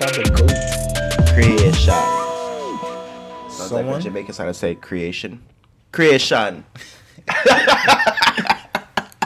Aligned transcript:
Shot 0.00 0.14
the 0.14 0.22
goat. 0.34 1.34
Creation. 1.34 1.92
Sounds 3.50 3.58
like 3.60 3.68
Someone? 3.68 4.00
a 4.00 4.02
Jamaican 4.02 4.32
side 4.32 4.46
to 4.46 4.54
say 4.54 4.74
creation. 4.74 5.42
Creation. 5.92 6.64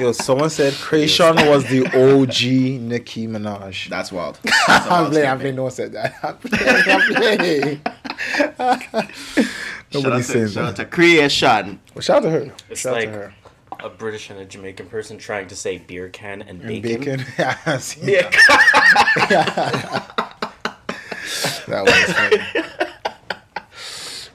Yo, 0.01 0.11
someone 0.11 0.51
said 0.51 0.73
Kreayshawn 0.73 1.49
was 1.49 1.65
the 1.67 1.87
OG 1.87 2.81
Nicki 2.83 3.29
Minaj. 3.29 3.89
That's 3.89 4.11
wild. 4.11 4.41
I'm 4.67 5.11
playing, 5.13 5.29
I'm 5.29 5.39
playing, 5.39 5.55
no 5.55 5.63
one 5.63 5.71
said 5.71 5.93
that. 5.93 6.17
I'm 6.25 6.37
playing, 6.39 7.81
I'm 8.59 8.81
playing. 8.81 9.47
Nobody's 9.95 10.27
saying 10.27 10.49
shout 10.49 10.65
out 10.65 10.75
that. 10.77 10.91
to 10.91 10.91
creation. 10.91 11.79
Well, 11.95 12.03
shout 12.03 12.17
out 12.17 12.23
to 12.23 12.31
her. 12.31 12.53
It's 12.69 12.81
shout 12.81 12.95
like 12.95 13.07
out 13.11 13.13
to 13.13 13.19
her. 13.19 13.35
a 13.85 13.89
British 13.91 14.31
and 14.31 14.41
a 14.41 14.45
Jamaican 14.45 14.87
person 14.87 15.17
trying 15.19 15.47
to 15.47 15.55
say 15.55 15.79
beer 15.79 16.09
can 16.09 16.43
and 16.43 16.61
And 16.61 16.83
bacon. 16.83 17.19
bacon. 17.19 17.25
Yeah, 17.39 18.31
Yeah. 19.31 20.34
that 21.67 21.85
was 21.85 22.13
funny. 22.13 22.65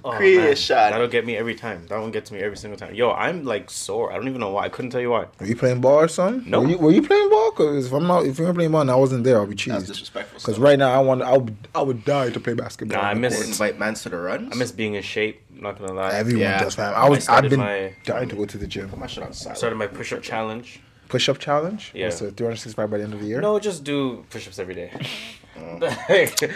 Oh, 0.01 0.11
man. 0.11 0.17
Creation. 0.17 0.75
That'll 0.77 1.09
get 1.09 1.25
me 1.25 1.35
every 1.35 1.55
time. 1.55 1.85
That 1.87 1.99
one 1.99 2.11
gets 2.11 2.31
me 2.31 2.39
every 2.39 2.55
single 2.55 2.77
time. 2.79 2.95
Yo, 2.95 3.11
I'm 3.11 3.43
like 3.43 3.69
sore. 3.69 4.11
I 4.13 4.15
don't 4.15 4.29
even 4.29 4.39
know 4.39 4.51
why. 4.51 4.63
I 4.63 4.69
couldn't 4.69 4.91
tell 4.91 5.01
you 5.01 5.09
why. 5.09 5.25
Were 5.39 5.45
you 5.45 5.57
playing 5.57 5.81
ball 5.81 5.95
or 5.99 6.07
something? 6.07 6.49
No. 6.49 6.61
Were 6.61 6.69
you, 6.69 6.77
were 6.77 6.91
you 6.91 7.01
playing 7.01 7.29
ball? 7.29 7.51
Because 7.51 7.87
if 7.87 7.91
I'm 7.91 8.07
not, 8.07 8.25
if 8.25 8.39
you're 8.39 8.53
playing 8.53 8.71
ball 8.71 8.81
and 8.81 8.89
I 8.91 8.95
wasn't 8.95 9.25
there, 9.25 9.37
I'll 9.37 9.45
be 9.45 9.55
That's 9.55 9.87
disrespectful. 9.87 10.39
Because 10.39 10.57
right 10.57 10.79
now 10.79 10.93
I 10.93 10.99
want, 11.03 11.21
I 11.21 11.35
would, 11.37 11.55
I 11.75 11.81
would 11.81 12.05
die 12.05 12.29
to 12.29 12.39
play 12.39 12.53
basketball. 12.53 13.01
Nah, 13.01 13.09
I 13.09 13.13
miss- 13.13 13.35
court. 13.35 13.47
invite 13.49 13.77
mans 13.77 14.01
to 14.03 14.09
the 14.09 14.17
runs. 14.17 14.49
I 14.53 14.55
miss 14.57 14.71
being 14.71 14.93
in 14.93 15.03
shape. 15.03 15.41
I'm 15.53 15.61
not 15.63 15.77
gonna 15.77 15.91
lie. 15.93 16.13
Everyone 16.13 16.41
Yeah. 16.43 16.63
does, 16.63 16.75
fam. 16.75 16.93
I 16.95 17.09
was, 17.09 17.27
I 17.27 17.37
I've 17.39 17.49
been 17.49 17.59
my- 17.59 17.93
dying 18.05 18.29
to 18.29 18.35
go 18.37 18.45
to 18.45 18.57
the 18.57 18.67
gym. 18.67 18.87
Put 18.89 18.99
my 18.99 19.07
shit 19.07 19.23
on 19.23 19.33
silent. 19.33 19.57
started 19.57 19.75
my 19.75 19.87
push-up 19.87 20.21
challenge. 20.21 20.79
Push-up 21.09 21.39
challenge. 21.39 21.91
Yeah. 21.93 22.05
What's 22.05 22.21
it, 22.21 22.37
365 22.37 22.89
by 22.89 22.97
the 22.99 23.03
end 23.03 23.13
of 23.15 23.19
the 23.19 23.25
year. 23.27 23.41
No, 23.41 23.59
just 23.59 23.83
do 23.83 24.23
push-ups 24.29 24.59
every 24.59 24.75
day. 24.75 24.93
Mm. 25.59 25.79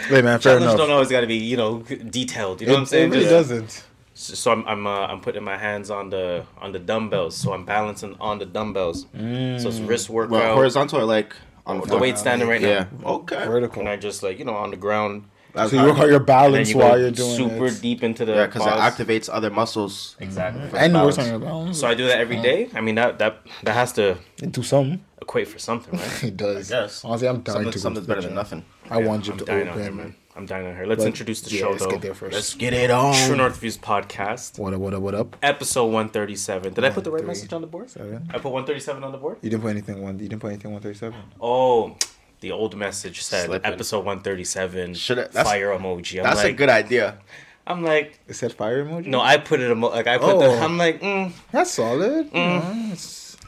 Wait, 0.12 0.24
man, 0.24 0.40
fair 0.40 0.58
enough. 0.58 0.78
don't 0.78 0.92
always 0.92 1.10
got 1.10 1.22
to 1.22 1.28
be 1.28 1.36
you 1.38 1.58
know 1.58 1.80
detailed. 2.10 2.62
You 2.62 2.68
know 2.68 2.74
it, 2.74 2.76
what 2.76 2.80
I'm 2.82 2.86
saying? 2.88 3.08
It 3.10 3.16
really 3.16 3.24
Just- 3.30 3.50
doesn't. 3.50 3.84
So 4.16 4.52
I'm 4.52 4.64
I'm 4.68 4.86
uh, 4.86 5.08
I'm 5.08 5.22
putting 5.22 5.44
my 5.44 5.58
hands 5.58 5.90
on 5.90 6.10
the 6.12 6.46
on 6.62 6.72
the 6.72 6.78
dumbbells. 6.80 7.36
So 7.36 7.52
I'm 7.52 7.66
balancing 7.66 8.16
on 8.22 8.38
the 8.38 8.46
dumbbells. 8.46 9.06
Mm. 9.06 9.60
So 9.60 9.70
it's 9.70 9.80
wrist 9.80 10.08
workout. 10.10 10.32
well, 10.32 10.54
horizontal 10.54 11.00
or 11.00 11.06
like 11.06 11.36
on 11.66 11.82
the 11.82 11.98
weight 11.98 12.18
standing 12.20 12.48
right 12.48 12.62
Yeah. 12.62 12.86
now. 13.02 13.10
Okay. 13.22 13.44
Vertical. 13.48 13.80
And 13.80 13.90
I 13.90 13.96
just 13.96 14.22
like 14.22 14.38
you 14.38 14.46
know 14.46 14.54
on 14.56 14.70
the 14.70 14.78
ground. 14.78 15.24
That's 15.56 15.72
So 15.72 15.78
you 15.78 15.84
work 15.88 15.98
on 16.00 16.08
your 16.10 16.18
And 16.18 16.20
then 16.20 16.26
balance 16.26 16.70
you 16.72 16.78
while 16.78 16.92
go 16.92 16.96
you're 16.98 17.12
doing 17.12 17.36
super 17.38 17.66
it. 17.68 17.80
deep 17.82 18.04
into 18.04 18.26
the 18.26 18.34
Yeah, 18.34 18.46
because 18.48 18.66
it 18.66 18.70
activates 18.90 19.30
other 19.32 19.50
muscles. 19.52 20.16
Exactly. 20.20 20.62
for 20.68 20.76
the 20.76 20.80
And 20.80 20.94
you 20.94 21.00
work 21.00 21.16
balance. 21.16 21.18
on 21.20 21.28
your 21.30 21.40
balance. 21.40 21.80
So 21.80 21.88
I 21.88 21.94
do 21.96 22.06
that 22.08 22.20
every 22.20 22.40
day. 22.42 22.70
I 22.76 22.82
mean 22.82 22.96
that 22.96 23.18
that 23.20 23.38
that 23.64 23.74
has 23.74 23.94
to 23.94 24.18
Into 24.44 24.62
some. 24.64 25.02
equate 25.22 25.48
for 25.48 25.58
something, 25.58 25.98
right? 26.00 26.24
It 26.30 26.38
does. 26.38 26.70
Yes. 26.70 27.04
Honestly, 27.04 27.28
I'm 27.28 27.42
dying 27.42 27.56
Something, 27.56 27.72
to 27.72 27.78
go 27.78 27.82
something's 27.82 28.06
to 28.06 28.08
the 28.08 28.16
better 28.16 28.28
than 28.28 28.36
nothing. 28.36 28.64
I 28.90 28.98
want 28.98 29.26
you 29.28 29.34
I'm 29.34 29.40
to 29.40 29.46
dying 29.46 29.68
out 29.68 29.78
here, 29.78 29.92
man. 29.92 30.16
I'm 30.36 30.46
dying 30.46 30.68
out 30.68 30.76
here. 30.76 30.86
Let's 30.86 31.02
But, 31.04 31.08
introduce 31.08 31.42
the 31.42 31.52
yeah, 31.52 31.60
show 31.62 31.70
let's 31.72 31.84
though. 31.84 31.92
get 31.92 32.02
there 32.02 32.14
first. 32.14 32.34
Let's 32.34 32.54
Get 32.56 32.74
it 32.74 32.90
on. 32.90 33.14
True 33.28 33.36
North 33.36 33.58
Views 33.58 33.78
podcast, 33.78 34.58
What 34.60 34.74
up? 34.74 34.80
What 34.80 34.94
up? 34.94 35.02
What 35.02 35.16
up? 35.16 35.36
episode 35.44 35.86
137. 35.86 36.74
Did 36.74 36.84
I 36.84 36.90
put 36.90 37.04
the 37.04 37.12
right 37.12 37.20
Three, 37.22 37.28
message 37.28 37.54
on 37.54 37.62
the 37.62 37.68
board? 37.68 37.90
Seven. 37.90 38.28
I 38.30 38.34
put 38.40 38.52
137 38.52 39.04
on 39.04 39.12
the 39.12 39.18
board. 39.20 39.38
You 39.42 39.50
didn't 39.52 39.62
put 39.64 39.70
anything 39.70 40.02
one. 40.02 40.18
You 40.20 40.28
didn't 40.28 40.42
put 40.42 40.48
anything 40.48 40.72
one 40.72 40.82
thirty 40.82 40.98
seven. 40.98 41.20
Oh, 41.40 41.96
the 42.42 42.52
old 42.52 42.76
message 42.76 43.22
said 43.22 43.46
Slipping. 43.46 43.72
episode 43.72 44.06
137. 44.06 44.96
Shoulda- 44.96 45.30
that's- 45.32 45.46
fire 45.48 45.70
emoji. 45.70 46.18
I'm 46.18 46.24
That's 46.24 46.38
like, 46.44 46.54
a 46.54 46.58
good 46.58 46.70
idea. 46.70 47.20
I'm 47.66 47.84
like, 47.84 48.20
It 48.28 48.34
said 48.34 48.52
fire 48.54 48.84
emoji. 48.84 49.06
no, 49.08 49.22
I 49.22 49.38
put 49.38 49.60
it 49.62 49.72
emo- 49.72 49.90
like 49.90 50.08
I 50.08 50.18
put 50.18 50.40
the. 50.40 50.46
Oh. 50.48 50.60
I'm 50.60 50.78
like, 50.78 51.00
mm, 51.02 51.32
That's 51.52 51.72
solid. 51.72 52.30
You 52.34 52.40
know, 52.40 52.94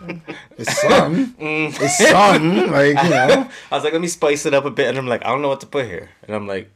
it's, 0.02 0.22
it's 0.58 0.82
some. 0.82 1.36
It's 1.40 2.10
some. 2.10 2.72
Like 2.72 3.04
you 3.04 3.10
know. 3.10 3.50
I 3.72 3.76
was 3.76 3.84
like, 3.84 3.94
let 3.94 4.02
me 4.02 4.08
spice 4.08 4.46
it 4.46 4.54
up 4.54 4.66
a 4.66 4.72
bit, 4.72 4.88
and 4.90 4.98
I'm 4.98 5.08
like, 5.08 5.24
I 5.26 5.30
don't 5.30 5.42
know 5.42 5.50
what 5.50 5.62
to 5.62 5.68
put 5.68 5.86
here, 5.86 6.10
and 6.24 6.36
I'm 6.36 6.48
like, 6.48 6.70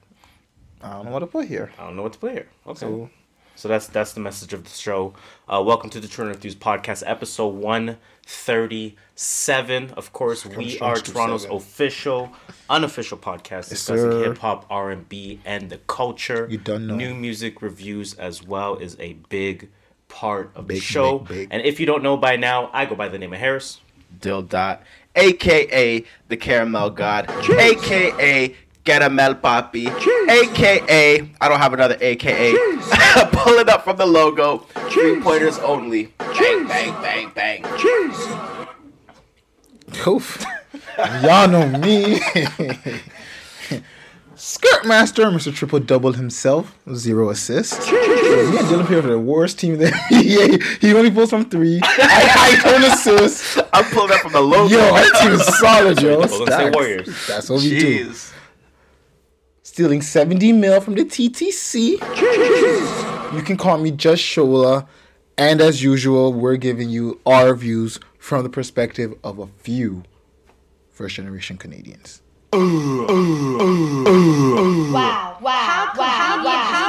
I 0.82 0.94
don't 0.94 1.06
know 1.06 1.12
what 1.12 1.20
to 1.20 1.28
put 1.28 1.48
here. 1.48 1.72
I 1.78 1.86
don't 1.86 1.96
know 1.96 2.04
what 2.04 2.14
to 2.14 2.20
put 2.20 2.32
here. 2.32 2.48
Okay. 2.68 2.80
So 2.80 3.10
So 3.56 3.68
that's 3.68 3.88
that's 3.88 4.14
the 4.14 4.22
message 4.22 4.54
of 4.54 4.64
the 4.64 4.70
show. 4.70 5.14
Uh, 5.48 5.62
welcome 5.66 5.90
to 5.90 6.00
the 6.00 6.08
True 6.08 6.26
North 6.26 6.42
Views 6.42 6.56
podcast, 6.56 7.04
episode 7.06 7.56
one 7.56 7.98
thirty 8.26 8.96
seven. 9.16 9.92
Of 9.98 10.14
course, 10.14 10.46
we 10.46 10.80
are 10.80 10.96
Toronto's 10.96 11.46
official, 11.46 12.32
unofficial 12.70 13.18
podcast 13.18 13.70
discussing 13.70 14.12
sir. 14.12 14.24
hip 14.24 14.38
hop, 14.38 14.66
R 14.70 14.92
and 14.92 15.10
B, 15.10 15.42
and 15.44 15.70
the 15.70 15.80
culture. 15.80 16.48
You 16.50 16.58
done 16.58 16.88
know. 16.88 16.96
New 16.96 17.14
music 17.14 17.62
reviews 17.62 18.14
as 18.14 18.42
well 18.42 18.78
is 18.78 18.96
a 19.00 19.14
big 19.28 19.70
part 20.10 20.52
of 20.56 20.68
the 20.68 20.80
show. 20.80 21.20
big, 21.20 21.28
big. 21.28 21.48
And 21.52 21.62
if 21.62 21.80
you 21.80 21.86
don't 21.86 22.04
know 22.04 22.18
by 22.18 22.36
now, 22.36 22.70
I 22.74 22.86
go 22.86 22.96
by 22.96 23.08
the 23.08 23.18
name 23.18 23.32
of 23.32 23.40
Harris. 23.40 23.80
Dill 24.20 24.42
Dot, 24.42 24.84
aka 25.16 26.04
the 26.28 26.38
Caramel 26.38 26.90
God, 26.90 27.30
aka 27.30 28.56
Caramel 28.84 29.36
Papi, 29.36 29.88
aka 30.28 31.30
I 31.40 31.48
don't 31.48 31.60
have 31.60 31.74
another 31.74 31.98
AKA. 32.02 32.52
Pull 33.32 33.54
it 33.54 33.70
up 33.70 33.84
from 33.84 33.98
the 33.98 34.06
logo. 34.06 34.60
Three 34.90 35.22
pointers 35.22 35.60
only. 35.60 36.14
Bang 36.18 36.68
bang 36.68 36.94
bang 37.02 37.32
bang. 37.36 37.66
Oof. 40.08 40.46
Y'all 41.22 41.48
know 41.48 41.68
me. 41.78 42.20
Skirt 44.40 44.86
Master, 44.86 45.26
Mr. 45.26 45.54
Triple 45.54 45.82
Double 45.82 46.14
himself, 46.14 46.74
zero 46.96 47.30
assists. 47.30 47.92
Yeah, 47.92 47.98
me 48.50 48.58
and 48.58 48.68
Dylan 48.70 48.86
play 48.86 49.02
for 49.02 49.08
the 49.08 49.20
worst 49.20 49.60
team 49.60 49.78
there. 49.78 49.92
yeah, 50.12 50.56
he 50.80 50.94
only 50.94 51.12
pulls 51.12 51.32
from 51.32 51.50
three. 51.50 51.82
I, 51.84 52.58
I 52.64 52.70
don't 52.70 52.86
assist. 52.86 53.60
I'm 53.74 53.84
pulling 53.92 54.14
up 54.14 54.22
from 54.22 54.32
the 54.32 54.40
low. 54.40 54.66
Yo, 54.68 54.80
our 54.80 55.04
team 55.22 55.34
is 55.34 55.58
solid, 55.58 56.02
yo. 56.02 56.26
Golden 56.26 56.72
Warriors. 56.72 57.28
That's 57.28 57.50
what 57.50 57.62
we 57.62 57.80
do. 57.80 58.14
Stealing 59.62 60.02
70 60.02 60.54
mil 60.54 60.80
from 60.80 60.96
the 60.96 61.04
TTC. 61.04 62.00
You 63.36 63.42
can 63.42 63.58
call 63.58 63.78
me 63.78 63.92
Just 63.92 64.24
Shola. 64.24 64.88
And 65.38 65.60
as 65.60 65.84
usual, 65.84 66.32
we're 66.32 66.56
giving 66.56 66.90
you 66.90 67.20
our 67.26 67.54
views 67.56 68.00
from 68.18 68.44
the 68.44 68.50
perspective 68.50 69.16
of 69.22 69.38
a 69.38 69.48
few 69.48 70.04
first 70.90 71.16
generation 71.16 71.58
Canadians. 71.58 72.22
Wow, 72.52 72.58
wow, 75.40 75.40
wow, 75.42 75.94
wow, 75.96 76.44
wow. 76.44 76.80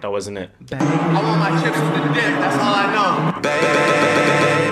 That 0.00 0.10
wasn't 0.10 0.38
it. 0.38 0.50
I 0.72 0.74
want 1.22 1.38
my 1.40 1.50
chips 1.62 1.78
with 1.78 1.92
the 1.92 2.00
dip. 2.14 2.24
That's 2.40 2.56
all 2.56 2.74
I 2.74 2.86
know. 2.94 4.65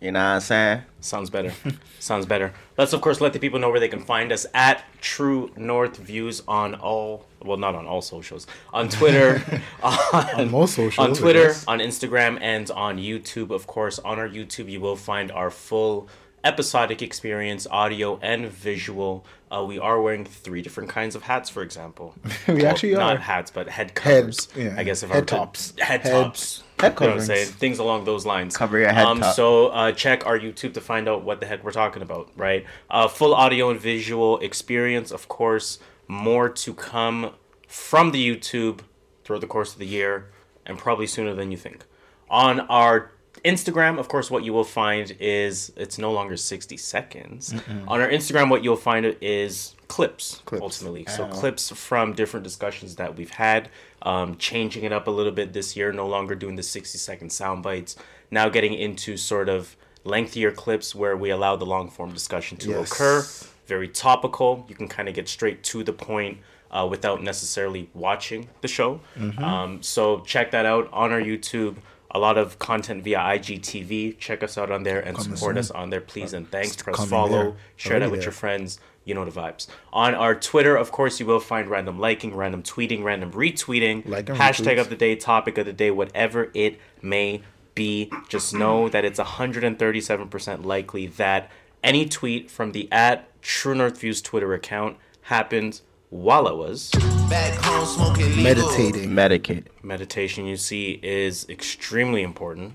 You 0.00 0.12
know 0.12 0.20
what 0.20 0.24
I'm 0.36 0.40
saying? 0.40 0.82
Sounds 1.00 1.28
better. 1.28 1.52
Sounds 1.98 2.24
better. 2.24 2.52
Let's 2.78 2.92
of 2.94 3.00
course 3.02 3.20
let 3.20 3.34
the 3.34 3.38
people 3.38 3.58
know 3.58 3.70
where 3.70 3.80
they 3.80 3.88
can 3.88 4.00
find 4.02 4.32
us 4.32 4.46
at 4.54 4.82
True 5.02 5.50
North 5.56 5.98
Views 5.98 6.42
on 6.48 6.74
all 6.76 7.26
well 7.44 7.58
not 7.58 7.74
on 7.74 7.86
all 7.86 8.00
socials. 8.00 8.46
On 8.72 8.88
Twitter, 8.88 9.42
on, 9.82 10.50
most 10.50 10.74
socials, 10.74 11.06
On 11.08 11.14
Twitter, 11.14 11.54
on 11.68 11.80
Instagram, 11.80 12.38
and 12.40 12.70
on 12.70 12.96
YouTube. 12.98 13.50
Of 13.50 13.66
course, 13.66 13.98
on 13.98 14.18
our 14.18 14.28
YouTube 14.28 14.70
you 14.70 14.80
will 14.80 14.96
find 14.96 15.30
our 15.32 15.50
full 15.50 16.08
episodic 16.42 17.02
experience, 17.02 17.66
audio 17.70 18.18
and 18.22 18.46
visual. 18.46 19.26
Uh, 19.50 19.62
we 19.66 19.78
are 19.78 20.00
wearing 20.00 20.24
three 20.24 20.62
different 20.62 20.88
kinds 20.88 21.14
of 21.14 21.22
hats, 21.24 21.50
for 21.50 21.62
example. 21.62 22.14
We 22.48 22.64
actually 22.64 22.94
are 22.94 22.98
not 22.98 23.16
are. 23.16 23.20
hats, 23.20 23.50
but 23.50 23.68
head 23.68 23.94
covers. 23.94 24.48
yeah, 24.56 24.74
I 24.78 24.84
guess 24.84 25.02
if 25.02 25.10
I 25.10 25.14
head 25.16 25.20
were 25.24 25.26
to- 25.26 25.34
tops. 25.36 25.74
head 25.78 26.00
Head- 26.02 26.12
tops, 26.12 26.62
head 26.80 26.94
You 27.00 27.06
know 27.06 27.12
what 27.12 27.20
I'm 27.20 27.26
saying? 27.26 27.46
Things 27.48 27.78
along 27.78 28.04
those 28.04 28.24
lines. 28.26 28.56
Cover 28.56 28.78
your 28.78 28.92
head 28.92 29.04
Um, 29.04 29.20
top. 29.20 29.34
so 29.34 29.68
uh, 29.68 29.92
check 29.92 30.26
our 30.26 30.38
YouTube 30.38 30.74
to 30.74 30.80
find 30.80 31.08
out 31.08 31.22
what 31.22 31.40
the 31.40 31.46
heck 31.46 31.62
we're 31.64 31.72
talking 31.72 32.02
about, 32.02 32.30
right? 32.36 32.64
Uh, 32.90 33.08
full 33.08 33.34
audio 33.34 33.70
and 33.70 33.80
visual 33.80 34.38
experience, 34.40 35.10
of 35.10 35.28
course. 35.28 35.78
More 36.08 36.48
to 36.48 36.74
come 36.74 37.32
from 37.68 38.10
the 38.10 38.20
YouTube 38.36 38.80
throughout 39.24 39.40
the 39.40 39.46
course 39.46 39.72
of 39.72 39.78
the 39.78 39.86
year, 39.86 40.30
and 40.66 40.76
probably 40.78 41.06
sooner 41.06 41.34
than 41.34 41.50
you 41.52 41.56
think. 41.56 41.84
On 42.28 42.60
our 42.60 43.12
Instagram, 43.44 43.98
of 43.98 44.08
course, 44.08 44.30
what 44.30 44.44
you 44.44 44.52
will 44.52 44.64
find 44.64 45.16
is 45.20 45.72
it's 45.76 45.96
no 45.98 46.10
longer 46.12 46.36
60 46.36 46.76
seconds. 46.76 47.54
On 47.88 48.00
our 48.00 48.08
Instagram, 48.08 48.50
what 48.50 48.62
you'll 48.64 48.76
find 48.76 49.06
is 49.20 49.74
clips, 49.88 50.42
Clips. 50.44 50.62
ultimately. 50.62 51.06
So 51.06 51.24
Oh. 51.24 51.28
clips 51.28 51.70
from 51.70 52.12
different 52.12 52.44
discussions 52.44 52.96
that 52.96 53.16
we've 53.16 53.30
had, 53.30 53.68
um, 54.02 54.36
changing 54.36 54.84
it 54.84 54.92
up 54.92 55.06
a 55.06 55.10
little 55.10 55.32
bit 55.32 55.52
this 55.52 55.76
year, 55.76 55.92
no 55.92 56.06
longer 56.06 56.34
doing 56.34 56.56
the 56.56 56.62
60 56.62 56.96
second 56.98 57.30
sound 57.30 57.62
bites, 57.62 57.96
now 58.30 58.48
getting 58.48 58.74
into 58.74 59.16
sort 59.16 59.48
of 59.48 59.76
lengthier 60.04 60.50
clips 60.50 60.94
where 60.94 61.16
we 61.16 61.30
allow 61.30 61.56
the 61.56 61.66
long 61.66 61.90
form 61.90 62.12
discussion 62.12 62.56
to 62.58 62.70
Yes. 62.70 62.90
occur. 62.92 63.26
Very 63.66 63.88
topical. 63.88 64.64
You 64.68 64.74
can 64.74 64.88
kind 64.88 65.08
of 65.08 65.14
get 65.14 65.28
straight 65.28 65.62
to 65.64 65.84
the 65.84 65.92
point 65.92 66.38
uh, 66.70 66.86
without 66.90 67.22
necessarily 67.22 67.90
watching 67.94 68.48
the 68.62 68.68
show. 68.68 69.00
Mm-hmm. 69.18 69.42
Um, 69.44 69.82
so 69.82 70.20
check 70.20 70.52
that 70.52 70.66
out 70.66 70.88
on 70.92 71.12
our 71.12 71.20
YouTube. 71.20 71.76
a 72.12 72.18
lot 72.18 72.36
of 72.36 72.58
content 72.58 73.04
via 73.04 73.18
IGTV. 73.18 74.18
Check 74.18 74.42
us 74.42 74.58
out 74.58 74.70
on 74.72 74.82
there 74.82 74.98
and 75.00 75.16
Coming 75.16 75.36
support 75.36 75.54
soon. 75.54 75.58
us 75.58 75.70
on 75.70 75.90
there, 75.90 76.00
please 76.00 76.32
and 76.32 76.50
thanks. 76.50 76.74
Press 76.82 76.96
coming 76.96 77.08
follow, 77.10 77.42
there. 77.42 77.56
share 77.76 78.00
that 78.00 78.10
with 78.10 78.20
there. 78.20 78.26
your 78.26 78.32
friends. 78.32 78.80
You 79.10 79.14
know 79.14 79.24
the 79.24 79.32
vibes. 79.32 79.66
On 79.92 80.14
our 80.14 80.36
Twitter, 80.36 80.76
of 80.76 80.92
course, 80.92 81.18
you 81.18 81.26
will 81.26 81.40
find 81.40 81.68
random 81.68 81.98
liking, 81.98 82.32
random 82.36 82.62
tweeting, 82.62 83.02
random 83.02 83.32
retweeting, 83.32 84.08
Like 84.08 84.26
hashtag 84.26 84.76
retweets. 84.76 84.80
of 84.82 84.88
the 84.88 84.94
day, 84.94 85.16
topic 85.16 85.58
of 85.58 85.66
the 85.66 85.72
day, 85.72 85.90
whatever 85.90 86.52
it 86.54 86.78
may 87.02 87.42
be. 87.74 88.08
Just 88.28 88.54
know 88.54 88.88
that 88.94 89.04
it's 89.04 89.18
137% 89.18 90.64
likely 90.64 91.08
that 91.08 91.50
any 91.82 92.06
tweet 92.08 92.52
from 92.52 92.70
the 92.70 92.86
at 92.92 93.26
True 93.42 93.74
North 93.74 93.98
Views 94.00 94.22
Twitter 94.22 94.54
account 94.54 94.96
happened 95.22 95.80
while 96.10 96.46
I 96.46 96.52
was. 96.52 96.90
Back 97.28 97.54
home 97.64 97.84
smoking. 97.86 98.40
Meditating. 98.44 99.10
Medicate. 99.10 99.66
Meditation, 99.82 100.46
you 100.46 100.56
see, 100.56 101.00
is 101.02 101.48
extremely 101.48 102.22
important. 102.22 102.74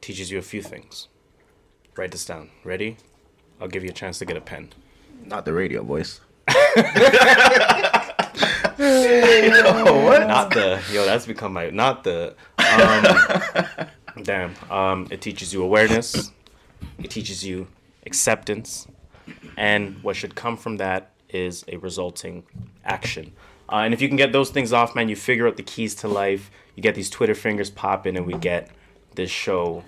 Teaches 0.00 0.30
you 0.30 0.38
a 0.38 0.42
few 0.42 0.62
things. 0.62 1.08
Write 1.96 2.12
this 2.12 2.24
down. 2.24 2.50
Ready? 2.62 2.98
I'll 3.60 3.66
give 3.66 3.82
you 3.82 3.90
a 3.90 3.92
chance 3.92 4.20
to 4.20 4.24
get 4.24 4.36
a 4.36 4.40
pen. 4.40 4.68
Not 5.30 5.44
the 5.44 5.52
radio 5.52 5.84
voice. 5.84 6.20
Not 6.48 6.58
the 10.50 10.82
yo. 10.92 11.06
That's 11.06 11.24
become 11.24 11.52
my 11.52 11.70
not 11.70 12.02
the. 12.02 12.34
Um, 12.58 14.24
damn. 14.24 14.56
Um, 14.68 15.06
it 15.10 15.20
teaches 15.20 15.52
you 15.54 15.62
awareness. 15.62 16.32
It 16.98 17.10
teaches 17.10 17.44
you 17.44 17.68
acceptance, 18.06 18.88
and 19.56 20.02
what 20.02 20.16
should 20.16 20.34
come 20.34 20.56
from 20.56 20.78
that 20.78 21.12
is 21.28 21.64
a 21.68 21.76
resulting 21.76 22.42
action. 22.84 23.32
Uh, 23.68 23.82
and 23.84 23.94
if 23.94 24.02
you 24.02 24.08
can 24.08 24.16
get 24.16 24.32
those 24.32 24.50
things 24.50 24.72
off, 24.72 24.96
man, 24.96 25.08
you 25.08 25.14
figure 25.14 25.46
out 25.46 25.56
the 25.56 25.62
keys 25.62 25.94
to 25.96 26.08
life. 26.08 26.50
You 26.74 26.82
get 26.82 26.96
these 26.96 27.08
Twitter 27.08 27.36
fingers 27.36 27.70
popping, 27.70 28.16
and 28.16 28.26
we 28.26 28.34
get 28.34 28.68
this 29.14 29.30
show 29.30 29.84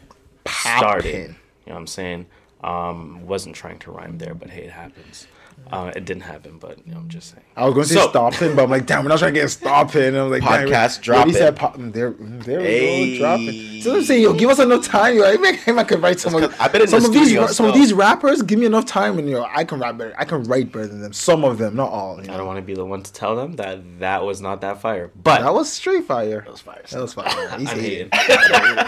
started. 0.46 1.30
You 1.66 1.70
know 1.70 1.74
what 1.74 1.78
I'm 1.78 1.86
saying? 1.88 2.26
Um, 2.62 3.26
wasn't 3.26 3.56
trying 3.56 3.78
to 3.80 3.90
rhyme 3.90 4.18
there, 4.18 4.34
but 4.34 4.50
hey, 4.50 4.62
it 4.64 4.70
happens. 4.70 5.26
Uh, 5.70 5.92
it 5.94 6.04
didn't 6.04 6.22
happen, 6.22 6.58
but 6.58 6.78
you 6.86 6.92
know, 6.92 6.98
I'm 6.98 7.08
just 7.08 7.30
saying. 7.30 7.44
I 7.56 7.64
was 7.66 7.74
going 7.74 7.84
to 7.86 7.88
say 7.92 8.00
So- 8.00 8.08
stopping, 8.08 8.56
but 8.56 8.64
I'm 8.64 8.70
like, 8.70 8.86
damn, 8.86 9.04
we're 9.04 9.10
not 9.10 9.18
trying 9.20 9.34
to 9.34 9.40
get 9.40 9.48
stopping. 9.48 10.02
And 10.02 10.16
I'm 10.16 10.30
like, 10.30 10.42
damn, 10.42 10.66
Podcast 10.68 10.98
we- 10.98 11.04
dropping. 11.04 11.28
He 11.32 11.38
said, 11.38 11.54
pop, 11.56 11.76
mm, 11.76 11.92
there, 11.92 12.12
mm, 12.12 12.42
there 12.44 12.58
we 12.60 12.64
Hey. 12.66 13.18
go, 13.18 13.24
dropping. 13.24 13.82
So 13.82 13.96
I'm 13.96 14.02
saying, 14.02 14.22
yo, 14.22 14.32
give 14.32 14.48
us 14.50 14.58
enough 14.58 14.84
time. 14.86 15.16
Yo, 15.16 15.24
I 15.24 15.36
make 15.36 15.66
I 15.68 15.84
could 15.84 16.02
write 16.02 16.18
some 16.20 16.34
of, 16.34 16.40
'cause 16.42 16.54
I've 16.58 16.72
been 16.72 16.82
in 16.82 16.88
some 16.88 17.00
the 17.02 17.08
of 17.08 17.12
these, 17.14 17.26
studio 17.28 17.46
some 17.48 17.66
of 17.66 17.74
these 17.74 17.92
rappers. 17.92 18.42
Give 18.42 18.58
me 18.58 18.66
enough 18.66 18.86
time, 18.86 19.18
and 19.18 19.28
yo, 19.28 19.44
I 19.44 19.64
can 19.64 19.78
rap 19.78 19.98
better. 19.98 20.14
I 20.18 20.24
can 20.24 20.42
write 20.44 20.72
better 20.72 20.86
than 20.88 21.00
them. 21.02 21.12
Some 21.12 21.44
of 21.44 21.58
them, 21.58 21.76
not 21.76 21.90
all. 21.90 22.16
You 22.16 22.22
I 22.22 22.26
know? 22.28 22.38
don't 22.38 22.46
want 22.46 22.56
to 22.58 22.62
be 22.62 22.74
the 22.74 22.84
one 22.86 23.02
to 23.02 23.12
tell 23.12 23.36
them 23.36 23.52
that 23.56 24.00
that 24.00 24.24
was 24.24 24.40
not 24.40 24.62
that 24.62 24.80
fire, 24.80 25.10
but 25.22 25.42
That 25.42 25.54
was 25.54 25.70
straight 25.70 26.04
fire. 26.06 26.40
That 26.42 26.50
was 26.50 26.60
fire. 26.60 26.82
That 26.90 27.00
was 27.02 27.12
fire. 27.14 27.28
He's 27.58 27.70
I'm 27.70 27.78
hating. 27.78 28.08
hating. 28.12 28.38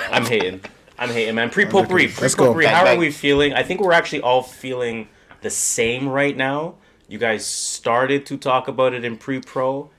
I'm 0.10 0.24
hating. 0.26 0.60
I'm 0.98 1.10
hating, 1.10 1.34
man. 1.34 1.50
Pre 1.50 1.64
potpourri. 1.66 2.08
Pre 2.08 2.22
Let's 2.22 2.34
go. 2.34 2.46
potpourri. 2.46 2.64
Bang, 2.66 2.74
How 2.74 2.86
are 2.86 2.96
we 2.96 3.10
feeling? 3.10 3.52
I 3.52 3.62
think 3.62 3.80
we're 3.80 3.92
actually 3.92 4.20
all 4.22 4.42
feeling 4.42 5.08
the 5.42 5.50
same 5.50 6.08
right 6.08 6.36
now. 6.36 6.76
You 7.08 7.18
guys 7.18 7.44
started 7.44 8.24
to 8.26 8.36
talk 8.36 8.68
about 8.68 8.94
it 8.94 9.04
in 9.04 9.16
pre 9.18 9.40
pro, 9.40 9.90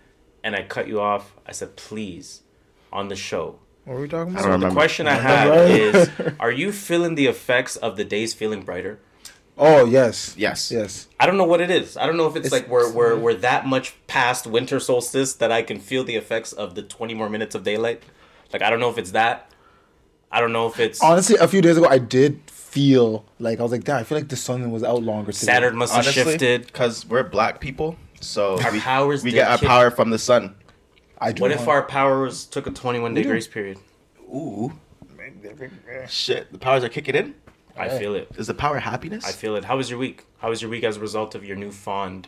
and 0.44 0.56
I 0.56 0.64
cut 0.64 0.88
you 0.88 1.00
off. 1.02 1.34
I 1.46 1.52
said, 1.52 1.76
please, 1.76 2.42
on 2.92 3.10
the 3.10 3.16
show. 3.16 3.60
What 3.84 3.96
were 3.96 4.02
we 4.02 4.08
talking 4.08 4.34
about? 4.34 4.42
don't 4.44 4.52
The 4.52 4.58
remember. 4.68 4.76
question 4.76 5.08
I 5.08 5.14
have 5.32 5.70
is 5.70 6.10
Are 6.40 6.52
you 6.52 6.72
feeling 6.72 7.16
the 7.16 7.28
effects 7.28 7.76
of 7.76 7.98
the 7.98 8.04
days 8.04 8.34
feeling 8.34 8.64
brighter? 8.64 9.00
Oh 9.58 9.86
yes, 9.86 10.34
Yes. 10.38 10.70
yes. 10.72 11.08
I 11.18 11.26
don't 11.26 11.38
know 11.38 11.46
what 11.46 11.62
it 11.62 11.70
is. 11.72 11.96
I 11.96 12.06
don't 12.08 12.18
know 12.18 12.28
if 12.28 12.36
it's, 12.36 12.48
It's- 12.48 12.62
like 12.62 12.70
we're, 12.70 12.92
we're, 12.92 13.16
we're 13.18 13.34
that 13.36 13.66
much 13.66 13.94
past 14.08 14.46
winter 14.48 14.80
solstice 14.82 15.34
that 15.36 15.50
I 15.52 15.62
can 15.62 15.80
feel 15.80 16.04
the 16.04 16.16
effects 16.18 16.52
of 16.52 16.76
the 16.76 16.82
20 16.82 17.14
more 17.14 17.30
minutes 17.30 17.56
of 17.56 17.64
daylight. 17.64 18.04
Like, 18.52 18.62
I 18.62 18.70
don't 18.70 18.80
know 18.82 18.90
if 18.90 18.98
it's 18.98 19.12
that. 19.12 19.50
I 20.36 20.42
don't 20.42 20.52
know 20.52 20.68
if 20.68 20.80
it's. 20.80 21.02
Honestly, 21.02 21.38
a 21.38 21.48
few 21.48 21.62
days 21.62 21.78
ago, 21.78 21.88
I 21.90 21.98
did 21.98 22.42
feel 22.48 23.24
like 23.40 23.60
I 23.60 23.64
was 23.64 23.72
like, 23.72 23.86
damn, 23.86 23.98
I 23.98 24.04
feel 24.04 24.18
like 24.18 24.28
the 24.28 24.36
sun 24.36 24.70
was 24.70 24.84
out 24.84 25.02
longer. 25.02 25.32
Today. 25.32 25.46
Saturn 25.46 25.78
must 25.78 25.94
have 25.94 26.04
Honestly, 26.06 26.24
shifted. 26.34 26.66
because 26.68 27.06
we're 27.08 27.24
black 27.24 27.62
people, 27.62 27.96
so 28.20 28.60
Our 28.62 28.72
we, 28.74 28.80
powers 28.82 29.24
we 29.24 29.32
get 29.32 29.48
our 29.50 29.58
kick- 29.58 29.68
power 29.70 29.90
from 29.92 30.10
the 30.10 30.20
sun. 30.20 30.56
I 31.20 31.32
do 31.32 31.42
What 31.42 31.52
if 31.52 31.60
not- 31.62 31.70
our 31.70 31.84
powers 31.84 32.46
took 32.46 32.68
a 32.68 32.72
21 32.72 33.14
day 33.14 33.24
grace 33.24 33.48
period? 33.48 33.78
Ooh, 34.24 34.74
shit! 36.10 36.52
The 36.52 36.58
powers 36.58 36.84
are 36.84 36.90
kicking 36.90 37.16
in. 37.16 37.36
I 37.78 37.90
feel 37.90 38.16
it. 38.16 38.30
Is 38.38 38.48
the 38.48 38.54
power 38.54 38.80
happiness? 38.80 39.26
I 39.26 39.32
feel 39.32 39.56
it. 39.56 39.66
How 39.66 39.78
was 39.78 39.90
your 39.90 40.00
week? 40.00 40.26
How 40.40 40.50
was 40.50 40.62
your 40.62 40.72
week 40.72 40.84
as 40.84 40.98
a 40.98 41.00
result 41.00 41.36
of 41.36 41.44
your 41.46 41.56
newfound 41.58 42.28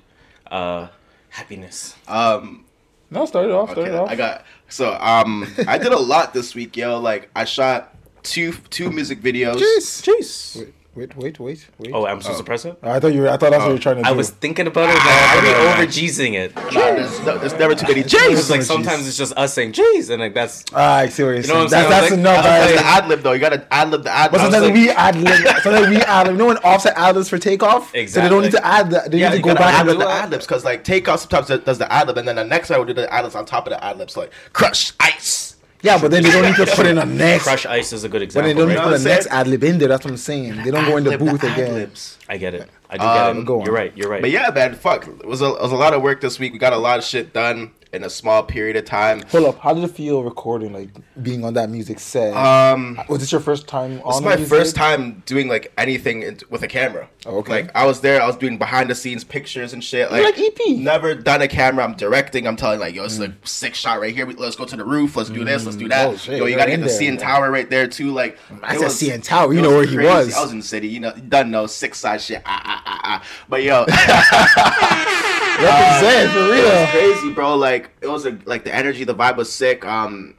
uh, 0.50 0.88
happiness? 1.30 1.96
um, 2.08 2.66
No, 3.10 3.26
start 3.26 3.46
it 3.46 3.52
off. 3.52 3.72
Start 3.72 3.88
okay, 3.88 3.98
off. 3.98 4.10
I 4.10 4.16
got 4.16 4.46
so 4.70 4.94
um, 5.00 5.48
I 5.68 5.78
did 5.78 5.92
a 5.94 6.00
lot 6.00 6.34
this 6.34 6.54
week, 6.56 6.76
yo. 6.78 7.00
Like 7.00 7.30
I 7.36 7.46
shot 7.46 7.94
two 8.28 8.54
two 8.70 8.92
music 8.92 9.22
videos. 9.22 9.56
Jeez. 9.58 10.04
Jeez. 10.04 10.68
Wait, 10.96 11.16
wait, 11.16 11.38
wait, 11.40 11.68
wait. 11.78 11.92
Oh, 11.94 12.08
I'm 12.08 12.20
supposed 12.22 12.40
to 12.40 12.44
press 12.44 12.66
it? 12.66 12.76
I 12.82 13.00
thought 13.00 13.14
you 13.14 13.22
were. 13.22 13.30
I 13.30 13.38
thought 13.38 13.52
that's 13.52 13.62
what 13.62 13.68
you 13.68 13.74
were 13.74 13.80
trying 13.80 13.98
to 13.98 14.02
do. 14.04 14.10
I 14.10 14.14
was 14.14 14.32
thinking 14.32 14.66
about 14.66 14.90
it. 14.90 14.96
Like, 14.96 15.06
are 15.06 15.42
we 15.44 15.70
over 15.84 15.86
G'sing 15.92 16.34
it? 16.34 16.56
Nah, 16.56 16.72
there's, 16.72 17.20
no, 17.24 17.38
there's 17.38 17.54
never 17.54 17.76
too 17.76 17.86
many 17.88 18.00
It's 18.00 18.12
J's. 18.12 18.50
like 18.50 18.62
Jeez. 18.62 18.64
sometimes 18.64 19.08
it's 19.08 19.16
just 19.16 19.32
us 19.38 19.54
saying 19.54 19.74
"jeez" 19.74 20.10
and 20.10 20.20
like 20.20 20.34
that's 20.34 20.66
Ah, 20.74 20.96
I 20.96 21.10
see 21.10 21.22
what 21.22 21.30
you're 21.30 21.36
You 21.42 21.48
know 21.50 21.54
saying. 21.54 21.56
what 21.58 21.62
I'm 21.62 21.70
That's, 21.70 21.80
saying? 21.84 21.90
that's 21.92 22.10
like- 22.10 22.20
enough. 22.20 22.44
That's 22.44 22.72
guys. 22.74 22.82
the 22.82 22.88
ad 22.88 23.08
lib 23.10 23.20
though. 23.22 23.32
You 23.34 23.40
gotta 23.40 23.68
ad 23.72 23.92
lib 23.92 24.04
the 24.06 24.10
ad. 24.10 24.32
But 24.32 24.42
I 24.42 24.44
was 24.46 24.54
sometimes 24.56 24.72
like- 24.72 24.74
we 24.74 24.90
ad 24.90 25.16
lib. 25.18 25.62
Sometimes 25.62 25.90
we 25.90 25.98
ad 25.98 26.26
lib. 26.28 26.34
You 26.34 26.40
know 26.40 26.46
when 26.48 26.58
offset 26.58 26.98
ad 26.98 27.16
libs 27.16 27.30
for 27.30 27.38
takeoff? 27.38 27.94
Exactly. 27.94 28.08
So 28.08 28.22
they 28.24 28.30
don't 28.30 28.42
need 28.42 28.52
to 28.60 28.66
add 28.66 28.90
that. 28.90 29.12
They 29.12 29.20
Yeah, 29.20 29.30
need 29.30 29.36
to 29.36 29.42
go 29.44 29.48
gotta 29.50 29.60
back 29.60 29.74
ad 29.76 29.80
and 29.82 29.90
lib 29.90 29.98
do 30.00 30.04
the 30.04 30.10
ad 30.12 30.32
libs 30.32 30.48
because 30.48 30.66
like 30.66 30.84
takeoff 30.84 31.20
sometimes 31.20 31.64
does 31.64 31.78
the 31.78 31.94
ad 31.94 32.08
lib 32.08 32.18
and 32.18 32.28
then 32.28 32.38
the 32.38 32.44
next 32.44 32.70
guy 32.70 32.78
will 32.80 32.86
do 32.86 32.94
the 32.94 33.14
ad 33.14 33.24
libs 33.24 33.36
on 33.36 33.46
top 33.46 33.68
of 33.68 33.72
the 33.74 33.84
ad 33.86 34.00
libs 34.00 34.18
like 34.18 34.32
crush 34.52 34.94
ice. 35.00 35.57
Yeah, 35.84 36.00
but 36.02 36.10
then 36.12 36.24
they 36.24 36.32
don't 36.32 36.44
need 36.44 36.56
to 36.56 36.66
put 36.76 36.86
in 36.88 36.98
a 36.98 37.06
next. 37.06 37.44
Crush 37.44 37.66
Ice 37.68 37.94
is 37.94 38.04
a 38.04 38.10
good 38.10 38.22
example. 38.24 38.50
But 38.54 38.62
example. 38.62 38.68
they 38.68 38.68
don't 38.68 38.70
need 38.70 38.76
right? 38.76 38.82
to 38.82 38.82
put 38.82 38.92
what 38.92 38.94
a 38.94 38.98
I'm 38.98 39.16
next 39.16 39.26
saying? 39.26 39.40
ad 39.40 39.48
lib 39.48 39.64
in 39.64 39.78
there. 39.78 39.88
That's 39.90 40.06
what 40.06 40.12
I'm 40.12 40.18
saying. 40.18 40.64
They 40.64 40.72
don't 40.72 40.86
go 40.86 40.98
in 40.98 41.04
the 41.04 41.18
booth 41.18 41.42
the 41.42 41.48
ad 41.50 41.60
again. 41.60 41.74
libs. 41.76 42.18
I 42.28 42.38
get 42.38 42.54
it. 42.56 42.70
I 42.90 42.98
do 42.98 43.04
Um, 43.04 43.34
get 43.36 43.42
it. 43.42 43.46
go 43.46 43.60
on. 43.60 43.66
You're 43.66 43.76
right. 43.76 43.94
You're 43.98 44.10
right. 44.10 44.22
But 44.22 44.32
yeah, 44.32 44.50
man, 44.50 44.74
fuck. 44.76 45.08
It 45.08 45.26
was 45.26 45.42
a, 45.42 45.46
it 45.46 45.62
was 45.62 45.72
a 45.72 45.76
lot 45.76 45.94
of 45.94 46.02
work 46.02 46.20
this 46.22 46.40
week. 46.40 46.54
We 46.54 46.60
got 46.60 46.74
a 46.74 46.78
lot 46.78 46.98
of 46.98 47.06
shit 47.06 47.32
done 47.34 47.72
in 47.94 48.04
a 48.04 48.10
small 48.10 48.44
period 48.44 48.76
of 48.76 48.86
time. 48.86 49.22
Hold 49.32 49.46
up. 49.46 49.60
How 49.60 49.74
did 49.74 49.84
it 49.84 49.92
feel 49.92 50.24
recording, 50.24 50.74
like 50.74 50.90
being 51.22 51.46
on 51.46 51.54
that 51.56 51.70
music 51.70 52.00
set? 52.00 52.34
Um, 52.36 53.00
was 53.08 53.20
this 53.20 53.32
your 53.32 53.42
first 53.42 53.68
time 53.68 53.94
It's 54.06 54.18
on? 54.18 54.24
my 54.24 54.38
first 54.38 54.76
time 54.76 55.24
doing 55.26 55.48
like 55.48 55.72
anything 55.78 56.24
in, 56.24 56.40
with 56.50 56.64
a 56.64 56.68
camera. 56.68 57.10
Oh, 57.26 57.38
okay. 57.40 57.64
Like 57.64 57.76
I 57.76 57.86
was 57.86 58.02
there, 58.02 58.22
I 58.22 58.28
was 58.28 58.36
doing 58.38 58.58
behind 58.58 58.90
the 58.90 58.96
scenes 58.96 59.24
pictures 59.24 59.74
and 59.74 59.84
shit. 59.84 60.12
Like, 60.12 60.24
like 60.24 60.40
EP. 60.40 60.78
Never 60.78 61.16
done 61.16 61.42
a 61.42 61.48
camera. 61.48 61.84
I'm 61.84 61.96
directing. 61.96 62.48
I'm 62.48 62.56
telling 62.56 62.80
like, 62.80 62.94
yo, 62.96 63.06
it's 63.06 63.20
like 63.20 63.32
sick 63.48 63.76
shot 63.76 64.00
right 64.00 64.14
here. 64.14 64.26
Let's 64.26 64.56
go 64.56 64.66
to 64.66 64.76
the 64.76 64.86
roof. 64.86 65.16
Let's 65.16 65.30
do 65.30 65.44
this. 65.44 65.66
Let's 65.66 65.78
do 65.78 65.88
that. 65.90 66.08
Oh, 66.08 66.16
shit, 66.18 66.38
yo, 66.38 66.46
you 66.46 66.52
you're 66.52 66.58
gotta 66.60 66.72
get 66.72 66.82
the 66.82 66.88
there, 66.88 67.00
CN. 67.14 67.20
Tower 67.20 67.52
right 67.52 67.70
there 67.70 67.88
too. 67.88 68.12
Like 68.12 68.38
I 68.64 68.76
said 68.76 68.84
was- 68.86 69.02
CN 69.02 69.24
Tower. 69.24 69.54
You 69.54 69.62
know 69.62 69.72
where 69.72 69.86
he 69.86 69.98
was. 69.98 70.34
I 70.36 70.42
was 70.42 70.52
in 70.52 70.60
the 70.60 70.64
city. 70.66 70.88
You 70.88 71.00
know, 71.00 71.14
done 71.14 71.52
no 71.52 71.68
six 71.68 72.00
side 72.00 72.22
shit. 72.22 72.42
Ah, 72.46 72.62
ah, 72.66 72.84
ah, 72.86 73.02
ah. 73.04 73.24
But 73.50 73.64
yo. 73.64 73.86
Represent 75.60 76.32
for 76.32 76.40
It 76.40 76.50
was 76.50 76.62
real. 76.62 76.88
crazy, 76.88 77.34
bro. 77.34 77.56
Like 77.56 77.92
it 78.02 78.08
was 78.08 78.26
a, 78.26 78.38
like 78.46 78.64
the 78.64 78.74
energy, 78.74 79.04
the 79.04 79.16
vibe 79.16 79.38
was 79.38 79.52
sick. 79.52 79.86
Um, 79.86 80.36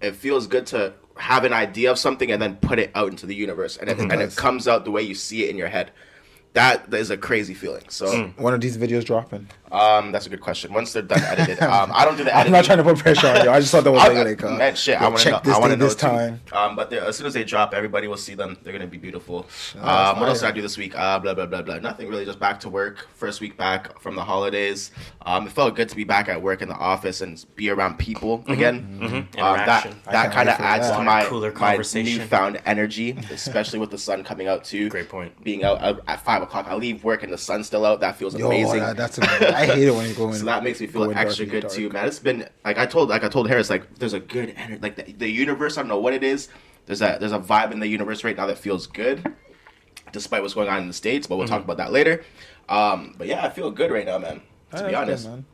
it 0.00 0.16
feels 0.16 0.46
good 0.46 0.66
to 0.68 0.94
have 1.16 1.44
an 1.44 1.52
idea 1.52 1.90
of 1.90 1.98
something 1.98 2.30
and 2.32 2.40
then 2.40 2.56
put 2.56 2.78
it 2.78 2.90
out 2.94 3.10
into 3.10 3.26
the 3.26 3.34
universe, 3.34 3.76
and 3.76 3.90
it, 3.90 3.98
and 3.98 4.12
it 4.22 4.34
comes 4.36 4.66
out 4.66 4.84
the 4.84 4.90
way 4.90 5.02
you 5.02 5.14
see 5.14 5.44
it 5.44 5.50
in 5.50 5.56
your 5.56 5.68
head. 5.68 5.90
That 6.54 6.92
is 6.94 7.10
a 7.10 7.16
crazy 7.16 7.54
feeling. 7.54 7.84
So, 7.90 8.32
One 8.36 8.54
of 8.54 8.60
these 8.60 8.76
videos 8.78 9.04
dropping. 9.04 9.48
Um, 9.72 10.12
that's 10.12 10.26
a 10.26 10.30
good 10.30 10.40
question. 10.40 10.72
Once 10.72 10.92
they're 10.92 11.02
done 11.02 11.22
edited, 11.22 11.60
um, 11.62 11.90
I 11.94 12.04
don't 12.04 12.16
do 12.16 12.24
the 12.24 12.36
I'm 12.36 12.50
not 12.50 12.64
trying 12.64 12.78
to 12.78 12.84
put 12.84 12.98
pressure 12.98 13.28
on 13.28 13.44
you. 13.44 13.50
I 13.50 13.60
just 13.60 13.72
thought 13.72 13.84
that 13.84 13.92
was 13.92 14.02
I, 14.04 14.08
like, 14.08 14.42
like 14.42 14.44
uh, 14.44 14.56
man, 14.56 14.74
shit, 14.74 15.00
I 15.00 15.04
want 15.08 15.18
to 15.18 15.24
check 15.24 15.32
know. 15.32 15.40
this 15.44 15.54
I 15.54 15.58
want 15.60 15.70
to 15.72 15.76
know 15.76 15.84
this 15.84 15.94
too. 15.94 16.06
time. 16.06 16.40
Um, 16.52 16.76
but 16.76 16.92
as 16.92 17.16
soon 17.16 17.26
as 17.26 17.34
they 17.34 17.44
drop, 17.44 17.74
everybody 17.74 18.08
will 18.08 18.16
see 18.16 18.34
them. 18.34 18.58
They're 18.62 18.72
gonna 18.72 18.86
be 18.86 18.98
beautiful. 18.98 19.42
that's 19.42 19.76
um, 19.76 20.20
what 20.20 20.28
else 20.28 20.40
did. 20.40 20.46
I 20.48 20.52
do 20.52 20.62
this 20.62 20.76
week? 20.78 20.94
Uh, 20.98 21.18
blah 21.18 21.34
blah 21.34 21.46
blah 21.46 21.62
blah. 21.62 21.78
Nothing 21.78 22.08
really. 22.08 22.24
Just 22.24 22.40
back 22.40 22.60
to 22.60 22.68
work. 22.68 23.06
First 23.14 23.40
week 23.40 23.56
back 23.56 23.98
from 24.00 24.16
the 24.16 24.24
holidays. 24.24 24.90
Um, 25.26 25.46
it 25.46 25.52
felt 25.52 25.76
good 25.76 25.88
to 25.88 25.96
be 25.96 26.04
back 26.04 26.28
at 26.28 26.40
work 26.40 26.62
in 26.62 26.68
the 26.68 26.74
office 26.74 27.20
and 27.20 27.44
be 27.56 27.70
around 27.70 27.98
people 27.98 28.44
again. 28.48 28.98
Um, 29.00 29.00
that 29.00 29.10
Mm-hmm. 29.10 29.38
Interaction. 29.38 30.00
I 30.06 30.12
that 30.12 30.22
can't 30.24 30.32
kind 30.34 30.48
of 30.48 30.60
adds 30.60 30.88
that. 30.88 30.96
to 30.98 31.02
my 31.04 31.24
Cooler 31.24 31.52
my 31.52 31.58
conversation. 31.58 32.18
newfound 32.18 32.60
energy, 32.66 33.16
especially 33.30 33.78
with 33.78 33.90
the 33.90 33.98
sun 33.98 34.24
coming 34.24 34.48
out 34.48 34.64
too. 34.64 34.88
Great 34.88 35.08
point. 35.08 35.42
Being 35.44 35.64
out, 35.64 35.80
out 35.80 36.00
at 36.06 36.24
five 36.24 36.42
o'clock, 36.42 36.66
I 36.68 36.74
leave 36.74 37.02
work 37.04 37.22
and 37.22 37.32
the 37.32 37.38
sun's 37.38 37.66
still 37.66 37.84
out. 37.84 38.00
That 38.00 38.16
feels 38.16 38.34
Yo, 38.38 38.46
amazing. 38.46 38.80
that- 38.80 38.96
that's 38.96 39.18
a, 39.18 39.20
I 39.60 39.66
hate 39.66 39.88
it 39.88 39.94
when 39.94 40.08
you 40.08 40.14
go 40.14 40.28
in. 40.28 40.34
So 40.34 40.44
that 40.46 40.64
makes 40.64 40.80
me 40.80 40.86
feel 40.86 41.04
go 41.04 41.10
in 41.10 41.16
dark 41.16 41.28
extra 41.28 41.46
good 41.46 41.62
dark. 41.62 41.72
too, 41.72 41.88
man. 41.90 42.06
It's 42.06 42.18
been 42.18 42.48
like 42.64 42.78
I 42.78 42.86
told 42.86 43.08
like 43.08 43.24
I 43.24 43.28
told 43.28 43.48
Harris 43.48 43.70
like 43.70 43.94
there's 43.96 44.12
a 44.12 44.20
good 44.20 44.54
energy 44.56 44.80
like 44.80 44.96
the, 44.96 45.12
the 45.12 45.28
universe. 45.28 45.76
I 45.76 45.82
don't 45.82 45.88
know 45.88 46.00
what 46.00 46.14
it 46.14 46.22
is. 46.22 46.48
There's 46.86 47.02
a 47.02 47.16
there's 47.20 47.32
a 47.32 47.38
vibe 47.38 47.72
in 47.72 47.80
the 47.80 47.86
universe 47.86 48.24
right 48.24 48.36
now 48.36 48.46
that 48.46 48.58
feels 48.58 48.86
good, 48.86 49.34
despite 50.12 50.42
what's 50.42 50.54
going 50.54 50.68
on 50.68 50.80
in 50.80 50.88
the 50.88 50.94
states. 50.94 51.26
But 51.26 51.36
we'll 51.36 51.48
talk 51.48 51.62
about 51.62 51.76
that 51.76 51.92
later. 51.92 52.24
Um, 52.68 53.14
but 53.18 53.26
yeah, 53.26 53.44
I 53.44 53.50
feel 53.50 53.70
good 53.70 53.90
right 53.90 54.06
now, 54.06 54.18
man. 54.18 54.42
To 54.70 54.76
Alright, 54.76 54.90
be 54.90 54.94
honest, 54.94 55.24
good, 55.24 55.30
man. 55.30 55.44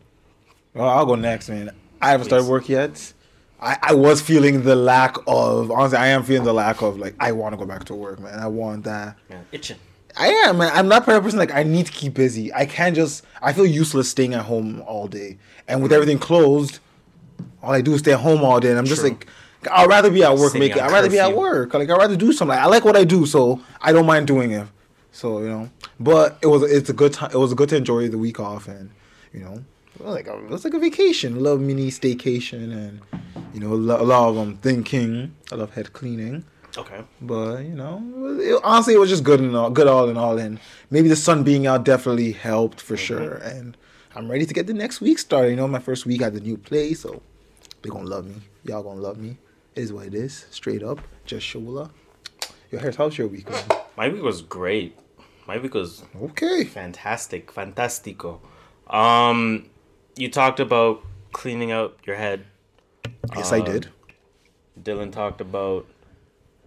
Well, 0.74 0.88
I'll 0.88 1.06
go 1.06 1.14
next, 1.14 1.48
man. 1.48 1.70
I 2.00 2.10
haven't 2.10 2.26
started 2.26 2.48
work 2.48 2.68
yet. 2.68 3.12
I, 3.60 3.78
I 3.82 3.94
was 3.94 4.20
feeling 4.20 4.62
the 4.62 4.76
lack 4.76 5.16
of 5.26 5.70
honestly, 5.70 5.98
I 5.98 6.08
am 6.08 6.22
feeling 6.22 6.44
the 6.44 6.52
lack 6.52 6.82
of 6.82 6.98
like 6.98 7.14
I 7.18 7.32
want 7.32 7.54
to 7.54 7.56
go 7.56 7.64
back 7.64 7.84
to 7.84 7.94
work, 7.94 8.20
man. 8.20 8.38
I 8.38 8.46
want 8.46 8.84
that. 8.84 9.16
Man, 9.30 9.46
itching. 9.52 9.78
I 10.16 10.28
am. 10.28 10.60
I'm 10.60 10.88
not 10.88 11.04
the 11.04 11.12
type 11.12 11.18
of 11.18 11.24
person 11.24 11.38
like 11.38 11.52
I 11.54 11.62
need 11.62 11.86
to 11.86 11.92
keep 11.92 12.14
busy. 12.14 12.52
I 12.54 12.66
can't 12.66 12.96
just. 12.96 13.24
I 13.42 13.52
feel 13.52 13.66
useless 13.66 14.08
staying 14.08 14.34
at 14.34 14.44
home 14.44 14.82
all 14.86 15.08
day, 15.08 15.38
and 15.68 15.82
with 15.82 15.92
everything 15.92 16.18
closed, 16.18 16.78
all 17.62 17.72
I 17.72 17.80
do 17.82 17.92
is 17.94 18.00
stay 18.00 18.12
at 18.12 18.20
home 18.20 18.42
all 18.42 18.58
day. 18.60 18.70
And 18.70 18.78
I'm 18.78 18.86
just 18.86 19.02
like, 19.02 19.26
I'd 19.70 19.88
rather 19.88 20.10
be 20.10 20.22
at 20.22 20.32
work 20.36 20.52
Sitting 20.52 20.60
making. 20.60 20.80
on 20.82 20.88
I'd 20.88 20.92
rather 20.92 21.10
be 21.10 21.18
at 21.18 21.36
work. 21.36 21.74
Like 21.74 21.90
I'd 21.90 21.98
rather 21.98 22.16
do 22.16 22.32
something. 22.32 22.56
I 22.56 22.66
like 22.66 22.84
what 22.84 22.96
I 22.96 23.04
do, 23.04 23.26
so 23.26 23.60
I 23.80 23.92
don't 23.92 24.06
mind 24.06 24.26
doing 24.26 24.52
it. 24.52 24.66
So 25.12 25.40
you 25.40 25.48
know, 25.48 25.70
but 26.00 26.38
it 26.42 26.46
was 26.46 26.62
it's 26.62 26.90
a 26.90 26.94
good 26.94 27.12
time. 27.12 27.30
It 27.32 27.38
was 27.38 27.52
a 27.52 27.54
good 27.54 27.68
to 27.70 27.76
enjoy 27.76 28.08
the 28.08 28.18
week 28.18 28.40
off, 28.40 28.68
and 28.68 28.90
you 29.32 29.40
know, 29.40 29.64
it 29.94 30.02
was 30.04 30.14
like 30.14 30.26
a, 30.28 30.36
it 30.38 30.50
was 30.50 30.64
like 30.64 30.74
a 30.74 30.78
vacation, 30.78 31.36
a 31.36 31.40
little 31.40 31.58
mini 31.58 31.90
staycation, 31.90 32.72
and 32.72 33.00
you 33.52 33.60
know, 33.60 33.72
a 33.72 33.74
lot 33.74 34.28
of 34.28 34.38
um 34.38 34.56
thinking. 34.58 35.34
I 35.52 35.56
love 35.56 35.74
head 35.74 35.92
cleaning. 35.92 36.44
Okay. 36.78 37.00
But 37.22 37.60
you 37.64 37.74
know, 37.74 38.02
it 38.38 38.40
it- 38.52 38.60
honestly, 38.64 38.94
it 38.94 38.98
was 38.98 39.08
just 39.10 39.24
good 39.24 39.40
and 39.40 39.56
all, 39.56 39.70
good 39.70 39.86
all 39.86 40.08
in 40.08 40.16
all. 40.16 40.38
And 40.38 40.58
maybe 40.90 41.08
the 41.08 41.16
sun 41.16 41.42
being 41.42 41.66
out 41.66 41.84
definitely 41.84 42.32
helped 42.32 42.80
for 42.80 42.96
sure. 42.96 43.34
And 43.36 43.76
I'm 44.14 44.30
ready 44.30 44.46
to 44.46 44.54
get 44.54 44.66
the 44.66 44.74
next 44.74 45.00
week 45.00 45.18
started. 45.18 45.50
You 45.50 45.56
know, 45.56 45.68
my 45.68 45.78
first 45.78 46.06
week 46.06 46.22
at 46.22 46.34
the 46.34 46.40
new 46.40 46.56
place, 46.56 47.00
so 47.00 47.22
they 47.82 47.88
gonna 47.88 48.08
love 48.08 48.26
me. 48.26 48.36
Y'all 48.64 48.82
gonna 48.82 49.00
love 49.00 49.18
me. 49.18 49.38
It 49.74 49.82
is 49.82 49.92
what 49.92 50.06
it 50.06 50.14
is. 50.14 50.46
Straight 50.50 50.82
up, 50.82 51.00
just 51.24 51.46
Shola. 51.46 51.90
Your 52.70 52.80
hair, 52.80 52.92
how's 52.96 53.16
your 53.16 53.28
week? 53.28 53.48
Man? 53.50 53.62
My 53.96 54.08
week 54.08 54.22
was 54.22 54.42
great. 54.42 54.98
My 55.46 55.58
week 55.58 55.74
was 55.74 56.02
Okay. 56.20 56.64
fantastic, 56.64 57.52
fantastico. 57.52 58.40
Um, 58.88 59.66
you 60.16 60.28
talked 60.30 60.60
about 60.60 61.02
cleaning 61.32 61.70
out 61.72 61.96
your 62.04 62.16
head. 62.16 62.44
Yes, 63.36 63.52
Uh, 63.52 63.56
I 63.56 63.60
did. 63.60 63.88
Dylan 64.82 65.12
talked 65.12 65.40
about 65.40 65.86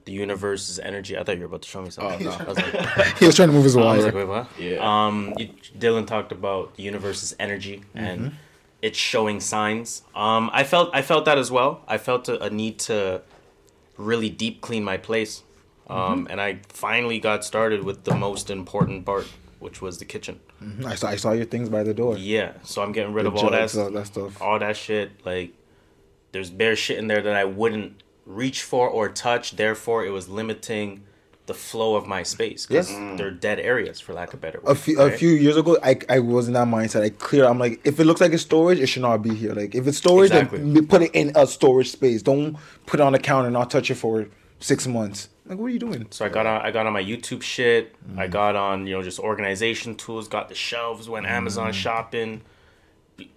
the 0.10 0.16
universe's 0.26 0.78
energy. 0.80 1.18
I 1.18 1.24
thought 1.24 1.36
you 1.36 1.42
were 1.46 1.52
about 1.54 1.62
to 1.68 1.70
show 1.70 1.82
me 1.82 1.90
something. 1.92 2.28
Oh, 2.28 2.32
no. 2.32 2.36
I 2.40 2.44
was 2.52 2.58
like, 2.58 3.18
He 3.20 3.26
was 3.30 3.36
trying 3.36 3.50
to 3.50 3.54
move 3.58 3.64
his 3.70 3.76
I 3.78 3.96
was 3.98 4.06
like, 4.06 4.16
wait, 4.16 4.28
what? 4.36 4.48
Yeah. 4.60 4.78
Um, 4.90 5.34
you, 5.38 5.50
Dylan 5.78 6.06
talked 6.08 6.32
about 6.32 6.76
the 6.76 6.84
universe's 6.84 7.36
energy 7.40 7.78
Mm-hmm. 7.96 7.98
and 8.06 8.20
it's 8.82 8.98
showing 8.98 9.40
signs. 9.42 10.04
Um, 10.16 10.50
I 10.54 10.64
felt 10.64 10.88
I 11.00 11.02
felt 11.12 11.24
that 11.26 11.38
as 11.38 11.50
well. 11.58 11.72
I 11.88 11.98
felt 11.98 12.24
a, 12.30 12.36
a 12.46 12.50
need 12.50 12.76
to 12.90 13.22
really 13.98 14.30
deep 14.44 14.56
clean 14.62 14.84
my 14.84 14.98
place. 14.98 15.44
Um, 15.90 15.98
Mm-hmm. 15.98 16.32
and 16.32 16.38
I 16.42 16.60
finally 16.70 17.20
got 17.20 17.44
started 17.44 17.84
with 17.84 18.04
the 18.10 18.16
most 18.16 18.50
important 18.50 19.06
part, 19.06 19.28
which 19.66 19.78
was 19.82 19.98
the 20.02 20.06
kitchen. 20.06 20.40
I 20.86 20.96
saw, 20.96 21.08
I 21.10 21.16
saw 21.24 21.32
your 21.32 21.46
things 21.54 21.68
by 21.70 21.84
the 21.84 21.94
door. 21.94 22.18
Yeah, 22.18 22.52
so 22.64 22.82
I'm 22.84 22.92
getting 22.92 23.14
rid 23.14 23.26
The 23.26 23.30
of 23.32 23.36
all 23.38 23.50
that, 23.52 23.76
all 23.78 23.92
that 23.92 24.08
stuff. 24.08 24.42
all 24.42 24.60
that 24.60 24.76
shit. 24.78 25.08
Like, 25.26 25.50
there's 26.34 26.50
bare 26.62 26.76
shit 26.76 26.98
in 27.00 27.08
there 27.08 27.22
that 27.22 27.36
I 27.44 27.46
wouldn't 27.46 27.92
reach 28.30 28.62
for 28.62 28.88
or 28.88 29.10
touch. 29.10 29.56
Therefore, 29.58 30.06
it 30.06 30.12
was 30.12 30.30
limiting 30.30 31.04
the 31.48 31.54
flow 31.56 31.96
of 31.96 32.06
my 32.06 32.22
space 32.22 32.68
because 32.68 32.92
Yes. 32.92 33.18
they're 33.18 33.32
dead 33.32 33.60
areas, 33.60 34.00
for 34.00 34.14
lack 34.14 34.36
of 34.36 34.40
better. 34.40 34.60
A 34.60 34.68
word, 34.68 34.78
few, 34.78 35.02
a 35.02 35.10
few 35.10 35.30
years 35.32 35.58
ago, 35.58 35.80
I, 35.84 35.98
I 36.08 36.20
was 36.20 36.48
in 36.48 36.54
that 36.54 36.68
mindset. 36.68 37.02
I 37.02 37.10
clear. 37.10 37.46
I'm 37.46 37.58
like, 37.58 37.82
if 37.84 38.00
it 38.00 38.06
looks 38.06 38.22
like 38.22 38.32
it's 38.34 38.44
storage, 38.44 38.80
it 38.80 38.86
should 38.86 39.02
not 39.02 39.24
be 39.24 39.34
here. 39.34 39.54
Like, 39.54 39.74
if 39.74 39.88
it's 39.88 39.98
storage, 39.98 40.30
Exactly. 40.30 40.60
then 40.60 40.86
put 40.86 41.02
it 41.02 41.12
in 41.16 41.32
a 41.36 41.48
storage 41.48 41.90
space. 41.92 42.22
Don't 42.22 42.56
put 42.86 43.00
it 43.00 43.04
on 43.04 43.14
the 43.14 43.20
counter 43.20 43.48
and 43.48 43.54
not 43.56 43.72
touch 43.72 43.90
it 43.90 43.96
for 43.96 44.28
six 44.60 44.86
months. 44.86 45.30
Like, 45.48 45.58
what 45.58 45.66
are 45.66 45.70
you 45.70 45.80
doing? 45.80 46.06
So 46.12 46.24
I 46.24 46.30
got 46.30 46.46
on 46.46 46.62
I 46.62 46.70
got 46.70 46.86
on 46.86 46.94
my 46.94 47.04
YouTube 47.04 47.42
shit. 47.42 47.96
I 48.16 48.28
Mm. 48.28 48.32
got 48.32 48.56
on, 48.56 48.86
you 48.86 48.94
know, 48.96 49.02
just 49.02 49.18
organization 49.20 49.96
tools, 49.96 50.28
got 50.28 50.50
the 50.50 50.56
shelves, 50.56 51.10
went 51.10 51.26
Mm. 51.26 51.32
Amazon 51.32 51.74
shopping, 51.74 52.42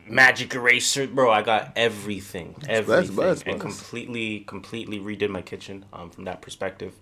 magic 0.06 0.54
eraser, 0.54 1.06
bro, 1.06 1.30
I 1.30 1.42
got 1.42 1.72
everything. 1.76 2.54
Everything. 2.68 3.14
bless, 3.16 3.42
and 3.42 3.60
completely 3.60 4.40
completely 4.40 4.98
redid 4.98 5.28
my 5.30 5.42
kitchen 5.42 5.84
um 5.92 6.10
from 6.10 6.24
that 6.24 6.40
perspective. 6.42 6.94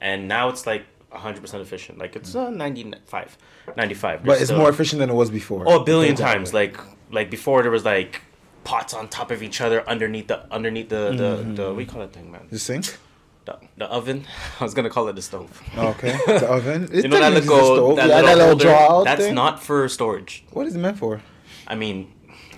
And 0.00 0.28
now 0.28 0.48
it's 0.50 0.66
like 0.66 0.84
100% 1.12 1.60
efficient. 1.60 1.98
Like 1.98 2.16
it's 2.16 2.34
uh, 2.34 2.50
95 2.50 3.38
95. 3.76 4.20
But 4.20 4.26
There's 4.26 4.40
it's 4.42 4.48
still- 4.48 4.58
more 4.58 4.68
efficient 4.70 5.00
than 5.00 5.10
it 5.10 5.14
was 5.14 5.30
before. 5.30 5.64
Oh, 5.66 5.80
a 5.80 5.84
billion 5.84 6.14
it 6.14 6.18
times. 6.18 6.52
Like 6.52 6.76
like 7.10 7.30
before 7.30 7.62
there 7.62 7.70
was 7.70 7.84
like 7.84 8.22
pots 8.64 8.92
on 8.94 9.08
top 9.08 9.30
of 9.30 9.42
each 9.42 9.60
other 9.60 9.88
underneath 9.88 10.26
the 10.28 10.38
underneath 10.52 10.88
the 10.88 11.12
the, 11.22 11.36
Mm-hmm. 11.36 11.54
the 11.54 11.64
what 11.68 11.76
do 11.76 11.80
you 11.80 11.86
call 11.86 12.00
that 12.00 12.12
thing, 12.12 12.30
man? 12.32 12.46
the 12.50 12.58
sink. 12.58 12.98
The, 13.46 13.58
the 13.76 13.86
oven. 13.86 14.24
I 14.60 14.64
was 14.64 14.74
gonna 14.74 14.90
call 14.90 15.06
it 15.08 15.14
the 15.14 15.22
stove. 15.22 15.62
Okay, 15.78 16.18
the 16.26 16.48
oven. 16.50 16.84
It's 16.92 17.04
You 17.04 17.08
know 17.08 17.20
that 17.20 17.32
little, 17.32 17.56
stove. 17.76 17.96
that 17.96 18.08
yeah, 18.08 18.16
little, 18.16 18.26
that 18.28 18.38
little 18.38 18.56
draw 18.58 18.98
out 18.98 19.04
That's 19.04 19.22
thing. 19.26 19.34
not 19.36 19.62
for 19.62 19.88
storage. 19.88 20.44
What 20.50 20.66
is 20.66 20.74
it 20.74 20.80
meant 20.80 20.98
for? 20.98 21.22
I 21.68 21.76
mean, 21.76 22.12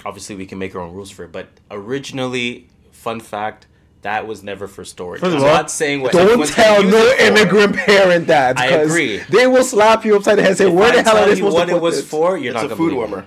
obviously 0.05 0.37
we 0.37 0.47
can 0.47 0.59
make 0.59 0.75
our 0.75 0.81
own 0.81 0.93
rules 0.95 1.11
for 1.11 1.25
it, 1.25 1.33
but 1.33 1.49
originally, 1.71 2.69
fun 2.93 3.21
fact, 3.21 3.67
that 4.03 4.27
was 4.27 4.43
never 4.43 4.69
for 4.69 4.85
storage. 4.85 5.21
First 5.21 5.33
I'm 5.33 5.39
of 5.39 5.45
all, 5.45 5.55
not 5.55 5.71
saying 5.71 6.03
what 6.03 6.13
Don't 6.13 6.47
tell 6.49 6.83
no 6.85 7.15
immigrant 7.19 7.75
parent 7.77 8.29
that. 8.29 8.59
I 8.59 8.69
'cause 8.69 8.87
agree. 8.87 9.19
They 9.31 9.47
will 9.47 9.65
slap 9.65 10.05
you 10.05 10.17
upside 10.17 10.39
the 10.39 10.43
head 10.43 10.51
and 10.53 10.59
say, 10.59 10.67
If 10.69 10.73
"Where 10.73 10.89
I 10.93 10.97
the 10.97 11.03
hell 11.03 11.15
tell 11.15 11.25
are 11.25 11.29
they 11.29 11.35
supposed 11.37 11.55
what 11.57 11.69
to 11.69 11.77
it 11.77 11.83
was 11.83 11.97
this?" 11.97 12.07
for? 12.09 12.37
You're 12.39 12.55
It's 12.55 12.63
not 12.63 12.67
a 12.73 12.77
food 12.77 12.91
believe 12.91 12.93
it. 12.93 12.97
warmer. 12.97 13.27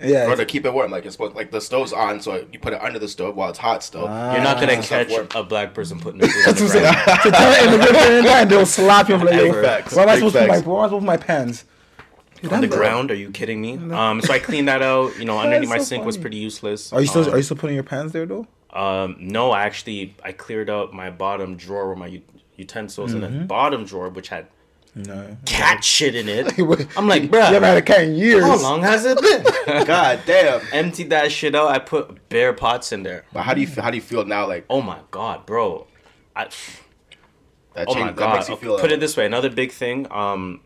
Yeah, 0.00 0.30
Or 0.30 0.36
to 0.36 0.44
keep 0.46 0.64
it 0.64 0.72
warm, 0.72 0.92
like 0.92 1.04
it's 1.04 1.14
supposed, 1.16 1.34
like 1.34 1.50
the 1.50 1.60
stove's 1.60 1.92
on, 1.92 2.20
so 2.20 2.44
you 2.52 2.60
put 2.60 2.72
it 2.72 2.80
under 2.80 3.00
the 3.00 3.08
stove 3.08 3.34
while 3.34 3.50
it's 3.50 3.58
hot 3.58 3.82
still. 3.82 4.02
You're 4.02 4.08
not 4.44 4.60
gonna 4.60 4.74
Ah. 4.78 4.82
catch 4.82 5.08
Warm. 5.10 5.26
a 5.34 5.42
black 5.42 5.74
person 5.74 5.98
putting 5.98 6.20
the 6.20 6.28
food 6.28 6.36
on 6.46 6.54
That's 6.54 6.72
the 6.72 6.78
what 6.78 6.86
I'm 6.86 6.94
saying. 6.94 7.18
to 7.24 7.30
tell 7.32 7.52
an 7.52 7.68
immigrant 7.74 7.98
parent 7.98 8.24
that, 8.26 8.42
and 8.42 8.50
they'll 8.52 8.64
slap 8.66 9.08
you. 9.08 9.16
I'm 9.16 9.24
like, 9.24 9.34
yo, 9.34 9.46
Ever. 9.46 9.62
Facts. 9.64 9.94
where 9.96 10.04
am 10.04 10.08
I 10.08 10.12
Big 10.12 10.18
supposed 10.20 10.34
to 10.36 10.40
put 10.42 10.48
my? 10.48 10.54
facts. 10.54 10.66
Where 12.42 12.52
am 12.54 12.58
I 12.58 12.60
supposed 12.60 12.62
to 12.62 12.68
put 12.68 12.70
my 12.70 12.70
pants? 12.70 12.70
on 12.70 12.70
the 12.70 12.76
ground. 12.76 13.10
Are 13.10 13.14
you 13.14 13.30
kidding 13.30 13.60
me? 13.60 13.74
Um, 13.94 14.20
so 14.20 14.32
I 14.32 14.38
cleaned 14.38 14.68
that 14.68 14.82
out. 14.82 15.18
You 15.18 15.24
know, 15.24 15.38
underneath 15.44 15.68
my 15.68 15.78
so 15.78 15.84
sink 15.84 16.04
was 16.04 16.16
pretty 16.18 16.36
useless. 16.38 16.92
Are 16.92 17.00
you 17.00 17.06
still? 17.06 17.24
Um, 17.24 17.34
are 17.34 17.36
you 17.36 17.42
still 17.42 17.56
putting 17.56 17.74
your 17.74 17.84
pants 17.84 18.12
there 18.12 18.26
though? 18.26 18.46
Um, 18.70 19.16
no, 19.18 19.50
I 19.50 19.62
actually 19.64 20.14
I 20.22 20.32
cleared 20.32 20.68
out 20.70 20.92
my 20.92 21.10
bottom 21.10 21.56
drawer 21.56 21.88
with 21.90 21.98
my 21.98 22.06
u- 22.08 22.22
utensils, 22.56 23.12
and 23.14 23.22
Mm-hmm. 23.22 23.38
the 23.40 23.44
bottom 23.46 23.84
drawer, 23.86 24.08
which 24.10 24.28
had 24.28 24.46
No. 24.94 25.36
cat 25.46 25.82
shit 25.82 26.14
in 26.14 26.28
it. 26.28 26.52
I'm 26.96 27.08
like, 27.08 27.30
bro, 27.30 27.38
you 27.40 27.44
haven't 27.54 27.62
had 27.62 27.76
a 27.78 27.82
cat 27.82 28.02
in 28.02 28.14
years. 28.16 28.42
how 28.44 28.60
long 28.60 28.82
has 28.82 29.04
it 29.06 29.20
been? 29.20 29.44
God 29.86 30.20
damn. 30.26 30.60
Emptied 30.72 31.10
that 31.10 31.32
shit 31.32 31.54
out. 31.54 31.68
I 31.68 31.78
put 31.78 32.28
bare 32.28 32.52
pots 32.52 32.92
in 32.92 33.02
there. 33.04 33.24
But 33.32 33.42
how 33.44 33.54
do 33.54 33.60
you 33.60 33.66
feel, 33.66 33.82
how 33.84 33.90
do 33.90 33.96
you 33.96 34.02
feel 34.02 34.24
now? 34.26 34.46
Like 34.46 34.66
Oh 34.68 34.82
my 34.82 34.98
god, 35.10 35.46
bro. 35.46 35.86
I, 36.36 36.48
that 37.74 37.86
oh 37.88 37.94
change, 37.94 38.04
my 38.06 38.12
that 38.12 38.16
god. 38.16 38.34
makes 38.36 38.48
you 38.48 38.56
feel. 38.56 38.78
Put 38.78 38.90
uh, 38.90 38.94
it 38.94 39.00
this 39.00 39.16
way. 39.16 39.24
Another 39.26 39.50
big 39.50 39.72
thing. 39.72 40.06
Um, 40.10 40.60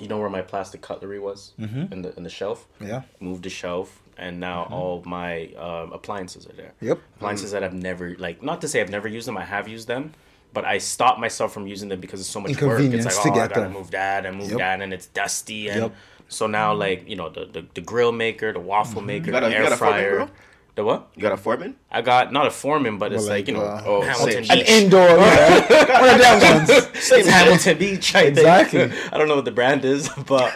you 0.00 0.08
know 0.08 0.18
where 0.18 0.30
my 0.30 0.42
plastic 0.42 0.80
cutlery 0.82 1.18
was 1.18 1.52
in 1.58 2.02
the 2.02 2.14
in 2.16 2.22
the 2.22 2.30
shelf. 2.30 2.66
Yeah. 2.80 3.02
Moved 3.20 3.44
the 3.44 3.50
shelf, 3.50 4.02
and 4.18 4.40
now 4.40 4.64
Mm-hmm. 4.64 4.74
all 4.74 5.02
my 5.06 5.46
um, 5.66 5.92
appliances 5.92 6.46
are 6.46 6.52
there. 6.52 6.72
Yep. 6.80 6.98
appliances 7.16 7.50
that 7.52 7.62
I've 7.64 7.74
never 7.74 8.14
like 8.18 8.42
not 8.42 8.60
to 8.62 8.68
say 8.68 8.80
I've 8.80 8.90
never 8.90 9.08
used 9.08 9.26
them, 9.28 9.36
I 9.38 9.44
have 9.44 9.68
used 9.68 9.88
them, 9.88 10.12
but 10.52 10.64
I 10.64 10.78
stopped 10.78 11.18
myself 11.20 11.52
from 11.52 11.66
using 11.66 11.88
them 11.88 12.00
because 12.00 12.20
it's 12.20 12.28
so 12.28 12.40
much 12.40 12.50
work. 12.60 12.62
Inconvenience 12.80 13.06
It's 13.06 13.16
like 13.16 13.34
to 13.34 13.40
oh 13.40 13.42
I 13.42 13.48
gotta 13.48 13.60
them. 13.62 13.72
move 13.72 13.90
that 13.92 14.26
and 14.26 14.36
move 14.36 14.50
Yep. 14.50 14.58
that 14.58 14.80
and 14.82 14.92
it's 14.92 15.06
dusty 15.06 15.68
and 15.68 15.80
Yep. 15.82 15.94
so 16.28 16.46
now 16.46 16.74
like 16.74 17.08
you 17.08 17.16
know 17.16 17.28
the, 17.30 17.44
the 17.46 17.64
the 17.74 17.80
grill 17.80 18.12
maker, 18.12 18.52
the 18.52 18.60
waffle 18.60 19.02
maker, 19.02 19.30
got 19.30 19.44
a- 19.44 19.48
the 19.48 19.56
air 19.56 19.62
got 19.64 19.72
a 19.72 19.76
Foreman 19.76 20.00
fryer. 20.00 20.28
Grill? 20.76 20.86
The 20.86 20.92
what? 21.00 21.08
You 21.16 21.22
got 21.22 21.32
a 21.32 21.36
foreman? 21.36 21.76
I 21.90 22.02
got 22.02 22.32
not 22.32 22.46
a 22.46 22.50
foreman, 22.50 22.98
but 22.98 23.12
it's 23.12 23.22
Well, 23.24 23.30
like, 23.32 23.48
you 23.48 23.54
know 23.54 23.64
like, 23.64 23.84
uh, 23.84 23.88
Oh, 23.88 24.00
Hamilton 24.02 24.44
same. 24.44 24.58
An 24.60 24.66
indoor. 24.66 25.08
Yeah. 25.08 26.00
One 26.00 26.10
of 26.10 26.20
them 26.20 26.56
ones. 26.58 26.70
It's 27.10 27.28
Hamilton 27.28 27.78
Beach. 27.78 28.14
I 28.14 28.22
think. 28.24 28.38
Exactly. 28.38 28.82
I 29.12 29.18
don't 29.18 29.28
know 29.28 29.36
what 29.36 29.44
the 29.44 29.50
brand 29.52 29.84
is, 29.84 30.08
but 30.26 30.54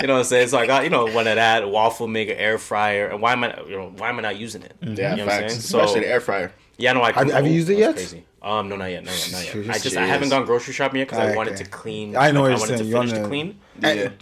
you 0.00 0.06
know 0.06 0.14
what 0.14 0.18
I'm 0.20 0.24
saying. 0.24 0.48
So 0.48 0.58
I 0.58 0.66
got 0.66 0.84
you 0.84 0.90
know 0.90 1.04
one 1.06 1.26
of 1.26 1.36
that 1.36 1.68
waffle 1.70 2.08
maker, 2.08 2.32
air 2.32 2.58
fryer, 2.58 3.08
and 3.08 3.20
why 3.20 3.32
am 3.32 3.44
I 3.44 3.60
you 3.66 3.76
know 3.76 3.92
why 3.96 4.08
am 4.08 4.18
I 4.18 4.22
not 4.22 4.36
using 4.38 4.62
it? 4.62 4.74
Yeah, 4.82 5.10
you 5.12 5.16
know 5.18 5.26
what 5.26 5.34
I'm 5.34 5.40
facts. 5.40 5.52
saying? 5.54 5.60
So 5.62 5.80
Especially 5.80 6.00
the 6.00 6.08
air 6.08 6.20
fryer. 6.20 6.52
yeah, 6.78 6.92
no, 6.92 7.02
I 7.02 7.12
Have- 7.12 7.30
have 7.30 7.46
you 7.46 7.52
used 7.52 7.68
it 7.70 7.78
yet? 7.78 7.94
Crazy. 7.94 8.24
Um, 8.42 8.70
no, 8.70 8.76
not 8.76 8.86
yet, 8.86 9.04
not 9.04 9.12
yet, 9.12 9.32
not 9.32 9.44
yet. 9.44 9.54
I 9.68 9.72
Just- 9.74 9.84
just 9.84 9.96
I 9.98 10.04
Jeez. 10.04 10.06
haven't 10.08 10.28
gone 10.30 10.46
grocery 10.46 10.72
shopping 10.72 11.00
yet 11.00 11.08
because 11.08 11.18
I 11.18 11.26
Okay. 11.28 11.36
wanted 11.36 11.58
to 11.58 11.64
clean. 11.64 12.16
I 12.16 12.30
know 12.30 12.40
like, 12.42 12.42
what 12.42 12.46
I 12.46 12.48
you're 12.48 12.58
wanted 12.58 12.66
saying. 12.68 12.78
to 12.78 12.84
You 12.86 12.92
finish 12.92 13.10
wanna- 13.12 13.22
to 13.22 13.28
clean. 13.28 13.58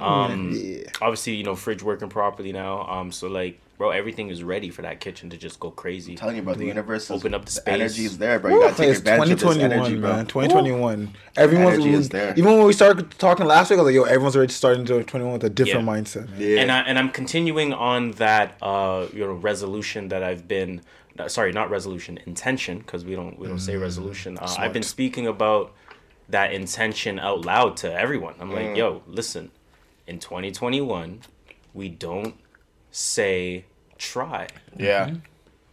Yeah. 0.00 0.04
Um, 0.04 0.52
Yeah. 0.54 0.90
obviously, 1.00 1.34
you 1.34 1.44
know, 1.44 1.54
fridge 1.54 1.84
working 1.84 2.08
properly 2.08 2.50
now. 2.50 2.82
Um, 2.90 3.12
so 3.12 3.28
like, 3.28 3.60
bro, 3.78 3.90
everything 3.90 4.28
is 4.28 4.42
ready 4.42 4.68
for 4.70 4.82
that 4.82 4.98
kitchen 5.00 5.30
to 5.30 5.36
just 5.36 5.58
go 5.60 5.70
crazy. 5.70 6.16
telling 6.16 6.36
you, 6.36 6.42
bro, 6.42 6.54
the 6.54 6.66
universe 6.66 7.04
is, 7.04 7.10
Open 7.12 7.32
up 7.32 7.42
the 7.42 7.46
the 7.46 7.52
space. 7.52 7.74
energy 7.74 8.04
is 8.04 8.18
there, 8.18 8.38
bro. 8.40 8.52
You 8.52 8.60
gotta 8.60 8.74
take 8.76 8.88
it's 8.90 8.98
advantage 8.98 9.30
of 9.30 9.38
this 9.40 9.54
2021, 9.54 9.72
energy, 9.86 10.00
bro. 10.00 10.12
man. 10.16 10.26
2021. 10.26 11.14
Everyone's 11.36 11.74
Energy 11.74 11.90
is 11.92 12.08
there. 12.08 12.34
even 12.36 12.56
when 12.58 12.66
we 12.66 12.72
started 12.72 13.10
talking 13.12 13.46
last 13.46 13.70
week, 13.70 13.78
I 13.78 13.82
was 13.82 13.86
like, 13.86 13.94
"Yo, 13.94 14.02
everyone's 14.02 14.36
already 14.36 14.52
starting 14.52 14.84
to 14.86 15.02
21 15.04 15.32
with 15.32 15.44
a 15.44 15.50
different 15.50 15.86
Yeah. 15.86 15.92
mindset." 15.94 16.28
Man. 16.30 16.40
Yeah. 16.40 16.60
and 16.60 16.72
I 16.72 16.80
and 16.80 16.98
I'm 16.98 17.10
continuing 17.10 17.72
on 17.72 18.10
that 18.12 18.56
uh 18.60 19.06
you 19.12 19.20
know 19.20 19.32
resolution 19.32 20.08
that 20.08 20.22
I've 20.22 20.46
been 20.48 20.82
uh, 21.18 21.28
sorry 21.28 21.52
not 21.52 21.70
resolution 21.70 22.18
intention 22.26 22.78
because 22.78 23.04
we 23.04 23.14
don't 23.14 23.38
we 23.38 23.46
don't 23.46 23.56
Mm, 23.56 23.60
say 23.60 23.76
resolution. 23.76 24.38
Uh, 24.38 24.54
I've 24.58 24.72
been 24.72 24.82
speaking 24.82 25.26
about 25.26 25.72
that 26.28 26.52
intention 26.52 27.18
out 27.18 27.44
loud 27.44 27.76
to 27.78 27.92
everyone. 27.92 28.34
I'm 28.40 28.50
Mm. 28.50 28.54
like, 28.68 28.76
yo, 28.76 29.02
listen, 29.06 29.50
in 30.06 30.18
2021, 30.18 31.20
we 31.74 31.88
don't 31.88 32.34
say 32.90 33.64
try 33.98 34.46
yeah. 34.76 35.14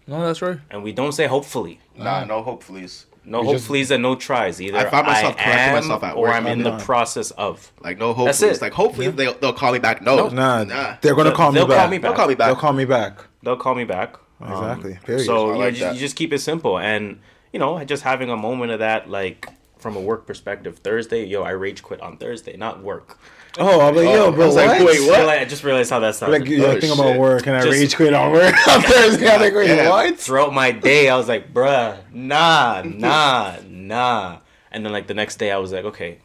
No, 0.07 0.23
that's 0.25 0.41
right. 0.41 0.59
and 0.69 0.83
we 0.83 0.91
don't 0.93 1.11
say 1.13 1.25
hopefully. 1.27 1.79
Nah, 1.97 2.25
no 2.25 2.43
hopefullys. 2.43 3.05
No 3.23 3.41
We 3.41 3.53
just- 3.53 3.67
hopefullys 3.67 3.89
and 3.91 4.03
no 4.03 4.15
tries. 4.15 4.61
Either 4.61 4.77
I 4.77 4.85
find 4.89 5.07
myself 5.07 5.35
I 5.39 5.43
correcting 5.43 5.67
am 5.67 5.73
myself 5.75 6.03
at 6.03 6.15
or. 6.15 6.29
I'm 6.29 6.45
in 6.45 6.51
I'm 6.59 6.63
the 6.63 6.69
not. 6.71 6.81
process 6.81 7.31
of. 7.31 7.71
Like 7.81 7.97
no 7.97 8.13
That's 8.13 8.41
it. 8.43 8.61
Like 8.61 8.73
hopefully 8.73 9.07
they'll 9.09 9.33
they'll 9.33 9.53
call 9.53 9.71
me 9.73 9.79
back. 9.79 10.01
No, 10.03 10.27
Nah, 10.29 10.63
nah. 10.63 10.97
they're 11.01 11.15
gonna 11.15 11.31
call 11.31 11.51
me 11.51 11.55
They'll 11.59 11.67
back. 11.67 11.77
call 11.79 11.87
me 11.89 11.97
back. 11.97 12.09
They'll 12.11 12.15
call 12.15 12.27
me 12.27 12.35
back. 12.35 12.47
They'll 12.47 12.55
call 12.55 12.73
me 12.73 12.85
back. 12.85 13.19
They'll 13.41 13.55
call 13.57 13.75
me 13.75 13.83
back. 13.83 14.15
Um, 14.41 14.51
Exactly. 14.51 14.99
Period. 15.05 15.25
So 15.25 15.49
I 15.49 15.53
you, 15.53 15.59
like 15.59 15.79
know, 15.79 15.91
you 15.93 15.99
just 15.99 16.15
keep 16.15 16.33
it 16.33 16.39
simple, 16.39 16.77
and 16.77 17.19
you 17.51 17.59
know, 17.59 17.83
just 17.85 18.03
having 18.03 18.29
a 18.29 18.37
moment 18.37 18.71
of 18.73 18.79
that, 18.79 19.09
like 19.09 19.47
from 19.79 19.95
a 19.95 20.01
work 20.01 20.27
perspective. 20.27 20.79
Thursday, 20.79 21.25
yo, 21.25 21.41
I 21.41 21.51
rage 21.51 21.81
quit 21.81 22.01
on 22.01 22.17
Thursday, 22.17 22.55
not 22.57 22.83
work. 22.83 23.17
Oh, 23.57 23.87
I'm 23.87 23.95
like, 23.95 24.05
yo, 24.05 24.25
Oh, 24.25 24.31
bro, 24.31 24.43
I 24.43 24.47
was 24.47 24.55
like, 24.55 24.79
wait, 24.85 25.07
what? 25.07 25.29
I 25.29 25.45
just 25.45 25.63
realized 25.63 25.89
how 25.89 25.99
that 25.99 26.15
sounded. 26.15 26.41
Like, 26.41 26.49
yeah, 26.49 26.63
Oh, 26.65 26.67
I 26.67 26.71
think 26.79 26.93
shit. 26.93 26.99
about 26.99 27.17
work 27.17 27.47
and 27.47 27.55
I 27.55 27.61
Just- 27.61 27.71
rage 27.71 27.95
quit 27.95 28.13
on 28.13 28.31
work 28.33 28.53
on 28.67 28.81
Thursday. 28.83 29.27
I'm 29.29 29.39
like, 29.39 29.53
wait, 29.53 29.67
Yeah. 29.69 29.89
what? 29.89 30.19
throughout 30.19 30.53
my 30.53 30.71
day, 30.71 31.07
I 31.09 31.15
was 31.15 31.27
like, 31.29 31.53
bruh, 31.53 31.97
nah, 32.11 32.81
nah, 32.85 33.55
nah. 33.65 34.39
And 34.71 34.85
then 34.85 34.91
like 34.91 35.07
the 35.07 35.13
next 35.13 35.37
day, 35.37 35.51
I 35.51 35.57
was 35.57 35.71
like, 35.71 35.85
okay, 35.85 36.19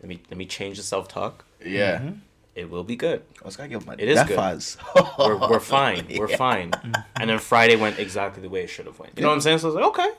let 0.00 0.08
me 0.08 0.20
let 0.30 0.36
me 0.36 0.44
change 0.44 0.76
the 0.76 0.82
self 0.82 1.08
talk. 1.08 1.44
Yeah. 1.64 1.98
Mm-hmm. 1.98 2.10
It 2.54 2.70
will 2.70 2.84
be 2.84 2.96
good. 2.96 3.22
I 3.42 3.44
was 3.46 3.56
gonna 3.56 3.68
give 3.70 3.86
my 3.86 3.94
It 3.98 4.08
is 4.08 4.22
good. 4.24 4.36
Defas. 4.38 4.76
We're, 5.18 5.36
we're 5.50 5.60
fine. 5.78 6.06
We're 6.16 6.28
fine. 6.28 6.72
And 7.16 7.30
then 7.30 7.38
Friday 7.38 7.76
went 7.76 7.98
exactly 7.98 8.42
the 8.42 8.48
way 8.50 8.62
it 8.64 8.68
should 8.68 8.86
have 8.86 8.98
went. 8.98 9.12
You 9.16 9.22
know 9.22 9.28
what 9.28 9.34
I'm 9.34 9.40
saying? 9.40 9.58
So 9.58 9.68
I 9.68 9.68
was 9.68 9.74
like, 9.76 9.84
okay, 9.86 10.10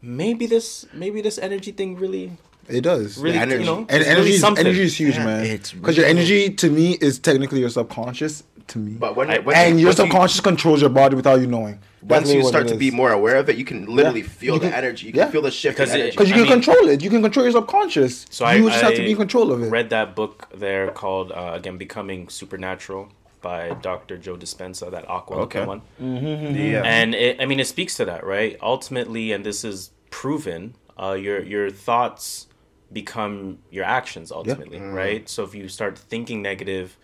maybe 0.00 0.46
this 0.46 0.86
maybe 0.94 1.20
this 1.20 1.38
energy 1.38 1.72
thing 1.72 1.96
really 1.96 2.32
It 2.68 2.82
does. 2.82 3.18
really 3.18 3.38
energy. 3.38 3.64
you 3.64 3.70
know 3.70 3.78
and 3.88 3.90
energy, 3.90 4.14
really 4.14 4.30
is, 4.32 4.40
something. 4.40 4.66
energy 4.66 4.82
is 4.82 4.96
huge, 5.00 5.16
Yeah, 5.16 5.24
man. 5.24 5.60
Because 5.74 5.96
your 5.96 6.06
energy, 6.06 6.50
to 6.50 6.70
me, 6.70 6.92
is 7.00 7.18
technically 7.18 7.60
your 7.60 7.70
subconscious. 7.70 8.44
To 8.68 8.78
me, 8.78 8.92
But 8.92 9.16
when, 9.16 9.30
I- 9.30 9.38
when 9.38 9.56
and 9.56 9.76
you, 9.76 9.86
your 9.86 9.88
once 9.88 9.98
you- 9.98 10.04
subconscious 10.04 10.40
controls 10.40 10.82
your 10.82 10.90
body 10.90 11.16
without 11.16 11.40
you 11.40 11.46
knowing. 11.46 11.78
Once 12.02 12.30
you 12.30 12.44
start 12.46 12.68
to 12.68 12.74
be 12.76 12.90
more 12.90 13.10
aware 13.12 13.36
of 13.36 13.48
it, 13.48 13.56
you 13.56 13.64
can 13.64 13.86
literally 13.86 14.20
Yeah. 14.20 14.26
feel 14.28 14.54
You 14.54 14.60
the 14.60 14.66
can- 14.66 14.74
energy. 14.84 15.06
You 15.06 15.12
can 15.14 15.20
yeah. 15.20 15.30
feel 15.30 15.40
the 15.40 15.50
shift 15.50 15.76
Because 15.78 15.90
in 15.94 15.96
it- 15.96 16.00
energy. 16.02 16.16
Because 16.18 16.28
you 16.28 16.34
I 16.34 16.38
can 16.38 16.44
mean- 16.48 16.52
control 16.62 16.88
it. 16.90 17.02
You 17.02 17.08
can 17.08 17.22
control 17.22 17.44
your 17.46 17.52
subconscious. 17.52 18.26
So 18.28 18.44
I- 18.44 18.56
you 18.56 18.68
just 18.68 18.82
have 18.82 18.94
to 18.94 19.00
I 19.02 19.06
be 19.06 19.12
in 19.12 19.16
control 19.16 19.50
of 19.52 19.62
it. 19.62 19.70
read 19.70 19.88
that 19.88 20.14
book 20.14 20.48
there 20.54 20.88
called 20.90 21.32
uh, 21.32 21.52
again 21.54 21.78
becoming 21.78 22.28
supernatural 22.28 23.08
by 23.40 23.70
dr 23.80 24.14
joe 24.18 24.36
dispenza 24.36 24.90
that 24.90 25.08
aqua 25.08 25.36
Okay. 25.46 25.64
one 25.64 25.80
yeah. 26.00 26.82
and 26.84 27.14
it, 27.14 27.40
i 27.40 27.46
mean 27.46 27.60
it 27.60 27.68
speaks 27.68 27.94
to 27.96 28.04
that 28.04 28.22
right 28.26 28.56
ultimately 28.60 29.30
and 29.32 29.44
this 29.46 29.64
is 29.64 29.90
proven 30.10 30.74
uh, 31.02 31.12
your 31.12 31.40
your 31.42 31.70
thoughts 31.70 32.48
become 32.92 33.58
your 33.70 33.84
actions 33.84 34.32
ultimately 34.32 34.78
mm. 34.78 34.94
right 34.94 35.28
so 35.28 35.44
if 35.44 35.54
you 35.54 35.68
start 35.68 35.98
thinking 35.98 36.40
negative 36.42 36.96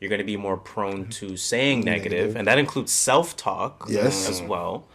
you're 0.00 0.08
going 0.08 0.18
to 0.18 0.24
be 0.24 0.36
more 0.36 0.56
prone 0.56 1.02
mm-hmm. 1.02 1.10
to 1.10 1.36
saying 1.36 1.80
negative, 1.80 2.12
Negative. 2.12 2.36
and 2.36 2.46
that 2.48 2.58
includes 2.58 2.90
self-talk 2.92 3.86
Yes. 3.88 4.28
as 4.28 4.40
mm. 4.40 4.48
well 4.48 4.86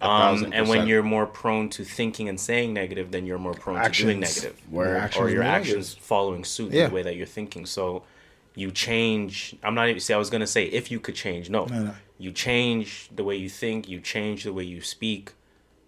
um, 0.00 0.52
and 0.52 0.68
when 0.68 0.86
you're 0.86 1.02
more 1.02 1.26
prone 1.26 1.70
to 1.70 1.84
thinking 1.84 2.28
and 2.28 2.38
saying 2.38 2.74
negative 2.74 3.10
then 3.10 3.24
you're 3.26 3.38
more 3.38 3.54
prone 3.54 3.82
to 3.82 3.90
doing 3.90 4.20
negative 4.20 4.60
Word. 4.70 4.86
Your 4.86 4.94
or 4.94 4.98
actions 4.98 5.32
your 5.32 5.42
actions 5.42 5.86
negative. 5.88 6.04
following 6.04 6.44
suit 6.44 6.72
in 6.72 6.78
Yeah. 6.78 6.88
the 6.88 6.94
way 6.94 7.02
that 7.02 7.16
you're 7.16 7.26
thinking. 7.26 7.64
So 7.64 8.02
you 8.54 8.70
change. 8.70 9.56
I'm 9.62 9.74
not 9.74 9.88
even 9.88 10.00
see. 10.00 10.14
I 10.14 10.16
was 10.16 10.30
gonna 10.30 10.46
say 10.46 10.64
if 10.66 10.90
you 10.90 11.00
could 11.00 11.14
change. 11.14 11.50
No, 11.50 11.64
No, 11.64 11.84
no. 11.84 11.94
you 12.18 12.30
change 12.30 13.08
the 13.14 13.24
way 13.24 13.36
you 13.36 13.48
think. 13.48 13.88
You 13.88 14.00
change 14.00 14.44
the 14.44 14.52
way 14.52 14.64
you 14.64 14.80
speak. 14.80 15.32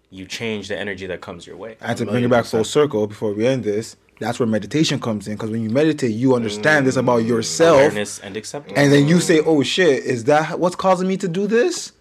You 0.09 0.25
change 0.25 0.67
the 0.67 0.77
energy 0.77 1.05
that 1.07 1.21
comes 1.21 1.45
your 1.47 1.57
way. 1.57 1.77
And 1.81 1.97
to 1.97 2.05
bring 2.05 2.23
it 2.23 2.29
back 2.29 2.45
full 2.45 2.63
circle 2.63 3.07
before 3.07 3.33
we 3.33 3.45
end 3.45 3.63
this, 3.63 3.95
that's 4.19 4.39
where 4.39 4.47
meditation 4.47 4.99
comes 4.99 5.27
in. 5.27 5.35
Because 5.35 5.49
when 5.51 5.61
you 5.63 5.69
meditate, 5.69 6.11
you 6.11 6.35
understand 6.35 6.85
this 6.87 6.95
about 6.95 7.17
yourself. 7.17 7.77
Awareness 7.79 8.19
and 8.19 8.35
acceptance. 8.37 8.77
and 8.77 8.91
then 8.91 9.07
you 9.07 9.19
say, 9.19 9.39
"Oh 9.41 9.63
shit, 9.63 10.03
is 10.03 10.23
that 10.25 10.59
what's 10.59 10.75
causing 10.75 11.07
me 11.07 11.17
to 11.17 11.27
do 11.27 11.47
this? 11.47 11.91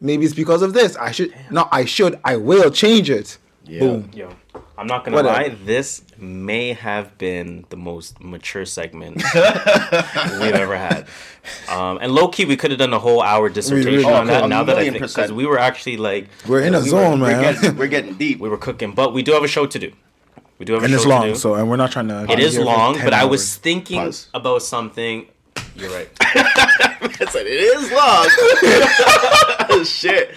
Maybe 0.00 0.24
it's 0.26 0.34
because 0.34 0.62
of 0.62 0.72
this. 0.74 0.96
I 0.96 1.10
should 1.12 1.34
no, 1.50 1.68
I 1.72 1.84
should, 1.84 2.18
I 2.24 2.36
will 2.36 2.70
change 2.70 3.08
it." 3.10 3.38
Boom. 3.66 4.10
Yo, 4.12 4.28
I'm 4.76 4.86
not 4.86 5.04
gonna 5.06 5.16
Whatever. 5.16 5.34
lie. 5.42 5.56
This 5.64 6.02
may 6.18 6.74
have 6.74 7.16
been 7.16 7.64
the 7.70 7.78
most 7.78 8.20
mature 8.22 8.66
segment 8.66 9.16
we've 9.34 10.54
ever 10.54 10.76
had. 10.76 11.06
Um, 11.70 11.98
and 12.02 12.12
low 12.12 12.28
key, 12.28 12.44
we 12.44 12.56
could 12.58 12.70
have 12.72 12.78
done 12.78 12.92
a 12.92 12.98
whole 12.98 13.22
hour 13.22 13.48
dissertation 13.48 13.90
really 14.00 14.04
on 14.04 14.26
that. 14.26 14.48
Now 14.50 14.64
that 14.64 14.72
I 14.76 14.82
million 14.82 14.94
think, 14.94 15.06
because 15.06 15.32
we 15.32 15.46
were 15.46 15.58
actually 15.58 15.96
like 15.96 16.28
We're 16.46 16.60
in 16.60 16.74
a 16.74 16.80
we 16.80 16.88
zone, 16.90 17.20
we're, 17.20 17.28
man. 17.28 17.54
getting, 17.54 17.76
we're 17.78 17.86
getting 17.96 18.14
deep. 18.14 18.38
we 18.38 18.50
were 18.50 18.58
cooking, 18.58 18.92
but 18.92 19.14
we 19.14 19.22
do 19.22 19.32
have 19.32 19.42
a 19.44 19.48
show 19.48 19.64
to 19.64 19.78
do. 19.78 19.92
We 20.64 20.66
do 20.68 20.72
have 20.72 20.84
and 20.84 20.92
show 20.92 20.96
it's 20.96 21.04
long, 21.04 21.34
so 21.34 21.54
and 21.56 21.68
we're 21.68 21.76
not 21.76 21.92
trying 21.92 22.08
to. 22.08 22.24
It 22.26 22.38
is 22.38 22.52
be 22.52 22.62
here 22.62 22.64
for 22.64 22.64
long, 22.64 22.94
10 22.94 23.04
but 23.04 23.12
I 23.12 23.26
was 23.26 23.54
thinking 23.56 23.98
Pause. 23.98 24.28
about 24.32 24.62
something. 24.62 25.26
You're 25.76 25.90
right. 25.90 26.08
I 26.22 27.26
said 27.28 27.46
it 27.46 27.60
is 27.60 27.92
long. 27.92 29.84
Shit. 29.84 30.34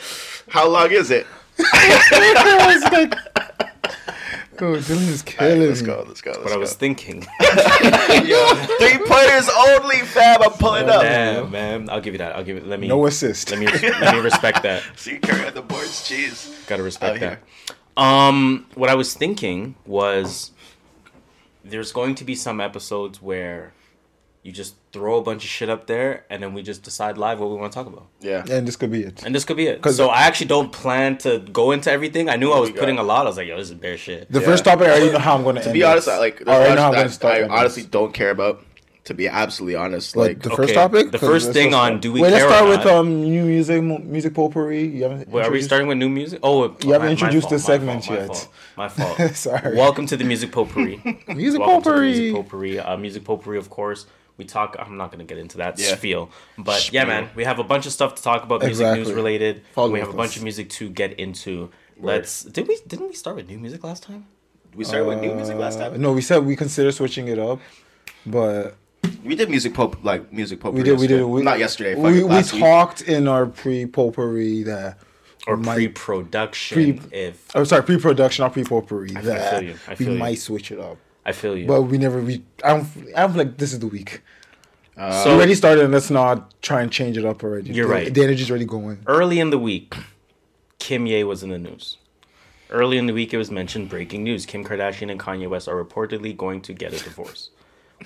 How 0.49 0.67
long 0.67 0.91
is 0.91 1.11
it? 1.11 1.25
Oh, 4.59 4.73
Dylan 4.73 5.07
is 5.09 5.21
killing 5.21 5.61
Let's 5.61 5.83
go. 5.83 6.03
Let's 6.07 6.19
go. 6.19 6.31
Let's 6.31 6.41
But 6.43 6.51
I 6.51 6.57
was 6.57 6.71
go. 6.73 6.79
thinking. 6.79 7.21
Three 7.21 8.97
pointers 9.05 9.47
only, 9.55 9.99
fam. 9.99 10.41
I'm 10.41 10.49
pulling 10.53 10.89
up. 10.89 11.03
Yeah, 11.03 11.43
man. 11.43 11.91
I'll 11.91 12.01
give 12.01 12.15
you 12.15 12.17
that. 12.17 12.35
I'll 12.35 12.43
give 12.43 12.57
it. 12.57 12.65
Let 12.65 12.79
me. 12.79 12.87
No 12.87 13.05
assist. 13.05 13.51
Let 13.51 13.59
me. 13.59 13.67
Let 13.67 14.15
me 14.15 14.19
respect 14.19 14.63
that. 14.63 14.81
See, 14.95 15.11
you 15.11 15.19
carry 15.19 15.45
on 15.45 15.53
the 15.53 15.61
boards, 15.61 16.09
jeez. 16.09 16.67
Gotta 16.67 16.81
respect 16.81 17.17
Out 17.17 17.19
that. 17.19 17.39
Um, 17.97 18.65
what 18.75 18.89
I 18.89 18.95
was 18.95 19.13
thinking 19.13 19.75
was, 19.85 20.51
there's 21.65 21.91
going 21.91 22.15
to 22.15 22.23
be 22.23 22.35
some 22.35 22.61
episodes 22.61 23.21
where 23.21 23.73
you 24.43 24.51
just 24.53 24.75
throw 24.93 25.17
a 25.17 25.21
bunch 25.21 25.43
of 25.43 25.49
shit 25.49 25.69
up 25.69 25.87
there, 25.87 26.23
and 26.29 26.41
then 26.41 26.53
we 26.53 26.61
just 26.63 26.81
decide 26.83 27.17
live 27.17 27.39
what 27.39 27.49
we 27.49 27.55
want 27.57 27.71
to 27.73 27.75
talk 27.75 27.87
about. 27.87 28.07
Yeah. 28.21 28.45
And 28.49 28.65
this 28.65 28.77
could 28.77 28.91
be 28.91 29.01
it. 29.03 29.21
And 29.25 29.35
this 29.35 29.43
could 29.43 29.57
be 29.57 29.67
it. 29.67 29.81
'Cause- 29.81 29.97
So 29.97 30.07
I 30.07 30.21
actually 30.21 30.45
don't 30.47 30.71
plan 30.71 31.17
to 31.19 31.39
go 31.39 31.71
into 31.71 31.91
everything. 31.91 32.29
I 32.29 32.37
knew 32.37 32.53
I 32.53 32.59
was 32.59 32.69
we 32.69 32.73
got? 32.75 32.79
putting 32.81 32.97
a 32.97 33.03
lot. 33.03 33.25
I 33.25 33.29
was 33.29 33.35
like, 33.37 33.47
yo, 33.47 33.57
this 33.57 33.69
is 33.69 33.75
bare 33.75 33.97
shit. 33.97 34.31
The 34.31 34.39
Yeah. 34.39 34.45
first 34.45 34.63
topic, 34.63 34.87
I 34.87 34.91
already 34.91 35.11
know 35.11 35.19
how 35.19 35.35
I'm 35.35 35.43
going 35.43 35.55
to 35.55 35.61
To 35.63 35.67
end 35.69 35.73
be 35.73 35.83
honest, 35.83 36.05
this. 36.05 36.15
I 36.15 36.19
like. 36.19 36.47
I 36.47 36.51
already 36.55 36.75
know 36.75 36.81
how 36.81 36.87
I'm 36.89 36.93
going 36.93 37.07
to 37.07 37.13
start. 37.13 37.33
I 37.33 37.37
ending 37.39 37.51
honestly 37.51 37.81
this. 37.83 37.91
don't 37.91 38.13
care 38.13 38.29
about. 38.29 38.63
To 39.07 39.13
be 39.13 39.27
absolutely 39.29 39.75
honest, 39.75 40.15
Like 40.17 40.27
like 40.29 40.39
the 40.41 40.49
first 40.49 40.69
Okay, 40.71 40.73
topic. 40.73 41.11
the 41.11 41.17
first 41.17 41.53
thing 41.53 41.71
just- 41.71 41.81
on 41.83 41.99
do 42.01 42.11
we 42.11 42.19
Wait, 42.21 42.31
let's 42.33 42.43
start 42.43 42.65
or 42.65 42.69
with 42.69 42.85
um 42.85 43.07
new 43.23 43.45
music, 43.45 43.81
music 43.81 44.33
potpourri. 44.33 44.83
You 44.85 45.03
haven't. 45.03 45.29
Wait, 45.29 45.45
are 45.45 45.51
we 45.51 45.61
starting 45.61 45.87
with 45.87 45.97
new 45.97 46.09
music? 46.09 46.39
Oh, 46.43 46.63
You 46.63 46.91
haven't 46.91 46.91
my- 46.91 46.97
my 47.05 47.09
introduced 47.11 47.47
the 47.49 47.55
this 47.55 47.67
my 47.67 47.73
segment 47.73 48.03
fault, 48.05 48.19
yet. 48.19 48.47
My 48.75 48.89
fault. 48.89 49.17
My 49.19 49.27
fault. 49.27 49.35
Sorry. 49.35 49.75
Welcome 49.77 50.05
to 50.07 50.17
the 50.17 50.25
music 50.25 50.51
potpourri. 50.51 50.95
Music 51.43 51.59
Welcome 51.61 51.83
to 51.83 51.89
the 51.89 51.95
potpourri. 51.95 52.11
music 52.11 52.35
potpourri. 52.35 52.79
Uh, 52.79 52.97
music 52.97 53.23
potpourri, 53.23 53.57
of 53.57 53.69
course. 53.69 54.07
We 54.35 54.43
talk. 54.43 54.75
I'm 54.77 54.97
not 54.97 55.09
gonna 55.11 55.23
get 55.31 55.37
into 55.37 55.57
that 55.63 55.79
Yeah. 55.79 55.95
spiel, 55.95 56.29
but 56.57 56.79
Spiel. 56.81 56.95
yeah, 57.01 57.05
man, 57.07 57.29
we 57.33 57.43
have 57.45 57.59
a 57.59 57.63
bunch 57.63 57.85
of 57.87 57.93
stuff 57.93 58.11
to 58.15 58.21
talk 58.21 58.43
about. 58.43 58.59
Music 58.61 58.83
Exactly. 58.83 59.05
news 59.05 59.13
related. 59.13 59.61
Follow 59.73 59.89
we 59.89 59.99
have 59.99 60.09
a 60.09 60.19
bunch 60.23 60.35
of 60.37 60.43
music 60.43 60.67
to 60.79 60.89
get 60.89 61.11
into. 61.17 61.69
Let's. 61.99 62.43
Did 62.43 62.67
we? 62.67 62.75
Didn't 62.85 63.07
we 63.07 63.15
start 63.15 63.35
with 63.37 63.47
new 63.49 63.57
music 63.57 63.83
last 63.85 64.03
time? 64.03 64.25
we 64.75 64.83
started 64.83 65.07
with 65.07 65.19
new 65.21 65.33
music 65.33 65.57
last 65.57 65.79
Uh, 65.79 65.89
time. 65.89 66.01
No, 66.01 66.11
we 66.11 66.21
said 66.21 66.45
we 66.45 66.55
consider 66.55 66.91
switching 66.91 67.27
it 67.29 67.39
up, 67.39 67.59
but 68.27 68.75
We 69.23 69.35
did 69.35 69.49
music 69.49 69.73
pop, 69.73 70.03
like 70.03 70.31
music 70.31 70.59
pop. 70.59 70.73
we 70.73 70.83
did. 70.83 70.97
We 70.99 71.07
did. 71.07 71.23
We, 71.23 71.41
Not 71.43 71.59
yesterday. 71.59 71.95
We, 71.95 72.01
fucking 72.03 72.15
we 72.29 72.35
last 72.35 72.53
week. 72.53 72.61
talked 72.61 73.01
in 73.01 73.27
our 73.27 73.45
pre 73.45 73.85
potpourri 73.85 74.63
that. 74.63 74.97
Or 75.45 75.55
pre-production? 75.55 76.97
pre- 76.99 77.17
if 77.17 77.55
Oh, 77.55 77.63
sorry, 77.63 77.81
pre-production, 77.83 78.43
not 78.43 78.51
pre-potpourri. 78.51 79.09
feel 79.09 79.21
That 79.21 79.63
you, 79.63 79.75
I 79.87 79.95
we 79.97 80.05
you. 80.07 80.11
might 80.11 80.39
switch 80.39 80.73
it 80.73 80.79
up, 80.79 80.97
I 81.25 81.31
feel 81.31 81.55
you. 81.57 81.65
but 81.67 81.83
we 81.83 81.97
never. 81.97 82.19
We 82.21 82.43
I 82.65 82.69
don't. 82.75 82.87
I 83.15 83.21
don't 83.21 83.29
feel 83.33 83.37
like 83.45 83.57
this 83.57 83.71
is 83.71 83.79
the 83.79 83.87
week. 83.87 84.21
Uh, 84.97 85.23
So- 85.23 85.29
we 85.29 85.35
already 85.37 85.55
started, 85.55 85.85
and 85.85 85.93
let's 85.93 86.09
not 86.09 86.59
try 86.61 86.81
and 86.81 86.91
change 86.91 87.17
it 87.17 87.23
up 87.23 87.43
already. 87.45 87.71
You're 87.71 87.87
the, 87.87 87.93
right. 87.93 88.13
The 88.13 88.23
energy's 88.23 88.49
already 88.49 88.65
going. 88.65 88.99
early 89.07 89.39
in 89.39 89.49
the 89.51 89.57
week, 89.59 89.95
Kimye 90.79 91.25
was 91.25 91.43
in 91.43 91.49
the 91.49 91.59
news. 91.59 91.97
Early 92.69 92.97
in 92.97 93.05
the 93.05 93.13
week, 93.13 93.33
it 93.33 93.37
was 93.37 93.49
mentioned 93.49 93.87
breaking 93.87 94.23
news: 94.25 94.45
Kim 94.45 94.65
Kardashian 94.65 95.09
and 95.09 95.19
Kanye 95.19 95.49
West 95.49 95.69
are 95.69 95.81
reportedly 95.81 96.35
going 96.35 96.59
to 96.61 96.73
get 96.73 96.91
a 96.91 97.01
divorce. 97.01 97.51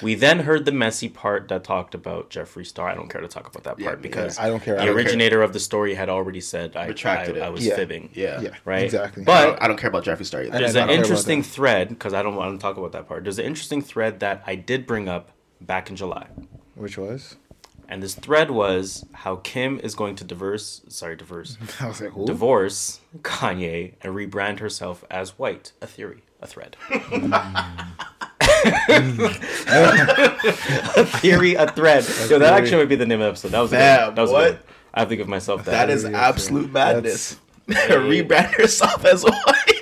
We 0.01 0.15
then 0.15 0.39
heard 0.39 0.65
the 0.65 0.71
messy 0.71 1.09
part 1.09 1.47
that 1.49 1.63
talked 1.63 1.93
about 1.93 2.29
Jeffree 2.29 2.65
Star. 2.65 2.87
I 2.87 2.95
don't 2.95 3.09
care 3.09 3.19
to 3.21 3.27
talk 3.27 3.47
about 3.47 3.63
that 3.63 3.77
part 3.83 3.97
Yeah, 3.97 4.01
because 4.01 4.39
I 4.39 4.47
don't 4.47 4.61
care. 4.63 4.75
the 4.75 4.81
I 4.83 4.85
don't 4.85 4.95
care. 4.95 5.03
originator 5.03 5.41
of 5.41 5.51
the 5.53 5.59
story 5.59 5.93
had 5.95 6.07
already 6.09 6.39
said 6.41 6.75
I, 6.77 6.87
Retracted 6.87 7.35
I, 7.37 7.39
it. 7.41 7.43
I 7.43 7.49
was 7.49 7.65
Yeah. 7.65 7.75
fibbing. 7.75 8.09
yeah. 8.13 8.39
Yeah, 8.41 8.49
Right? 8.63 8.83
Exactly. 8.85 9.23
I 9.23 9.25
But- 9.25 9.45
don't, 9.45 9.61
I 9.63 9.67
don't 9.67 9.77
care 9.77 9.89
about 9.89 10.05
Jeffree 10.05 10.25
Star 10.25 10.43
either. 10.43 10.57
There's 10.57 10.75
an 10.75 10.81
don't 10.81 10.87
care 10.87 10.95
about 10.97 11.05
interesting 11.05 11.43
thread 11.43 11.89
because 11.89 12.13
I 12.13 12.23
don't 12.23 12.35
want 12.35 12.57
to 12.57 12.61
talk 12.61 12.77
about 12.77 12.93
that 12.93 13.07
part. 13.07 13.23
There's 13.23 13.37
an 13.39 13.45
interesting 13.45 13.81
thread 13.81 14.21
that 14.21 14.43
I 14.47 14.55
did 14.55 14.87
bring 14.87 15.09
up 15.09 15.31
back 15.59 15.89
in 15.89 15.95
July. 15.97 16.27
Which 16.75 16.97
was? 16.97 17.35
And 17.89 18.01
this 18.01 18.15
thread 18.15 18.49
was 18.51 19.05
how 19.11 19.35
Kim 19.35 19.77
is 19.83 19.93
going 19.95 20.15
to 20.15 20.23
diverse, 20.23 20.81
sorry, 20.87 21.17
diverse, 21.17 21.57
I 21.81 21.87
was 21.89 21.99
like, 21.99 22.11
who? 22.11 22.25
divorce 22.25 23.01
Kanye 23.19 23.95
and 24.01 24.15
rebrand 24.15 24.59
herself 24.59 25.03
as 25.11 25.37
white. 25.37 25.73
A 25.81 25.87
theory, 25.87 26.23
a 26.41 26.47
thread. 26.47 26.77
a 29.67 31.05
theory, 31.05 31.55
a 31.55 31.67
thread. 31.71 32.03
Yo, 32.29 32.39
that 32.39 32.53
actually 32.53 32.77
would 32.77 32.89
be 32.89 32.95
the 32.95 33.05
name 33.05 33.21
of 33.21 33.25
the 33.25 33.29
episode. 33.29 33.49
That 33.49 33.59
was 33.61 33.71
a 33.73 33.75
good 33.75 34.15
That 34.15 34.21
was 34.21 34.29
a 34.29 34.33
what? 34.33 34.51
good. 34.51 34.59
I 34.93 34.99
have 35.01 35.09
to 35.09 35.15
give 35.15 35.27
myself 35.27 35.65
that. 35.65 35.71
that 35.71 35.89
is 35.89 36.05
absolute 36.05 36.71
madness. 36.71 37.37
Rebrand 37.67 38.57
yourself 38.57 39.05
as 39.05 39.23
white. 39.23 39.77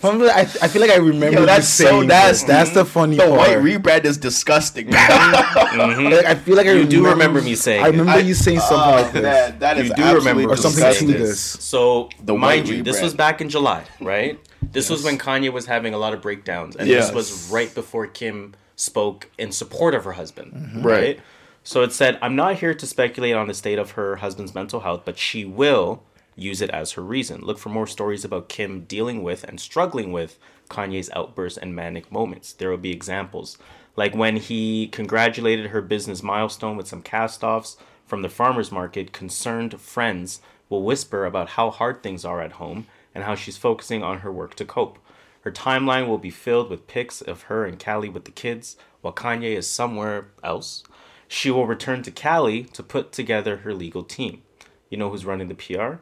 Probably, 0.00 0.28
I, 0.30 0.40
I 0.40 0.44
feel 0.66 0.82
like 0.82 0.90
I 0.90 0.96
remember. 0.96 1.30
Yo, 1.30 1.40
you 1.40 1.46
that's 1.46 1.68
so 1.68 1.84
saying 1.84 2.00
this. 2.00 2.08
nasty. 2.08 2.46
That's 2.48 2.70
the 2.70 2.84
funny 2.84 3.16
the 3.16 3.22
part. 3.26 3.38
white 3.38 3.58
rebrand 3.58 4.04
is 4.04 4.18
disgusting. 4.18 4.88
Mm-hmm. 4.88 5.80
Mm-hmm. 5.80 6.04
Like, 6.12 6.24
I 6.26 6.34
feel 6.34 6.56
like 6.56 6.66
I 6.66 6.72
You 6.72 6.86
do 6.86 7.06
remember 7.06 7.40
me 7.40 7.54
saying 7.54 7.84
I 7.84 7.86
remember 7.86 8.10
I- 8.10 8.16
you 8.18 8.34
saying 8.34 8.58
something 8.60 8.78
Oh, 8.94 9.02
like 9.02 9.12
this. 9.12 9.22
man, 9.22 9.58
that 9.60 9.76
You 9.76 9.82
is 9.84 9.88
do 9.90 10.02
absolutely 10.02 10.30
remember 10.32 10.52
or 10.54 10.56
something 10.56 10.82
disgusting. 10.84 11.08
to 11.12 11.18
this. 11.18 11.38
So, 11.40 12.08
The 12.24 12.34
mind 12.34 12.64
white 12.66 12.74
you, 12.78 12.82
this 12.82 13.00
was 13.00 13.14
back 13.14 13.40
in 13.40 13.48
July, 13.48 13.84
right? 14.00 14.40
This 14.70 14.88
was 14.88 15.02
when 15.04 15.18
Kanye 15.18 15.52
was 15.52 15.66
having 15.66 15.92
a 15.94 15.98
lot 15.98 16.14
of 16.14 16.22
breakdowns, 16.22 16.76
and 16.76 16.88
this 16.88 17.12
was 17.12 17.50
right 17.50 17.74
before 17.74 18.06
Kim 18.06 18.54
spoke 18.76 19.28
in 19.38 19.52
support 19.52 19.94
of 19.94 20.04
her 20.04 20.12
husband, 20.12 20.52
Mm-hmm. 20.52 20.82
right? 20.82 21.02
Right. 21.02 21.20
So 21.64 21.82
it 21.82 21.92
said, 21.92 22.18
"I'm 22.22 22.34
not 22.36 22.56
here 22.56 22.74
to 22.74 22.86
speculate 22.86 23.34
on 23.34 23.46
the 23.48 23.54
state 23.54 23.78
of 23.78 23.92
her 23.92 24.16
husband's 24.16 24.54
mental 24.54 24.80
health, 24.80 25.02
but 25.04 25.18
she 25.18 25.44
will 25.44 26.02
use 26.34 26.60
it 26.62 26.70
as 26.70 26.92
her 26.92 27.02
reason. 27.02 27.40
Look 27.42 27.58
for 27.58 27.68
more 27.68 27.86
stories 27.86 28.24
about 28.24 28.48
Kim 28.48 28.80
dealing 28.84 29.22
with 29.22 29.44
and 29.44 29.60
struggling 29.60 30.12
with 30.12 30.38
Kanye's 30.70 31.10
outbursts 31.14 31.58
and 31.58 31.74
manic 31.76 32.10
moments. 32.10 32.52
There 32.54 32.70
will 32.70 32.78
be 32.78 32.90
examples 32.92 33.58
Like 33.96 34.14
when 34.14 34.36
he 34.38 34.88
congratulated 34.88 35.66
her 35.66 35.82
business 35.82 36.22
milestone 36.22 36.78
with 36.78 36.88
some 36.88 37.02
cast 37.02 37.44
offs 37.44 37.76
from 38.06 38.22
the 38.22 38.30
farmer's 38.30 38.72
market, 38.72 39.12
concerned 39.12 39.78
friends 39.78 40.40
will 40.70 40.82
whisper 40.82 41.26
about 41.26 41.50
how 41.50 41.70
hard 41.70 42.02
things 42.02 42.24
are 42.24 42.40
at 42.40 42.52
home 42.52 42.86
and 43.14 43.24
how 43.24 43.34
she's 43.34 43.56
focusing 43.56 44.02
on 44.02 44.18
her 44.20 44.32
work 44.32 44.54
to 44.56 44.64
cope. 44.64 44.98
Her 45.42 45.50
timeline 45.50 46.06
will 46.06 46.18
be 46.18 46.30
filled 46.30 46.70
with 46.70 46.86
pics 46.86 47.20
of 47.20 47.42
her 47.42 47.64
and 47.64 47.82
Callie 47.82 48.08
with 48.08 48.24
the 48.24 48.30
kids, 48.30 48.76
while 49.00 49.12
Kanye 49.12 49.56
is 49.56 49.66
somewhere 49.66 50.28
else. 50.44 50.84
She 51.26 51.50
will 51.50 51.66
return 51.66 52.02
to 52.02 52.10
Cali 52.10 52.64
to 52.64 52.82
put 52.82 53.12
together 53.12 53.58
her 53.58 53.74
legal 53.74 54.04
team. 54.04 54.42
You 54.88 54.98
know 54.98 55.10
who's 55.10 55.24
running 55.24 55.48
the 55.48 55.54
PR? 55.54 55.96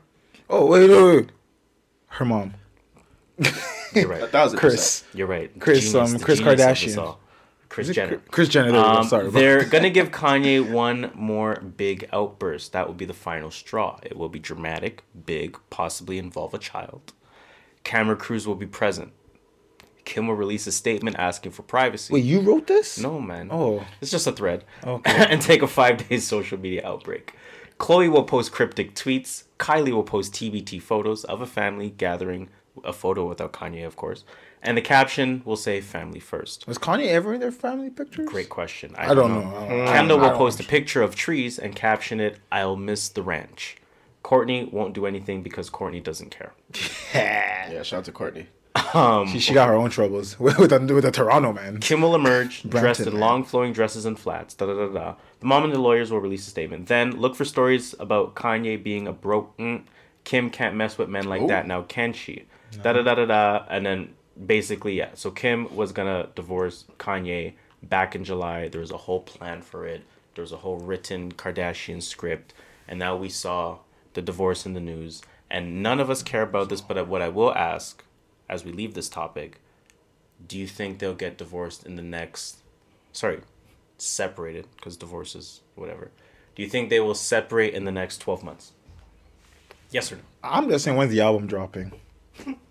Oh 0.50 0.66
wait, 0.66 0.90
wait, 0.90 1.16
wait. 1.16 1.30
Her 2.08 2.24
mom, 2.24 2.54
You're 3.94 4.08
right. 4.08 4.20
A 4.20 4.22
right. 4.22 4.30
thousand 4.30 4.58
Kris. 4.58 4.74
percent. 4.74 5.16
You're 5.16 5.26
right. 5.26 5.52
The 5.54 5.60
Kris, 5.60 5.94
um, 5.94 6.18
Kris 6.18 6.38
genius 6.38 6.58
of 6.58 6.66
Kardashian. 6.76 7.16
Kris 7.86 7.94
Jenner. 7.96 8.16
Kris- 8.30 8.48
Jenner. 8.48 8.72
There. 8.72 8.80
Um, 8.80 9.04
Sorry, 9.06 9.30
they're 9.30 9.64
gonna 9.64 9.90
give 9.90 10.10
Kanye 10.10 10.68
one 10.68 11.10
more 11.14 11.56
big 11.60 12.08
outburst. 12.12 12.72
That 12.72 12.86
will 12.86 12.94
be 12.94 13.04
the 13.04 13.14
final 13.14 13.50
straw. 13.50 13.98
It 14.02 14.16
will 14.16 14.28
be 14.28 14.38
dramatic, 14.38 15.04
big, 15.26 15.58
possibly 15.70 16.18
involve 16.18 16.54
a 16.54 16.58
child. 16.58 17.12
Camera 17.84 18.16
crews 18.16 18.46
will 18.46 18.54
be 18.54 18.66
present. 18.66 19.12
Kim 20.04 20.26
will 20.26 20.34
release 20.34 20.66
a 20.66 20.72
statement 20.72 21.16
asking 21.18 21.52
for 21.52 21.62
privacy. 21.62 22.12
Wait, 22.12 22.24
you 22.24 22.40
wrote 22.40 22.66
this? 22.66 22.98
No, 22.98 23.20
man. 23.20 23.48
Oh. 23.50 23.84
It's 24.00 24.10
just 24.10 24.26
a 24.26 24.32
thread. 24.32 24.64
Okay. 24.84 25.26
and 25.30 25.40
take 25.40 25.62
a 25.62 25.66
five 25.66 26.08
day 26.08 26.18
social 26.18 26.58
media 26.58 26.82
outbreak. 26.84 27.34
Khloé 27.78 28.10
will 28.10 28.24
post 28.24 28.52
cryptic 28.52 28.94
tweets. 28.94 29.44
Kylie 29.58 29.92
will 29.92 30.02
post 30.02 30.32
TBT 30.34 30.82
photos 30.82 31.24
of 31.24 31.40
a 31.40 31.46
family 31.46 31.90
gathering, 31.90 32.48
a 32.84 32.92
photo 32.92 33.26
without 33.26 33.52
Kanye, 33.52 33.86
of 33.86 33.96
course. 33.96 34.24
And 34.62 34.76
the 34.76 34.82
caption 34.82 35.40
will 35.44 35.56
say 35.56 35.80
family 35.80 36.20
first. 36.20 36.66
Was 36.66 36.76
Kanye 36.76 37.06
ever 37.08 37.32
in 37.34 37.40
their 37.40 37.50
family 37.50 37.88
pictures? 37.88 38.28
Great 38.28 38.50
question. 38.50 38.94
I 38.98 39.14
don't 39.14 39.32
know. 39.32 39.56
I 39.56 39.68
don't- 39.68 39.86
Kendall 39.86 40.18
will 40.18 40.36
post 40.36 40.60
a 40.60 40.64
picture 40.64 41.00
of 41.02 41.14
trees 41.14 41.58
and 41.58 41.74
caption 41.74 42.20
it, 42.20 42.38
I'll 42.52 42.76
miss 42.76 43.08
the 43.08 43.22
ranch. 43.22 43.76
Kourtney 44.22 44.70
won't 44.70 44.94
do 44.94 45.06
anything 45.06 45.42
because 45.42 45.70
Kourtney 45.70 46.02
doesn't 46.02 46.30
care. 46.30 46.52
Yeah, 47.14 47.72
yeah 47.72 47.82
shout 47.82 48.00
out 48.00 48.04
to 48.04 48.12
Kourtney. 48.12 48.46
She, 49.32 49.38
she 49.40 49.54
got 49.54 49.68
her 49.68 49.74
own 49.74 49.90
troubles 49.90 50.38
with 50.38 50.58
with 50.62 50.70
the, 50.70 50.94
with 50.94 51.04
the 51.04 51.10
Toronto 51.10 51.52
man. 51.52 51.78
Kim 51.80 52.02
will 52.02 52.14
emerge 52.14 52.62
dressed 52.68 53.00
in 53.00 53.12
man. 53.12 53.20
long 53.20 53.44
flowing 53.44 53.72
dresses 53.72 54.04
and 54.04 54.18
flats. 54.18 54.54
Da 54.54 54.66
da 54.66 54.74
da 54.74 54.88
da. 54.92 55.14
The 55.40 55.46
mom 55.46 55.64
and 55.64 55.72
the 55.72 55.78
lawyers 55.80 56.10
will 56.12 56.20
release 56.20 56.46
a 56.46 56.50
statement. 56.50 56.86
Then 56.88 57.18
look 57.18 57.34
for 57.34 57.44
stories 57.44 57.94
about 57.98 58.34
Kanye 58.34 58.80
being 58.82 59.06
a 59.08 59.12
broke. 59.12 59.56
Mm, 59.58 59.84
Kim 60.24 60.50
can't 60.50 60.76
mess 60.76 60.98
with 60.98 61.08
men 61.08 61.24
like 61.28 61.46
that 61.48 61.66
now, 61.66 61.82
can 61.82 62.12
she? 62.12 62.44
Da 62.82 62.92
da 62.92 63.02
da 63.02 63.14
da 63.14 63.24
da. 63.24 63.64
And 63.68 63.84
then 63.86 64.14
basically, 64.44 64.94
yeah. 64.94 65.10
So 65.14 65.30
Kim 65.30 65.74
was 65.74 65.92
gonna 65.92 66.28
divorce 66.34 66.84
Kanye 66.98 67.54
back 67.82 68.14
in 68.14 68.24
July. 68.24 68.68
There 68.68 68.80
was 68.80 68.90
a 68.90 68.96
whole 68.96 69.20
plan 69.20 69.62
for 69.62 69.86
it. 69.86 70.02
There 70.34 70.42
was 70.42 70.52
a 70.52 70.58
whole 70.58 70.78
written 70.78 71.32
Kardashian 71.32 72.02
script, 72.02 72.54
and 72.88 72.98
now 72.98 73.16
we 73.16 73.28
saw 73.28 73.78
the 74.14 74.22
divorce 74.22 74.66
in 74.66 74.74
the 74.74 74.80
news. 74.80 75.22
And 75.52 75.82
none 75.82 75.98
of 75.98 76.10
us 76.10 76.22
care 76.22 76.42
about 76.42 76.68
this, 76.68 76.80
but 76.80 77.08
what 77.08 77.22
I 77.22 77.28
will 77.28 77.52
ask, 77.52 78.04
as 78.48 78.64
we 78.64 78.70
leave 78.70 78.94
this 78.94 79.08
topic, 79.08 79.60
do 80.46 80.58
you 80.58 80.66
think 80.66 80.98
they'll 80.98 81.14
get 81.14 81.38
divorced 81.38 81.84
in 81.84 81.96
the 81.96 82.02
next 82.02 82.58
sorry 83.12 83.40
separated 83.98 84.66
because 84.76 84.96
divorce 84.96 85.34
is 85.34 85.60
whatever 85.74 86.10
do 86.54 86.62
you 86.62 86.68
think 86.68 86.88
they 86.88 87.00
will 87.00 87.14
separate 87.14 87.74
in 87.74 87.84
the 87.84 87.92
next 87.92 88.18
12 88.18 88.42
months 88.42 88.72
yes 89.90 90.10
or 90.10 90.16
no 90.16 90.22
I'm 90.42 90.70
just 90.70 90.84
saying, 90.84 90.96
when's 90.96 91.12
the 91.12 91.20
album 91.20 91.46
dropping? 91.46 91.92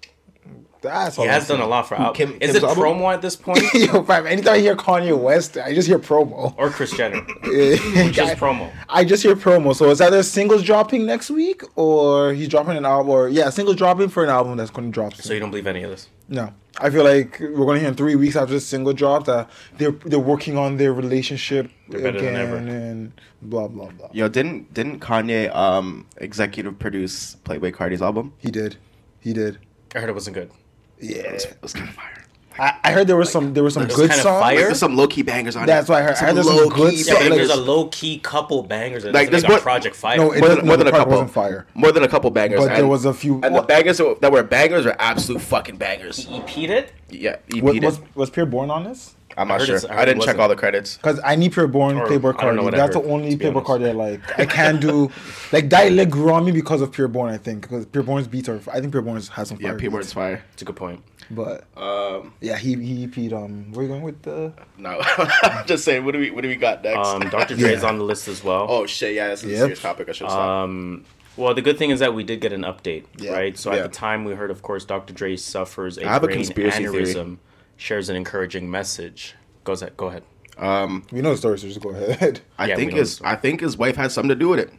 That's 0.82 1.18
he 1.18 1.26
has 1.26 1.46
done 1.46 1.60
a 1.60 1.68
lot 1.68 1.90
for 1.90 1.96
out 2.00 2.16
Kim- 2.16 2.32
is 2.40 2.52
Kim's 2.52 2.56
it 2.56 2.64
album? 2.64 2.82
promo 2.84 3.14
at 3.14 3.22
this 3.22 3.36
point 3.46 3.62
Yo, 3.74 4.02
fam, 4.04 4.26
anytime 4.26 4.54
I 4.54 4.60
hear 4.60 4.78
Kanye 4.78 5.18
West, 5.18 5.58
I 5.58 5.74
just 5.74 5.90
hear 5.90 6.00
promo. 6.00 6.54
or 6.58 6.70
kris 6.70 6.92
jenner 6.96 7.20
just 7.44 8.14
Just 8.16 8.38
promo 8.38 8.72
I 8.88 9.04
just 9.04 9.22
hear 9.24 9.36
promo. 9.36 9.76
So 9.76 9.90
is 9.90 10.00
either 10.00 10.24
singles 10.24 10.64
dropping 10.64 11.06
next 11.06 11.30
week 11.32 11.64
or 11.76 12.32
he's 12.34 12.48
dropping 12.48 12.78
an 12.78 12.86
album 12.86 13.10
or 13.10 13.28
yeah, 13.28 13.50
singles 13.50 13.76
dropping 13.76 14.08
for 14.08 14.24
an 14.24 14.30
album 14.30 14.56
that's 14.56 14.72
gonna 14.72 14.88
drop 14.90 15.14
soon. 15.16 15.24
so 15.26 15.34
you 15.34 15.42
don't 15.42 15.52
believe 15.52 15.68
any 15.68 15.84
of 15.84 15.90
this 15.90 16.08
No. 16.30 16.54
I 16.82 16.90
feel 16.90 17.04
like 17.04 17.38
we're 17.42 17.66
gonna 17.66 17.80
hear 17.80 17.90
in 17.90 17.96
three 17.96 18.16
weeks 18.16 18.38
after 18.38 18.54
the 18.54 18.62
single 18.62 18.94
drop 18.94 19.26
that 19.26 19.50
they're 19.78 19.92
they're 19.92 20.18
working 20.18 20.58
on 20.58 20.78
their 20.78 20.94
relationship 20.94 21.70
They're 21.90 22.00
better 22.04 22.22
than 22.22 22.36
again 22.36 22.42
ever. 22.48 22.56
and 22.56 23.12
blah 23.42 23.68
blah 23.68 23.90
blah. 23.90 24.08
Yo, 24.14 24.30
didn't 24.30 24.74
didn't 24.74 25.02
Kanye 25.02 25.54
um 25.54 26.06
executive 26.18 26.80
produce 26.80 27.36
Playboi 27.44 27.74
Carti's 27.74 28.02
album? 28.02 28.32
He 28.38 28.50
did. 28.50 28.78
He 29.20 29.34
did. 29.34 29.58
I 29.96 30.00
heard 30.00 30.10
it 30.10 30.14
wasn't 30.14 30.36
good 30.36 30.52
Yeah. 31.00 31.18
It 31.22 31.58
was 31.62 31.74
kind 31.74 31.90
of 31.90 31.96
fire. 31.96 32.16
I, 32.58 32.74
I 32.84 32.92
heard 32.92 33.08
there 33.08 33.16
was 33.16 33.32
some 33.32 33.54
there 33.54 33.64
was 33.64 33.74
some 33.74 33.84
It 33.84 33.90
good 33.96 34.10
kinda 34.10 34.22
songs. 34.22 34.42
fire? 34.42 34.58
There's 34.58 34.80
some 34.80 34.98
low 34.98 35.08
key 35.08 35.22
bangers 35.22 35.56
on 35.56 35.66
That's 35.66 35.88
it. 35.88 35.92
what 35.94 36.02
I 36.02 36.06
heard. 36.06 36.16
I 36.16 36.20
heard 36.26 36.36
there's 36.36 36.46
some 36.48 36.68
good 36.70 36.92
key 36.92 36.98
stuff. 36.98 37.14
yeah, 37.20 37.24
but 37.24 37.30
like- 37.30 37.38
there's 37.38 37.50
a 37.52 37.56
low-key 37.56 38.20
couple 38.20 38.64
bangers 38.64 39.04
that 39.04 39.14
Like, 39.14 39.24
like, 39.28 39.32
there's 39.32 39.44
like 39.44 39.50
more- 39.52 39.60
project 39.62 39.96
fire 39.96 40.18
No, 40.18 40.24
it 40.34 40.40
more 40.40 40.48
doesn't- 40.50 40.58
than, 40.58 40.68
more 40.68 40.76
than 40.78 40.88
a 40.88 40.92
couple. 40.92 41.12
wasn't 41.14 41.32
fire. 41.32 41.68
More 41.74 41.92
than 41.94 42.04
a 42.04 42.08
couple 42.10 42.30
bangers. 42.32 42.60
But 42.60 42.76
there 42.76 42.86
was 42.88 43.06
a 43.06 43.14
few. 43.14 43.40
And 43.44 43.56
the 43.56 43.62
bangers 43.62 43.98
that 44.00 44.20
that 44.20 44.32
were 44.34 44.44
bangers 44.44 44.86
are 44.86 44.96
absolute 45.00 45.42
fucking 45.42 45.78
bangers. 45.78 46.28
EP'd 46.30 46.70
it 46.70 46.92
Yeah, 47.10 47.38
he 47.54 47.62
was, 47.62 47.74
beat 47.76 47.84
was 47.84 47.98
it. 48.00 48.04
was 48.16 48.30
Pi'erre 48.30 48.46
Bourne 48.50 48.70
on 48.70 48.84
this? 48.84 49.16
I'm 49.40 49.48
not 49.48 49.62
sure. 49.62 49.80
I 49.90 50.02
I 50.02 50.06
didn't 50.06 50.24
check 50.24 50.38
all 50.38 50.50
the 50.50 50.56
credits. 50.56 50.98
Because 50.98 51.20
I 51.24 51.36
need 51.36 51.54
Pi'erre 51.54 51.72
Bourne, 51.72 51.98
Or- 51.98 52.06
Playboi 52.08 52.36
I 52.40 52.46
don't 52.46 52.56
know 52.58 52.62
Carti. 52.62 52.66
what 52.66 52.74
I 52.76 52.78
That's 52.78 52.96
the 52.96 53.04
only 53.04 53.30
to 53.32 53.38
be 53.38 53.46
Playboi 53.46 53.56
honest. 53.56 53.68
Carti 53.68 53.88
I 53.90 53.92
like. 53.92 54.40
I 54.40 54.46
can't 54.46 54.80
do 54.82 55.10
like 55.52 55.70
that. 55.70 55.92
Leg 55.94 56.12
grew 56.12 56.32
on 56.34 56.46
me 56.46 56.52
because 56.52 56.82
of 56.82 56.92
Pi'erre 56.92 57.08
Bourne. 57.12 57.32
I 57.34 57.38
think 57.38 57.62
because 57.62 57.86
Pi'erre 57.86 58.06
Bourne's 58.06 58.28
beats 58.28 58.50
are. 58.50 58.60
I 58.72 58.80
think 58.82 58.94
Pi'erre 58.94 59.04
Bourne 59.04 59.16
has 59.16 59.48
some 59.48 59.58
fire. 59.58 59.76
P-Word's 59.76 60.08
beats. 60.08 60.14
fire. 60.14 60.44
it's 60.54 60.62
a 60.62 60.66
good 60.66 60.76
point 60.76 61.02
But 61.32 61.64
Um, 61.78 62.34
yeah, 62.42 62.58
he 62.58 62.76
he 62.76 63.04
EP'd. 63.06 63.34
Um, 63.34 63.72
where 63.72 63.84
you 63.84 63.90
going 63.90 64.02
with 64.02 64.22
the? 64.24 64.52
no, 64.78 65.02
just 65.66 65.84
saying. 65.86 66.04
What 66.06 66.12
do 66.14 66.20
we 66.20 66.32
what 66.32 66.42
do 66.42 66.48
we 66.50 66.56
got 66.56 66.84
next? 66.84 67.08
um 67.08 67.22
dr 67.30 67.56
dre's 67.56 67.82
Yeah. 67.82 67.88
on 67.90 67.98
the 67.98 68.04
list 68.04 68.28
as 68.28 68.44
well 68.44 68.66
oh 68.70 68.86
shit, 68.86 69.14
yeah, 69.16 69.30
this 69.30 69.44
is 69.44 69.52
Yep. 69.52 69.56
a 69.56 69.60
serious 69.62 69.82
topic. 69.82 70.10
I 70.10 70.12
should 70.14 70.30
stop. 70.30 70.40
Um, 70.66 71.06
well, 71.38 71.54
the 71.54 71.62
good 71.62 71.78
thing 71.78 71.92
is 71.92 72.00
that 72.02 72.14
we 72.14 72.24
did 72.26 72.42
get 72.42 72.52
an 72.52 72.64
update, 72.64 73.06
Yeah. 73.18 73.32
right? 73.32 73.58
So 73.58 73.72
Yeah. 73.72 73.78
at 73.78 73.84
the 73.84 73.98
time, 73.98 74.26
we 74.26 74.34
heard, 74.34 74.52
of 74.52 74.62
course, 74.62 74.84
Dr. 74.84 75.14
Dre 75.14 75.38
suffers 75.38 75.98
a 75.98 76.06
I 76.06 76.12
have 76.12 76.24
a 76.24 76.28
brain 76.28 76.38
conspiracy 76.40 76.86
theory. 76.86 77.38
Aneurysm, 77.80 77.86
shares 77.86 78.10
an 78.10 78.16
encouraging 78.16 78.70
message. 78.70 79.36
Goes 79.64 79.82
ahead, 79.82 79.98
go 79.98 80.08
ahead. 80.08 80.24
Um, 80.58 81.06
We 81.12 81.22
know 81.22 81.32
the 81.32 81.38
story, 81.38 81.58
so 81.60 81.68
just 81.68 81.82
go 81.82 81.90
ahead. 81.92 82.42
I 82.58 82.68
Yeah, 82.68 82.76
think 82.76 82.94
his. 82.94 83.22
I 83.24 83.36
think 83.36 83.62
his 83.62 83.78
wife 83.78 83.96
had 83.96 84.12
something 84.12 84.30
to 84.30 84.36
do 84.36 84.50
with 84.50 84.60
it. 84.60 84.74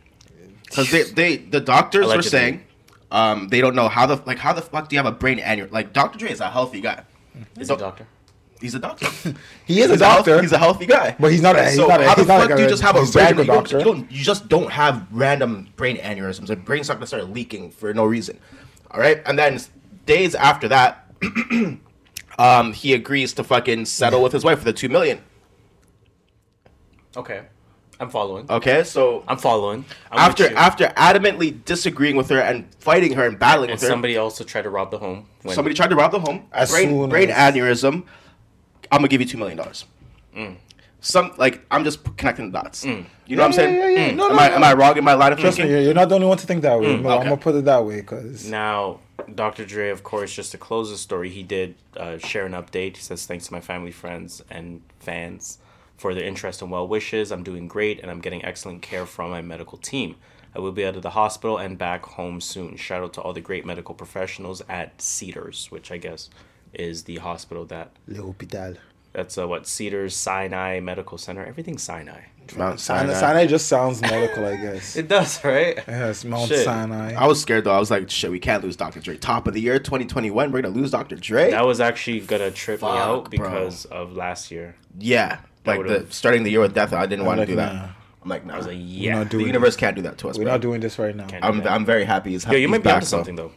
Because 0.64 0.90
they, 0.90 1.02
they 1.04 1.36
the 1.36 1.60
doctors 1.60 2.06
were 2.06 2.22
saying 2.22 2.62
um, 3.10 3.48
they 3.48 3.60
don't 3.60 3.74
know 3.74 3.88
how 3.88 4.06
the 4.06 4.22
like 4.26 4.38
how 4.38 4.52
the 4.52 4.62
fuck 4.62 4.88
do 4.88 4.94
you 4.96 5.02
have 5.02 5.12
a 5.12 5.16
brain 5.16 5.38
aneurysm? 5.38 5.72
Like 5.72 5.92
Dr. 5.92 6.18
Dre 6.18 6.30
is 6.30 6.40
a 6.40 6.50
healthy 6.50 6.80
guy. 6.80 7.02
Is 7.58 7.68
So- 7.68 7.74
a 7.74 7.78
doctor? 7.78 8.06
He's 8.60 8.74
a 8.74 8.78
doctor. 8.78 9.06
He 9.64 9.80
is 9.80 9.88
a 9.88 9.94
He's 9.94 10.00
health- 10.02 10.26
doctor. 10.26 10.42
he's 10.42 10.52
a 10.52 10.58
healthy 10.58 10.84
guy. 10.84 11.16
But 11.18 11.32
he's 11.32 11.40
not 11.40 11.56
a- 11.56 11.64
he's 11.64 11.76
so 11.76 11.86
not 11.86 12.02
a- 12.02 12.08
how 12.08 12.14
the 12.14 12.24
fuck 12.26 12.48
do 12.50 12.58
you 12.60 12.66
a 12.66 12.68
just 12.68 12.82
have 12.82 12.94
a 12.94 12.98
brain? 13.00 13.06
surgical 13.06 13.44
You 13.44 13.46
don't, 13.46 13.56
doctor. 13.62 13.78
you 13.78 13.84
don't. 13.84 14.12
You 14.12 14.22
just 14.22 14.48
don't 14.50 14.70
have 14.70 15.06
random 15.10 15.68
brain 15.76 15.96
aneurysms. 15.96 16.50
And 16.50 16.62
brain's 16.64 16.88
not 16.88 16.96
gonna 16.96 17.06
start 17.06 17.30
leaking 17.30 17.70
for 17.70 17.94
no 17.94 18.04
reason. 18.04 18.38
All 18.90 19.00
right, 19.00 19.22
and 19.24 19.38
then 19.38 19.58
days 20.04 20.34
after 20.34 20.68
that, 20.68 21.06
um, 22.38 22.72
he 22.72 22.94
agrees 22.94 23.32
to 23.34 23.44
fucking 23.44 23.84
settle 23.86 24.22
with 24.22 24.32
his 24.32 24.44
wife 24.44 24.58
for 24.58 24.64
the 24.64 24.72
two 24.72 24.88
million. 24.88 25.20
Okay, 27.16 27.42
I'm 27.98 28.08
following. 28.10 28.46
Okay, 28.50 28.84
so 28.84 29.24
I'm 29.26 29.36
following. 29.38 29.84
I'm 30.12 30.18
after 30.18 30.54
after 30.56 30.86
adamantly 30.96 31.64
disagreeing 31.64 32.16
with 32.16 32.28
her 32.30 32.40
and 32.40 32.72
fighting 32.76 33.14
her 33.14 33.26
and 33.26 33.38
battling 33.38 33.70
and 33.70 33.76
with 33.76 33.82
her, 33.82 33.88
somebody 33.88 34.16
also 34.16 34.44
tried 34.44 34.62
to 34.62 34.70
rob 34.70 34.90
the 34.90 34.98
home. 34.98 35.26
When, 35.42 35.54
somebody 35.54 35.74
tried 35.74 35.90
to 35.90 35.96
rob 35.96 36.12
the 36.12 36.20
home. 36.20 36.46
As 36.52 36.70
brain 36.70 36.88
soon 36.90 37.08
brain 37.10 37.30
as- 37.30 37.54
aneurysm. 37.54 38.04
I'm 38.92 38.98
gonna 38.98 39.08
give 39.08 39.20
you 39.20 39.26
two 39.26 39.38
million 39.38 39.56
dollars. 39.56 39.84
Mm. 40.36 40.56
Some 41.00 41.32
like 41.38 41.64
I'm 41.70 41.84
just 41.84 42.04
connecting 42.16 42.50
the 42.50 42.60
dots. 42.60 42.84
You 42.84 43.04
know 43.36 43.42
what 43.42 43.46
I'm 43.46 43.52
saying? 43.52 43.74
yeah, 43.76 43.86
yeah, 43.88 44.06
yeah. 44.06 44.14
No, 44.14 44.28
am 44.30 44.36
no, 44.36 44.38
I 44.42 44.48
no. 44.48 44.54
am 44.56 44.64
I 44.64 44.74
wrong 44.74 44.96
in 44.98 45.04
my 45.04 45.14
line 45.14 45.32
of 45.32 45.38
Trust 45.38 45.58
me, 45.58 45.62
thinking? 45.62 45.76
you're 45.76 45.82
you're 45.86 45.94
not 45.94 46.08
the 46.08 46.16
only 46.16 46.26
one 46.26 46.36
to 46.38 46.46
think 46.46 46.62
that 46.62 46.78
way. 46.80 46.96
but 46.96 47.18
I'm 47.18 47.24
gonna 47.24 47.36
put 47.36 47.54
it 47.54 47.64
that 47.66 47.84
way 47.84 47.96
because 48.00 48.48
Now, 48.50 48.98
Dr. 49.34 49.64
Dre, 49.64 49.90
of 49.90 50.02
course, 50.02 50.34
just 50.34 50.52
to 50.52 50.58
close 50.58 50.90
the 50.90 50.96
story, 50.96 51.30
he 51.30 51.42
did 51.42 51.74
uh, 51.96 52.18
share 52.18 52.46
an 52.46 52.52
update. 52.52 52.96
He 52.96 53.02
says, 53.02 53.26
Thanks 53.26 53.46
to 53.46 53.52
my 53.52 53.60
family, 53.60 53.90
friends, 53.90 54.42
and 54.50 54.82
fans 54.98 55.58
for 55.96 56.14
their 56.14 56.24
interest 56.24 56.62
and 56.62 56.70
well 56.70 56.88
wishes. 56.88 57.30
I'm 57.30 57.42
doing 57.42 57.68
great 57.68 58.00
and 58.00 58.10
I'm 58.10 58.20
getting 58.20 58.44
excellent 58.44 58.80
care 58.82 59.04
from 59.04 59.30
my 59.30 59.42
medical 59.42 59.76
team. 59.76 60.16
I 60.54 60.58
will 60.58 60.72
be 60.72 60.84
out 60.84 60.96
of 60.96 61.02
the 61.02 61.10
hospital 61.10 61.58
and 61.58 61.78
back 61.78 62.04
home 62.04 62.40
soon. 62.40 62.76
Shout 62.76 63.02
out 63.02 63.12
to 63.14 63.20
all 63.20 63.32
the 63.32 63.40
great 63.40 63.64
medical 63.64 63.94
professionals 63.94 64.62
at 64.68 65.00
Cedars, 65.00 65.70
which 65.70 65.92
I 65.92 65.98
guess 65.98 66.28
is 66.72 67.04
the 67.04 67.16
hospital 67.16 67.64
that 67.66 67.92
Le 68.08 68.22
Hospital. 68.22 68.76
that's 69.12 69.38
uh, 69.38 69.46
what 69.46 69.66
Cedars 69.66 70.16
Sinai 70.16 70.80
Medical 70.80 71.18
Center. 71.18 71.44
Everything's 71.44 71.82
Sinai. 71.82 72.22
Mount 72.56 72.80
Sinai. 72.80 73.12
Sinai. 73.12 73.20
Sinai 73.20 73.46
just 73.46 73.68
sounds 73.68 74.00
medical, 74.00 74.44
I 74.44 74.56
guess. 74.56 74.96
It 75.00 75.08
does, 75.08 75.42
right? 75.44 75.78
Yes, 75.88 76.24
Mount 76.24 76.48
Shit. 76.48 76.64
Sinai. 76.64 77.14
I 77.14 77.26
was 77.26 77.40
scared 77.40 77.64
though. 77.64 77.74
I 77.74 77.78
was 77.78 77.90
like, 77.90 78.10
shit, 78.10 78.30
we 78.30 78.38
can't 78.38 78.62
lose 78.62 78.76
Dr. 78.76 79.00
Dre. 79.00 79.16
Top 79.16 79.46
of 79.46 79.54
the 79.54 79.60
year, 79.60 79.78
2021. 79.78 80.52
We're 80.52 80.62
gonna 80.62 80.74
lose 80.74 80.90
Dr. 80.90 81.16
Dre. 81.16 81.50
That 81.50 81.66
was 81.66 81.80
actually 81.80 82.20
gonna 82.20 82.50
trip 82.50 82.82
me 82.82 82.88
Fuck, 82.88 82.98
out 82.98 83.30
bro. 83.30 83.50
because 83.50 83.84
of 83.86 84.12
last 84.12 84.50
year. 84.50 84.76
yeah, 84.98 85.40
like 85.66 85.86
the 85.86 86.06
starting 86.10 86.42
the 86.42 86.50
year 86.50 86.60
with 86.60 86.74
death. 86.74 86.92
I 86.92 87.06
didn't 87.06 87.24
want 87.24 87.38
like, 87.38 87.48
to 87.48 87.52
do 87.52 87.56
that. 87.56 87.74
nah. 87.74 87.88
I'm 88.22 88.28
like, 88.28 88.44
nah. 88.44 88.54
I 88.54 88.56
was 88.58 88.66
like, 88.66 88.76
We're 88.76 88.82
yeah. 88.82 89.14
not 89.14 89.24
the 89.24 89.30
doing 89.30 89.46
universe 89.46 89.76
can't 89.76 89.96
do 89.96 90.02
that 90.02 90.18
to 90.18 90.28
us. 90.28 90.36
We're 90.38 90.44
bro. 90.44 90.52
not 90.54 90.60
doing 90.60 90.80
this 90.80 90.98
right 90.98 91.14
now. 91.16 91.26
I'm. 91.42 91.66
I'm 91.66 91.84
very 91.84 92.04
happy 92.04 92.30
he's, 92.32 92.44
Yo, 92.44 92.52
you 92.52 92.58
he's 92.58 92.68
might 92.68 92.78
be 92.78 92.84
back 92.84 92.96
onto 92.96 93.06
something 93.06 93.36
though. 93.36 93.52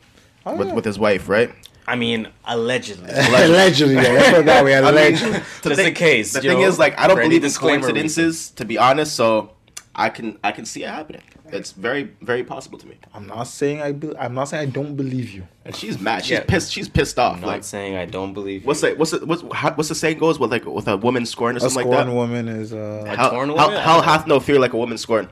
Oh, 0.46 0.56
with 0.56 0.68
yeah. 0.70 0.74
with 0.74 0.86
his 0.86 1.00
wife, 1.00 1.30
right? 1.30 1.54
I 1.86 1.96
mean, 1.96 2.28
allegedly. 2.46 3.10
Allegedly, 3.13 3.96
yeah, 3.96 4.02
let's 4.04 4.30
put 4.30 4.39
it 4.39 4.46
that 4.46 4.63
way. 4.63 4.76
I 4.78 4.82
mean, 4.82 4.89
Allegedly. 4.93 5.39
the 5.62 5.69
Just 5.69 5.76
thing- 5.76 5.88
in 5.89 5.93
case, 5.93 6.34
The 6.34 6.41
you 6.41 6.50
thing 6.52 6.62
know, 6.62 6.67
is, 6.67 6.80
like, 6.80 6.98
I 6.98 7.08
don't 7.08 7.17
believe 7.17 7.34
in 7.34 7.41
disclaimer 7.41 7.82
coincidences, 7.82 8.52
to 8.52 8.63
be 8.65 8.78
honest. 8.78 9.15
So 9.15 9.52
I 9.96 10.10
can 10.10 10.38
I 10.43 10.52
can 10.54 10.65
see 10.65 10.84
it 10.84 10.89
happening. 10.89 11.22
It's 11.52 11.72
very 11.72 12.10
very 12.22 12.43
possible 12.43 12.80
to 12.80 12.88
me. 12.88 12.96
I'm 13.13 13.28
not 13.28 13.43
saying 13.43 13.80
I. 13.82 13.91
Be- 13.91 14.15
I'm 14.17 14.34
not 14.34 14.46
saying 14.46 14.67
I 14.67 14.72
don't 14.72 14.96
believe 14.96 15.30
you. 15.32 15.43
And 15.65 15.76
she's 15.76 16.00
mad. 16.00 16.24
She's 16.24 16.32
Yeah. 16.32 16.43
pissed. 16.48 16.72
She's 16.72 16.89
pissed 16.89 17.19
off. 17.19 17.36
I'm 17.36 17.41
not 17.41 17.48
like, 17.48 17.63
saying 17.63 17.96
I 17.96 18.06
don't 18.06 18.34
believe. 18.34 18.65
what's 18.65 18.82
the 18.82 18.93
what's 18.96 19.12
the 19.12 19.24
what's 19.26 19.43
how, 19.54 19.72
what's 19.74 19.89
the 19.89 19.96
saying 19.96 20.17
goes 20.17 20.39
with 20.39 20.52
like 20.52 20.65
with 20.65 20.88
a 20.88 20.98
woman 20.98 21.26
scorned 21.28 21.58
or 21.58 21.60
A 21.60 21.69
something 21.69 21.91
like 21.91 22.06
that? 22.08 22.12
woman 22.12 22.48
is 22.48 22.74
uh. 22.74 23.04
A 23.06 23.15
Hell, 23.15 23.30
torn 23.32 23.50
hell, 23.50 23.67
woman? 23.67 23.82
hell 23.82 24.02
hath 24.02 24.26
no 24.26 24.39
fear 24.39 24.58
like 24.58 24.74
a 24.74 24.78
woman 24.78 24.98
scorned. 24.98 25.30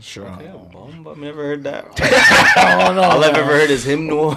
Sure. 0.00 0.24
Yeah, 0.42 0.52
bomb, 0.72 1.06
I've 1.06 1.18
never 1.18 1.42
heard 1.42 1.64
that. 1.64 1.84
Oh 1.86 2.92
no. 2.96 3.02
All 3.02 3.22
I've 3.22 3.34
ever 3.36 3.44
heard 3.44 3.68
is 3.70 3.84
him 3.86 4.08
hymnal. 4.08 4.30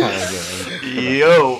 Yo. 0.84 1.58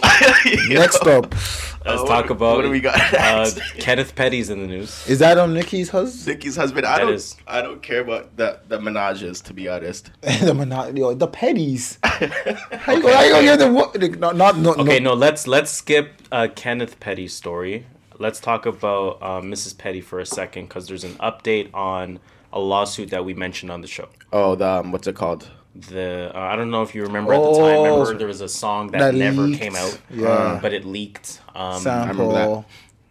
Next 0.68 1.07
up, 1.07 1.35
Let's 1.83 2.03
Uh, 2.03 2.07
talk 2.07 2.24
what- 2.24 2.31
about 2.33 2.57
what 2.57 2.62
do 2.62 2.70
we 2.70 2.81
got 2.81 2.98
Uh. 3.14 3.48
Kenneth 3.79 4.14
Petty's 4.14 4.50
in 4.50 4.61
the 4.61 4.66
news. 4.66 5.07
is 5.09 5.18
that 5.20 5.38
on 5.38 5.55
Nicki's 5.55 5.88
husband? 5.88 6.26
Nicki's 6.26 6.57
husband. 6.57 6.85
I 6.87 6.98
That 6.98 7.05
don't. 7.05 7.14
is- 7.14 7.37
I 7.46 7.62
don't 7.62 7.83
care 7.83 8.00
about 8.00 8.37
the 8.37 8.59
the 8.68 8.79
menages 8.79 9.42
to 9.44 9.55
be 9.55 9.66
honest. 9.68 10.11
the 10.20 10.53
mono- 10.55 10.92
yo, 10.94 11.14
the 11.14 11.26
petties. 11.29 11.96
How 12.05 12.92
you 12.92 13.03
gonna, 13.03 13.14
how 13.16 13.22
you 13.24 13.31
gonna 13.33 13.44
get 13.44 13.59
the 13.61 13.72
what? 13.72 13.92
the- 13.94 14.09
Not 14.11 14.37
not 14.37 14.59
no. 14.59 14.74
Okay, 14.74 15.00
no. 15.00 15.11
no, 15.11 15.16
let's 15.16 15.46
let's 15.46 15.70
skip 15.70 16.20
uh, 16.31 16.48
Kenneth 16.55 17.00
Petty's 17.00 17.33
story. 17.35 17.87
Let's 18.18 18.40
talk 18.40 18.66
about 18.66 19.18
uh, 19.22 19.40
Mrs. 19.40 19.79
Petty 19.79 20.03
for 20.03 20.20
a 20.20 20.26
second 20.26 20.64
because 20.68 20.87
there's 20.87 21.05
an 21.05 21.14
update 21.14 21.72
on 21.72 22.18
a 22.53 22.61
lawsuit 22.61 23.09
that 23.11 23.24
we 23.24 23.33
mentioned 23.33 23.70
on 23.72 23.81
the 23.81 23.88
show. 23.88 24.09
Oh, 24.35 24.55
the 24.55 24.66
um, 24.68 24.92
what's 24.92 25.07
it 25.07 25.14
called? 25.14 25.48
The 25.74 26.33
uh, 26.35 26.38
I 26.38 26.56
don't 26.56 26.70
know 26.70 26.83
if 26.83 26.94
you 26.94 27.02
remember 27.04 27.33
at 27.33 27.38
the 27.40 27.52
time. 27.52 27.76
Oh, 27.76 27.83
Remember 28.00 28.18
there 28.18 28.26
was 28.26 28.40
a 28.40 28.48
song 28.48 28.88
that, 28.90 28.98
that 28.98 29.14
never 29.14 29.42
leaked. 29.42 29.61
came 29.62 29.76
out, 29.76 29.98
Yeah. 30.11 30.59
but 30.61 30.72
it 30.72 30.85
leaked. 30.85 31.40
Um, 31.54 31.80
Sample. 31.80 32.64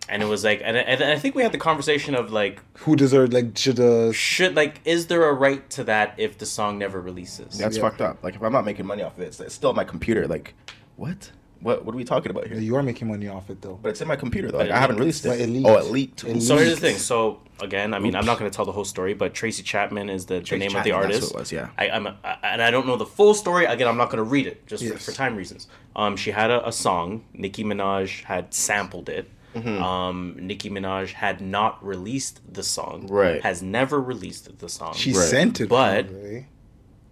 and 0.09 0.21
it 0.21 0.25
was 0.25 0.43
like, 0.43 0.61
and, 0.63 0.75
and 0.75 1.03
I 1.03 1.17
think 1.17 1.35
we 1.35 1.43
had 1.43 1.51
the 1.53 1.57
conversation 1.57 2.15
of 2.15 2.31
like, 2.33 2.61
Who 2.79 2.95
deserved 2.97 3.31
like 3.31 3.57
should 3.57 3.79
uh 3.79 4.11
should 4.11 4.55
like, 4.55 4.81
is 4.83 5.07
there 5.07 5.23
a 5.29 5.33
right 5.33 5.67
to 5.71 5.83
that 5.85 6.15
if 6.17 6.37
the 6.37 6.45
song 6.45 6.77
never 6.77 6.99
releases? 6.99 7.57
That's 7.57 7.77
Yeah. 7.77 7.83
fucked 7.83 8.01
up. 8.01 8.21
Like 8.23 8.35
if 8.35 8.41
I'm 8.43 8.51
not 8.51 8.65
making 8.65 8.85
money 8.85 9.03
off 9.03 9.15
of 9.17 9.23
it, 9.23 9.27
it's, 9.27 9.39
it's 9.39 9.53
still 9.55 9.69
on 9.69 9.75
my 9.77 9.85
computer. 9.85 10.27
Like, 10.27 10.53
what? 10.97 11.31
What? 11.61 11.83
What 11.85 11.93
are 11.93 11.97
we 11.97 12.03
talking 12.05 12.29
about 12.31 12.47
here? 12.47 12.57
you 12.59 12.75
are 12.75 12.83
making 12.83 13.07
money 13.07 13.27
off 13.27 13.49
it 13.49 13.61
though. 13.61 13.79
But 13.81 13.89
it's 13.89 14.01
in 14.01 14.07
my 14.07 14.15
computer 14.15 14.51
though. 14.51 14.59
Like, 14.59 14.71
I 14.71 14.77
haven't 14.79 14.95
leaked. 14.97 15.23
released 15.23 15.25
it. 15.25 15.29
But 15.29 15.39
it. 15.39 15.65
Oh, 15.65 15.77
it 15.77 15.91
leaked. 15.91 16.23
It 16.23 16.41
So 16.41 16.57
here's 16.57 16.75
the 16.75 16.81
thing. 16.81 16.97
So 16.97 17.41
again, 17.61 17.93
I 17.93 17.99
mean, 17.99 18.15
I'm 18.15 18.25
not 18.25 18.39
going 18.39 18.49
to 18.49 18.55
tell 18.55 18.63
the 18.65 18.71
whole 18.71 18.85
story, 18.85 19.13
but 19.13 19.33
Tracy 19.33 19.63
Chapman 19.63 20.09
is 20.09 20.25
the, 20.27 20.35
the 20.35 20.41
Tracy 20.41 20.59
name 20.67 20.75
of 20.77 20.83
the 20.83 20.91
Chapman, 20.91 21.09
that's 21.11 21.17
artist. 21.25 21.31
who 21.33 21.37
it 21.37 21.41
was, 21.41 21.51
yeah. 21.51 21.69
I, 21.77 21.89
I'm 21.89 22.07
I, 22.07 22.37
and 22.43 22.61
I 22.61 22.71
don't 22.71 22.87
know 22.87 22.95
the 22.95 23.05
full 23.05 23.33
story. 23.33 23.65
Again, 23.65 23.87
I'm 23.89 23.97
not 23.97 24.05
going 24.09 24.17
to 24.17 24.23
read 24.23 24.47
it 24.47 24.65
just 24.67 24.83
for, 24.83 24.93
Yes. 24.93 25.05
for 25.05 25.11
time 25.11 25.35
reasons. 25.35 25.67
Um, 25.95 26.15
she 26.15 26.31
had 26.31 26.49
a, 26.51 26.65
a 26.67 26.71
song. 26.71 27.25
Nicki 27.33 27.63
Minaj 27.65 28.23
had 28.23 28.53
sampled 28.53 29.09
it. 29.09 29.29
Mm-hmm. 29.55 29.83
Um, 29.83 30.35
Nicki 30.39 30.69
Minaj 30.69 31.11
had 31.13 31.41
not 31.41 31.83
released 31.85 32.39
the 32.53 32.63
song. 32.63 33.07
Right. 33.07 33.41
Has 33.41 33.61
never 33.63 33.99
released 33.99 34.59
the 34.59 34.69
song. 34.69 34.93
She 34.93 35.11
Right. 35.11 35.27
sent 35.27 35.59
it, 35.59 35.67
But- 35.67 36.07
probably. 36.07 36.47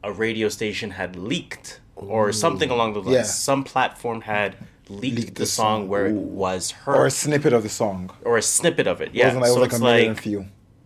a 0.03 0.11
radio 0.13 0.47
station 0.47 0.91
had 0.91 1.15
leaked 1.17 1.81
or 1.97 2.31
something 2.31 2.69
along 2.69 2.93
those 2.93 3.05
lines. 3.05 3.15
Yeah. 3.15 3.23
Some 3.23 3.63
platform 3.63 4.21
had 4.21 4.55
leaked, 4.89 5.17
Leaked 5.17 5.35
the, 5.35 5.41
the 5.41 5.45
song, 5.45 5.81
song. 5.81 5.87
where 5.89 6.07
it 6.07 6.13
was 6.13 6.71
her 6.71 6.95
or 6.95 7.05
a 7.07 7.11
snippet 7.11 7.53
of 7.53 7.63
the 7.63 7.69
song. 7.69 8.09
or 8.23 8.37
a 8.37 8.41
snippet 8.41 8.87
of 8.87 9.01
it. 9.01 9.09
It 9.09 9.15
Yeah. 9.15 9.25
wasn't 9.25 9.41
like, 9.41 9.49
it 9.49 9.53
so 9.53 9.59
was 9.59 9.61
like 9.61 9.71
it's 9.71 9.79
a 9.79 9.83
million 9.83 10.13
like 10.13 10.21
few. 10.21 10.45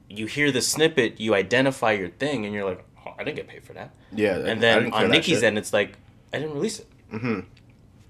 you 0.10 0.26
hear 0.26 0.52
the 0.52 0.62
snippet, 0.62 1.20
you 1.20 1.36
identify 1.36 1.92
your 1.92 2.10
thing, 2.10 2.46
and 2.46 2.54
you're 2.54 2.66
like, 2.66 2.84
oh, 3.06 3.14
I 3.20 3.24
didn't 3.24 3.36
get 3.36 3.48
paid 3.48 3.64
for 3.64 3.74
that. 3.74 3.92
Yeah, 4.14 4.32
I- 4.32 4.34
I 4.34 4.38
And 4.50 4.62
then 4.64 4.80
didn't 4.84 4.94
on 4.94 5.02
that 5.04 5.12
Nicki's 5.12 5.44
end, 5.44 5.58
it's 5.58 5.74
like, 5.74 5.98
I 6.34 6.40
didn't 6.40 6.54
release 6.56 6.80
it. 6.80 6.88
Mm-hmm. 7.14 7.40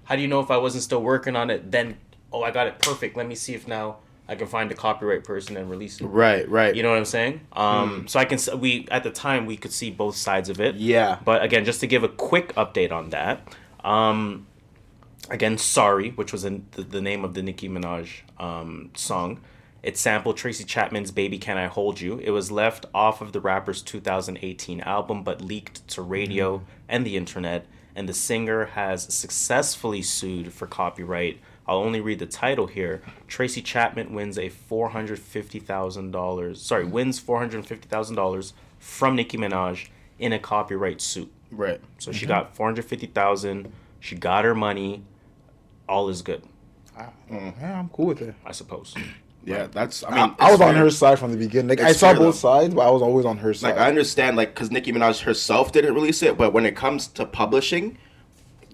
How 0.04 0.16
do 0.16 0.22
you 0.22 0.28
know 0.28 0.40
if 0.40 0.50
I 0.50 0.56
wasn't 0.56 0.82
still 0.84 1.02
working 1.02 1.36
on 1.36 1.50
it? 1.50 1.70
Then, 1.70 1.96
oh, 2.32 2.42
I 2.42 2.50
got 2.50 2.66
it 2.66 2.78
perfect. 2.80 3.16
Let 3.16 3.26
me 3.28 3.34
see 3.34 3.54
if 3.54 3.66
now 3.68 3.98
I 4.32 4.34
can 4.34 4.46
find 4.46 4.72
a 4.72 4.74
copyright 4.74 5.24
person 5.24 5.58
and 5.58 5.68
release 5.70 6.00
it. 6.00 6.06
Right. 6.06 6.48
Right. 6.48 6.74
You 6.74 6.82
know 6.82 6.88
what 6.88 6.96
I'm 6.96 7.04
saying? 7.04 7.42
Um, 7.52 8.08
So 8.08 8.18
I 8.18 8.24
can. 8.24 8.38
We 8.58 8.88
at 8.90 9.02
the 9.04 9.10
time 9.10 9.44
we 9.44 9.58
could 9.58 9.72
see 9.72 9.90
both 9.90 10.16
sides 10.16 10.48
of 10.48 10.58
it. 10.58 10.76
Yeah. 10.76 11.18
But 11.22 11.42
again, 11.42 11.66
just 11.66 11.80
to 11.80 11.86
give 11.86 12.02
a 12.02 12.08
quick 12.08 12.54
update 12.54 12.90
on 12.92 13.10
that. 13.10 13.46
Um, 13.84 14.46
again, 15.28 15.58
sorry, 15.58 16.10
which 16.12 16.32
was 16.32 16.46
in 16.46 16.66
the, 16.72 16.82
the 16.82 17.00
name 17.02 17.24
of 17.24 17.34
the 17.34 17.42
Nicki 17.42 17.68
Minaj 17.68 18.08
um, 18.38 18.90
song. 18.94 19.40
It 19.82 19.98
sampled 19.98 20.38
Tracy 20.38 20.64
Chapman's 20.64 21.10
"Baby 21.10 21.38
Can 21.38 21.58
I 21.58 21.66
Hold 21.66 22.00
You." 22.00 22.18
It 22.18 22.30
was 22.30 22.50
left 22.50 22.86
off 22.94 23.20
of 23.20 23.32
the 23.32 23.40
rapper's 23.40 23.82
2018 23.82 24.80
album, 24.80 25.24
but 25.24 25.42
leaked 25.42 25.86
to 25.88 26.00
radio 26.00 26.62
and 26.88 27.04
the 27.04 27.18
internet. 27.18 27.66
And 27.94 28.08
the 28.08 28.14
singer 28.14 28.64
has 28.64 29.12
successfully 29.12 30.00
sued 30.00 30.54
for 30.54 30.66
copyright. 30.66 31.38
I'll 31.66 31.78
only 31.78 32.00
read 32.00 32.18
the 32.18 32.26
title 32.26 32.66
here. 32.66 33.02
Tracy 33.28 33.62
Chapman 33.62 34.14
wins 34.14 34.38
a 34.38 34.48
four 34.48 34.90
hundred 34.90 35.18
fifty 35.20 35.58
thousand 35.58 36.10
dollars. 36.10 36.60
Sorry, 36.60 36.84
wins 36.84 37.18
four 37.18 37.38
hundred 37.38 37.64
fifty 37.66 37.88
thousand 37.88 38.16
dollars 38.16 38.52
from 38.78 39.16
Nicki 39.16 39.38
Minaj 39.38 39.88
in 40.18 40.32
a 40.32 40.38
copyright 40.38 41.00
suit. 41.00 41.32
Right. 41.50 41.80
So 41.98 42.12
she 42.12 42.24
mhm. 42.24 42.30
got 42.30 42.56
four 42.56 42.66
hundred 42.66 42.84
fifty 42.86 43.06
thousand. 43.06 43.72
She 44.00 44.16
got 44.16 44.44
her 44.44 44.54
money. 44.54 45.04
All 45.88 46.08
is 46.08 46.22
good, 46.22 46.42
mm, 47.30 47.60
Yeah, 47.60 47.78
I'm 47.78 47.88
cool 47.90 48.06
with 48.06 48.22
it. 48.22 48.34
I 48.44 48.52
suppose. 48.52 48.94
Yeah. 49.44 49.66
That's. 49.66 50.04
I 50.04 50.08
I, 50.08 50.14
mean, 50.14 50.36
I 50.38 50.52
was 50.52 50.60
it's 50.60 50.68
on 50.68 50.76
her 50.76 50.88
side 50.88 51.18
from 51.18 51.32
the 51.32 51.36
beginning. 51.36 51.70
Like 51.70 51.80
I 51.80 51.90
saw 51.90 52.10
fair, 52.12 52.14
both 52.14 52.40
though. 52.40 52.60
sides, 52.60 52.74
but 52.74 52.86
I 52.86 52.90
was 52.90 53.02
always 53.02 53.26
on 53.26 53.38
her 53.38 53.52
side. 53.52 53.70
Like 53.70 53.78
I 53.78 53.88
understand, 53.88 54.36
like, 54.36 54.54
because 54.54 54.70
Nicki 54.70 54.92
Minaj 54.92 55.22
herself 55.22 55.72
didn't 55.72 55.94
release 55.94 56.22
it, 56.22 56.38
but 56.38 56.52
when 56.52 56.64
it 56.64 56.76
comes 56.76 57.08
to 57.08 57.26
publishing, 57.26 57.98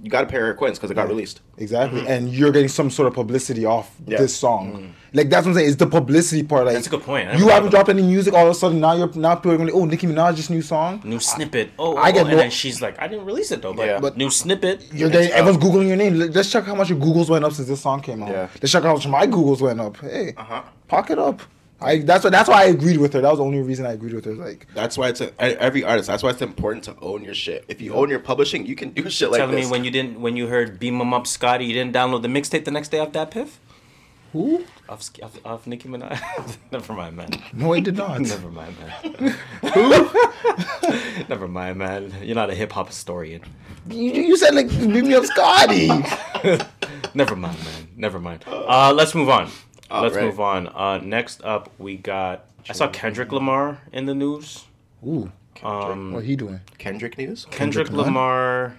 you 0.02 0.10
got 0.10 0.20
to 0.22 0.26
pay 0.26 0.36
her 0.38 0.54
coins 0.54 0.78
because 0.78 0.90
it 0.90 0.94
got 0.94 1.08
released. 1.08 1.40
Exactly, 1.56 2.06
and 2.06 2.32
you're 2.32 2.52
getting 2.52 2.68
some 2.68 2.90
sort 2.90 3.08
of 3.08 3.14
publicity 3.14 3.64
off 3.64 3.88
Mm-hmm. 3.98 4.12
Yeah. 4.12 4.18
this 4.18 4.36
song. 4.36 4.94
Like 5.14 5.30
that's 5.30 5.44
what 5.46 5.52
I'm 5.52 5.56
saying. 5.56 5.68
It's 5.68 5.76
the 5.78 5.86
publicity 5.86 6.42
part. 6.42 6.66
Like 6.66 6.74
That's 6.74 6.86
a 6.86 6.90
good 6.90 7.02
point. 7.02 7.32
You 7.38 7.48
haven't 7.48 7.70
dropped 7.70 7.88
any 7.88 8.02
music. 8.02 8.34
All 8.34 8.44
of 8.44 8.50
a 8.50 8.54
sudden, 8.54 8.78
now 8.80 8.92
you're 8.94 9.12
now 9.14 9.34
people 9.36 9.52
are 9.52 9.56
going. 9.56 9.70
Oh, 9.72 9.84
Nicki 9.86 10.06
Minaj's 10.06 10.50
new 10.50 10.60
song. 10.62 11.00
New 11.04 11.18
snippet. 11.18 11.70
Oh, 11.78 11.96
I 11.96 12.02
I 12.08 12.12
get 12.12 12.18
get. 12.18 12.24
no- 12.24 12.30
and 12.32 12.38
then 12.40 12.50
she's 12.50 12.80
like, 12.82 13.00
I 13.00 13.08
didn't 13.08 13.24
release 13.24 13.50
it 13.50 13.62
though, 13.62 13.72
but, 13.72 13.86
Yeah. 13.86 13.98
but 14.00 14.16
new 14.16 14.30
snippet. 14.30 14.84
You're 14.92 15.08
getting 15.10 15.32
out. 15.32 15.38
everyone's 15.38 15.64
googling 15.64 15.88
your 15.88 15.96
name. 15.96 16.14
Let- 16.18 16.34
Let's 16.34 16.50
check 16.52 16.64
how 16.64 16.74
much 16.74 16.90
your 16.90 16.98
Googles 16.98 17.28
went 17.30 17.44
up 17.44 17.52
since 17.52 17.68
this 17.68 17.80
song 17.80 18.00
came 18.02 18.22
out. 18.22 18.28
Yeah. 18.30 18.48
Let's 18.60 18.70
check 18.72 18.82
how 18.82 18.92
much 18.94 19.06
my 19.08 19.26
Googles 19.26 19.60
went 19.62 19.80
up. 19.80 19.96
Hey, 19.98 20.34
Uh-huh. 20.36 20.62
pocket 20.88 21.18
up. 21.18 21.40
I 21.80 21.98
that's 21.98 22.24
what 22.24 22.30
that's 22.30 22.48
why 22.48 22.62
I 22.62 22.64
agreed 22.66 22.98
with 22.98 23.12
her. 23.12 23.20
That 23.20 23.30
was 23.30 23.38
the 23.38 23.44
only 23.44 23.60
reason 23.62 23.86
I 23.86 23.92
agreed 23.92 24.12
with 24.14 24.24
her. 24.24 24.34
Like 24.34 24.66
That's 24.74 24.98
why 24.98 25.08
it's 25.08 25.20
a, 25.20 25.40
every 25.40 25.84
artist. 25.84 26.08
That's 26.08 26.22
why 26.24 26.30
it's 26.30 26.42
important 26.42 26.84
to 26.84 26.96
own 27.00 27.22
your 27.22 27.34
shit. 27.34 27.64
If 27.68 27.80
you 27.80 27.94
own 27.94 28.08
your 28.10 28.18
publishing, 28.18 28.66
you 28.66 28.74
can 28.74 28.90
do 28.90 29.08
shit 29.08 29.30
like 29.30 29.38
telling 29.38 29.54
this. 29.54 29.66
me 29.66 29.70
when 29.70 29.84
you 29.84 29.90
didn't 29.92 30.20
when 30.20 30.36
you 30.36 30.48
heard 30.48 30.80
"Beam 30.80 30.98
Me 30.98 31.14
Up, 31.14 31.26
Scotty," 31.26 31.66
you 31.66 31.72
didn't 31.72 31.94
download 31.94 32.22
the 32.22 32.28
mixtape 32.28 32.64
the 32.64 32.72
next 32.72 32.88
day 32.88 32.98
off 32.98 33.12
that 33.12 33.30
piff. 33.30 33.60
who? 34.32 34.64
Off, 34.88 35.02
Sk- 35.02 35.22
off, 35.22 35.38
off 35.44 35.66
Nicki 35.66 35.88
Minaj. 35.88 36.18
Never 36.72 36.92
mind, 36.94 37.16
man. 37.16 37.30
No, 37.52 37.74
I 37.74 37.80
did 37.80 37.96
not. 37.96 38.20
Never 38.34 38.48
mind, 38.50 38.74
man. 38.80 39.36
Who? 39.74 40.10
Never 41.28 41.46
mind, 41.46 41.76
man. 41.78 42.12
You're 42.22 42.34
not 42.34 42.48
a 42.50 42.54
hip 42.54 42.72
hop 42.72 42.88
historian. 42.88 43.42
you, 43.88 44.12
you 44.12 44.36
said 44.36 44.54
like 44.54 44.68
beat 44.70 45.04
me 45.04 45.14
up, 45.14 45.24
Scotty. 45.26 45.88
Never 47.14 47.36
mind, 47.36 47.58
man. 47.64 47.88
Never 47.96 48.18
mind. 48.18 48.44
Uh, 48.46 48.92
let's 48.94 49.14
move 49.14 49.28
on. 49.28 49.50
Let's 49.90 50.14
Alright. 50.14 50.24
move 50.24 50.40
on. 50.40 50.68
Uh, 50.68 50.98
next 50.98 51.42
up, 51.44 51.70
we 51.78 51.96
got. 51.96 52.44
I 52.68 52.72
saw 52.72 52.88
Kendrick 52.88 53.32
Lamar 53.32 53.80
in 53.92 54.04
the 54.06 54.14
news. 54.14 54.64
Ooh, 55.06 55.30
Um, 55.62 56.12
what 56.12 56.24
he 56.24 56.36
doing? 56.36 56.60
Kendrick 56.78 57.16
news. 57.16 57.46
Kendrick, 57.50 57.86
Kendrick 57.86 57.90
Lamar? 57.90 58.04
Lamar. 58.06 58.76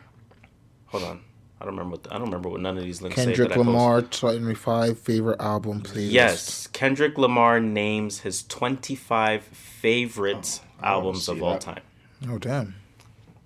Hold 0.87 1.03
on. 1.03 1.21
I 1.61 1.65
don't 1.65 1.73
remember. 1.75 1.91
What 1.91 2.03
the, 2.03 2.09
I 2.13 2.17
don't 2.17 2.25
remember 2.27 2.49
what 2.49 2.61
none 2.61 2.77
of 2.77 2.83
these 2.83 3.01
links 3.01 3.15
say. 3.17 3.25
Kendrick 3.25 3.49
that 3.49 3.53
I 3.53 3.57
posted. 3.57 3.73
Lamar, 3.75 4.01
25 4.03 4.99
favorite 4.99 5.41
album 5.41 5.81
playlist. 5.81 6.11
Yes, 6.11 6.67
Kendrick 6.67 7.17
Lamar 7.17 7.59
names 7.59 8.19
his 8.19 8.43
25 8.43 9.43
favorite 9.43 10.61
albums 10.81 11.25
see 11.25 11.31
of 11.33 11.43
all 11.43 11.53
that. 11.53 11.61
time. 11.61 11.81
Oh 12.29 12.37
damn. 12.37 12.75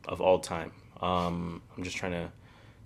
Of 0.08 0.19
all 0.21 0.39
time. 0.39 0.71
Um, 1.02 1.62
I'm 1.78 1.84
just 1.84 1.95
trying 1.97 2.12
to 2.12 2.30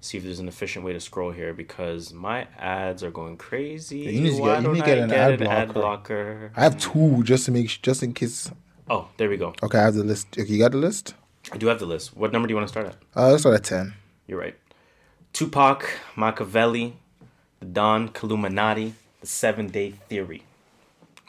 see 0.08 0.18
if 0.18 0.24
there's 0.24 0.40
an 0.40 0.48
efficient 0.48 0.84
way 0.86 0.94
to 0.94 1.00
scroll 1.00 1.32
here 1.32 1.54
because 1.54 2.14
my 2.14 2.48
ads 2.58 3.04
are 3.04 3.12
going 3.12 3.38
crazy. 3.38 4.00
you 4.00 4.22
need 4.22 4.36
to 4.38 4.42
Why 4.42 4.56
get- 4.56 4.64
you 4.64 4.74
need 4.74 4.80
to 4.80 4.86
get 4.86 4.98
an 5.00 5.10
get 5.10 5.20
ad 5.20 5.42
an 5.42 5.48
ad 5.48 5.74
blocker. 5.74 6.52
I 6.56 6.62
have 6.64 6.78
two 6.78 7.24
just 7.24 7.46
to 7.46 7.52
make 7.52 7.68
just 7.82 8.02
in 8.04 8.14
case. 8.14 8.52
Oh, 8.90 9.08
there 9.18 9.30
we 9.30 9.38
go. 9.38 9.54
Okay, 9.64 9.78
I 9.80 9.84
have 9.84 9.96
the 9.96 10.04
list. 10.04 10.28
Okay, 10.40 10.50
you 10.54 10.60
got 10.60 10.72
the 10.72 10.78
list? 10.78 11.14
I 11.52 11.58
do 11.58 11.68
have 11.68 11.80
the 11.80 11.86
list. 11.86 12.16
What 12.16 12.32
number 12.34 12.48
do 12.48 12.52
you 12.54 12.56
want 12.56 12.68
to 12.68 12.72
start 12.72 12.88
at? 12.88 12.96
Uh, 13.16 13.30
let's 13.32 13.42
start 13.44 13.56
at 13.56 13.64
ten. 13.64 13.94
You're 14.28 14.40
right. 14.40 14.56
Tupac, 15.34 15.86
Makaveli, 16.16 16.94
the 17.60 17.66
Don 17.66 18.10
Killuminati, 18.10 18.94
the 19.22 19.28
Seven 19.28 19.68
Day 19.68 19.92
Theory. 20.10 20.44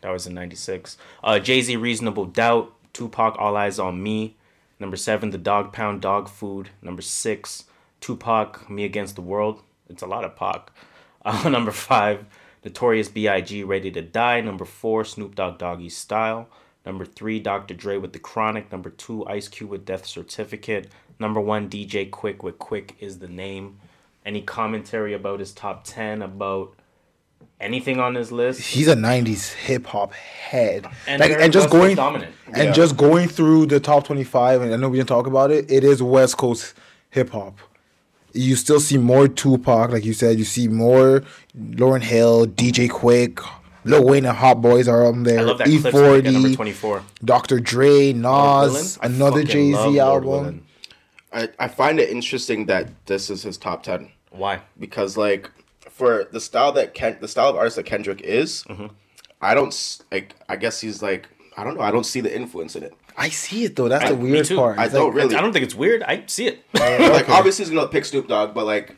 That 0.03 0.11
was 0.11 0.27
in 0.27 0.35
'96. 0.35 0.97
Uh, 1.23 1.39
Jay 1.39 1.61
Z, 1.63 1.77
Reasonable 1.77 2.25
Doubt. 2.27 2.73
Tupac, 2.93 3.37
All 3.39 3.55
Eyez 3.55 3.83
on 3.83 4.03
Me. 4.03 4.37
Number 4.81 4.97
seven, 4.97 5.31
The 5.31 5.39
Dogg 5.39 5.73
Pound, 5.73 6.01
Dogg 6.01 6.29
Food. 6.29 6.71
Number 6.83 7.03
six, 7.03 7.65
Tupac, 8.01 8.69
Me 8.71 8.85
Against 8.85 9.15
the 9.17 9.23
World. 9.23 9.63
It's 9.89 10.03
a 10.03 10.07
lot 10.07 10.25
of 10.25 10.37
Pac. 10.37 10.71
Uh, 11.25 11.49
number 11.49 11.73
five, 11.73 12.25
Notorious 12.65 13.09
B.I.G. 13.09 13.63
Ready 13.65 13.91
to 13.91 14.01
Die. 14.01 14.41
Number 14.41 14.65
four, 14.65 15.05
Snoop 15.05 15.35
Dogg, 15.35 15.59
Doggystyle. 15.59 16.47
Number 16.87 17.05
three, 17.05 17.39
Dr. 17.41 17.75
Dre 17.75 17.99
with 17.99 18.13
The 18.15 18.19
Chronic. 18.21 18.71
Number 18.73 18.89
two, 18.89 19.27
Ice 19.27 19.49
Cube 19.49 19.69
with 19.69 19.85
Death 19.85 20.07
Certificate. 20.07 20.89
Number 21.19 21.41
one, 21.41 21.69
DJ 21.69 22.09
Quik 22.09 22.43
with 22.43 22.59
Quik 22.59 22.93
is 23.01 23.19
the 23.19 23.29
name. 23.29 23.79
Any 24.25 24.41
commentary 24.41 25.13
about 25.13 25.41
his 25.41 25.53
top 25.53 25.85
10, 25.85 26.23
about 26.23 26.75
anything 27.61 27.99
on 28.01 28.15
his 28.15 28.31
list? 28.33 28.61
He's 28.61 28.89
a 28.89 28.95
'90s 28.97 29.53
hip 29.53 29.87
hop 29.87 30.13
head, 30.15 30.87
And 31.07 31.21
like, 31.21 31.33
and 31.33 31.53
just 31.53 31.69
going 31.69 31.97
dominant. 31.97 32.33
and 32.47 32.69
Yeah. 32.69 32.73
just 32.73 32.97
going 32.97 33.29
through 33.29 33.67
the 33.67 33.81
top 33.81 34.05
25. 34.07 34.63
And 34.63 34.73
I 34.73 34.77
know 34.77 34.89
we 34.89 34.97
didn't 34.99 35.09
talk 35.09 35.27
about 35.27 35.51
it. 35.51 35.71
It 35.71 35.85
is 35.85 36.03
West 36.03 36.37
Coast 36.39 36.75
hip 37.11 37.31
hop. 37.31 37.59
You 38.33 38.57
still 38.57 38.81
see 38.81 38.99
more 38.99 39.27
Tupac, 39.29 39.91
like 39.91 40.05
you 40.05 40.13
said. 40.13 40.39
You 40.39 40.45
see 40.45 40.69
more 40.69 41.23
Lauryn 41.59 42.03
Hill, 42.03 42.47
DJ 42.47 42.89
Quik, 42.89 43.41
Lil 43.85 44.05
Wayne, 44.05 44.27
and 44.27 44.37
Hot 44.37 44.61
Boys 44.61 44.87
are 44.87 45.07
on 45.07 45.23
there. 45.23 45.41
I 45.41 45.43
love 45.43 45.59
that 45.59 45.67
clip 45.67 46.25
at 46.27 46.33
number 46.33 46.49
E40, 46.51 46.55
24. 46.57 47.03
Dr. 47.25 47.61
Dre, 47.61 48.13
Nas, 48.13 48.99
another 49.03 49.43
Jay 49.45 49.73
Z 49.73 49.99
album. 49.99 50.65
I, 51.33 51.49
I 51.59 51.69
find 51.69 51.99
it 52.01 52.09
interesting 52.11 52.67
that 52.67 52.89
this 53.07 53.29
is 53.29 53.43
his 53.43 53.59
top 53.59 53.83
ten 53.83 54.11
Why? 54.31 54.61
because 54.79 55.17
like 55.17 55.51
for 55.91 56.25
the 56.33 56.41
style 56.41 56.73
that 56.73 56.95
Ken 56.95 57.19
the 57.21 57.29
style 57.29 57.51
of 57.51 57.57
artist 57.57 57.77
that 57.77 57.85
Kendrick 57.87 58.21
is, 58.23 58.65
Mm-hmm. 58.65 58.87
I 59.41 59.55
don't 59.55 59.99
like. 60.11 60.35
I 60.49 60.57
guess 60.57 60.81
he's 60.81 61.03
like 61.03 61.29
I 61.57 61.65
don't 61.65 61.77
know. 61.77 61.83
I 61.83 61.91
don't 61.91 62.07
see 62.07 62.21
the 62.21 62.35
influence 62.35 62.77
in 62.77 62.83
it. 62.83 62.95
I 63.19 63.29
see 63.31 63.65
it 63.65 63.77
though. 63.77 63.89
That's 63.89 64.05
I- 64.05 64.09
the 64.11 64.15
weird 64.17 64.47
too. 64.47 64.57
part. 64.57 64.79
I 64.79 64.85
It's 64.85 64.95
don't 64.95 65.07
like- 65.09 65.15
really. 65.17 65.37
I 65.37 65.41
don't 65.41 65.53
think 65.53 65.65
it's 65.65 65.75
weird. 65.75 66.03
I 66.03 66.25
see 66.27 66.47
it. 66.47 66.65
like 66.75 67.29
obviously 67.29 67.65
he's 67.65 67.75
gonna 67.75 67.89
pick 67.89 68.05
Snoop 68.05 68.29
Dogg, 68.29 68.55
but 68.55 68.65
like 68.67 68.97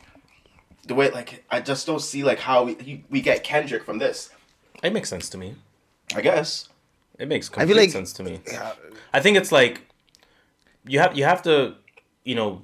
the 0.87 0.93
way 0.95 1.09
like 1.11 1.43
I 1.49 1.59
just 1.61 1.85
don't 1.87 2.01
see 2.01 2.23
like 2.23 2.39
how 2.39 2.63
we, 2.65 3.03
we 3.09 3.21
get 3.21 3.43
Kendrick 3.43 3.83
from 3.83 3.97
this. 3.97 4.29
it 4.83 4.93
makes 4.93 5.09
sense 5.09 5.29
to 5.29 5.37
me. 5.37 5.55
I 6.15 6.21
guess. 6.21 6.69
It 7.19 7.27
makes 7.27 7.49
complete 7.49 7.75
like- 7.75 7.89
sense 7.91 8.13
to 8.13 8.23
me. 8.23 8.41
Yeah. 8.47 8.73
I 9.13 9.19
think 9.21 9.37
it's 9.37 9.51
like 9.51 9.81
you 10.87 10.99
have 10.99 11.17
you 11.17 11.23
have 11.23 11.41
to, 11.43 11.75
you 12.23 12.35
know, 12.35 12.61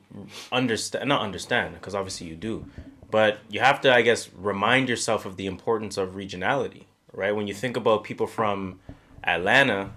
understand 0.51 1.09
not 1.09 1.21
understand 1.21 1.73
because 1.75 1.95
obviously 1.95 2.27
you 2.27 2.35
do, 2.35 2.65
but 3.11 3.39
you 3.49 3.59
have 3.61 3.81
to 3.81 3.93
I 3.93 4.01
guess 4.03 4.29
remind 4.35 4.89
yourself 4.89 5.25
of 5.25 5.37
the 5.37 5.45
importance 5.47 5.97
of 5.97 6.09
regionality, 6.15 6.83
right? 7.13 7.33
When 7.35 7.47
you 7.47 7.53
think 7.53 7.77
about 7.77 8.03
people 8.03 8.27
from 8.27 8.79
Atlanta, 9.23 9.91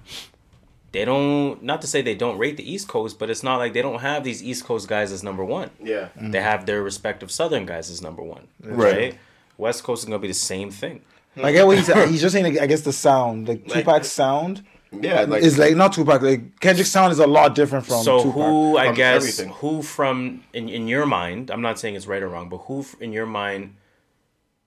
they 0.92 1.04
don't 1.04 1.62
not 1.62 1.80
to 1.82 1.86
say 1.86 2.02
they 2.02 2.14
don't 2.14 2.38
rate 2.38 2.56
the 2.56 2.68
East 2.72 2.88
Coast, 2.88 3.18
but 3.18 3.30
it's 3.30 3.42
not 3.42 3.56
like 3.56 3.72
they 3.72 3.82
don't 3.82 4.00
have 4.00 4.24
these 4.24 4.42
East 4.42 4.64
Coast 4.64 4.88
guys 4.88 5.12
as 5.12 5.22
number 5.22 5.44
one. 5.44 5.70
Yeah. 5.82 6.08
They 6.16 6.22
mm-hmm. 6.22 6.34
have 6.34 6.66
their 6.66 6.82
respective 6.82 7.30
Southern 7.30 7.66
guys 7.66 7.90
as 7.90 8.02
number 8.02 8.22
one, 8.22 8.48
Right. 8.62 8.96
right? 8.96 9.18
West 9.56 9.84
Coast 9.84 10.02
is 10.02 10.06
gonna 10.06 10.18
be 10.18 10.28
the 10.28 10.34
same 10.34 10.70
thing. 10.70 11.02
I 11.42 11.52
get 11.52 11.66
what 11.66 11.78
he's 11.78 11.88
uh, 11.88 12.06
he's 12.06 12.20
just 12.20 12.32
saying. 12.34 12.58
I 12.58 12.66
guess 12.66 12.80
the 12.82 12.92
sound, 12.92 13.46
like 13.48 13.66
Tupac's 13.68 14.10
sound, 14.10 14.64
Yeah. 14.90 15.22
Like 15.22 15.42
is 15.42 15.58
like 15.58 15.76
not 15.76 15.92
Tupac. 15.92 16.22
Like 16.22 16.58
Kendrick's 16.60 16.90
sound 16.90 17.12
is 17.12 17.20
a 17.20 17.26
lot 17.26 17.54
different 17.54 17.86
from 17.86 18.02
so 18.02 18.18
Tupac. 18.24 18.34
who 18.34 18.76
I 18.76 18.86
From 18.86 18.94
guess 18.96 19.16
everything. 19.22 19.48
who 19.60 19.82
from 19.82 20.42
in, 20.52 20.68
in 20.68 20.88
your 20.88 21.06
mind 21.06 21.50
I'm 21.50 21.62
not 21.62 21.78
saying 21.78 21.94
it's 21.94 22.06
right 22.08 22.22
or 22.22 22.28
wrong 22.28 22.48
but 22.48 22.58
who 22.58 22.84
in 23.00 23.12
your 23.12 23.26
mind 23.26 23.76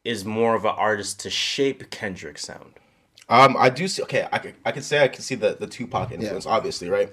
is 0.05 0.23
more 0.25 0.55
of 0.55 0.63
an 0.65 0.73
artist 0.77 1.19
to 1.21 1.29
shape 1.29 1.89
Kendrick's 1.89 2.43
sound 2.43 2.73
Um, 3.29 3.55
I 3.57 3.69
do 3.69 3.87
see. 3.87 4.03
Okay, 4.03 4.27
I 4.31 4.39
could, 4.39 4.55
I 4.65 4.71
could 4.71 4.83
say 4.83 5.03
I 5.03 5.07
can 5.07 5.21
see 5.21 5.35
the 5.35 5.55
the 5.59 5.67
Tupac 5.67 6.11
influence, 6.11 6.45
obviously, 6.45 6.89
right? 6.89 7.11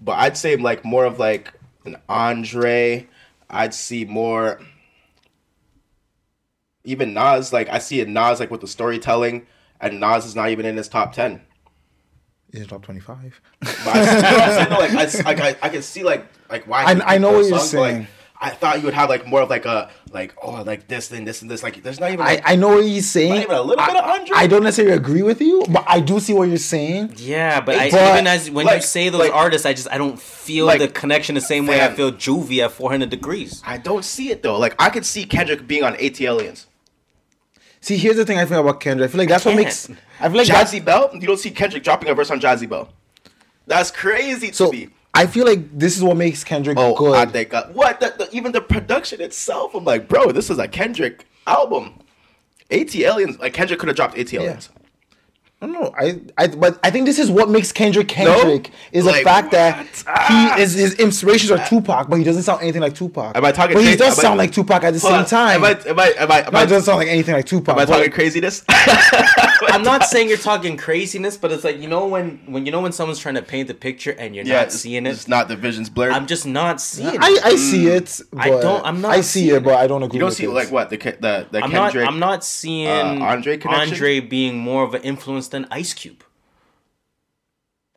But 0.00 0.18
I'd 0.18 0.36
say 0.36 0.56
like 0.56 0.84
more 0.84 1.04
of 1.04 1.18
like 1.18 1.52
an 1.84 1.96
Andre. 2.08 3.06
I'd 3.48 3.74
see 3.74 4.04
more. 4.04 4.60
Even 6.84 7.14
Nas, 7.14 7.52
like 7.52 7.68
I 7.68 7.78
see 7.78 8.00
a 8.00 8.06
Nas 8.06 8.40
like 8.40 8.50
with 8.50 8.60
the 8.60 8.66
storytelling, 8.66 9.46
and 9.80 10.00
Nas 10.00 10.26
is 10.26 10.34
not 10.34 10.50
even 10.50 10.66
in 10.66 10.76
his 10.76 10.88
top 10.88 11.12
ten. 11.12 11.40
He's 12.52 12.66
top 12.66 12.82
twenty 12.82 13.00
five. 13.00 13.40
I, 13.62 13.66
you 13.66 14.22
know 14.22 14.38
what 14.38 14.40
I'm 14.40 14.50
saying? 14.50 14.68
though? 14.68 15.26
Like 15.26 15.26
I, 15.26 15.48
I, 15.50 15.56
I 15.62 15.68
can 15.68 15.82
see 15.82 16.02
like 16.02 16.26
like 16.50 16.66
why. 16.66 16.84
I- 16.84 17.14
I 17.14 17.18
know 17.18 17.32
what 17.32 17.46
you're 17.46 17.58
songs, 17.58 17.72
but, 17.72 17.84
saying. 17.84 17.98
Like, 18.00 18.08
I 18.42 18.50
thought 18.50 18.78
you 18.78 18.86
would 18.86 18.94
have 18.94 19.08
like 19.08 19.24
more 19.24 19.42
of 19.42 19.50
like 19.50 19.66
a 19.66 19.88
like 20.10 20.34
oh 20.42 20.62
like 20.62 20.88
this 20.88 21.12
and 21.12 21.24
this 21.26 21.42
and 21.42 21.50
this 21.50 21.62
like 21.62 21.82
there's 21.84 22.00
not 22.00 22.10
even 22.10 22.26
I, 22.26 22.34
like, 22.34 22.42
I 22.44 22.56
know 22.56 22.70
what 22.74 22.84
he's 22.84 23.08
saying. 23.08 23.30
Not 23.30 23.42
even 23.44 23.56
a 23.56 23.62
little 23.62 23.82
I, 23.82 23.86
bit 23.86 23.96
of 23.96 24.04
Andre? 24.04 24.36
I 24.36 24.46
don't 24.48 24.64
necessarily 24.64 24.96
agree 24.96 25.22
with 25.22 25.40
you, 25.40 25.64
but 25.68 25.84
I 25.86 26.00
do 26.00 26.18
see 26.18 26.34
what 26.34 26.48
you're 26.48 26.58
saying. 26.58 27.14
yeah 27.18 27.60
but, 27.60 27.76
I, 27.76 27.90
But, 27.90 28.12
even 28.14 28.26
as 28.26 28.50
when 28.50 28.66
you 28.66 28.80
say 28.82 29.08
those 29.10 29.20
like- 29.20 29.32
artists 29.32 29.64
I 29.64 29.74
just 29.74 29.88
I 29.90 29.96
don't 29.96 30.20
feel 30.20 30.66
like, 30.66 30.80
the 30.80 30.88
connection 30.88 31.36
the 31.36 31.40
same 31.40 31.66
way 31.66 31.80
I 31.84 31.94
feel 31.94 32.10
Juvie 32.10 32.64
at 32.64 32.72
400 32.72 33.08
degrees 33.08 33.62
I 33.64 33.78
don't 33.78 34.04
see 34.04 34.30
it 34.30 34.42
though. 34.42 34.58
Like 34.58 34.74
I 34.78 34.90
could 34.90 35.06
see 35.06 35.24
Kendrick 35.24 35.68
being 35.68 35.84
on 35.84 35.94
ATLiens. 35.94 36.66
See, 37.80 37.96
here's 37.96 38.16
the 38.16 38.24
thing 38.24 38.38
I 38.38 38.46
feel 38.46 38.60
about 38.60 38.80
Kendrick. 38.80 39.08
I 39.08 39.10
feel 39.10 39.18
like 39.18 39.28
that's 39.28 39.44
what 39.44 39.56
makes. 39.56 39.90
I 40.20 40.28
feel 40.28 40.38
like 40.38 40.46
Jazzy 40.46 40.84
Belle, 40.84 41.10
you 41.14 41.26
don't 41.26 41.38
see 41.38 41.50
Kendrick 41.50 41.82
dropping 41.82 42.08
a 42.08 42.14
verse 42.14 42.30
on 42.30 42.40
Jazzy 42.40 42.68
Belle. 42.68 42.88
That's 43.66 43.90
crazy 43.90 44.48
to 44.48 44.54
so. 44.54 44.70
me. 44.70 44.88
I 45.14 45.26
feel 45.26 45.44
like 45.44 45.78
this 45.78 45.96
is 45.96 46.02
what 46.02 46.16
makes 46.16 46.42
Kendrick 46.42 46.78
Oh, 46.78 46.94
good. 46.94 47.14
I 47.14 47.26
think 47.26 47.52
uh, 47.52 47.66
what 47.68 48.00
the, 48.00 48.14
the, 48.18 48.28
even 48.34 48.52
the 48.52 48.60
production 48.62 49.20
itself. 49.20 49.74
I'm 49.74 49.84
like, 49.84 50.08
bro, 50.08 50.32
this 50.32 50.48
is 50.48 50.58
a 50.58 50.66
Kendrick 50.66 51.26
album. 51.46 51.98
ATLiens, 52.70 53.38
like 53.38 53.52
Kendrick 53.52 53.78
could 53.78 53.88
have 53.88 53.96
dropped 53.96 54.16
AT 54.16 54.32
Aliens. 54.32 54.70
I 55.62 55.66
don't 55.66 55.72
know. 55.80 55.94
I, 55.96 56.20
I, 56.36 56.48
but 56.48 56.80
I 56.82 56.90
think 56.90 57.06
this 57.06 57.20
is 57.20 57.30
what 57.30 57.48
makes 57.48 57.70
Kendrick 57.70 58.08
Kendrick 58.08 58.70
is 58.90 59.04
the 59.04 59.12
Like, 59.12 59.22
fact 59.22 59.52
that 59.52 59.76
what? 59.78 60.04
Ah. 60.08 60.54
he 60.56 60.62
is 60.62 60.72
his 60.74 60.94
inspirations 60.94 61.52
are 61.52 61.64
Tupac, 61.68 62.08
but 62.10 62.16
he 62.16 62.24
doesn't 62.24 62.42
sound 62.42 62.62
anything 62.62 62.82
like 62.82 62.96
Tupac. 62.96 63.36
Am 63.36 63.44
I 63.44 63.52
talking 63.52 63.74
But 63.74 63.80
he 63.84 63.90
crazy? 63.90 63.98
does 63.98 64.18
Am 64.18 64.20
I- 64.20 64.22
sound 64.28 64.38
like 64.38 64.50
Tupac 64.50 64.82
at 64.82 64.92
the 64.92 64.98
same 64.98 65.12
on. 65.12 65.24
time. 65.24 65.64
Am 65.64 65.64
I? 65.64 65.88
Am 65.88 66.00
I? 66.00 66.06
Am 66.18 66.32
I? 66.32 66.38
Am 66.46 66.52
no, 66.52 66.58
I, 66.58 66.62
it 66.64 66.66
doesn't 66.66 66.82
sound 66.82 66.98
like 66.98 67.06
anything 67.08 67.34
like 67.36 67.46
Tupac. 67.46 67.74
am 67.74 67.78
I 67.78 67.84
but- 67.86 67.96
talking 67.96 68.10
craziness? 68.10 68.64
I'm 68.68 69.84
not 69.84 70.04
saying 70.06 70.28
you're 70.28 70.38
talking 70.38 70.76
craziness 70.76 71.36
but 71.36 71.52
it's 71.52 71.62
like 71.62 71.78
you 71.80 71.88
know 71.88 72.06
when 72.08 72.40
when 72.46 72.66
you 72.66 72.72
know 72.72 72.80
when 72.80 72.90
someone's 72.90 73.20
trying 73.20 73.36
to 73.36 73.42
paint 73.42 73.68
the 73.68 73.74
picture 73.74 74.10
and 74.18 74.34
you're 74.34 74.44
yeah, 74.44 74.62
not 74.62 74.72
seeing 74.72 75.06
it 75.06 75.10
It's 75.10 75.28
not 75.28 75.46
the 75.46 75.54
visions 75.56 75.88
blurred. 75.88 76.12
I'm 76.12 76.26
just 76.26 76.44
not 76.46 76.80
seeing 76.80 77.16
I, 77.20 77.28
it 77.28 77.44
I 77.44 77.54
see 77.56 77.86
it. 77.86 78.20
I 78.36 78.48
don't- 78.50 78.84
I'm 78.84 79.00
not 79.00 79.12
I 79.12 79.20
see 79.20 79.42
seeing 79.44 79.56
it, 79.56 79.62
but 79.64 79.74
I 79.76 79.86
don't 79.86 80.02
agree. 80.02 80.06
With 80.06 80.10
that. 80.10 80.14
You 80.14 80.20
don't 80.20 80.28
with 80.28 80.36
see 80.36 80.44
it. 80.44 80.50
like 80.50 80.72
what 80.72 80.90
the 80.90 80.96
the 80.96 81.46
the 81.50 81.62
I'm 81.62 81.70
Kendrick. 81.70 82.04
not. 82.04 82.12
I'm 82.12 82.18
not 82.18 82.44
seeing 82.44 82.88
uh, 82.88 83.24
Andre 83.24 83.56
connection? 83.56 83.92
Andre 83.94 84.20
being 84.20 84.58
more 84.58 84.82
of 84.82 84.94
an 84.94 85.02
influence 85.02 85.48
than 85.52 85.66
Ice 85.70 85.94
Cube. 85.94 86.24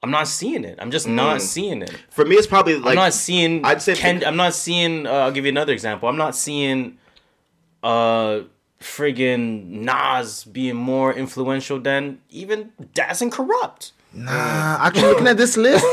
I'm 0.04 0.12
not 0.12 0.28
seeing 0.28 0.64
it. 0.64 0.78
I'm 0.80 0.92
just 0.92 1.08
not 1.08 1.42
seeing 1.42 1.82
it. 1.82 1.90
For 2.12 2.24
me, 2.26 2.36
it's 2.36 2.46
probably 2.46 2.76
like 2.76 2.90
I'm 2.92 2.96
not 2.96 3.14
seeing. 3.14 3.66
I'd 3.66 3.82
say 3.82 3.96
Ken, 3.96 4.24
I'm 4.24 4.36
not 4.36 4.54
seeing. 4.54 5.08
Uh, 5.08 5.12
I'll 5.12 5.32
give 5.32 5.46
you 5.46 5.50
another 5.50 5.74
example. 5.74 6.08
I'm 6.08 6.18
not 6.18 6.36
seeing. 6.36 6.98
Uh, 7.82 8.42
friggin' 8.82 9.66
Nas 9.68 10.44
being 10.44 10.76
more 10.76 11.12
influential 11.14 11.80
than 11.80 12.20
even 12.30 12.72
Daz 12.94 13.22
and 13.22 13.32
Kurupt. 13.32 13.92
Nah, 14.14 14.32
actually, 14.86 15.04
looking 15.08 15.28
at 15.28 15.38
this 15.38 15.58
list, 15.68 15.86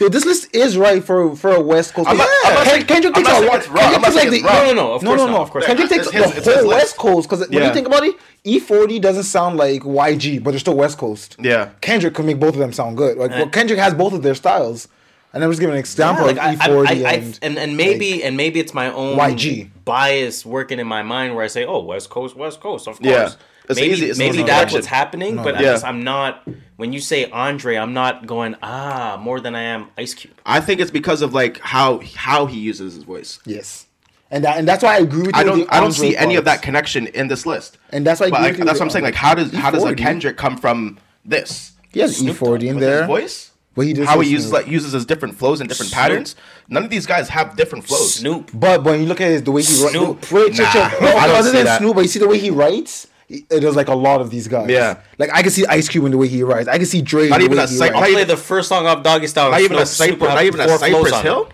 yo, 0.00 0.08
this 0.08 0.24
list 0.26 0.54
is 0.54 0.76
right 0.76 1.02
for 1.02 1.34
for 1.36 1.54
a 1.54 1.60
West 1.60 1.94
Coast. 1.94 2.08
I'm 2.08 2.16
not- 2.16 2.28
I'm 2.44 2.54
not 2.54 2.64
Ken- 2.64 2.72
saying- 2.74 2.86
Kendrick 2.86 3.16
I'm 3.16 3.24
takes 3.24 3.38
a 3.38 3.40
lot. 3.46 3.56
it's 3.56 3.68
wrong. 3.68 3.78
Kendrick 3.92 4.02
takes 4.14 4.16
it's 4.26 4.42
the- 4.42 4.48
wrong. 4.48 4.56
No, 4.56 4.64
no, 4.66 4.74
no, 4.74 4.92
of 4.94 5.02
no, 5.02 5.10
course 5.10 5.18
no, 5.20 5.26
not, 5.26 5.32
no. 5.32 5.42
of 5.42 5.50
course 5.50 5.66
Kendrick 5.66 5.88
takes 5.88 6.06
It's 6.08 6.34
his- 6.34 6.44
the 6.44 6.54
whole. 6.58 6.68
West 6.68 6.96
Coast 6.96 7.28
because 7.28 7.48
when 7.48 7.52
Yeah. 7.58 7.68
you 7.68 7.74
think 7.74 7.86
about 7.86 8.04
it, 8.04 8.16
E40 8.44 9.00
doesn't 9.00 9.22
sound 9.24 9.56
like 9.56 9.82
YG, 9.82 10.42
but 10.42 10.50
they're 10.50 10.60
still 10.60 10.76
West 10.76 10.98
Coast. 10.98 11.36
Yeah. 11.40 11.70
Kendrick 11.80 12.14
could 12.14 12.26
make 12.26 12.38
both 12.38 12.54
of 12.54 12.58
them 12.60 12.72
sound 12.72 12.96
good. 12.96 13.16
Like, 13.16 13.30
well, 13.30 13.48
Kendrick 13.48 13.78
has 13.78 13.94
both 13.94 14.12
of 14.12 14.22
their 14.22 14.34
styles. 14.34 14.88
And 15.32 15.42
I 15.42 15.48
was 15.48 15.58
giving 15.58 15.72
an 15.72 15.80
example 15.80 16.26
like, 16.26 16.36
of 16.36 16.42
I- 16.44 16.54
E40 16.56 16.86
I- 16.86 16.90
I- 17.10 17.12
and, 17.14 17.38
and 17.42 17.58
and 17.58 17.76
maybe 17.76 18.22
and 18.22 18.36
maybe 18.36 18.60
it's 18.60 18.72
my 18.72 18.92
own 18.92 19.16
YG. 19.18 19.68
bias 19.84 20.46
working 20.46 20.78
in 20.78 20.86
my 20.86 21.02
mind 21.02 21.34
where 21.34 21.42
I 21.44 21.48
say, 21.48 21.64
"Oh, 21.64 21.80
West 21.82 22.08
Coast, 22.08 22.36
West 22.36 22.60
Coast, 22.60 22.86
of 22.86 23.00
course." 23.00 23.04
Yeah. 23.10 23.30
It's 23.68 23.80
maybe 23.80 23.92
easy- 23.94 24.10
it's 24.10 24.18
maybe 24.18 24.34
easy 24.36 24.42
that's 24.44 24.58
direction. 24.72 24.76
what's 24.76 24.86
happening, 24.86 25.36
but 25.36 25.56
I 25.56 25.62
Yeah. 25.62 25.80
I'm 25.82 26.04
not. 26.04 26.46
When 26.76 26.92
you 26.92 27.00
say 27.00 27.28
Andre, 27.30 27.74
I'm 27.76 27.92
not 27.92 28.26
going 28.26 28.54
ah 28.62 29.18
more 29.20 29.40
than 29.40 29.56
I 29.56 29.62
am 29.62 29.88
Ice 29.98 30.14
Cube. 30.14 30.34
I 30.46 30.60
think 30.60 30.80
it's 30.80 30.90
because 30.92 31.20
of 31.20 31.34
like 31.34 31.58
how 31.60 32.00
how 32.14 32.46
he 32.46 32.58
uses 32.60 32.94
his 32.94 33.02
voice. 33.02 33.40
yes. 33.44 33.86
And 34.34 34.44
that, 34.44 34.58
and 34.58 34.66
that's 34.66 34.82
why 34.82 34.96
I 34.96 34.98
agree 34.98 35.22
with 35.22 35.34
you. 35.36 35.40
I 35.40 35.44
don't 35.44 35.58
the 35.60 35.66
I 35.72 35.76
don't 35.76 35.84
Andre 35.94 36.08
see 36.10 36.16
any 36.16 36.34
of 36.36 36.44
that 36.46 36.60
connection 36.60 37.06
in 37.06 37.28
this 37.28 37.46
list. 37.46 37.78
And 37.90 38.04
that's 38.06 38.20
why 38.20 38.26
I 38.26 38.30
But 38.30 38.36
agree 38.36 38.44
like, 38.44 38.52
with 38.52 38.58
you 38.58 38.64
that's 38.66 38.74
with 38.74 38.80
what 38.80 38.84
I'm 38.86 38.90
saying. 38.90 39.04
Like 39.04 39.14
how 39.14 39.34
does 39.34 39.52
how 39.54 39.70
does 39.70 39.84
a 39.84 39.92
E40. 39.92 39.96
Kendrick 39.98 40.36
come 40.36 40.56
from 40.58 40.98
this? 41.24 41.72
He 41.92 42.00
has 42.00 42.20
E40 42.20 42.62
in 42.64 42.78
there. 42.80 42.98
his 43.02 43.06
voice? 43.06 43.50
But 43.76 43.86
he 43.86 43.92
does 43.92 44.06
how 44.08 44.20
he 44.20 44.30
uses 44.30 44.48
Snoop. 44.50 44.62
like 44.62 44.70
uses 44.72 44.92
his 44.92 45.04
different 45.06 45.36
flows 45.36 45.60
and 45.60 45.68
different 45.68 45.90
Snoop. 45.90 45.98
patterns. 46.00 46.36
None 46.68 46.84
of 46.84 46.90
these 46.90 47.06
guys 47.06 47.28
have 47.28 47.56
different 47.56 47.84
flows. 47.84 48.14
Snoop. 48.14 48.50
But 48.54 48.82
when 48.84 49.00
you 49.00 49.06
look 49.06 49.20
at 49.20 49.28
his, 49.30 49.42
the 49.42 49.52
way 49.52 49.62
he 49.62 49.80
writes, 49.82 49.92
Snoop. 49.92 50.32
wait, 50.32 50.54
check, 50.54 50.72
check. 50.72 51.00
Nah, 51.00 51.06
No, 51.10 51.16
other 51.38 51.50
than 51.52 51.64
that. 51.64 51.78
Snoop, 51.78 51.94
but 51.94 52.02
you 52.02 52.08
see 52.08 52.18
the 52.20 52.28
way 52.28 52.38
he 52.38 52.50
writes. 52.50 53.06
It 53.28 53.60
does 53.60 53.74
like 53.74 53.88
a 53.88 53.94
lot 53.94 54.20
of 54.20 54.30
these 54.30 54.48
guys. 54.48 54.68
Yeah. 54.68 55.00
like 55.18 55.30
I 55.32 55.42
can 55.42 55.50
see 55.50 55.64
Ice 55.66 55.88
Cube 55.88 56.04
in 56.04 56.10
the 56.12 56.18
way 56.18 56.28
he 56.28 56.42
writes. 56.42 56.68
I 56.68 56.76
can 56.76 56.86
see 56.86 57.02
Dre. 57.02 57.28
Not 57.28 57.40
in 57.40 57.46
the 57.46 57.54
even 57.54 57.58
way 57.58 57.64
a 57.64 57.66
he 57.68 57.80
I'll 57.96 58.12
play 58.12 58.24
the 58.24 58.36
first 58.36 58.68
song 58.68 58.86
off 58.86 59.02
Doggystyle. 59.02 59.50
Not 59.50 59.60
even 59.60 59.78
a 59.78 59.86
Snoop- 59.86 60.18
Snoop 60.18 60.20
Cypress. 60.20 60.28
have 60.28 60.34
Not 60.36 60.44
even 60.44 60.60
a 60.60 60.68
four 60.68 60.78
flows 60.78 60.92
Cypress 60.92 61.12
on. 61.14 61.22
Hill. 61.22 61.48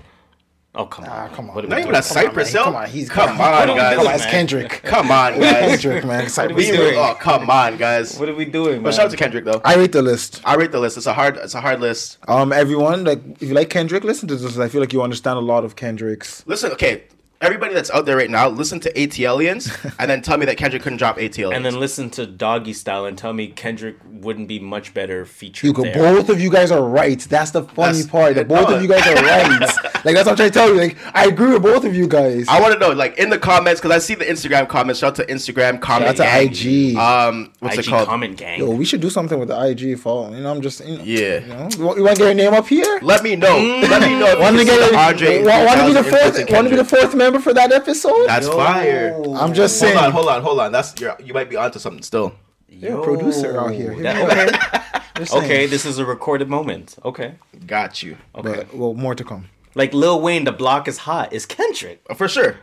Oh 0.73 0.87
come 0.87 1.05
on! 1.05 1.11
Ah, 1.11 1.29
come 1.35 1.49
on. 1.51 1.57
What 1.57 1.69
Not 1.69 1.81
even 1.81 1.95
a 1.97 2.03
Cypress. 2.03 2.53
Hill. 2.53 2.63
Come 2.63 2.77
on, 2.77 2.89
he's 2.89 3.09
come 3.11 3.29
come 3.37 3.41
on, 3.41 3.69
What 3.69 3.77
guys. 3.77 3.97
Come 3.97 4.07
on, 4.07 4.15
it's? 4.15 4.27
Kendrick. 4.27 4.71
Come 4.85 5.11
on, 5.11 5.41
guys. 5.41 5.81
Kendrick, 5.81 6.05
man. 6.05 6.29
Cypress 6.29 6.57
we 6.57 6.71
We 6.71 6.77
Hill. 6.77 6.91
doing? 6.91 6.97
oh 6.99 7.15
come 7.19 7.51
on, 7.51 7.77
guys. 7.77 8.17
What 8.21 8.29
are 8.29 8.35
we 8.37 8.45
doing, 8.45 8.81
But 8.83 8.95
shout 8.95 9.07
out 9.07 9.11
to 9.11 9.17
Kendrick 9.17 9.45
though. 9.45 9.61
I 9.65 9.75
rate 9.75 9.91
the 9.91 10.01
list. 10.03 10.41
I 10.45 10.55
rate 10.55 10.71
the 10.71 10.79
list. 10.79 10.97
It's 10.97 11.07
a 11.07 11.13
hard. 11.13 11.37
It's 11.39 11.55
a 11.57 11.61
hard 11.61 11.81
list. 11.81 12.19
Um, 12.29 12.53
everyone, 12.53 13.03
like 13.03 13.21
if 13.41 13.49
you 13.49 13.55
like 13.55 13.69
Kendrick, 13.69 14.05
listen 14.05 14.29
to 14.29 14.37
this. 14.37 14.59
I 14.59 14.69
feel 14.69 14.81
like 14.81 14.93
you 14.93 15.03
understand 15.03 15.39
a 15.39 15.43
lot 15.43 15.65
of 15.65 15.75
Kendrick's. 15.75 16.45
Listen, 16.47 16.71
okay. 16.73 17.03
Everybody 17.43 17.73
that's 17.73 17.91
out 17.91 18.05
there 18.05 18.19
right 18.19 18.29
now, 18.29 18.49
listen 18.51 18.81
to 18.81 18.93
ATLiens 18.93 19.95
and 19.99 20.11
then 20.11 20.21
tell 20.21 20.37
me 20.37 20.45
that 20.45 20.59
Kendrick 20.59 20.83
couldn't 20.83 20.99
drop 20.99 21.17
ATLiens. 21.17 21.57
And 21.57 21.65
then 21.65 21.81
listen 21.81 22.11
to 22.11 22.27
Doggystyle 22.27 23.09
and 23.09 23.17
tell 23.17 23.33
me 23.33 23.47
Kendrick 23.49 23.97
wouldn't 24.05 24.47
be 24.47 24.59
much 24.59 24.93
better 24.93 25.25
featured 25.25 25.65
You 25.69 25.73
go, 25.73 25.83
there. 25.85 25.95
both 25.95 26.29
of 26.29 26.39
you 26.39 26.51
guys 26.51 26.71
are 26.71 26.83
right. 26.87 27.19
That's 27.19 27.53
the 27.53 27.63
funny 27.63 28.03
That's- 28.03 28.07
part. 28.09 28.35
That 28.35 28.47
both 28.47 28.69
no. 28.69 28.77
of 28.77 28.83
you 28.83 28.89
guys 28.89 29.07
are 29.07 29.15
right. 29.25 29.59
like 29.59 30.15
that's 30.15 30.27
what 30.27 30.29
I'm 30.29 30.37
trying 30.37 30.51
to 30.51 30.51
tell 30.51 30.69
you. 30.69 30.75
Like 30.75 30.99
I 31.15 31.29
agree 31.29 31.51
with 31.55 31.63
both 31.63 31.87
of 31.87 31.95
you 31.95 32.07
guys. 32.07 32.47
I 32.47 32.61
want 32.61 32.75
to 32.75 32.79
know, 32.79 32.91
like 32.93 33.17
in 33.17 33.31
the 33.31 33.39
comments, 33.39 33.81
because 33.81 33.97
I 33.97 34.01
see 34.01 34.15
the 34.15 34.27
Instagram 34.27 34.69
comments. 34.69 35.01
Shout 35.01 35.19
out 35.19 35.27
to 35.27 35.33
Instagram 35.33 35.81
comment. 35.81 36.19
Shout 36.19 36.27
out 36.27 36.53
to 36.53 36.55
gang. 36.55 36.93
IG. 36.93 36.97
Um, 36.97 37.53
what's 37.61 37.79
IG 37.79 37.87
it 37.87 37.89
called? 37.89 38.07
comment 38.07 38.37
gang. 38.37 38.59
Yo, 38.59 38.71
we 38.71 38.85
should 38.85 39.01
do 39.01 39.09
something 39.09 39.39
with 39.39 39.49
the 39.49 39.59
IG 39.59 39.99
follow. 39.99 40.31
You 40.35 40.43
know, 40.43 40.51
I'm 40.51 40.61
just 40.61 40.87
you 40.87 40.99
know, 40.99 41.05
Yeah. 41.05 41.39
You, 41.41 41.47
know, 41.47 41.69
you 41.79 41.85
want, 41.85 41.97
to 41.97 42.05
get 42.05 42.19
your 42.19 42.35
name 42.35 42.53
up 42.53 42.67
here? 42.69 42.99
Let 43.01 43.23
me 43.23 43.35
know. 43.35 43.57
Let 43.57 44.03
me 44.03 44.19
know. 44.19 44.39
Want 44.39 44.59
to 44.59 44.65
get 44.67 44.91
the 44.91 44.99
Andre? 44.99 45.43
want, 45.43 45.65
want 45.67 45.81
to 45.81 45.87
be 45.87 45.93
the 45.95 46.05
fourth? 46.05 46.51
Want 46.51 46.65
to 46.67 46.71
be 46.71 46.77
the 46.77 46.85
fourth 46.85 47.15
member 47.15 47.30
for 47.39 47.53
that 47.55 47.71
episode? 47.73 48.27
That's 48.27 48.49
fire. 48.49 49.15
I'm 49.37 49.55
just 49.55 49.79
saying. 49.79 49.97
Hold 49.97 50.07
on, 50.07 50.13
hold 50.13 50.29
on, 50.29 50.43
hold 50.43 50.61
on. 50.61 50.73
That's 50.73 50.99
you're, 51.01 51.17
you 51.23 51.33
might 51.35 51.49
be 51.51 51.57
onto 51.57 51.79
something 51.79 52.03
still. 52.03 52.35
You're 52.69 53.01
a 53.01 53.05
producer 53.05 53.61
out 53.61 53.73
here. 53.73 53.93
Here 53.93 54.03
That- 54.03 54.81
okay. 55.21 55.27
Okay, 55.39 55.67
this 55.67 55.85
is 55.85 55.99
a 55.99 56.05
recorded 56.07 56.49
moment. 56.49 56.97
Okay. 57.05 57.35
Got 57.67 58.03
you. 58.03 58.17
Okay. 58.35 58.55
But 58.55 58.75
well, 58.75 58.95
more 58.95 59.15
to 59.15 59.23
come. 59.23 59.51
Like 59.75 59.93
Lil 59.93 60.19
Wayne, 60.23 60.45
the 60.45 60.53
block 60.53 60.89
is 60.89 60.97
hot. 60.99 61.33
Is 61.35 61.45
Kendrick. 61.45 62.01
For 62.17 62.27
sure. 62.27 62.57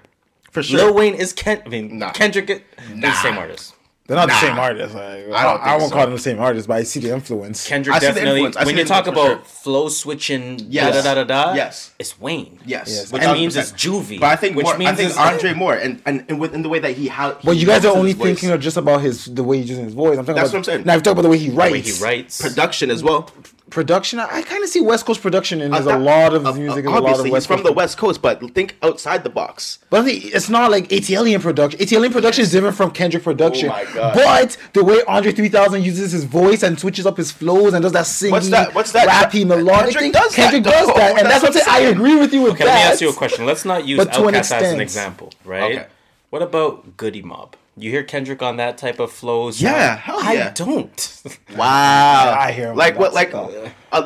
For 0.51 0.63
sure. 0.63 0.80
Lil 0.80 0.93
Wayne 0.95 1.13
is 1.13 1.34
Ken. 1.34 1.61
I 1.63 1.70
mean, 1.70 1.99
Nah. 1.99 2.11
Kendrick. 2.13 2.49
Is, 2.49 2.61
Nah. 2.95 3.09
the 3.09 3.15
same 3.22 3.38
artist. 3.38 3.76
They're 4.08 4.16
not 4.16 4.30
Nah. 4.30 4.34
the 4.36 4.39
same 4.47 4.58
artist. 4.58 4.95
Like, 4.95 5.03
I, 5.03 5.12
I 5.12 5.20
don't 5.20 5.34
I, 5.34 5.43
think 5.66 5.66
won't 5.66 5.82
so. 5.89 5.89
call 5.95 6.05
them 6.05 6.14
the 6.14 6.20
same 6.20 6.39
artist, 6.39 6.68
but 6.68 6.78
I 6.78 6.84
see 6.84 7.01
the 7.01 7.12
influence. 7.14 7.68
Kendrick 7.68 7.93
I 7.95 7.99
see 7.99 8.08
the 8.08 8.14
definitely. 8.14 8.43
influence. 8.45 8.66
When 8.66 8.78
you 8.78 8.86
talk 8.86 9.05
influence 9.05 9.28
for 9.30 9.34
about 9.36 9.47
flow 9.47 9.89
switching, 9.89 10.60
Yes. 10.70 10.95
da 10.95 11.01
da 11.01 11.16
da 11.16 11.24
da 11.26 11.45
da. 11.49 11.53
Yes. 11.55 11.91
it's 11.99 12.18
Wayne. 12.20 12.58
Yes. 12.66 12.88
Yes. 12.89 13.12
Which 13.12 13.22
1000%. 13.22 13.34
means 13.34 13.55
it's 13.58 13.72
juvie. 13.74 14.20
But 14.20 14.28
I 14.32 14.36
think 14.38 14.55
which 14.55 14.64
more, 14.66 14.78
means 14.78 14.91
I 14.91 14.95
think 14.95 15.10
it's 15.10 15.20
Andre 15.20 15.53
more, 15.53 15.74
and 15.76 16.01
and, 16.05 16.24
and 16.30 16.39
within 16.39 16.62
the 16.62 16.70
way 16.70 16.80
that 16.80 16.91
he 16.95 17.10
how. 17.10 17.38
But 17.43 17.55
he 17.55 17.62
you 17.62 17.68
guys 17.68 17.84
are 17.84 17.95
only 17.95 18.12
his 18.12 18.18
voice. 18.18 18.28
thinking 18.28 18.51
of 18.51 18.62
just 18.62 18.78
about 18.78 19.01
his 19.01 19.26
the 19.26 19.43
way 19.43 19.58
he's 19.60 19.70
using 19.70 19.84
his 19.86 19.93
voice. 19.93 20.18
I'm 20.18 20.24
talking 20.26 20.36
That's 20.36 20.49
about. 20.51 20.60
what 20.60 20.60
I'm 20.60 20.64
saying. 20.76 20.86
Now, 20.86 20.93
if 20.93 20.99
you 20.99 21.01
talk 21.03 21.12
about 21.14 21.24
the 21.24 21.30
way 21.30 21.38
he 21.38 21.49
the 21.49 21.55
writes, 21.58 21.72
way 21.74 21.82
he 21.82 22.01
writes. 22.03 22.41
production 22.41 22.89
as 22.89 23.03
well. 23.03 23.30
Production. 23.70 24.18
I, 24.20 24.28
I 24.38 24.41
kind 24.43 24.63
of 24.63 24.70
see 24.70 24.80
West 24.80 25.05
Coast 25.05 25.22
production, 25.22 25.59
and 25.61 25.74
there's 25.74 25.86
Uh, 25.88 25.97
a 25.97 25.99
lot 25.99 26.34
of 26.34 26.45
uh, 26.45 26.53
music. 26.53 26.86
uh, 26.86 26.88
and 26.88 26.88
a 26.88 26.89
lot 26.91 26.97
of 26.99 27.03
obviously, 27.05 27.32
he's 27.32 27.45
from 27.45 27.57
Coast 27.57 27.65
the 27.68 27.74
West 27.74 27.97
Coast, 27.97 28.22
but 28.22 28.39
think 28.55 28.78
outside 28.82 29.26
the 29.26 29.30
box. 29.30 29.80
But 29.89 30.07
it's 30.07 30.47
not 30.49 30.72
like 30.72 30.88
ATLiens 30.88 31.41
production. 31.41 31.78
ATLiens 31.80 32.13
production 32.13 32.43
is 32.43 32.51
different 32.51 32.78
from 32.78 32.91
Kendrick 32.91 33.24
production. 33.24 33.70
Oh 33.70 33.74
my 33.74 33.84
God. 33.93 34.13
But 34.15 34.57
the 34.74 34.86
way 34.86 35.01
Andre 35.07 35.34
3000 35.34 35.84
uses 35.84 36.13
his 36.13 36.24
voice 36.24 36.63
and 36.63 36.80
switches 36.80 37.05
up 37.05 37.18
his 37.18 37.30
flows 37.32 37.74
and 37.74 37.84
does 37.84 37.91
that 37.91 38.05
singing, 38.05 38.32
What's 38.32 38.49
that- 38.49 38.74
what's 38.74 38.93
that? 38.93 39.07
rappy, 39.09 39.45
melodic 39.45 39.93
Kendrick 39.95 40.01
thing, 40.01 40.11
does 40.13 40.36
that, 40.38 40.63
does 40.63 40.88
though. 40.88 40.93
that, 40.95 41.18
and 41.18 41.28
That's 41.28 41.41
that's 41.41 41.55
what 41.55 41.68
I'm 41.68 41.76
saying. 41.76 41.88
I 41.88 41.91
agree 41.91 42.15
with 42.15 42.34
you 42.34 42.43
with 42.43 42.53
Okay, 42.53 42.63
that. 42.63 42.74
let 42.74 42.86
me 42.86 42.91
ask 42.93 43.01
you 43.01 43.09
a 43.09 43.13
question. 43.13 43.45
Let's 43.45 43.65
not 43.65 43.86
use 43.86 43.97
But 43.97 44.15
an 44.18 44.24
Outkast 44.24 44.51
as 44.61 44.72
an 44.74 44.80
example, 44.80 45.34
right? 45.43 45.76
Okay. 45.76 45.86
What 46.30 46.41
about 46.41 46.95
Goodie 46.95 47.22
Mob? 47.22 47.55
You 47.80 47.91
hear 47.91 48.03
Kendrick 48.03 48.41
on 48.41 48.57
that 48.57 48.78
type 48.78 48.99
of 48.99 49.11
flow? 49.11 49.51
sound? 49.51 49.61
Yeah, 49.61 49.95
hell 49.97 50.17
I 50.19 50.49
don't. 50.53 51.21
Wow, 51.55 52.36
I 52.39 52.51
hear 52.51 52.69
him 52.71 52.75
like 52.78 52.97
what, 52.97 53.13
like 53.13 53.34
uh, 53.34 53.47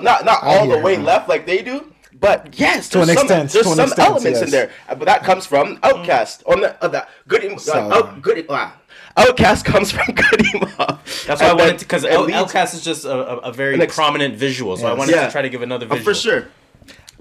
not 0.01 0.25
not 0.25 0.43
all 0.43 0.67
the 0.67 0.77
way 0.79 0.95
him. 0.95 1.03
left 1.03 1.27
like 1.29 1.45
they 1.45 1.61
do, 1.61 1.93
but 2.19 2.57
yes, 2.59 2.89
To 2.89 3.01
an 3.01 3.07
there's 3.07 3.17
some, 3.19 3.25
extent, 3.27 3.51
There's 3.51 3.65
to 3.65 3.71
an 3.71 3.75
some 3.77 3.87
extent, 3.87 4.09
elements 4.09 4.41
in 4.41 4.49
there, 4.51 4.71
Uh, 4.89 4.95
but 4.95 5.05
that 5.05 5.23
comes 5.23 5.45
from 5.45 5.77
OutKast 5.77 6.43
on 6.47 6.61
the 6.61 6.75
of 6.83 6.91
that 6.93 7.09
Goodie. 7.27 7.57
So- 7.57 7.73
Uh, 7.73 7.93
out, 7.95 8.21
Goodie 8.21 8.45
wow. 8.47 8.71
OutKast 9.17 9.65
comes 9.65 9.91
from 9.91 10.13
Goodie 10.15 10.59
Mob. 10.59 10.99
That's 11.27 11.41
why 11.41 11.49
I 11.49 11.53
wanted 11.53 11.79
to, 11.79 11.85
because 11.85 12.03
it 12.05 12.17
leads- 12.19 12.37
Outkast 12.37 12.73
is 12.73 12.83
just 12.83 13.03
a, 13.05 13.11
a, 13.13 13.37
a 13.37 13.53
very 13.53 13.79
ex- 13.81 13.93
prominent 13.95 14.35
visual, 14.35 14.77
so 14.77 14.87
I 14.87 14.93
wanted 14.93 15.15
Yeah. 15.15 15.25
to 15.25 15.31
try 15.31 15.41
to 15.41 15.49
give 15.49 15.61
another 15.61 15.85
Oh, 15.89 15.95
visual. 15.95 16.03
for 16.05 16.13
sure. 16.19 16.47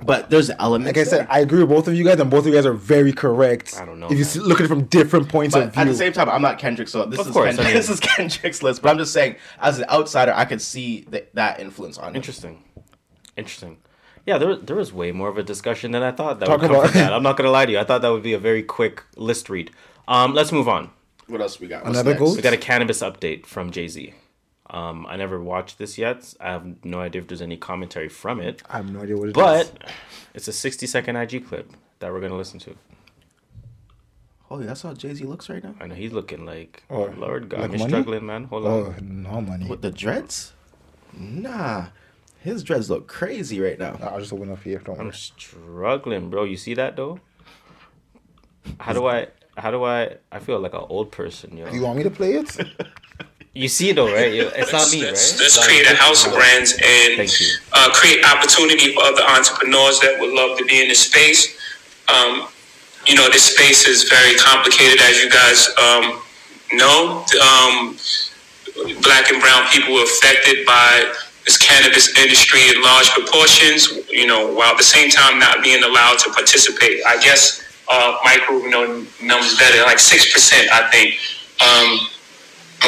But 0.05 0.31
there's 0.31 0.51
elements. 0.59 0.97
Like 0.97 1.07
I 1.07 1.09
said, 1.09 1.21
there. 1.21 1.33
I 1.33 1.41
agree 1.41 1.61
with 1.61 1.69
both 1.69 1.87
of 1.87 1.95
you 1.95 2.05
guys, 2.05 2.19
and 2.19 2.31
both 2.31 2.41
of 2.41 2.47
you 2.47 2.55
guys 2.55 2.65
are 2.67 2.73
very 2.73 3.13
correct. 3.13 3.77
I 3.81 3.85
don't 3.85 4.01
know, 4.01 4.07
If 4.07 4.13
you 4.13 4.19
man. 4.19 4.25
s- 4.27 4.37
look 4.37 4.59
at 4.61 4.65
it 4.65 4.69
from 4.69 4.85
different 4.85 5.29
points 5.29 5.55
of 5.55 5.73
view. 5.73 5.81
at 5.83 5.87
the 5.87 5.95
same 5.95 6.13
time, 6.13 6.29
I'm 6.31 6.41
not 6.43 6.59
Kendrick, 6.59 6.89
so 6.89 7.05
this 7.05 7.21
Of 7.21 7.27
is 7.29 7.33
course, 7.33 7.47
Kendrick, 7.57 7.67
I 7.67 7.71
mean- 7.71 7.77
this 7.79 7.91
is 7.91 8.01
Kendrick's 8.01 8.63
list. 8.63 8.81
But 8.83 8.91
I'm 8.91 8.99
just 8.99 9.13
saying, 9.13 9.37
as 9.61 9.79
an 9.79 9.85
outsider, 9.91 10.33
I 10.35 10.47
could 10.47 10.63
see 10.63 11.03
th- 11.03 11.29
that 11.35 11.61
influence 11.61 11.99
on 11.99 12.11
him. 12.11 12.17
Interesting. 12.17 12.65
Interesting. 13.37 13.77
Yeah, 14.27 14.39
there 14.39 14.55
there 14.57 14.77
was 14.77 14.93
way 14.93 15.13
more 15.13 15.29
of 15.29 15.39
a 15.39 15.43
discussion 15.43 15.93
than 15.93 16.03
I 16.03 16.13
thought 16.13 16.41
that 16.41 16.47
Talk 16.47 16.61
would 16.61 16.69
come 16.71 16.77
about- 16.77 16.91
from 16.93 17.01
that. 17.01 17.13
I'm 17.13 17.23
not 17.23 17.37
gonna 17.37 17.51
lie 17.51 17.67
to 17.67 17.73
you. 17.73 17.79
I 17.79 17.85
thought 17.85 18.03
that 18.03 18.11
would 18.11 18.23
be 18.23 18.33
a 18.33 18.39
very 18.39 18.63
quick 18.63 19.03
list 19.17 19.49
read. 19.51 19.71
Um, 20.09 20.35
let's 20.35 20.53
move 20.53 20.69
on. 20.69 20.91
What 21.27 21.41
else 21.41 21.61
we 21.61 21.69
got? 21.69 21.85
What's 21.85 21.97
Another 21.99 22.11
next? 22.11 22.21
goat? 22.21 22.37
We 22.37 22.43
got 22.43 22.53
a 22.53 22.57
cannabis 22.59 23.01
update 23.03 23.47
from 23.47 23.71
Jay 23.71 23.87
Z. 23.89 24.15
Um, 24.71 25.05
I 25.09 25.17
never 25.17 25.41
watched 25.41 25.79
this 25.79 25.99
yet. 25.99 26.33
I 26.41 26.53
have 26.53 26.85
no 26.85 27.01
idea 27.01 27.21
if 27.23 27.27
there's 27.29 27.43
any 27.43 27.57
commentary 27.57 28.09
from 28.09 28.41
it, 28.41 28.63
I 28.71 28.77
have 28.77 28.91
no 28.91 29.01
idea 29.01 29.17
what 29.17 29.25
it 29.31 29.31
is. 29.31 29.35
but 29.35 29.91
it's 30.33 30.47
a 30.49 30.53
60 30.53 30.87
second 30.87 31.17
IG 31.17 31.47
clip 31.49 31.73
that 31.99 32.13
we're 32.13 32.21
gonna 32.21 32.37
listen 32.37 32.61
to. 32.61 32.77
Holy, 34.45 34.67
that's 34.67 34.83
how 34.83 34.93
Jay 34.95 35.13
Z 35.15 35.25
looks 35.25 35.49
right 35.49 35.63
now. 35.63 35.75
I 35.81 35.87
know 35.87 35.95
he's 35.95 36.13
looking 36.13 36.45
like 36.47 36.83
Oh, 36.91 37.13
Lord 37.17 37.49
God. 37.49 37.61
like 37.61 37.73
I'm 37.73 37.79
money? 37.79 37.91
struggling, 37.91 38.27
man. 38.27 38.45
Hold 38.45 38.67
on. 38.67 38.73
oh 38.73 38.95
no 39.03 39.41
money. 39.41 39.67
With 39.67 39.83
the 39.83 39.91
dreads? 39.91 40.53
Nah, 41.13 41.87
his 42.41 42.63
dreads 42.63 42.89
look 42.91 43.07
crazy 43.09 43.61
right 43.61 43.79
now. 43.79 43.99
I'll 44.03 44.21
just 44.21 44.33
open 44.33 44.51
up 44.53 44.63
here. 44.63 44.79
Don't 44.79 44.99
I'm 44.99 45.07
worry. 45.07 45.15
struggling, 45.15 46.31
bro. 46.31 46.45
You 46.45 46.57
see 46.57 46.75
that 46.75 46.95
though? 46.97 47.19
How 48.79 48.93
do 48.93 49.07
I? 49.07 49.29
How 49.57 49.71
do 49.71 49.85
I? 49.85 50.17
I 50.31 50.39
feel 50.39 50.59
like 50.61 50.75
an 50.75 50.85
old 50.89 51.11
person, 51.13 51.57
yo. 51.57 51.69
Do 51.69 51.75
you 51.77 51.83
want 51.83 51.97
me 51.99 52.03
to 52.05 52.11
play 52.11 52.35
it? 52.35 52.57
You 53.53 53.67
see 53.67 53.91
it 53.91 53.97
though, 53.97 54.13
right? 54.13 54.31
It's 54.33 54.73
not 54.73 54.91
me, 54.93 55.03
right? 55.03 55.11
Let's, 55.11 55.59
Like, 55.59 55.67
create 55.67 55.87
a 55.91 55.97
house 55.97 56.25
of 56.25 56.33
brands 56.33 56.79
and 56.79 57.19
uh, 57.73 57.91
create 57.93 58.25
opportunity 58.25 58.95
for 58.95 59.03
other 59.03 59.23
entrepreneurs 59.27 59.99
that 60.01 60.19
would 60.21 60.31
love 60.33 60.57
to 60.59 60.65
be 60.65 60.81
in 60.81 60.87
this 60.89 61.03
space. 61.11 61.59
Um, 62.07 62.47
you 63.07 63.17
know, 63.17 63.29
this 63.31 63.51
space 63.51 63.89
is 63.89 64.05
very 64.09 64.37
complicated, 64.39 65.01
as 65.03 65.19
you 65.19 65.31
guys 65.31 65.67
um, 65.83 66.23
know. 66.79 67.27
Um, 67.43 67.99
black 69.03 69.31
and 69.31 69.43
brown 69.43 69.67
people 69.75 69.95
were 69.95 70.05
affected 70.05 70.65
by 70.65 71.11
this 71.45 71.59
cannabis 71.59 72.17
industry 72.19 72.69
in 72.71 72.81
large 72.83 73.11
proportions. 73.11 74.07
You 74.11 74.29
know, 74.29 74.55
while 74.55 74.71
at 74.71 74.79
the 74.79 74.87
same 74.87 75.11
time 75.11 75.41
not 75.41 75.65
being 75.65 75.83
allowed 75.83 76.19
to 76.23 76.31
participate. 76.31 77.03
I 77.03 77.19
guess 77.19 77.67
uh, 77.91 78.17
Michael, 78.23 78.63
you 78.63 78.71
know, 78.71 79.05
numbers 79.21 79.59
better, 79.59 79.83
like 79.83 79.99
six 79.99 80.33
percent, 80.33 80.71
I 80.71 80.89
think. 80.91 81.19
Um, 81.59 82.07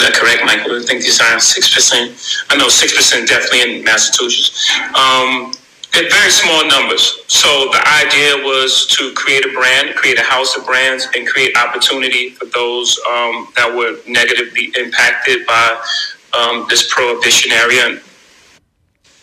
that 0.01 0.15
correct, 0.15 0.45
Michael? 0.45 0.81
I 0.81 0.83
think 0.83 1.03
these 1.03 1.21
are 1.21 1.39
six 1.39 1.73
percent. 1.73 2.17
I 2.49 2.57
know 2.57 2.69
six 2.69 2.97
percent 2.97 3.29
definitely 3.29 3.77
in 3.77 3.85
Massachusetts. 3.85 4.71
Um, 4.97 5.53
they're 5.93 6.09
very 6.09 6.31
small 6.31 6.67
numbers. 6.67 7.21
So 7.29 7.69
the 7.71 7.83
idea 7.87 8.43
was 8.43 8.87
to 8.97 9.13
create 9.13 9.45
a 9.45 9.53
brand, 9.53 9.95
create 9.95 10.19
a 10.19 10.23
house 10.23 10.57
of 10.57 10.65
brands, 10.65 11.07
and 11.15 11.29
create 11.29 11.55
opportunity 11.57 12.31
for 12.31 12.47
those 12.47 12.99
um, 13.07 13.49
that 13.57 13.71
were 13.75 13.99
negatively 14.09 14.73
impacted 14.79 15.47
by 15.47 15.79
um, 16.33 16.67
this 16.71 16.91
prohibition 16.91 17.53
area. 17.53 17.87
And, 17.89 18.01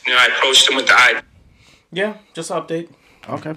you 0.05 0.13
know, 0.13 0.19
I 0.19 0.27
approached 0.27 0.67
them 0.67 0.75
with 0.75 0.85
the 0.85 0.93
idea. 0.93 1.23
Yeah, 1.91 2.17
just 2.35 2.51
update. 2.51 2.89
Okay. 3.27 3.55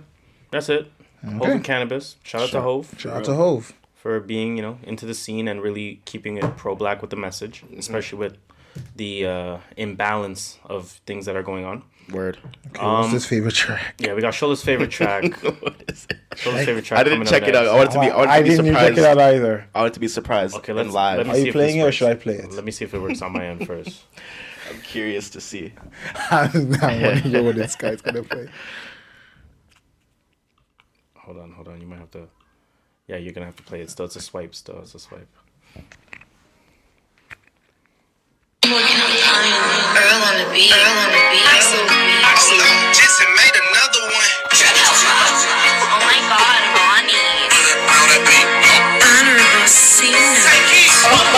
That's 0.50 0.70
it. 0.70 0.90
Hov 1.22 1.42
and 1.42 1.62
cannabis. 1.62 2.16
Shout 2.22 2.42
out 2.42 2.50
to 2.50 2.62
Hov 2.62 2.98
Shout 2.98 3.16
out 3.18 3.24
to 3.24 3.34
Hov. 3.34 3.74
For 4.02 4.18
being, 4.18 4.56
you 4.56 4.62
know, 4.62 4.78
into 4.82 5.06
the 5.06 5.14
scene 5.14 5.46
and 5.46 5.62
really 5.62 6.00
keeping 6.04 6.36
it 6.36 6.56
pro 6.56 6.74
black 6.74 7.00
with 7.00 7.10
the 7.10 7.16
message, 7.16 7.62
Mm-hmm. 7.62 7.78
especially 7.78 8.18
with 8.18 8.36
the 8.96 9.26
uh, 9.26 9.58
imbalance 9.76 10.58
of 10.64 11.00
things 11.06 11.26
that 11.26 11.36
are 11.36 11.42
going 11.44 11.64
on. 11.64 11.84
Word. 12.10 12.38
Okay, 12.70 12.80
Um, 12.80 13.02
what's 13.02 13.12
his 13.12 13.26
favorite 13.26 13.54
track? 13.54 13.94
Yeah, 13.98 14.14
we 14.14 14.20
got 14.22 14.34
Shola's 14.34 14.60
favorite 14.64 14.90
track. 14.98 15.22
Shola's 16.34 16.64
favorite 16.64 16.84
track. 16.84 16.98
I 16.98 17.04
didn't 17.04 17.26
check 17.26 17.44
it 17.46 17.54
out. 17.54 17.62
next. 17.66 17.70
I 17.70 17.76
wanted 17.76 17.92
to 17.92 18.00
be. 18.00 18.10
I 18.10 18.16
wanted 18.16 18.30
I 18.30 18.38
to 18.38 18.42
be 18.42 18.48
didn't 18.50 18.66
even 18.66 18.78
check 18.80 18.98
it 18.98 19.04
out 19.04 19.18
either. 19.20 19.68
I 19.72 19.78
wanted 19.82 19.94
to 19.94 20.00
be 20.00 20.08
surprised. 20.08 20.56
Okay, 20.56 20.72
let's 20.72 20.88
live. 20.90 21.18
Let 21.18 21.26
me 21.26 21.32
Are 21.32 21.36
see 21.36 21.46
you 21.46 21.52
playing 21.52 21.78
it 21.78 21.82
or 21.82 21.92
should 21.92 22.08
I 22.10 22.14
play 22.16 22.34
it? 22.42 22.50
Let 22.50 22.64
me 22.64 22.72
see 22.72 22.84
if 22.84 22.92
it 22.92 22.98
works 23.00 23.22
on 23.22 23.32
my 23.32 23.46
end 23.46 23.66
first. 23.70 24.02
I'm 24.68 24.80
curious 24.80 25.30
to 25.30 25.40
see. 25.40 25.74
I 26.30 26.50
want 26.54 26.80
to 26.80 27.14
hear 27.28 27.42
what 27.44 27.54
this 27.54 27.76
guy's 27.76 28.00
gonna 28.02 28.24
play. 28.24 28.48
Hold 31.18 31.38
on, 31.38 31.52
hold 31.52 31.68
on. 31.68 31.80
You 31.80 31.86
might 31.86 31.98
have 32.00 32.10
to. 32.12 32.26
Yeah, 33.08 33.16
you're 33.16 33.32
gonna 33.32 33.46
have 33.46 33.56
to 33.56 33.62
play 33.62 33.80
it 33.80 33.90
still. 33.90 34.06
It's 34.06 34.16
a 34.16 34.20
swipe. 34.20 34.54
Still, 34.54 34.80
it's 34.80 34.94
a 34.94 34.98
swipe. 34.98 35.28
Earl 38.62 40.22
on 40.22 40.38
the 40.38 40.46
beat. 40.54 40.70
Earl 40.70 40.86
on 40.86 41.10
the 41.10 41.18
beat. 41.34 41.42
Axel. 41.50 41.82
Axel. 42.22 42.62
Jensen 42.94 43.26
made 43.34 43.58
another 43.58 44.06
one. 44.06 44.30
Oh 51.04 51.28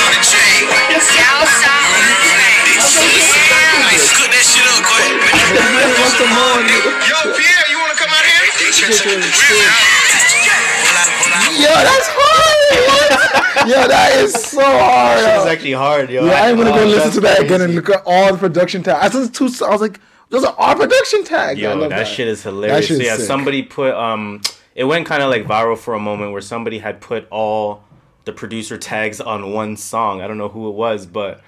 Nice. 4.50 4.50
Cook 4.50 4.50
that 4.50 4.50
shit 4.50 4.66
up, 4.66 4.82
quick. 4.82 5.06
Yo, 7.10 7.18
Pi'erre, 7.34 7.66
you 7.70 7.78
wanna 7.78 7.94
come 7.94 8.10
out 8.10 8.26
here? 8.26 8.50
Yo, 11.60 11.68
that's 11.68 12.08
hard. 12.10 13.68
yeah, 13.68 13.86
that 13.86 14.12
is 14.22 14.32
so 14.34 14.60
hard. 14.62 15.18
Shit 15.20 15.36
is 15.40 15.46
actually 15.46 15.72
hard, 15.72 16.10
yo. 16.10 16.24
Yeah, 16.26 16.44
I'm 16.44 16.56
gonna 16.56 16.70
Oh, 16.70 16.74
go 16.74 16.84
listen 16.86 17.10
to 17.12 17.20
that 17.20 17.40
again 17.42 17.60
and 17.60 17.74
look 17.74 17.90
at 17.90 18.02
all 18.06 18.32
the 18.32 18.38
production 18.38 18.82
tags. 18.82 19.14
I 19.14 19.18
listened 19.18 19.34
to 19.34 19.50
two. 19.58 19.64
I 19.64 19.70
was 19.70 19.80
like, 19.80 20.00
those 20.30 20.44
are 20.44 20.54
all 20.58 20.74
production 20.74 21.24
tags. 21.24 21.60
Yo, 21.60 21.74
love 21.76 21.90
that, 21.90 22.06
shit 22.06 22.28
is 22.28 22.42
hilarious. 22.42 22.86
shit 22.86 22.98
So 22.98 23.02
yeah, 23.04 23.16
sick. 23.16 23.26
somebody 23.26 23.62
put 23.62 23.94
um, 23.94 24.40
it 24.74 24.84
went 24.84 25.06
kind 25.06 25.22
of 25.22 25.30
like 25.30 25.44
viral 25.44 25.76
for 25.76 25.94
a 25.94 26.00
moment 26.00 26.32
where 26.32 26.40
somebody 26.40 26.78
had 26.78 27.00
put 27.00 27.26
all 27.30 27.84
the 28.24 28.32
producer 28.32 28.78
tags 28.78 29.20
on 29.20 29.52
one 29.52 29.76
song. 29.76 30.20
I 30.22 30.26
don't 30.26 30.38
know 30.38 30.48
who 30.48 30.68
it 30.68 30.74
was, 30.74 31.06
but 31.06 31.40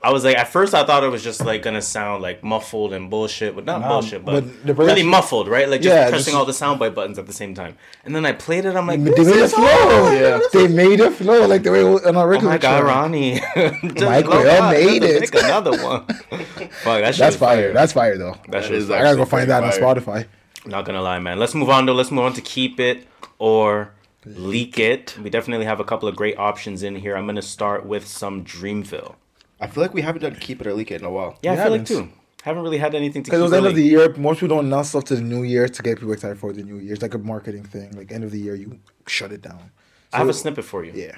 I 0.00 0.12
was 0.12 0.22
like, 0.24 0.36
at 0.38 0.46
first 0.46 0.74
I 0.74 0.84
thought 0.84 1.02
it 1.02 1.08
was 1.08 1.24
just 1.24 1.44
like 1.44 1.62
gonna 1.62 1.82
sound 1.82 2.22
like 2.22 2.44
muffled 2.44 2.92
and 2.92 3.10
bullshit, 3.10 3.56
but 3.56 3.64
not 3.64 3.80
Nah, 3.80 3.88
bullshit, 3.88 4.24
but, 4.24 4.44
but 4.44 4.66
the 4.66 4.74
really 4.74 5.02
muffled, 5.02 5.48
right? 5.48 5.68
Like 5.68 5.80
just 5.82 5.92
Yeah, 5.92 6.08
pressing 6.08 6.34
just- 6.34 6.36
all 6.36 6.44
the 6.44 6.52
soundbite 6.52 6.94
buttons 6.94 7.18
at 7.18 7.26
the 7.26 7.32
same 7.32 7.52
time. 7.52 7.76
And 8.04 8.14
then 8.14 8.24
I 8.24 8.30
played 8.32 8.64
it. 8.64 8.76
I'm 8.76 8.86
like, 8.86 9.02
They 9.02 9.10
this 9.10 9.26
made 9.26 9.36
it 9.36 9.42
is 9.42 9.52
flow. 9.54 9.66
hard. 9.66 10.14
Yeah, 10.20 10.40
they 10.52 10.68
made 10.68 11.00
it 11.00 11.12
flow 11.14 11.46
like 11.48 11.64
the 11.64 11.72
way 11.72 11.80
it 11.80 11.84
was 11.84 12.04
on 12.06 12.16
our 12.16 12.32
Oh 12.32 12.40
my 12.40 12.58
god, 12.58 12.80
track. 12.80 12.84
Ronnie! 12.84 13.40
Just 13.56 14.00
Mike 14.00 14.24
blow 14.26 14.40
Will 14.42 14.70
made 14.70 15.02
it. 15.02 15.20
Make 15.20 15.34
another 15.34 15.72
one. 15.82 16.06
Fuck, 16.06 17.00
that 17.00 17.14
That's 17.16 17.34
is 17.34 17.36
fire. 17.36 17.72
That's 17.72 17.92
fire 17.92 18.16
though. 18.16 18.36
that 18.50 18.62
shit 18.62 18.70
That 18.70 18.72
is 18.74 18.84
is. 18.84 18.90
I 18.90 19.02
gotta 19.02 19.16
go 19.16 19.24
find 19.24 19.50
that 19.50 19.64
on 19.64 19.70
pretty 19.70 19.84
Spotify. 19.84 20.26
Not 20.64 20.84
gonna 20.84 21.02
lie, 21.02 21.18
man. 21.18 21.40
Let's 21.40 21.56
move 21.56 21.70
on 21.70 21.86
though. 21.86 21.92
Let's 21.94 22.12
move 22.12 22.24
on 22.24 22.34
to 22.34 22.40
keep 22.40 22.78
it 22.78 23.04
or 23.40 23.90
leak 24.24 24.78
it. 24.78 25.16
We 25.20 25.28
definitely 25.28 25.66
have 25.66 25.80
a 25.80 25.84
couple 25.84 26.08
of 26.08 26.14
great 26.14 26.38
options 26.38 26.84
in 26.84 26.94
here. 26.94 27.16
I'm 27.16 27.26
gonna 27.26 27.42
start 27.42 27.84
with 27.84 28.06
some 28.06 28.44
Dreamville. 28.44 29.16
I 29.60 29.66
feel 29.66 29.82
like 29.82 29.94
we 29.94 30.02
haven't 30.02 30.22
done 30.22 30.34
keep 30.36 30.60
it 30.60 30.66
or 30.66 30.74
leak 30.74 30.90
it 30.90 31.00
in 31.00 31.06
a 31.06 31.10
while. 31.10 31.38
Yeah, 31.42 31.52
We 31.54 31.58
I 31.58 31.62
feel 31.64 31.72
like 31.72 31.88
haven't. 31.88 32.08
too. 32.08 32.12
Haven't 32.44 32.62
really 32.62 32.78
had 32.78 32.94
anything 32.94 33.22
to 33.24 33.30
Because 33.30 33.40
it 33.40 33.42
was 33.42 33.50
keep 33.52 33.58
end 33.58 33.66
of 33.66 33.74
the 33.74 33.82
year. 33.82 34.14
Most 34.16 34.40
people 34.40 34.56
don't 34.56 34.66
announce 34.66 34.90
stuff 34.90 35.04
to 35.06 35.16
the 35.16 35.20
new 35.22 35.42
year 35.42 35.68
to 35.68 35.82
get 35.82 35.98
people 35.98 36.12
excited 36.12 36.38
for 36.38 36.52
the 36.52 36.62
new 36.62 36.76
year. 36.78 36.92
It's 36.92 37.02
like 37.02 37.14
a 37.14 37.18
marketing 37.18 37.64
thing. 37.64 37.90
Like 37.96 38.12
end 38.12 38.22
of 38.24 38.30
the 38.30 38.38
year, 38.38 38.54
you 38.54 38.78
shut 39.06 39.32
it 39.32 39.42
down. 39.42 39.70
I 40.12 40.18
have 40.18 40.28
a 40.28 40.32
snippet 40.32 40.64
for 40.64 40.84
you. 40.84 40.92
Yeah. 40.94 41.16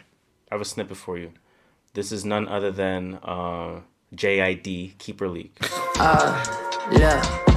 I 0.51 0.55
have 0.55 0.61
a 0.61 0.65
snippet 0.65 0.97
for 0.97 1.19
you. 1.19 1.33
This 1.93 2.11
is 2.11 2.25
none 2.25 2.49
other 2.49 2.71
than 2.71 3.19
uh, 3.23 3.81
JID 4.15 4.97
Keep 4.99 5.21
or 5.21 5.29
Leak. 5.29 5.57
Look, 6.93 7.50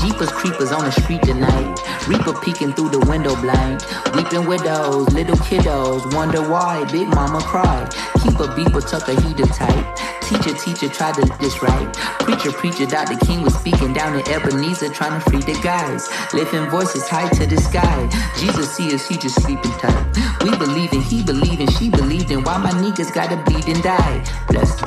Jeepers 0.00 0.30
creepers 0.30 0.72
on 0.72 0.84
the 0.84 0.92
street 0.92 1.22
tonight. 1.22 1.78
Reaper 2.06 2.32
peeking 2.40 2.72
through 2.72 2.90
the 2.90 3.00
window 3.00 3.34
blind. 3.40 3.84
Weeping 4.14 4.46
widows, 4.46 5.12
little 5.12 5.36
kiddos. 5.36 6.14
Wonder 6.14 6.42
why 6.48 6.84
Big 6.90 7.08
Mama 7.08 7.40
cried. 7.40 7.90
Keep 8.22 8.40
a 8.40 8.48
beeper, 8.54 8.82
tuck 8.88 9.08
a 9.08 9.20
heater 9.20 9.46
tight. 9.46 9.96
Teacher, 10.22 10.54
teacher, 10.54 10.88
tried 10.88 11.14
to 11.14 11.22
this 11.38 11.62
right. 11.62 11.92
Preacher, 12.20 12.50
preacher, 12.52 12.86
Dr. 12.86 13.16
King 13.24 13.42
was 13.42 13.54
speaking 13.54 13.92
down 13.92 14.18
in 14.18 14.28
Ebenezer, 14.28 14.88
trying 14.90 15.20
to 15.20 15.30
free 15.30 15.40
the 15.40 15.58
guys. 15.62 16.08
Lifting 16.34 16.68
voices 16.68 17.08
high 17.08 17.28
to 17.28 17.46
the 17.46 17.56
sky. 17.56 18.08
Jesus 18.38 18.74
see 18.74 18.92
us, 18.94 19.06
he 19.08 19.16
just 19.16 19.40
sleeping 19.42 19.70
tight. 19.72 20.16
We 20.42 20.50
believe 20.56 20.92
in, 20.92 21.00
he 21.02 21.22
believed 21.22 21.60
in, 21.60 21.68
she 21.68 21.90
believed 21.90 22.30
in. 22.30 22.42
Why 22.42 22.58
my 22.58 22.70
niggas 22.70 23.14
gotta 23.14 23.36
bleed 23.36 23.68
and 23.68 23.82
die? 23.82 24.24
Bless. 24.48 24.80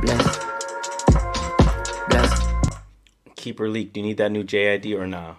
Bless. 0.00 0.45
Keep 3.46 3.60
or 3.60 3.68
Leak. 3.68 3.92
Do 3.92 4.00
you 4.00 4.06
need 4.06 4.16
that 4.16 4.32
new 4.32 4.42
JID 4.42 4.98
or 4.98 5.06
nah? 5.06 5.36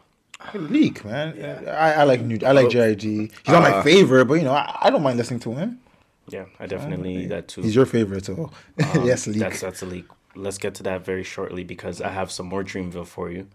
Leak, 0.54 1.04
man. 1.04 1.68
I, 1.68 1.92
I 1.92 2.04
like 2.04 2.22
new. 2.22 2.40
I 2.46 2.54
like 2.54 2.70
JID. 2.70 3.02
He's 3.02 3.32
not 3.50 3.62
my 3.62 3.84
favorite, 3.84 4.24
but 4.24 4.36
you 4.36 4.44
know, 4.44 4.54
I, 4.54 4.78
I 4.84 4.90
don't 4.90 5.04
mind 5.04 5.18
listening 5.18 5.42
to 5.42 5.54
him. 5.54 5.82
Yeah, 6.30 6.46
I 6.58 6.68
definitely 6.68 7.18
need 7.18 7.30
that 7.32 7.50
too. 7.50 7.64
He's 7.64 7.76
your 7.76 7.86
favorite, 7.86 8.24
so 8.24 8.50
yes, 9.04 9.28
leak. 9.28 9.40
That's 9.40 9.60
that's 9.60 9.82
a 9.82 9.86
leak. 9.86 10.06
Let's 10.36 10.58
get 10.58 10.74
to 10.76 10.84
that 10.84 11.04
very 11.04 11.26
shortly 11.26 11.66
because 11.66 12.02
I 12.02 12.08
have 12.08 12.32
some 12.32 12.46
more 12.46 12.64
Dreamville 12.64 13.08
for 13.08 13.30
you, 13.30 13.50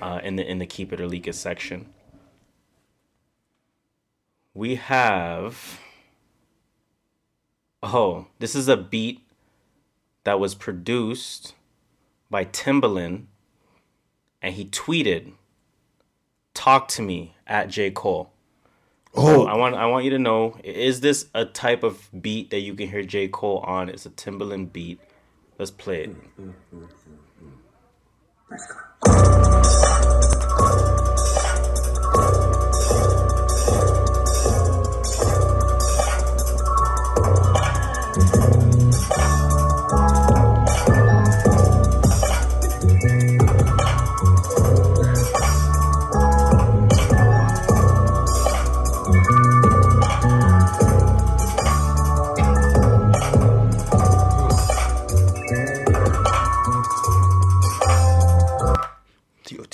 uh, 0.00 0.20
in 0.24 0.36
the 0.36 0.50
in 0.50 0.58
the 0.58 0.64
keep 0.64 0.90
it 0.90 0.98
or 0.98 1.06
leak 1.06 1.28
it 1.28 1.34
section. 1.34 1.92
We 4.54 4.76
have. 4.76 5.80
Oh, 7.82 8.28
this 8.38 8.54
is 8.54 8.68
a 8.68 8.78
beat 8.78 9.20
that 10.24 10.40
was 10.40 10.54
produced 10.54 11.52
by 12.30 12.46
Timbaland, 12.46 13.26
and 14.42 14.54
he 14.54 14.66
tweeted, 14.66 15.32
"Talk 16.52 16.88
to 16.88 17.02
me 17.02 17.36
at 17.46 17.68
J 17.70 17.90
Cole." 17.90 18.32
So 19.14 19.42
oh, 19.42 19.46
I 19.46 19.54
want 19.56 19.74
I 19.74 19.86
want 19.86 20.04
you 20.04 20.10
to 20.10 20.18
know: 20.18 20.58
is 20.64 21.00
this 21.00 21.26
a 21.34 21.44
type 21.44 21.82
of 21.82 22.08
beat 22.20 22.50
that 22.50 22.60
you 22.60 22.74
can 22.74 22.88
hear 22.88 23.02
J 23.02 23.28
Cole 23.28 23.58
on? 23.58 23.88
It's 23.88 24.06
a 24.06 24.10
Timbaland 24.10 24.72
beat. 24.72 25.00
Let's 25.58 25.70
play 25.70 26.04
it. 26.04 26.16
Yo, 28.50 29.91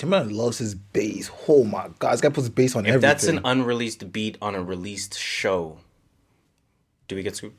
Timbaland 0.09 0.33
loves 0.37 0.59
his 0.59 0.75
bass. 0.75 1.31
Oh 1.49 1.65
my 1.65 1.89
god, 1.99 2.13
this 2.15 2.21
guy 2.21 2.29
puts 2.31 2.49
bass 2.49 2.75
on 2.77 2.85
If 2.87 2.91
everything. 2.91 3.01
that's 3.09 3.25
an 3.25 3.41
unreleased 3.45 4.13
beat 4.13 4.39
on 4.41 4.55
a 4.55 4.63
released 4.63 5.19
show, 5.19 5.79
do 7.09 7.17
we 7.17 7.23
get 7.23 7.37
sued? 7.37 7.53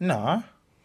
nah. 0.00 0.42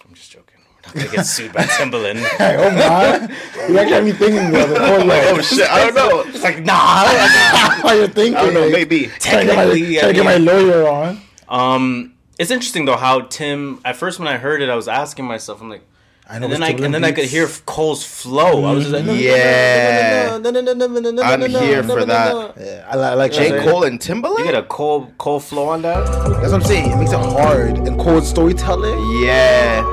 I'm 0.07 0.13
just 0.13 0.31
joking. 0.31 0.59
We're 0.69 0.81
not 0.87 0.93
gonna 0.95 1.17
get 1.17 1.25
sued 1.25 1.51
by 1.53 1.63
Timbaland. 1.63 2.19
Hey, 2.37 2.55
oh 2.57 2.69
my, 2.71 3.67
you 3.67 3.77
actually 3.77 3.93
have 3.93 4.05
me 4.05 4.11
thinking 4.13 4.49
about 4.49 4.69
it. 4.71 4.77
Oh, 4.79 5.35
Oh 5.37 5.41
shit! 5.41 5.69
I 5.69 5.79
don't 5.89 5.95
know. 5.95 6.21
It's 6.21 6.43
like 6.43 6.63
nah. 6.63 6.73
how 6.73 7.93
you're 7.93 8.07
thinking? 8.07 8.35
I 8.37 8.43
don't 8.45 8.53
know. 8.53 8.61
like, 8.61 8.71
Maybe. 8.71 9.07
Trying 9.19 9.47
to 9.47 9.53
get 9.53 9.55
my, 9.57 9.65
Technically, 9.65 9.95
trying 9.97 10.07
to 10.07 10.13
get 10.13 10.25
my 10.25 10.37
lawyer 10.37 10.87
on. 10.87 11.21
Um, 11.49 12.13
it's 12.39 12.51
interesting 12.51 12.85
though 12.85 12.95
how 12.95 13.21
Tim. 13.21 13.81
At 13.83 13.97
first, 13.97 14.17
when 14.19 14.27
I 14.29 14.37
heard 14.37 14.61
it, 14.61 14.69
I 14.69 14.75
was 14.75 14.87
asking 14.87 15.25
myself, 15.25 15.61
I'm 15.61 15.69
like. 15.69 15.83
I 16.29 16.39
know 16.39 16.45
And 16.45 16.53
then 16.55 16.63
I 16.63 16.69
and 16.71 16.93
then 16.93 17.03
I 17.05 17.13
could 17.13 17.23
hear 17.25 17.47
Cole's 17.65 18.03
flow. 18.05 18.65
I 18.65 18.73
was 18.73 18.89
just 18.89 18.93
like, 18.93 19.17
Yeah. 19.17 20.33
I'm 20.35 20.41
no, 20.43 20.51
no, 20.51 21.59
here 21.61 21.83
for 21.83 22.03
that. 22.03 22.85
I, 22.89 23.13
like 23.13 23.31
J. 23.31 23.63
Cole 23.63 23.85
and 23.85 23.97
Timbaland. 23.97 24.39
You 24.39 24.43
get 24.43 24.55
a 24.55 24.63
Cole 24.63 25.09
Cole 25.17 25.39
flow 25.39 25.69
on 25.69 25.83
that? 25.83 26.05
That's 26.05 26.51
what 26.51 26.53
I'm 26.53 26.61
saying. 26.63 26.91
It 26.91 26.97
makes 26.97 27.13
it 27.13 27.19
hard 27.19 27.77
and 27.77 27.97
cold 27.97 28.25
storytelling. 28.25 28.99
Yeah. 29.23 29.83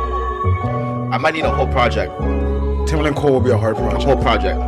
I 1.12 1.18
might 1.18 1.34
need 1.34 1.44
a 1.44 1.54
whole 1.54 1.68
project. 1.68 2.12
Timbaland 2.90 3.14
Cole 3.14 3.34
will 3.34 3.40
be 3.40 3.50
a 3.50 3.56
hard 3.58 3.76
A 3.76 3.80
project. 3.80 4.02
whole 4.02 4.16
project. 4.20 4.58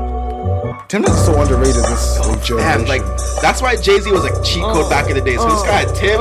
Timbaland's 0.89 1.25
so 1.25 1.41
underrated 1.43 1.83
this 1.83 2.21
like, 2.21 2.45
generation. 2.45 2.83
Man, 2.83 2.87
like 2.87 3.03
that's 3.43 3.61
why 3.61 3.75
Jay 3.75 3.99
Z 3.99 4.09
was 4.13 4.23
like 4.23 4.41
cheat 4.45 4.63
code 4.63 4.89
back 4.89 5.11
in 5.11 5.17
the 5.17 5.21
days. 5.21 5.41
So 5.41 5.49
this 5.51 5.63
guy 5.63 5.81
had 5.81 5.95
Tim, 5.97 6.21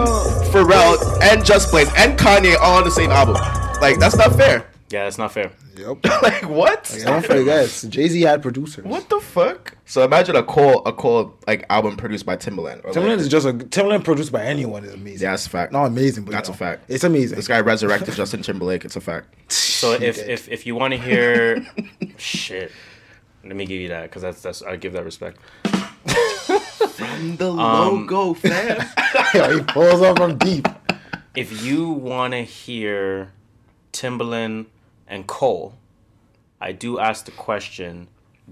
Pharrell, 0.51 0.97
and 1.21 1.45
Just 1.45 1.69
Blaze 1.69 1.87
and 1.95 2.17
Kanye 2.17 2.55
all 2.59 2.77
on 2.77 2.83
the 2.83 2.89
same 2.89 3.11
album. 3.11 3.35
Like 3.79 3.99
that's 3.99 4.15
not 4.15 4.35
fair. 4.35 4.65
Yeah, 4.95 5.03
that's 5.03 5.17
not 5.17 5.33
fair. 5.33 5.51
yep. 5.75 5.97
like 6.23 6.47
what? 6.47 6.89
I 7.01 7.03
don't 7.05 7.25
forget. 7.25 7.85
Jay 7.89 8.07
Z 8.07 8.21
had 8.21 8.41
producers. 8.41 8.85
What 8.85 9.09
the 9.09 9.19
fuck? 9.19 9.75
So 9.85 10.03
imagine 10.05 10.37
a 10.37 10.43
Cole 10.43 10.81
a 10.85 10.93
Cole 10.93 11.35
like 11.47 11.65
album 11.69 11.97
produced 11.97 12.25
by 12.25 12.37
Timbaland. 12.37 12.79
Or, 12.85 12.93
like- 12.93 12.95
Timbaland 12.95 13.17
is 13.17 13.27
just 13.27 13.45
a 13.45 13.51
Timbaland 13.51 14.05
produced 14.05 14.31
by 14.31 14.43
anyone 14.45 14.85
is 14.85 14.93
amazing. 14.93 15.25
yeah, 15.25 15.31
that's 15.31 15.47
a 15.47 15.49
fact. 15.49 15.73
not 15.73 15.85
amazing, 15.85 16.23
but 16.23 16.31
That's 16.31 16.47
you 16.47 16.53
a 16.55 16.57
fact. 16.57 16.85
It's 16.87 17.03
amazing. 17.03 17.35
This 17.35 17.47
guy 17.49 17.59
resurrected 17.59 18.13
Justin 18.21 18.41
Timberlake. 18.41 18.85
It's 18.85 18.95
a 18.95 19.01
fact. 19.01 19.27
So 19.51 19.91
if 19.91 20.17
if 20.35 20.47
if 20.49 20.65
you 20.65 20.73
want 20.75 20.93
to 20.93 20.97
hear, 20.97 21.65
shit, 22.17 22.71
let 23.43 23.55
me 23.57 23.65
give 23.65 23.81
you 23.81 23.89
that 23.89 24.03
because 24.03 24.21
that's 24.21 24.41
that's 24.41 24.61
I 24.61 24.77
give 24.77 24.93
that 24.93 25.03
respect. 25.03 25.37
From 26.95 27.35
the 27.35 27.51
Um, 27.51 28.07
logo, 28.07 28.33
fam. 28.33 28.79
he 29.51 29.61
pulls 29.63 30.01
up 30.01 30.17
from 30.17 30.37
deep. 30.37 30.67
If 31.35 31.61
you 31.63 31.89
want 31.89 32.31
to 32.33 32.43
hear 32.43 33.33
Timbaland 33.91 34.67
and 35.07 35.27
Cole, 35.27 35.75
I 36.59 36.71
do 36.71 36.99
ask 36.99 37.25
the 37.25 37.31
question: 37.31 38.07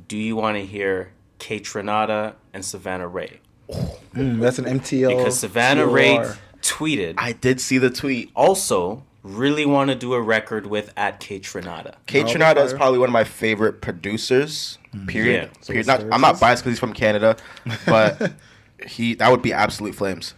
Do 0.08 0.18
you 0.18 0.36
want 0.36 0.58
to 0.58 0.66
hear 0.66 1.12
Kaytranada 1.40 2.36
and 2.54 2.64
Savannah 2.64 3.10
Ré? 3.10 3.38
Mm, 3.70 4.40
that's 4.40 4.60
an 4.60 4.66
MTL. 4.66 5.18
Because 5.18 5.40
Savannah 5.40 5.86
Ré 5.86 6.38
tweeted, 6.62 7.16
I 7.18 7.34
did 7.34 7.60
see 7.60 7.78
the 7.78 7.90
tweet. 7.90 8.32
also 8.36 9.04
really 9.24 9.66
want 9.66 9.90
to 9.90 9.96
do 9.96 10.14
a 10.14 10.22
record 10.22 10.68
with 10.68 10.92
at 10.98 11.20
Kaytranada. 11.20 11.96
Kate 12.06 12.26
Oh, 12.26 12.28
Trinata 12.28 12.64
is 12.66 12.74
probably 12.74 13.00
one 13.00 13.10
of 13.10 13.14
my 13.14 13.24
favorite 13.24 13.82
producers. 13.82 14.78
Period. 15.08 15.50
Yeah. 15.54 15.66
Period. 15.66 15.88
Not, 15.88 16.02
I'm 16.12 16.22
not 16.22 16.40
biased 16.40 16.64
because 16.64 16.74
he's 16.74 16.80
from 16.80 16.94
Canada, 16.94 17.38
but 17.86 18.34
he 18.86 19.16
that 19.16 19.32
would 19.32 19.42
be 19.42 19.54
absolute 19.54 19.96
flames. 19.96 20.34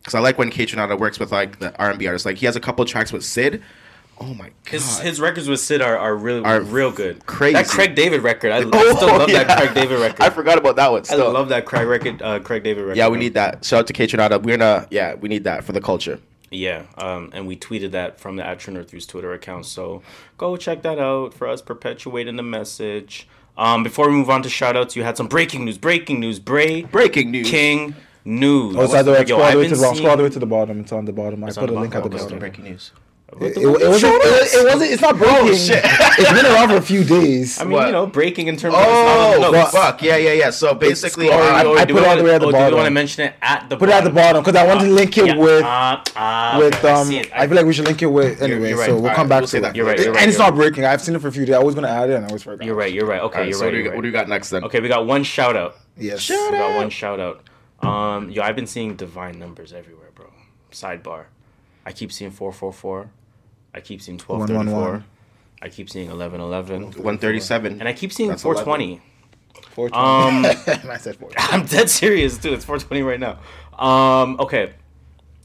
Because 0.00 0.14
I 0.14 0.20
like 0.20 0.38
when 0.38 0.50
Kaytranada 0.50 0.98
works 0.98 1.18
with 1.18 1.32
like 1.32 1.58
the 1.58 1.76
R&B 1.78 2.06
artists. 2.06 2.24
Like 2.26 2.36
he 2.36 2.46
has 2.46 2.54
a 2.56 2.60
couple 2.60 2.84
tracks 2.84 3.12
with 3.12 3.24
Syd. 3.24 3.62
Oh 4.20 4.34
my 4.34 4.46
god. 4.46 4.52
His 4.66 4.98
his 4.98 5.20
records 5.20 5.48
with 5.48 5.60
Syd 5.60 5.80
are, 5.80 5.96
are 5.96 6.14
really 6.16 6.42
Are 6.44 6.60
real 6.60 6.90
good. 6.90 7.24
crazy. 7.26 7.54
That 7.54 7.66
Craig 7.68 7.94
David 7.94 8.22
record, 8.22 8.50
I, 8.50 8.58
I 8.58 8.62
Oh, 8.72 8.96
still 8.96 9.08
love 9.08 9.28
yeah. 9.30 9.44
that 9.44 9.58
Craig 9.58 9.74
David 9.74 10.00
record. 10.00 10.20
I 10.22 10.30
forgot 10.30 10.58
about 10.58 10.76
that 10.76 10.90
one. 10.90 11.00
I 11.00 11.04
Still. 11.04 11.30
love 11.32 11.48
that 11.50 11.66
Craig 11.66 11.86
record, 11.86 12.20
uh, 12.22 12.40
Craig 12.40 12.64
David 12.64 12.82
record. 12.82 12.96
Yeah, 12.96 13.08
we 13.08 13.18
need 13.18 13.34
that. 13.34 13.64
Shout 13.64 13.80
out 13.80 13.86
to 13.86 13.92
Kaytranada. 13.92 14.42
We're 14.42 14.56
gonna 14.56 14.86
yeah, 14.90 15.14
we 15.14 15.28
need 15.28 15.44
that 15.44 15.62
for 15.64 15.72
the 15.72 15.80
culture. 15.80 16.18
Yeah, 16.50 16.84
um, 16.96 17.30
and 17.34 17.46
we 17.46 17.56
tweeted 17.56 17.90
that 17.92 18.18
from 18.18 18.36
the 18.36 18.44
At 18.46 18.58
True 18.58 18.72
North 18.74 18.90
Views 18.90 19.06
Twitter 19.06 19.32
account. 19.34 19.66
So 19.66 20.02
go 20.38 20.56
check 20.56 20.82
that 20.82 20.98
out 20.98 21.34
for 21.34 21.46
us 21.46 21.60
perpetuating 21.62 22.36
the 22.36 22.42
message. 22.42 23.28
Um, 23.56 23.82
before 23.82 24.08
we 24.08 24.14
move 24.14 24.30
on 24.30 24.42
to 24.44 24.48
shout 24.48 24.76
outs, 24.76 24.96
you 24.96 25.02
had 25.02 25.16
some 25.16 25.26
breaking 25.28 25.64
news. 25.64 25.78
Breaking 25.78 26.20
news. 26.20 26.38
Bray 26.38 26.82
Breaking 26.82 27.30
news. 27.30 27.50
King 27.50 27.94
news. 28.24 28.76
Oh, 28.76 28.82
it's 28.82 28.94
at 28.94 29.04
the, 29.04 29.12
Yo, 29.12 29.24
scroll 29.24 29.42
all 29.42 29.50
the 29.52 29.58
way 29.58 29.68
to 29.68 29.74
the 29.74 29.76
bottom. 29.76 29.96
Scroll 29.96 30.10
all 30.10 30.16
the 30.16 30.22
way 30.22 30.30
to 30.30 30.38
the 30.38 30.46
bottom. 30.46 30.80
It's 30.80 30.92
on 30.92 31.04
the 31.04 31.12
bottom. 31.12 31.44
I 31.44 31.48
put 31.48 31.64
a 31.64 31.66
the 31.66 31.72
link 31.80 31.94
at 31.94 32.02
the 32.02 32.08
bottom. 32.08 32.38
Breaking 32.38 32.64
news. 32.64 32.92
It, 33.40 33.56
it, 33.56 33.62
it 33.62 33.88
wasn't. 33.88 34.14
It, 34.14 34.54
it 34.54 34.64
wasn't. 34.66 34.90
It's 34.90 35.02
not 35.02 35.16
breaking. 35.16 35.48
it's 35.52 36.32
been 36.32 36.46
around 36.46 36.68
for 36.70 36.76
a 36.76 36.82
few 36.82 37.04
days. 37.04 37.60
I 37.60 37.64
mean, 37.64 37.72
What? 37.72 37.86
you 37.86 37.92
know, 37.92 38.06
breaking 38.06 38.48
in 38.48 38.56
terms 38.56 38.74
of 38.74 38.80
Oh, 38.82 39.30
it's 39.32 39.38
not 39.40 39.46
on 39.46 39.52
the 39.52 39.58
notes. 39.58 39.70
fuck. 39.72 40.02
Yeah, 40.02 40.16
yeah, 40.16 40.32
yeah. 40.32 40.50
So 40.50 40.74
basically, 40.74 41.28
Or- 41.28 41.34
uh, 41.34 41.64
or 41.64 41.78
I 41.78 41.84
put 41.84 41.96
it 42.02 42.04
all 42.08 42.16
the 42.16 42.24
way 42.24 42.34
at 42.34 42.40
the 42.40 42.46
oh, 42.46 42.50
Do 42.50 42.56
we 42.56 42.62
bottom. 42.62 42.74
want 42.76 42.86
to 42.86 42.90
mention 42.90 43.24
it 43.26 43.34
at 43.40 43.68
the 43.68 43.76
Put 43.76 43.88
it 43.88 43.94
at 43.94 44.04
the 44.04 44.10
bottom 44.10 44.42
because 44.42 44.56
I 44.60 44.66
want 44.66 44.80
to 44.80 44.86
link 44.86 45.16
it 45.18 45.26
Yeah, 45.26 45.36
with 45.36 45.64
uh, 45.64 46.02
uh, 46.16 46.56
with 46.58 46.74
okay, 46.76 46.88
I 46.88 47.00
um. 47.00 47.06
see 47.06 47.18
it. 47.18 47.30
I 47.32 47.46
feel 47.46 47.56
like 47.56 47.66
we 47.66 47.72
should 47.72 47.86
link 47.86 48.02
it 48.02 48.06
with 48.06 48.42
anyway. 48.42 48.70
you're 48.70 48.78
right. 48.78 48.86
So 48.86 48.94
we'll 48.94 49.02
Alright, 49.02 49.16
come 49.16 49.28
back 49.28 49.40
we'll 49.40 49.46
to 49.46 49.50
say 49.50 49.60
that. 49.60 49.76
You're 49.76 49.86
right, 49.86 49.98
you're 49.98 50.12
right, 50.12 50.20
and 50.22 50.28
it's 50.28 50.38
not 50.38 50.54
breaking. 50.54 50.84
I've 50.84 51.00
seen 51.00 51.14
it 51.14 51.20
for 51.20 51.28
a 51.28 51.32
few 51.32 51.44
days. 51.44 51.54
I 51.54 51.62
was 51.62 51.74
gonna 51.74 51.88
add 51.88 52.10
it 52.10 52.14
and 52.16 52.24
I 52.24 52.28
always 52.28 52.42
forgot. 52.42 52.64
You're 52.66 52.74
right. 52.74 52.92
You're 52.92 53.06
right. 53.06 53.20
Okay, 53.22 53.44
you're 53.44 53.52
so 53.52 53.60
right. 53.60 53.66
what 53.66 53.70
do, 53.70 53.76
we 53.76 53.82
you're 53.82 53.90
got, 53.92 53.96
what 53.96 54.02
do 54.02 54.08
right. 54.08 54.12
we 54.14 54.18
got 54.20 54.28
next 54.28 54.50
then? 54.50 54.64
Okay, 54.64 54.80
we 54.80 54.88
got 54.88 55.06
one 55.06 55.22
shout 55.22 55.56
out. 55.56 55.76
Yes. 55.96 56.28
We 56.28 56.36
got 56.36 56.74
one 56.76 56.90
shout 56.90 57.20
out. 57.20 57.42
Um, 57.86 58.30
yo, 58.30 58.42
I've 58.42 58.56
been 58.56 58.66
seeing 58.66 58.96
divine 58.96 59.38
numbers 59.38 59.72
everywhere, 59.72 60.08
bro. 60.14 60.26
Sidebar. 60.72 61.26
I 61.86 61.92
keep 61.92 62.10
seeing 62.12 62.30
444. 62.32 63.08
I 63.78 63.80
keep 63.80 64.02
seeing 64.02 64.18
1234. 64.18 64.74
111. 64.74 65.04
I 65.62 65.68
keep 65.68 65.88
seeing 65.88 66.08
1111. 66.08 66.82
137. 66.82 67.78
And 67.78 67.88
I 67.88 67.92
keep 67.92 68.12
seeing 68.12 68.28
That's 68.28 68.42
420. 68.42 69.00
420. 69.70 69.94
Um, 69.94 70.44
I 70.90 70.96
said 70.96 71.14
420. 71.16 71.34
I'm 71.36 71.64
dead 71.64 71.88
serious, 71.88 72.38
too. 72.38 72.52
It's 72.52 72.64
420 72.64 73.02
right 73.02 73.20
now. 73.20 73.38
Um, 73.78 74.36
okay. 74.40 74.72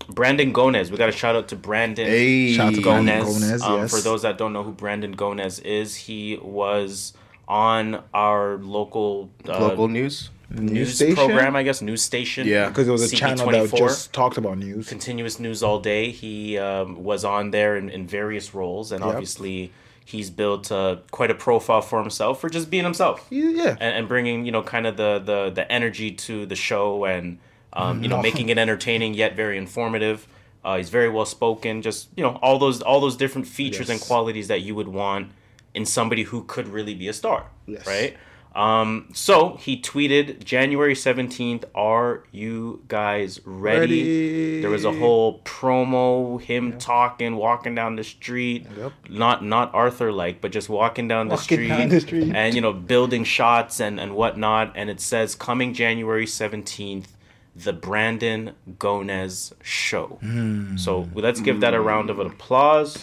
Brandon 0.10 0.52
Gonez. 0.52 0.90
We 0.90 0.98
got 0.98 1.10
a 1.10 1.12
shout 1.12 1.36
out 1.36 1.48
to 1.50 1.56
Brandon 1.56 2.08
Hey. 2.08 2.54
Shout 2.54 2.70
out 2.70 2.74
to 2.74 2.82
Brandon 2.82 3.20
Gonez. 3.24 3.40
Gonez, 3.40 3.62
um, 3.62 3.82
yes. 3.82 3.92
For 3.92 4.02
those 4.02 4.24
that 4.24 4.40
don't 4.40 4.52
know 4.52 4.64
who 4.64 4.72
Brandon 4.72 5.16
Gonez 5.16 5.60
is, 5.60 5.96
he 5.96 6.38
was 6.42 7.14
on 7.48 8.04
our 8.16 8.58
local 8.58 9.30
uh, 9.48 9.60
Local 9.60 9.88
news. 9.88 10.32
News 10.54 10.96
station? 10.96 11.16
program, 11.16 11.56
I 11.56 11.64
guess, 11.64 11.82
news 11.82 12.02
station. 12.02 12.48
Yeah. 12.48 12.70
Because 12.70 12.88
it 12.88 12.92
was 12.92 13.12
a 13.12 13.16
channel 13.16 13.50
that 13.52 13.74
just 13.76 14.14
talked 14.14 14.38
about 14.38 14.58
news. 14.58 14.88
continuous 14.88 15.40
news 15.40 15.64
all 15.64 15.80
day. 15.80 16.12
He 16.12 16.58
um, 16.58 17.04
was 17.04 17.26
on 17.26 17.52
there 17.52 17.76
in, 17.76 17.90
in 17.90 18.08
various 18.08 18.54
roles, 18.54 18.92
and 18.92 19.04
Yep. 19.04 19.14
obviously 19.14 19.72
he's 20.06 20.30
built 20.30 20.72
uh, 20.72 20.98
quite 21.12 21.32
a 21.32 21.36
profile 21.36 21.82
for 21.82 22.00
himself 22.02 22.42
for 22.42 22.50
just 22.50 22.70
being 22.70 22.84
himself 22.84 23.26
Yeah. 23.30 23.70
and, 23.80 23.96
and 23.98 24.08
bringing 24.08 24.46
you 24.46 24.52
know 24.52 24.62
kind 24.62 24.86
of 24.86 24.98
the, 24.98 25.20
the 25.20 25.50
the 25.50 25.72
energy 25.72 26.12
to 26.12 26.46
the 26.46 26.56
show 26.56 27.06
and 27.06 27.40
um, 27.72 28.04
you 28.04 28.10
know 28.10 28.22
making 28.22 28.50
it 28.50 28.58
entertaining 28.58 29.14
yet 29.14 29.36
very 29.36 29.58
informative. 29.58 30.28
Uh, 30.66 30.78
he's 30.78 30.90
very 30.90 31.10
well 31.10 31.26
spoken. 31.26 31.82
Just 31.82 32.10
you 32.16 32.24
know 32.24 32.38
all 32.42 32.60
those 32.60 32.82
all 32.82 33.00
those 33.02 33.16
different 33.18 33.48
features 33.48 33.90
and 33.90 34.00
qualities 34.00 34.48
that 34.50 34.62
you 34.62 34.76
would 34.76 34.88
want 34.90 35.32
in 35.74 35.86
somebody 35.86 36.24
who 36.24 36.44
could 36.44 36.68
really 36.68 36.94
be 36.94 37.08
a 37.08 37.14
star. 37.14 37.48
Yes. 37.66 37.88
Right. 37.88 38.16
Um, 38.56 39.10
so 39.14 39.56
he 39.56 39.82
tweeted 39.82 40.44
January 40.44 40.94
17th, 40.94 41.64
are 41.74 42.24
you 42.32 42.84
guys 42.88 43.40
ready? 43.46 43.80
Ready. 43.80 44.62
There 44.62 44.70
was 44.70 44.86
a 44.86 44.92
whole 44.92 45.40
promo, 45.40 46.40
him 46.40 46.78
talking, 46.78 47.36
walking 47.36 47.74
down 47.74 47.96
the 47.96 48.04
street. 48.04 48.68
Yep. 48.78 48.94
Not 49.10 49.44
not 49.44 49.74
Arthur 49.74 50.12
like, 50.12 50.40
but 50.40 50.52
just 50.52 50.70
walking 50.70 51.08
down 51.08 51.30
the 51.30 51.36
Walking 51.36 51.44
street. 51.58 51.68
down 51.70 51.90
the 51.90 52.00
street. 52.02 52.32
And 52.36 52.54
you 52.54 52.62
know, 52.62 52.74
building 52.74 53.24
shots 53.24 53.80
and, 53.80 54.00
and 54.00 54.14
whatnot. 54.16 54.74
And 54.76 54.90
it 54.90 55.00
says 55.02 55.34
coming 55.34 55.74
January 55.74 56.26
17th, 56.28 57.08
the 57.56 57.74
Brandon 57.74 58.54
Gonez 58.78 59.54
show. 59.64 60.18
Hmm. 60.22 60.78
So 60.78 61.10
let's 61.16 61.40
give 61.40 61.62
that 61.62 61.74
a 61.74 61.82
round 61.82 62.10
of 62.12 62.20
applause. 62.20 62.98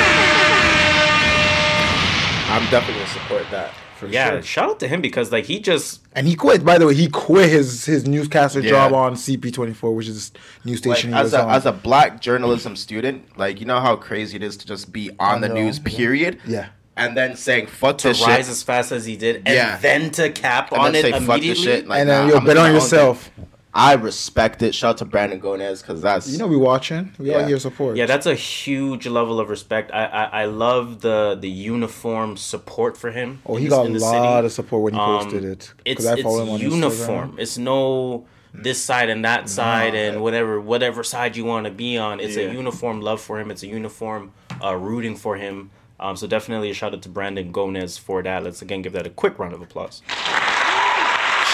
I'm 2.51 2.63
definitely 2.71 3.01
gonna 3.01 3.07
support 3.13 3.43
that 3.51 3.73
for 3.99 4.07
Yeah, 4.07 4.29
sure. 4.31 4.41
shout 4.43 4.69
out 4.69 4.79
to 4.79 4.87
him 4.87 5.01
because 5.01 5.31
like 5.31 5.45
he 5.45 5.59
just 5.59 6.01
And 6.13 6.25
he 6.27 6.35
quit. 6.35 6.63
By 6.63 6.77
the 6.77 6.87
way, 6.87 6.93
he 6.95 7.09
quit 7.09 7.49
his 7.49 7.83
his 7.85 8.07
newscaster 8.07 8.61
Yeah. 8.61 8.69
job 8.69 8.93
on 8.93 9.15
CP24, 9.15 9.93
which 9.93 10.07
is 10.07 10.31
news 10.63 10.85
Like, 10.85 10.97
station 10.97 11.11
he 11.13 11.17
as 11.19 11.23
was 11.25 11.33
a 11.33 11.43
on. 11.43 11.49
as 11.51 11.65
a 11.65 11.71
black 11.73 12.21
journalism 12.21 12.75
student, 12.77 13.37
like 13.37 13.59
you 13.59 13.65
know 13.65 13.81
how 13.81 13.97
crazy 13.97 14.37
it 14.37 14.43
is 14.43 14.55
to 14.57 14.65
just 14.65 14.93
be 14.93 15.11
on 15.19 15.41
the 15.41 15.49
know, 15.49 15.55
news, 15.55 15.79
period. 15.79 16.39
yeah. 16.45 16.67
And 16.97 17.17
then 17.17 17.35
saying 17.35 17.67
fuck 17.67 17.97
to 17.99 18.07
this 18.09 18.21
rise 18.21 18.37
shit, 18.45 18.49
as 18.49 18.63
fast 18.63 18.93
as 18.93 19.05
he 19.05 19.17
did, 19.17 19.37
and 19.45 19.49
Yeah. 19.49 19.75
then 19.81 20.11
to 20.11 20.29
cap 20.29 20.71
and 20.71 20.79
on 20.79 20.93
then 20.93 20.99
it 20.99 21.01
say 21.01 21.11
fuck 21.11 21.19
this 21.19 21.27
immediately. 21.27 21.63
shit. 21.63 21.87
Like, 21.89 21.99
and 21.99 22.09
then 22.09 22.21
nah, 22.21 22.27
you'll 22.27 22.37
I'ma 22.37 22.45
bet 22.47 22.57
on 22.57 22.73
yourself. 22.73 23.31
thing. 23.35 23.47
I 23.77 23.93
respect 23.95 24.61
it. 24.63 24.73
Shout 24.73 24.91
out 24.91 24.97
to 24.99 25.05
Brandon 25.05 25.37
Gonez 25.39 25.81
because 25.81 26.01
that's 26.01 26.29
You 26.31 26.37
know 26.37 26.47
we 26.47 26.55
watching. 26.55 27.11
We 27.19 27.33
all 27.33 27.41
Yeah. 27.41 27.47
here 27.47 27.59
support. 27.59 27.97
Yeah, 27.97 28.05
that's 28.05 28.25
a 28.25 28.33
huge 28.33 29.05
level 29.05 29.39
of 29.41 29.49
respect. 29.49 29.91
I 29.93 30.05
I, 30.05 30.23
I 30.41 30.45
love 30.45 31.01
the 31.01 31.37
the 31.39 31.49
uniform 31.49 32.37
support 32.37 32.95
for 32.95 33.11
him. 33.11 33.41
Oh, 33.45 33.57
he 33.57 33.65
the- 33.65 33.71
got 33.71 33.85
a 33.87 33.89
lot 33.89 34.35
city. 34.37 34.45
of 34.45 34.51
support 34.53 34.81
when 34.83 34.93
he 34.93 34.99
Um, 34.99 35.19
posted 35.19 35.43
it. 35.43 35.73
It's 35.83 36.05
I 36.05 36.13
it's 36.13 36.21
him 36.21 36.49
on 36.49 36.59
uniform. 36.59 37.31
Instagram. 37.33 37.39
It's 37.39 37.57
no 37.57 38.25
this 38.53 38.81
side 38.81 39.09
and 39.09 39.25
that 39.25 39.49
side 39.49 39.93
and 39.93 40.21
whatever 40.21 40.61
whatever 40.61 41.03
side 41.03 41.35
you 41.35 41.43
want 41.43 41.65
to 41.65 41.71
be 41.71 41.97
on. 41.97 42.21
It's 42.21 42.37
Yeah. 42.37 42.45
a 42.51 42.53
uniform 42.53 43.01
love 43.01 43.19
for 43.19 43.35
him. 43.41 43.51
It's 43.51 43.63
a 43.63 43.67
uniform 43.67 44.31
uh, 44.63 44.73
rooting 44.77 45.17
for 45.17 45.35
him. 45.35 45.71
Um, 45.99 46.15
so 46.15 46.27
definitely 46.27 46.69
a 46.71 46.73
shout 46.73 46.93
out 46.93 47.01
to 47.01 47.09
Brandon 47.09 47.51
Gonez 47.51 47.97
for 47.99 48.23
that. 48.23 48.41
Let's 48.45 48.61
again 48.61 48.81
give 48.83 48.93
that 48.93 49.05
a 49.05 49.09
quick 49.21 49.37
round 49.37 49.53
of 49.53 49.61
applause. 49.61 50.01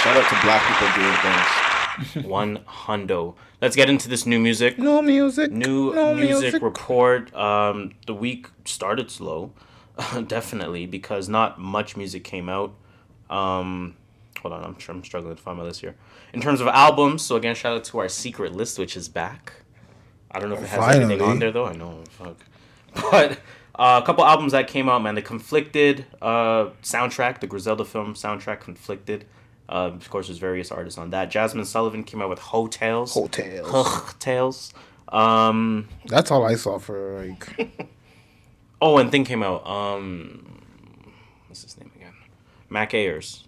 shout 0.04 0.16
out 0.18 0.28
to 0.30 0.38
black 0.46 0.62
people 0.68 0.88
doing 1.02 1.18
things. 1.26 1.48
One 2.24 2.60
hundo. 2.60 3.36
Let's 3.62 3.76
get 3.76 3.90
into 3.90 4.10
this 4.10 4.26
new 4.26 4.40
music. 4.40 4.78
No 4.78 5.02
music. 5.02 5.52
New 5.52 5.94
no 5.94 6.16
music, 6.16 6.62
report. 6.62 7.34
Um, 7.36 7.94
the 8.08 8.14
week 8.14 8.48
started 8.66 9.12
slow, 9.12 9.54
definitely 10.28 10.86
because 10.86 11.30
not 11.30 11.60
much 11.60 11.96
music 11.96 12.24
came 12.24 12.50
out. 12.50 12.74
Um, 13.30 13.96
hold 14.42 14.54
on, 14.54 14.64
I'm, 14.64 14.78
I'm 14.90 15.04
struggling 15.04 15.36
to 15.36 15.42
find 15.42 15.58
my 15.58 15.64
list 15.64 15.82
here. 15.82 15.96
In 16.34 16.42
terms 16.42 16.62
of 16.62 16.68
albums, 16.68 17.22
so 17.22 17.36
again, 17.36 17.56
shout 17.56 17.78
out 17.78 17.84
to 17.86 18.00
our 18.00 18.10
secret 18.10 18.54
list, 18.54 18.80
which 18.80 18.98
is 18.98 19.08
back. 19.08 19.54
I 20.32 20.40
don't 20.40 20.50
know 20.50 20.56
if 20.56 20.64
it 20.64 20.70
has 20.70 20.96
anything 20.96 21.22
on 21.22 21.40
there 21.40 21.52
though. 21.52 21.66
I 21.66 21.74
know, 21.74 22.04
fuck. 22.10 22.38
But 23.12 23.40
uh, 23.76 24.02
a 24.04 24.06
couple 24.06 24.26
albums 24.26 24.52
that 24.52 24.68
came 24.68 24.90
out, 24.90 25.02
man. 25.02 25.16
The 25.16 25.22
Conflicted 25.22 26.06
uh, 26.22 26.72
soundtrack, 26.84 27.40
the 27.40 27.48
Griselda 27.48 27.86
film 27.86 28.16
soundtrack, 28.16 28.60
Conflicted. 28.60 29.26
Uh, 29.72 29.88
of 29.96 30.10
course, 30.10 30.28
there's 30.28 30.38
various 30.40 30.72
artists 30.72 30.98
on 30.98 31.12
that. 31.12 31.32
Jazmine 31.32 31.66
Sullivan 31.66 32.04
came 32.04 32.22
out 32.22 32.30
with 32.30 32.40
Heaux 32.40 32.68
Tales. 32.68 33.14
Hotels. 33.14 33.68
Heaux 33.72 34.14
Tales. 34.20 34.74
Um, 35.10 35.88
That's 36.08 36.30
all 36.32 36.46
I 36.46 36.56
saw 36.56 36.78
for 36.78 37.24
like. 37.26 37.90
oh, 38.82 38.98
and 38.98 39.10
thing 39.12 39.24
came 39.26 39.44
out. 39.44 39.66
Um, 39.68 40.62
what's 41.48 41.64
his 41.64 41.78
name 41.80 41.92
again? 41.96 42.14
Mac 42.70 42.94
Ayers. 42.94 43.46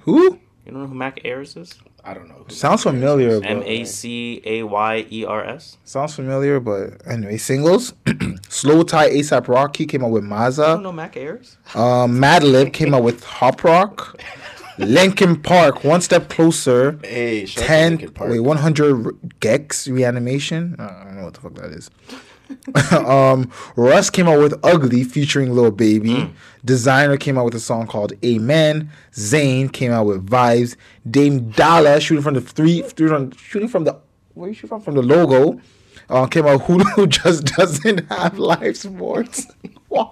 Who? 0.00 0.22
You 0.64 0.72
don't 0.72 0.82
know 0.82 0.86
who 0.86 0.94
Mac 0.94 1.20
Ayers 1.24 1.56
is? 1.56 1.74
I 2.04 2.14
don't 2.14 2.28
know. 2.28 2.44
Sounds 2.48 2.82
familiar. 2.82 3.42
M 3.44 3.62
A 3.64 3.84
C 3.84 4.40
A 4.44 4.62
Y 4.62 5.06
E 5.10 5.24
R 5.24 5.44
S. 5.44 5.76
Sounds 5.84 6.14
familiar, 6.14 6.60
but 6.60 7.06
anyway, 7.06 7.36
singles. 7.36 7.92
Slowthai 8.06 9.10
ASAP 9.12 9.48
Rocky 9.48 9.84
came 9.86 10.04
out 10.04 10.10
with 10.10 10.24
You 10.24 10.30
Mazza. 10.30 10.66
don't 10.66 10.82
know 10.82 10.92
Mac 10.92 11.16
Ayers? 11.16 11.58
Um, 11.74 12.18
Madlib 12.18 12.72
came 12.72 12.94
out 12.94 13.02
with 13.02 13.24
Hopprock. 13.24 14.18
Linkin 14.78 15.40
Park, 15.42 15.84
One 15.84 16.00
Step 16.00 16.28
Closer. 16.28 16.98
Hey, 17.02 17.46
shout 17.46 17.62
out 17.64 17.66
to 17.66 17.98
10, 17.98 18.10
Park. 18.12 18.30
wait, 18.30 18.40
100 18.40 19.04
gecs 19.40 19.92
Reanimation. 19.92 20.76
I 20.78 21.04
don't 21.04 21.16
know 21.16 21.24
what 21.24 21.34
the 21.34 21.40
fuck 21.40 21.54
that 21.54 21.70
is. 21.72 21.90
um, 22.92 23.50
Russ 23.76 24.08
came 24.10 24.26
out 24.28 24.40
with 24.40 24.58
Ugly 24.64 25.04
featuring 25.04 25.54
Lil 25.54 25.70
Baby. 25.70 26.32
Desiigner 26.66 27.20
came 27.20 27.36
out 27.36 27.44
with 27.44 27.54
a 27.54 27.60
song 27.60 27.86
called 27.86 28.12
Amen. 28.24 28.90
Zayn 29.12 29.70
came 29.72 29.92
out 29.92 30.06
with 30.06 30.26
Vibes. 30.26 30.76
Dame 31.08 31.50
D.O.L.L.A. 31.50 32.00
shooting 32.00 32.22
from 32.22 32.34
the 32.34 32.40
three, 32.40 32.82
shooting 32.82 33.08
from, 33.08 33.30
shooting 33.32 33.68
from 33.68 33.84
the 33.84 33.98
where 34.34 34.48
you 34.48 34.54
shoot 34.54 34.68
from 34.68 34.80
from 34.80 34.94
the 34.94 35.02
logo. 35.02 35.60
Uh, 36.10 36.26
came 36.26 36.46
out 36.46 36.62
Hulu 36.62 37.08
just 37.22 37.44
doesn't 37.56 38.10
have 38.10 38.38
live 38.38 38.76
sports. 38.76 39.46
Why? 39.88 40.10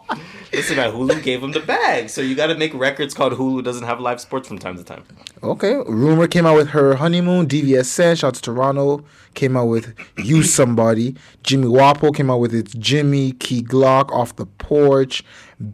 Listen, 0.53 0.77
man, 0.77 0.93
Hulu 0.93 1.23
gave 1.23 1.43
him 1.43 1.53
the 1.53 1.61
bag, 1.61 2.09
so 2.11 2.21
you 2.21 2.35
got 2.35 2.47
to 2.47 2.55
make 2.55 2.73
records 2.75 3.15
called 3.15 3.35
Hulu 3.35 3.63
doesn't 3.65 3.85
have 3.85 4.01
live 4.01 4.21
sports 4.21 4.49
from 4.49 4.59
time 4.59 4.77
to 4.77 4.85
time. 4.85 5.05
Okay. 5.43 5.75
Rumor 5.87 6.29
came 6.29 6.47
out 6.47 6.57
with 6.57 6.69
her 6.69 6.95
honeymoon. 6.95 7.47
DVSN, 7.47 8.19
shout 8.19 8.29
out 8.29 8.35
to 8.35 8.43
Toronto, 8.43 9.05
came 9.35 9.57
out 9.57 9.67
with 9.67 9.95
You 10.19 10.43
Somebody. 10.43 11.15
Jimmy 11.43 11.67
Wopo 11.67 12.15
came 12.15 12.31
out 12.31 12.41
with 12.41 12.55
its 12.55 12.73
Jimmy 12.75 13.33
Key 13.33 13.63
Glock 13.63 14.11
off 14.13 14.37
the 14.37 14.47
porch. 14.47 15.23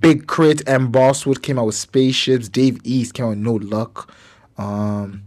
Big 0.01 0.29
K.R.I.T. 0.29 0.63
and 0.67 0.93
Bosswood 0.93 1.43
came 1.43 1.59
out 1.59 1.67
with 1.67 1.75
Spaceships. 1.75 2.49
Dave 2.49 2.81
East 2.85 3.15
came 3.15 3.27
out 3.27 3.31
with 3.31 3.39
No 3.39 3.55
Luck. 3.55 4.13
Um, 4.59 5.25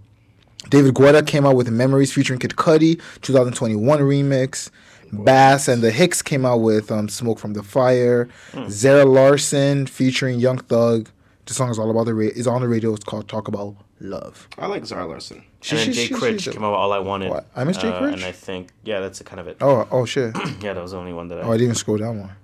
David 0.70 0.96
Guetta 0.96 1.26
came 1.26 1.46
out 1.46 1.56
with 1.56 1.70
Memories 1.70 2.12
featuring 2.12 2.40
Kid 2.40 2.52
Cudi, 2.52 3.02
2021 3.22 4.00
remix. 4.00 4.70
Bass 5.12 5.68
and 5.68 5.82
the 5.82 5.92
Hicks 5.92 6.22
came 6.22 6.46
out 6.46 6.58
with 6.62 6.92
um, 6.92 7.08
Smoke 7.10 7.40
from 7.40 7.54
the 7.54 7.64
Fire. 7.64 8.28
Zara 8.70 9.06
Larsson 9.06 9.86
featuring 9.88 10.40
Young 10.40 10.58
Thug. 10.58 11.10
The 11.46 11.54
song 11.54 11.70
is 11.70 11.78
all 11.80 11.90
about 11.92 12.06
the 12.06 12.14
ra- 12.14 12.26
is 12.36 12.48
on 12.48 12.62
the 12.62 12.68
radio. 12.68 12.94
It's 12.94 13.04
called 13.04 13.28
Talk 13.28 13.48
About 13.48 13.76
love. 14.00 14.48
I 14.58 14.66
like 14.68 14.86
Zara 14.86 15.06
Larsson. 15.06 15.44
She- 15.62 15.76
and 15.76 15.86
then 15.88 15.94
she- 15.94 16.02
Jay 16.02 16.08
she- 16.08 16.14
Critch 16.16 16.46
came 16.52 16.64
out 16.64 16.72
with 16.72 16.80
All 16.80 16.92
I 16.92 17.00
Wanted. 17.00 17.30
What? 17.30 17.46
I 17.56 17.64
missed 17.64 17.82
Jay 17.82 17.90
Uh, 17.90 18.00
Critch? 18.00 18.16
And 18.16 18.24
I 18.26 18.32
think, 18.32 18.70
yeah, 18.84 19.00
that's 19.00 19.22
kind 19.22 19.40
of 19.40 19.48
it. 19.48 19.58
Oh, 19.62 19.88
oh 19.92 20.06
shit. 20.06 20.36
Yeah, 20.62 20.74
that 20.74 20.82
was 20.82 20.92
the 20.92 20.98
only 20.98 21.14
one 21.14 21.28
that 21.30 21.40
I, 21.40 21.42
Oh, 21.44 21.50
I 21.50 21.54
didn't 21.54 21.64
even 21.66 21.76
scroll 21.76 21.98
down 21.98 22.18
more. 22.18 22.36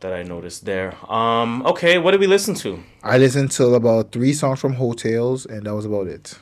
that 0.00 0.12
I 0.12 0.22
noticed 0.22 0.64
there. 0.64 0.94
Um, 1.12 1.64
okay, 1.66 1.98
what 1.98 2.12
did 2.12 2.20
we 2.20 2.26
listen 2.28 2.54
to? 2.56 2.82
I 3.02 3.18
listened 3.18 3.50
to 3.52 3.74
about 3.74 4.12
three 4.12 4.32
songs 4.32 4.60
from 4.60 4.74
Heaux 4.74 4.92
Tales, 4.96 5.44
and 5.46 5.64
that 5.66 5.74
was 5.74 5.84
about 5.86 6.06
it. 6.06 6.38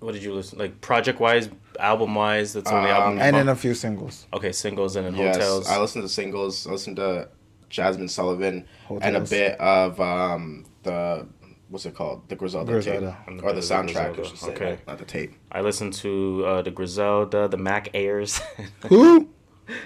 What 0.00 0.12
did 0.12 0.22
you 0.22 0.32
listen 0.34 0.58
like 0.58 0.80
project 0.80 1.20
wise, 1.20 1.48
album 1.80 2.14
wise? 2.14 2.52
That's 2.52 2.70
the 2.70 2.76
only 2.76 2.90
album. 2.90 3.14
you 3.18 3.22
And 3.24 3.36
then 3.36 3.48
a 3.48 3.54
few 3.56 3.74
singles. 3.74 4.26
okay, 4.32 4.52
singles 4.52 4.96
and 4.96 5.06
then 5.06 5.14
Yes, 5.16 5.36
Heaux 5.36 5.40
Tales. 5.42 5.68
I 5.68 5.78
listened 5.80 6.04
to 6.04 6.08
singles. 6.08 6.66
I 6.66 6.70
listened 6.70 6.96
to 6.96 7.28
Jazmine 7.70 8.08
Sullivan 8.10 8.66
and 9.00 9.16
a 9.16 9.20
bit 9.20 9.58
of 9.60 10.00
um 10.00 10.64
the 10.82 11.26
what's 11.68 11.84
it 11.84 11.94
called? 11.94 12.28
The 12.28 12.36
Griselda, 12.36 12.70
Griselda. 12.72 13.18
tape 13.28 13.42
or 13.42 13.52
the 13.52 13.60
soundtrack. 13.60 14.18
I 14.18 14.22
should 14.22 14.38
say, 14.38 14.50
okay. 14.52 14.70
not- 14.70 14.86
not 14.86 14.98
the 14.98 15.04
tape. 15.04 15.34
I 15.50 15.60
listened 15.62 15.92
to 15.94 16.44
uh, 16.46 16.62
the 16.62 16.70
Griselda, 16.70 17.48
the 17.48 17.56
Mac 17.56 17.88
Ayers, 17.94 18.40
Who? 18.88 19.28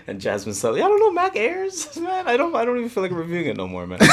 and 0.06 0.20
Jazmine 0.20 0.52
Sully. 0.52 0.82
I 0.82 0.88
don't 0.88 1.00
know 1.00 1.10
Mac 1.10 1.36
Ayers, 1.36 1.96
man. 2.00 2.28
I 2.28 2.36
don't. 2.36 2.54
I 2.54 2.66
don't 2.66 2.76
even 2.76 2.90
feel 2.90 3.02
like 3.02 3.12
reviewing 3.12 3.46
it 3.46 3.56
no 3.56 3.66
more, 3.66 3.86
man. 3.86 3.98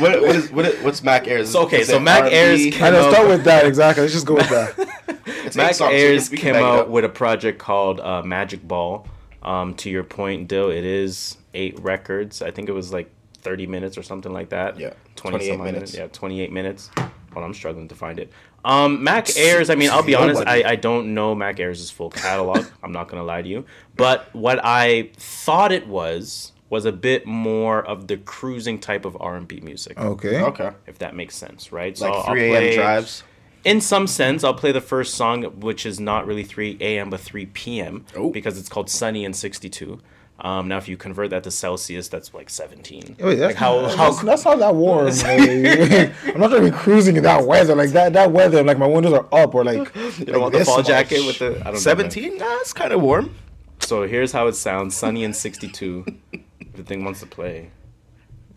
What, 0.00 0.20
what 0.22 0.36
is 0.36 0.50
what 0.50 0.64
is, 0.64 0.82
what's 0.82 1.02
Mac 1.02 1.26
Ayers? 1.28 1.50
So, 1.50 1.62
okay, 1.66 1.80
Is 1.80 1.88
so 1.88 1.96
it 1.96 2.00
Mac 2.00 2.22
R&B? 2.24 2.34
Ayers 2.36 2.66
I 2.66 2.70
came 2.70 2.92
know. 2.94 3.04
out- 3.04 3.12
Start 3.12 3.28
with 3.28 3.44
that 3.44 3.66
exactly. 3.66 4.02
Let's 4.02 4.14
just 4.14 4.26
go 4.26 4.34
with 4.34 4.48
that. 4.48 4.87
It's 5.48 5.56
eight 5.56 5.62
Mac 5.62 5.74
songs, 5.74 5.94
Ayers 5.94 6.28
came 6.28 6.54
out 6.54 6.90
with 6.90 7.04
a 7.04 7.08
project 7.08 7.58
called 7.58 8.00
uh, 8.00 8.22
Magic 8.22 8.66
Ball. 8.66 9.06
Um, 9.42 9.74
to 9.74 9.90
your 9.90 10.04
point, 10.04 10.48
Dill, 10.48 10.70
it 10.70 10.84
is 10.84 11.36
eight 11.54 11.78
records. 11.80 12.42
I 12.42 12.50
think 12.50 12.68
it 12.68 12.72
was 12.72 12.92
like 12.92 13.10
thirty 13.34 13.66
minutes 13.66 13.96
or 13.96 14.02
something 14.02 14.32
like 14.32 14.50
that. 14.50 14.78
Yeah, 14.78 14.92
20 15.16 15.38
28 15.38 15.50
some 15.52 15.60
odd 15.60 15.64
minutes. 15.64 15.94
Yeah, 15.94 16.06
twenty-eight 16.08 16.52
minutes. 16.52 16.90
Well, 17.34 17.44
I'm 17.44 17.54
struggling 17.54 17.88
to 17.88 17.94
find 17.94 18.18
it. 18.18 18.32
Um, 18.64 19.04
Mac 19.04 19.36
Ayers. 19.36 19.70
I 19.70 19.74
mean, 19.76 19.90
I'll 19.90 20.02
be 20.02 20.14
honest. 20.14 20.42
I, 20.46 20.62
I 20.70 20.76
don't 20.76 21.14
know 21.14 21.34
Mac 21.34 21.60
Ayers' 21.60 21.90
full 21.90 22.10
catalog. 22.10 22.66
I'm 22.82 22.92
not 22.92 23.08
gonna 23.08 23.22
lie 23.24 23.42
to 23.42 23.48
you. 23.48 23.64
But 23.96 24.34
what 24.34 24.60
I 24.62 25.10
thought 25.16 25.72
it 25.72 25.86
was 25.86 26.52
was 26.70 26.84
a 26.84 26.92
bit 26.92 27.26
more 27.26 27.82
of 27.86 28.08
the 28.08 28.18
cruising 28.18 28.78
type 28.78 29.04
of 29.06 29.16
R&B 29.20 29.60
music. 29.60 29.98
Okay. 29.98 30.42
Okay, 30.42 30.70
If 30.86 30.98
that 30.98 31.16
makes 31.16 31.34
sense, 31.34 31.72
right? 31.72 31.96
So 31.96 32.04
like 32.06 32.14
I'll 32.14 32.24
three 32.24 32.42
a.m. 32.44 32.50
play- 32.50 32.74
drives. 32.76 33.22
In 33.64 33.80
some 33.80 34.06
sense, 34.06 34.44
I'll 34.44 34.54
play 34.54 34.72
the 34.72 34.80
first 34.80 35.14
song, 35.14 35.42
which 35.60 35.84
is 35.84 35.98
not 36.00 36.26
really 36.26 36.44
3 36.44 36.78
a.m. 36.80 37.10
but 37.10 37.20
3 37.20 37.46
p.m. 37.46 38.04
Oh. 38.16 38.30
because 38.30 38.58
it's 38.58 38.68
called 38.68 38.90
Sunny 38.90 39.24
and 39.24 39.34
62. 39.34 40.00
Um, 40.40 40.68
now, 40.68 40.76
if 40.76 40.88
you 40.88 40.96
convert 40.96 41.30
that 41.30 41.42
to 41.44 41.50
Celsius, 41.50 42.06
that's 42.06 42.32
like 42.32 42.48
17. 42.48 43.16
Wait, 43.18 43.34
that's, 43.34 43.40
like 43.40 43.56
how, 43.56 43.80
not, 43.80 43.96
how 43.96 44.10
that's, 44.10 44.22
that's 44.22 44.44
not 44.44 44.60
that 44.60 44.74
warm. 44.74 45.06
like, 45.06 45.24
I'm 46.34 46.40
not 46.40 46.50
gonna 46.50 46.70
be 46.70 46.70
cruising 46.70 47.16
in 47.16 47.24
that 47.24 47.44
weather. 47.44 47.74
Like 47.74 47.90
that, 47.90 48.12
that 48.12 48.30
weather, 48.30 48.62
like 48.62 48.78
my 48.78 48.86
windows 48.86 49.14
are 49.14 49.26
up 49.32 49.54
or 49.54 49.64
like. 49.64 49.92
you 50.18 50.26
don't 50.26 50.40
want 50.40 50.54
the 50.54 50.64
fall 50.64 50.82
jacket 50.82 51.26
with 51.26 51.40
the 51.40 51.58
I 51.60 51.64
don't 51.64 51.72
know. 51.74 51.78
Seventeen? 51.80 52.38
Nah, 52.38 52.58
it's 52.60 52.72
kind 52.72 52.92
of 52.92 53.00
warm. 53.02 53.34
So 53.80 54.06
here's 54.06 54.30
how 54.30 54.46
it 54.46 54.54
sounds: 54.54 54.94
Sunny 54.94 55.24
and 55.24 55.34
62. 55.34 56.04
if 56.32 56.72
the 56.72 56.84
thing 56.84 57.04
wants 57.04 57.18
to 57.20 57.26
play. 57.26 57.70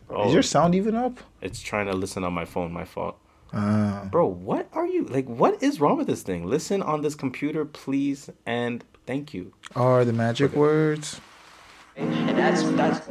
Oh, 0.07 0.27
Is 0.27 0.33
your 0.33 0.43
sound 0.43 0.75
even 0.75 0.93
up? 0.93 1.19
it's 1.41 1.61
trying 1.61 1.87
to 1.87 1.93
listen 1.93 2.23
on 2.23 2.33
my 2.33 2.45
phone. 2.45 2.71
My 2.71 2.85
fault. 2.85 3.17
Uh, 3.53 4.05
Bro, 4.05 4.27
what 4.27 4.69
are 4.71 4.87
you 4.87 5.03
like? 5.05 5.27
What 5.27 5.61
is 5.61 5.81
wrong 5.81 5.97
with 5.97 6.07
this 6.07 6.21
thing? 6.21 6.45
Listen 6.45 6.81
on 6.81 7.01
this 7.01 7.15
computer, 7.15 7.65
please, 7.65 8.29
and 8.45 8.83
thank 9.05 9.33
you. 9.33 9.53
are 9.75 10.05
the 10.05 10.13
magic 10.13 10.53
words? 10.53 11.19
And 11.97 12.29
that's 12.37 12.63
that's 12.63 13.05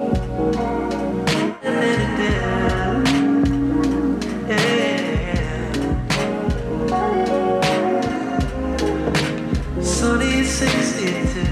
Sunny 9.83 10.45
62. 10.45 11.45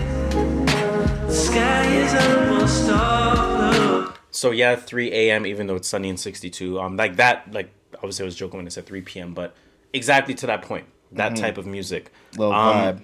Sky 1.31 1.85
is 1.87 2.15
almost 2.15 2.89
all. 2.91 4.13
So 4.31 4.51
yeah, 4.53 4.77
3 4.77 5.13
a.m. 5.13 5.45
Even 5.45 5.67
though 5.67 5.77
it's 5.77 5.89
sunny 5.89 6.09
and 6.09 6.19
62, 6.19 6.81
um, 6.81 6.97
like 6.97 7.17
that, 7.17 7.53
like 7.53 7.71
obviously 7.99 8.25
I 8.25 8.27
was 8.27 8.37
joking 8.37 8.59
when 8.59 8.67
I 8.67 8.71
said 8.71 8.87
3 8.87 9.01
p.m., 9.03 9.35
but 9.35 9.55
exactly 9.93 10.35
to 10.35 10.47
that 10.47 10.63
point, 10.63 10.87
that 11.13 11.33
Mhm. 11.33 11.41
type 11.41 11.59
of 11.59 11.67
music. 11.67 12.11
Little 12.37 12.53
Um, 12.53 12.77
vibe. 12.77 13.01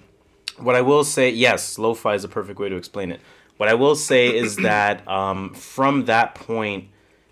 What 0.57 0.75
I 0.75 0.81
will 0.81 1.03
say, 1.03 1.29
yes, 1.29 1.77
lo-fi 1.77 2.13
is 2.15 2.23
a 2.23 2.29
perfect 2.29 2.59
way 2.59 2.69
to 2.69 2.75
explain 2.75 3.11
it. 3.11 3.19
What 3.57 3.67
I 3.69 3.73
will 3.73 3.95
say 3.95 4.33
is 4.35 4.55
that 4.69 5.07
um, 5.07 5.53
from 5.53 6.05
that 6.05 6.35
point, 6.35 6.85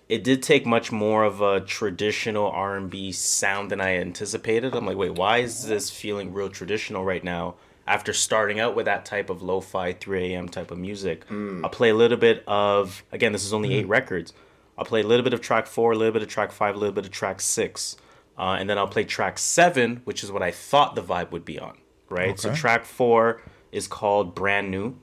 it 0.10 0.24
did 0.24 0.44
take 0.44 0.66
much 0.66 0.92
more 0.92 1.24
of 1.24 1.42
a 1.42 1.62
traditional 1.62 2.48
R&B 2.52 3.12
sound 3.14 3.72
than 3.72 3.80
I 3.82 3.96
anticipated. 3.98 4.76
I'm 4.76 4.86
like, 4.86 4.98
wait, 4.98 5.12
why 5.16 5.38
is 5.40 5.66
this 5.68 5.90
feeling 5.90 6.34
real 6.34 6.50
traditional 6.50 7.04
right 7.06 7.24
now? 7.24 7.56
After 7.88 8.14
starting 8.14 8.60
out 8.62 8.76
with 8.76 8.86
that 8.86 9.04
type 9.06 9.30
of 9.30 9.42
lo-fi 9.42 9.92
3 9.94 10.34
a.m. 10.34 10.48
type 10.50 10.72
of 10.72 10.78
music, 10.78 11.24
I'll 11.30 11.70
play 11.70 11.90
a 11.90 11.94
little 11.96 12.18
bit 12.18 12.44
of. 12.48 13.04
Again, 13.12 13.32
this 13.34 13.44
is 13.46 13.54
only 13.54 13.74
eight 13.76 13.88
records. 13.88 14.32
I'll 14.78 14.86
play 14.86 15.02
a 15.02 15.08
little 15.08 15.24
bit 15.24 15.34
of 15.34 15.42
track 15.42 15.68
four, 15.68 15.92
a 15.92 15.96
little 15.96 16.14
bit 16.14 16.22
of 16.24 16.28
track 16.28 16.52
five, 16.52 16.76
a 16.76 16.78
little 16.78 16.94
bit 16.94 17.06
of 17.06 17.12
track 17.12 17.42
six, 17.42 17.96
uh, 18.38 18.58
and 18.60 18.70
then 18.70 18.78
I'll 18.78 18.88
play 18.88 19.04
track 19.04 19.38
seven, 19.38 20.02
which 20.06 20.24
is 20.24 20.32
what 20.32 20.42
I 20.42 20.52
thought 20.52 20.96
the 20.96 21.04
vibe 21.04 21.32
would 21.32 21.46
be 21.46 21.60
on. 21.60 21.78
Right. 22.10 22.40
So 22.40 22.54
track 22.54 22.86
four 22.86 23.42
is 23.72 23.88
called 23.88 24.36
"Brand 24.36 24.70
New." 24.72 24.98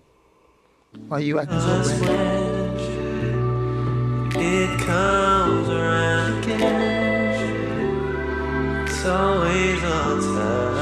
Why 1.08 1.20
you 1.20 1.38
acting 1.38 1.60
so 1.60 1.82
brand? 2.04 2.80
It 4.36 4.80
comes 4.80 5.68
around 5.68 6.44
again. 6.44 7.20
It's 8.86 9.04
always 9.06 9.82
on 9.84 10.20
time. 10.20 10.79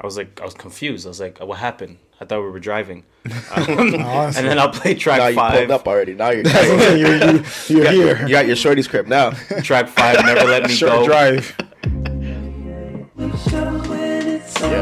I 0.00 0.06
was 0.06 0.16
like, 0.16 0.40
I 0.40 0.44
was 0.44 0.54
confused. 0.54 1.06
I 1.06 1.10
was 1.10 1.20
like, 1.20 1.38
what 1.40 1.58
happened? 1.58 1.98
I 2.20 2.24
thought 2.24 2.42
we 2.42 2.50
were 2.50 2.60
driving. 2.60 3.04
Um, 3.54 3.94
and 3.94 4.34
then 4.34 4.58
I'll 4.58 4.70
play 4.70 4.94
track 4.94 5.18
Now 5.18 5.26
you 5.28 5.34
five. 5.34 5.58
pulled 5.58 5.70
up 5.70 5.86
already. 5.86 6.14
Now 6.14 6.30
you're, 6.30 6.46
you're, 6.96 6.96
you, 6.96 7.44
you're 7.68 7.68
you 7.68 7.82
got, 7.84 7.92
here. 7.94 8.22
You 8.22 8.28
got 8.28 8.46
your 8.46 8.56
shorty 8.56 8.82
script 8.82 9.08
now. 9.08 9.30
track 9.62 9.88
five, 9.88 10.24
never 10.24 10.44
let 10.44 10.62
me 10.64 10.70
Short 10.74 10.92
go. 10.92 11.06
drive. 11.06 11.54
When 11.82 12.22
Yeah. 12.22 12.36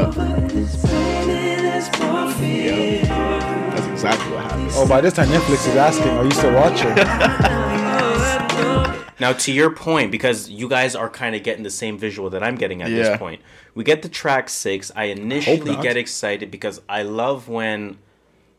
over, 0.07 0.47
it's 0.51 0.83
raining, 0.85 1.65
it's 1.65 1.99
morphine. 1.99 3.05
That's 3.07 3.87
exactly 3.87 4.31
what 4.33 4.43
happened. 4.43 4.69
Oh, 4.73 4.87
by 4.87 5.01
this 5.01 5.13
time 5.13 5.27
Netflix 5.29 5.67
is 5.67 5.75
asking, 5.75 6.09
are 6.09 6.25
you 6.25 6.31
still 6.31 6.53
watching? 6.53 6.93
Now, 9.19 9.33
to 9.33 9.51
your 9.51 9.71
point, 9.71 10.11
because 10.11 10.49
you 10.49 10.69
guys 10.69 10.95
are 10.95 11.09
kind 11.09 11.35
of 11.35 11.41
getting 11.43 11.63
the 11.63 11.71
same 11.71 11.97
visual 11.97 12.29
that 12.29 12.43
I'm 12.43 12.55
getting 12.55 12.81
at 12.83 12.89
Yeah. 12.91 12.97
this 12.97 13.17
point, 13.17 13.41
we 13.73 13.83
get 13.83 14.01
the 14.03 14.09
track 14.09 14.47
six. 14.49 14.91
I 14.95 15.05
initially 15.05 15.75
get 15.77 15.97
excited 15.97 16.51
because 16.51 16.81
I 16.87 17.01
love 17.03 17.47
when 17.49 17.97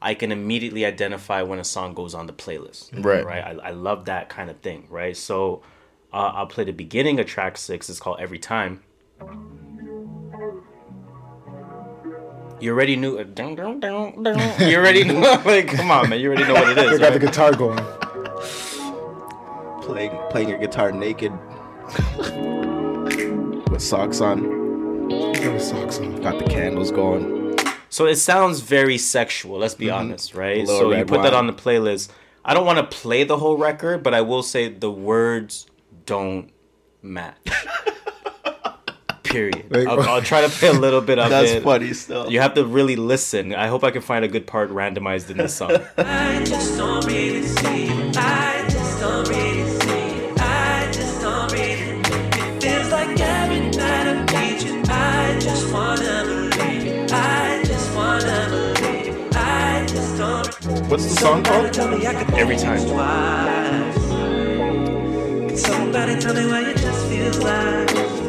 I 0.02 0.14
can 0.14 0.32
immediately 0.32 0.84
identify 0.84 1.42
when 1.42 1.58
a 1.58 1.64
song 1.64 1.94
goes 1.94 2.14
on 2.14 2.26
the 2.26 2.32
playlist. 2.32 2.90
Right. 3.04 3.24
Right. 3.24 3.44
I, 3.44 3.68
I 3.68 3.70
love 3.70 4.04
that 4.06 4.28
kind 4.28 4.50
of 4.50 4.58
thing. 4.60 4.86
Right. 4.90 5.16
So 5.16 5.62
uh, 6.12 6.32
I'll 6.34 6.46
play 6.46 6.64
the 6.64 6.72
beginning 6.72 7.20
of 7.20 7.26
track 7.26 7.56
six. 7.56 7.88
It's 7.88 8.00
called 8.00 8.18
Every 8.20 8.38
Time. 8.38 8.82
You 12.60 12.72
already 12.72 12.96
knew. 12.96 13.18
Uh. 13.18 13.24
You 14.58 14.76
already 14.78 15.04
know. 15.12 15.40
like, 15.44 15.68
come 15.68 15.90
on, 15.92 16.08
man. 16.10 16.18
You 16.18 16.28
already 16.28 16.44
know 16.44 16.54
what 16.54 16.70
it 16.70 16.78
is. 16.78 16.92
Is. 16.94 16.98
got 16.98 17.12
the 17.12 17.18
guitar 17.20 17.52
going. 17.54 17.78
Playing 19.88 20.18
playing 20.28 20.48
your 20.50 20.58
guitar 20.58 20.92
naked 20.92 21.32
with 23.70 23.80
socks 23.80 24.20
on. 24.20 25.08
Got 25.08 25.34
the 25.34 25.58
socks 25.58 25.98
on. 25.98 26.20
Got 26.20 26.38
the 26.38 26.44
candles 26.44 26.90
going. 26.90 27.58
So 27.88 28.04
it 28.04 28.16
sounds 28.16 28.60
very 28.60 28.98
sexual. 28.98 29.58
Let's 29.58 29.74
be 29.74 29.86
mm-hmm. 29.86 29.94
honest, 29.94 30.34
right? 30.34 30.66
So 30.66 30.90
you 30.90 30.96
red 30.96 31.08
put 31.08 31.22
that 31.22 31.32
on 31.32 31.46
the 31.46 31.54
playlist. 31.54 32.10
I 32.44 32.52
don't 32.52 32.66
want 32.66 32.78
to 32.78 32.96
play 32.96 33.24
the 33.24 33.38
whole 33.38 33.56
record, 33.56 34.02
but 34.02 34.12
I 34.12 34.20
will 34.20 34.42
say 34.42 34.68
the 34.68 34.90
words 34.90 35.66
don't 36.04 36.50
match. 37.00 37.36
Period. 39.22 39.66
Like- 39.70 39.88
I'll, 39.88 40.02
I'll 40.02 40.22
try 40.22 40.42
to 40.42 40.50
play 40.50 40.68
a 40.68 40.72
little 40.72 41.00
bit 41.00 41.18
of 41.18 41.30
That's 41.30 41.50
it. 41.50 41.54
That's 41.54 41.64
funny 41.64 41.94
still. 41.94 42.30
You 42.30 42.40
have 42.40 42.52
to 42.54 42.66
really 42.66 42.96
listen. 42.96 43.54
I 43.54 43.68
hope 43.68 43.84
I 43.84 43.90
can 43.90 44.02
find 44.02 44.22
a 44.22 44.28
good 44.28 44.46
part 44.46 44.70
randomized 44.70 45.30
in 45.30 45.38
this 45.38 45.54
song. 45.54 45.70
What's 60.88 61.04
the 61.04 61.20
song 61.20 61.44
called? 61.44 61.76
Every 61.76 62.56
time. 62.56 62.78
Can 65.46 65.56
somebody 65.56 66.18
tell 66.18 66.32
me 66.32 66.46
why 66.46 66.70
it 66.70 66.78
just 66.78 67.06
feels 67.08 67.38
like 67.40 68.27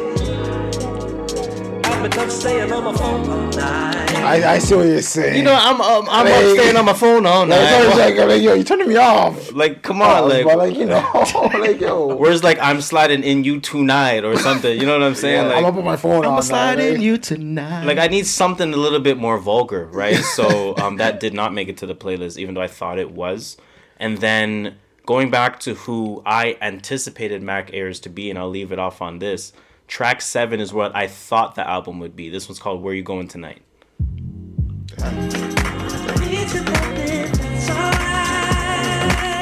I've 2.02 2.10
been 2.10 2.18
up 2.20 2.30
staying 2.30 2.72
on 2.72 2.84
my 2.84 2.94
phone 2.96 3.28
all 3.28 3.48
night. 3.50 4.10
I, 4.22 4.54
I 4.54 4.58
see 4.58 4.74
what 4.74 4.86
you're 4.86 5.02
saying. 5.02 5.36
You 5.36 5.42
know, 5.42 5.54
I'm 5.54 5.80
um, 5.80 6.06
I'm 6.10 6.24
Like- 6.26 6.34
up 6.34 6.56
staying 6.56 6.76
on 6.76 6.84
my 6.86 6.92
phone 6.94 7.26
all 7.26 7.46
like, 7.46 7.60
I 7.60 7.86
was 7.86 7.96
night. 7.96 8.10
like, 8.10 8.18
I'm 8.18 8.28
like, 8.28 8.42
yo, 8.42 8.54
you're 8.54 8.64
turning 8.64 8.88
me 8.88 8.96
off. 8.96 9.52
Like, 9.52 9.82
come 9.82 10.00
on, 10.00 10.28
like, 10.28 10.44
but 10.44 10.56
like, 10.58 10.76
you 10.76 10.86
know, 10.86 11.00
like, 11.58 11.80
yo, 11.80 12.14
where's 12.16 12.42
like 12.42 12.58
I'm 12.60 12.80
sliding 12.80 13.22
in 13.22 13.44
you 13.44 13.60
tonight 13.60 14.24
or 14.24 14.36
something? 14.38 14.78
You 14.80 14.86
know 14.86 14.92
what 14.98 15.02
I'm 15.06 15.14
saying? 15.26 15.40
I'm 15.44 15.48
Like, 15.62 15.64
up 15.66 15.74
on 15.76 15.84
my 15.84 15.96
phone. 15.96 16.24
all 16.24 16.42
night, 16.42 16.76
like- 16.78 17.00
you 17.00 17.18
tonight. 17.18 17.84
like 17.84 17.98
I 17.98 18.06
need 18.08 18.26
something 18.26 18.72
a 18.72 18.76
little 18.78 19.00
bit 19.00 19.18
more 19.18 19.38
vulgar, 19.38 19.86
right? 19.86 20.16
So 20.16 20.76
um, 20.78 20.96
that 20.96 21.20
did 21.20 21.34
not 21.34 21.52
make 21.52 21.68
it 21.68 21.76
to 21.78 21.86
the 21.86 21.94
playlist, 21.94 22.38
even 22.38 22.54
though 22.54 22.62
I 22.62 22.68
thought 22.68 22.98
it 22.98 23.10
was. 23.10 23.56
And 23.98 24.18
then 24.18 24.76
going 25.04 25.30
back 25.30 25.60
to 25.60 25.74
who 25.74 26.22
I 26.24 26.56
anticipated 26.62 27.42
Mac 27.42 27.74
Ayers 27.74 28.00
to 28.00 28.08
be, 28.08 28.30
and 28.30 28.38
I'll 28.38 28.48
leave 28.48 28.72
it 28.72 28.78
off 28.78 29.02
on 29.02 29.18
this. 29.18 29.52
Track 29.90 30.22
seven 30.22 30.60
is 30.60 30.72
what 30.72 30.94
I 30.94 31.08
thought 31.08 31.56
the 31.56 31.68
album 31.68 31.98
would 31.98 32.14
be. 32.14 32.30
This 32.30 32.48
one's 32.48 32.60
called 32.60 32.80
"Where 32.80 32.94
You 32.94 33.02
Going 33.02 33.26
Tonight." 33.26 33.60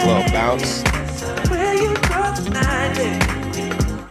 Little 0.06 0.32
bounce. 0.32 0.82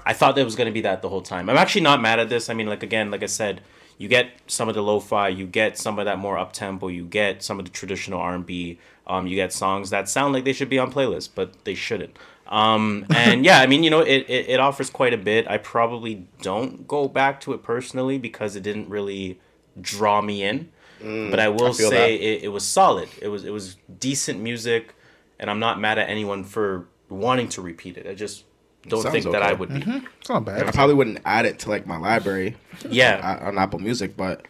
I 0.06 0.14
thought 0.14 0.36
that 0.36 0.46
was 0.46 0.56
gonna 0.56 0.72
be 0.72 0.82
that 0.82 1.02
the 1.02 1.10
whole 1.10 1.24
time. 1.24 1.50
I'm 1.50 1.58
actually 1.58 1.82
not 1.82 2.02
mad 2.02 2.20
at 2.20 2.30
this. 2.30 2.52
I 2.52 2.54
mean, 2.54 2.68
like 2.68 2.84
again, 2.84 3.10
like 3.10 3.24
I 3.24 3.26
said, 3.26 3.62
you 3.98 4.08
get 4.08 4.30
some 4.46 4.70
of 4.70 4.76
the 4.76 4.84
lo-fi, 4.84 5.30
you 5.30 5.48
get 5.48 5.76
some 5.76 5.98
of 5.98 6.06
that 6.06 6.20
more 6.20 6.38
up 6.38 6.54
tempo, 6.54 6.88
you 6.88 7.04
get 7.04 7.42
some 7.42 7.58
of 7.58 7.66
the 7.66 7.72
traditional 7.72 8.20
R&B. 8.20 8.78
Um, 9.08 9.26
you 9.26 9.36
get 9.36 9.54
songs 9.54 9.90
that 9.90 10.08
sound 10.08 10.34
like 10.34 10.44
they 10.44 10.54
should 10.54 10.70
be 10.70 10.78
on 10.78 10.92
playlists, 10.92 11.30
but 11.34 11.64
they 11.64 11.74
shouldn't. 11.74 12.16
Um, 12.50 13.06
and 13.14 13.46
yeah, 13.46 13.60
I 13.60 13.68
mean, 13.68 13.84
you 13.84 13.90
know, 13.90 14.02
it, 14.02 14.26
it, 14.30 14.50
it 14.50 14.60
offers 14.60 14.90
quite 14.90 15.14
a 15.14 15.18
bit. 15.18 15.50
I 15.50 15.58
probably 15.58 16.28
don't 16.42 16.88
go 16.88 17.08
back 17.08 17.42
to 17.42 17.54
it 17.54 17.64
personally 17.64 18.18
because 18.18 18.56
it 18.56 18.64
didn't 18.64 18.90
really 18.90 19.40
draw 19.80 20.22
me 20.22 20.44
in. 20.44 20.72
Mm, 21.02 21.30
but 21.30 21.40
I 21.40 21.50
will 21.50 21.68
I 21.68 21.72
say 21.72 22.16
it, 22.16 22.44
it 22.44 22.48
was 22.48 22.66
solid. 22.66 23.10
It 23.22 23.28
was 23.28 23.46
it 23.46 23.52
was 23.52 23.76
decent 24.00 24.40
music, 24.40 24.96
and 25.40 25.50
I'm 25.50 25.60
not 25.60 25.80
mad 25.80 26.00
at 26.00 26.10
anyone 26.10 26.44
for 26.44 26.88
wanting 27.10 27.50
to 27.50 27.62
repeat 27.62 27.98
it. 27.98 28.08
I 28.08 28.16
just 28.16 28.46
don't 28.88 29.04
Sounds 29.04 29.14
think 29.14 29.32
that 29.32 29.44
I 29.44 29.52
okay. 29.52 29.56
would 29.56 29.70
be. 29.70 30.02
It's 30.20 30.30
not 30.30 30.46
bad. 30.46 30.66
I 30.66 30.72
probably 30.72 30.96
wouldn't 30.96 31.20
add 31.26 31.46
it 31.46 31.60
to 31.60 31.70
like 31.70 31.86
my 31.86 31.98
library. 31.98 32.56
Yeah. 32.90 33.40
on, 33.42 33.50
on 33.50 33.58
Apple 33.58 33.80
Music, 33.80 34.18
but 34.18 34.42
it 34.42 34.48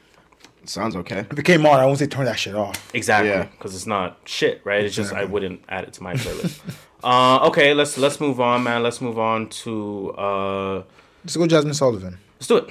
sounds 0.69 0.95
okay. 0.95 1.25
If 1.31 1.37
it 1.39 1.43
came 1.43 1.65
on, 1.65 1.79
I 1.79 1.85
won't 1.85 1.99
say 1.99 2.07
turn 2.07 2.25
that 2.25 2.39
shit 2.39 2.55
off. 2.55 2.93
Exactly, 2.93 3.29
Yeah. 3.29 3.43
because 3.43 3.75
it's 3.75 3.87
not 3.87 4.17
shit, 4.25 4.61
right? 4.63 4.83
It's 4.83 4.95
just 4.95 5.13
I 5.13 5.25
wouldn't 5.25 5.61
add 5.69 5.83
it 5.85 5.93
to 5.93 6.03
my 6.03 6.13
playlist. 6.13 6.59
uh, 7.03 7.47
okay, 7.47 7.73
let's 7.73 7.97
let's 7.97 8.19
move 8.19 8.39
on, 8.41 8.63
man. 8.63 8.83
Let's 8.83 9.01
move 9.01 9.17
on 9.19 9.49
to 9.63 10.11
uh, 10.17 10.83
Let's 11.23 11.35
go, 11.35 11.45
Jazmine 11.45 11.75
Sullivan. 11.75 12.17
let's 12.39 12.47
do 12.47 12.57
it. 12.57 12.69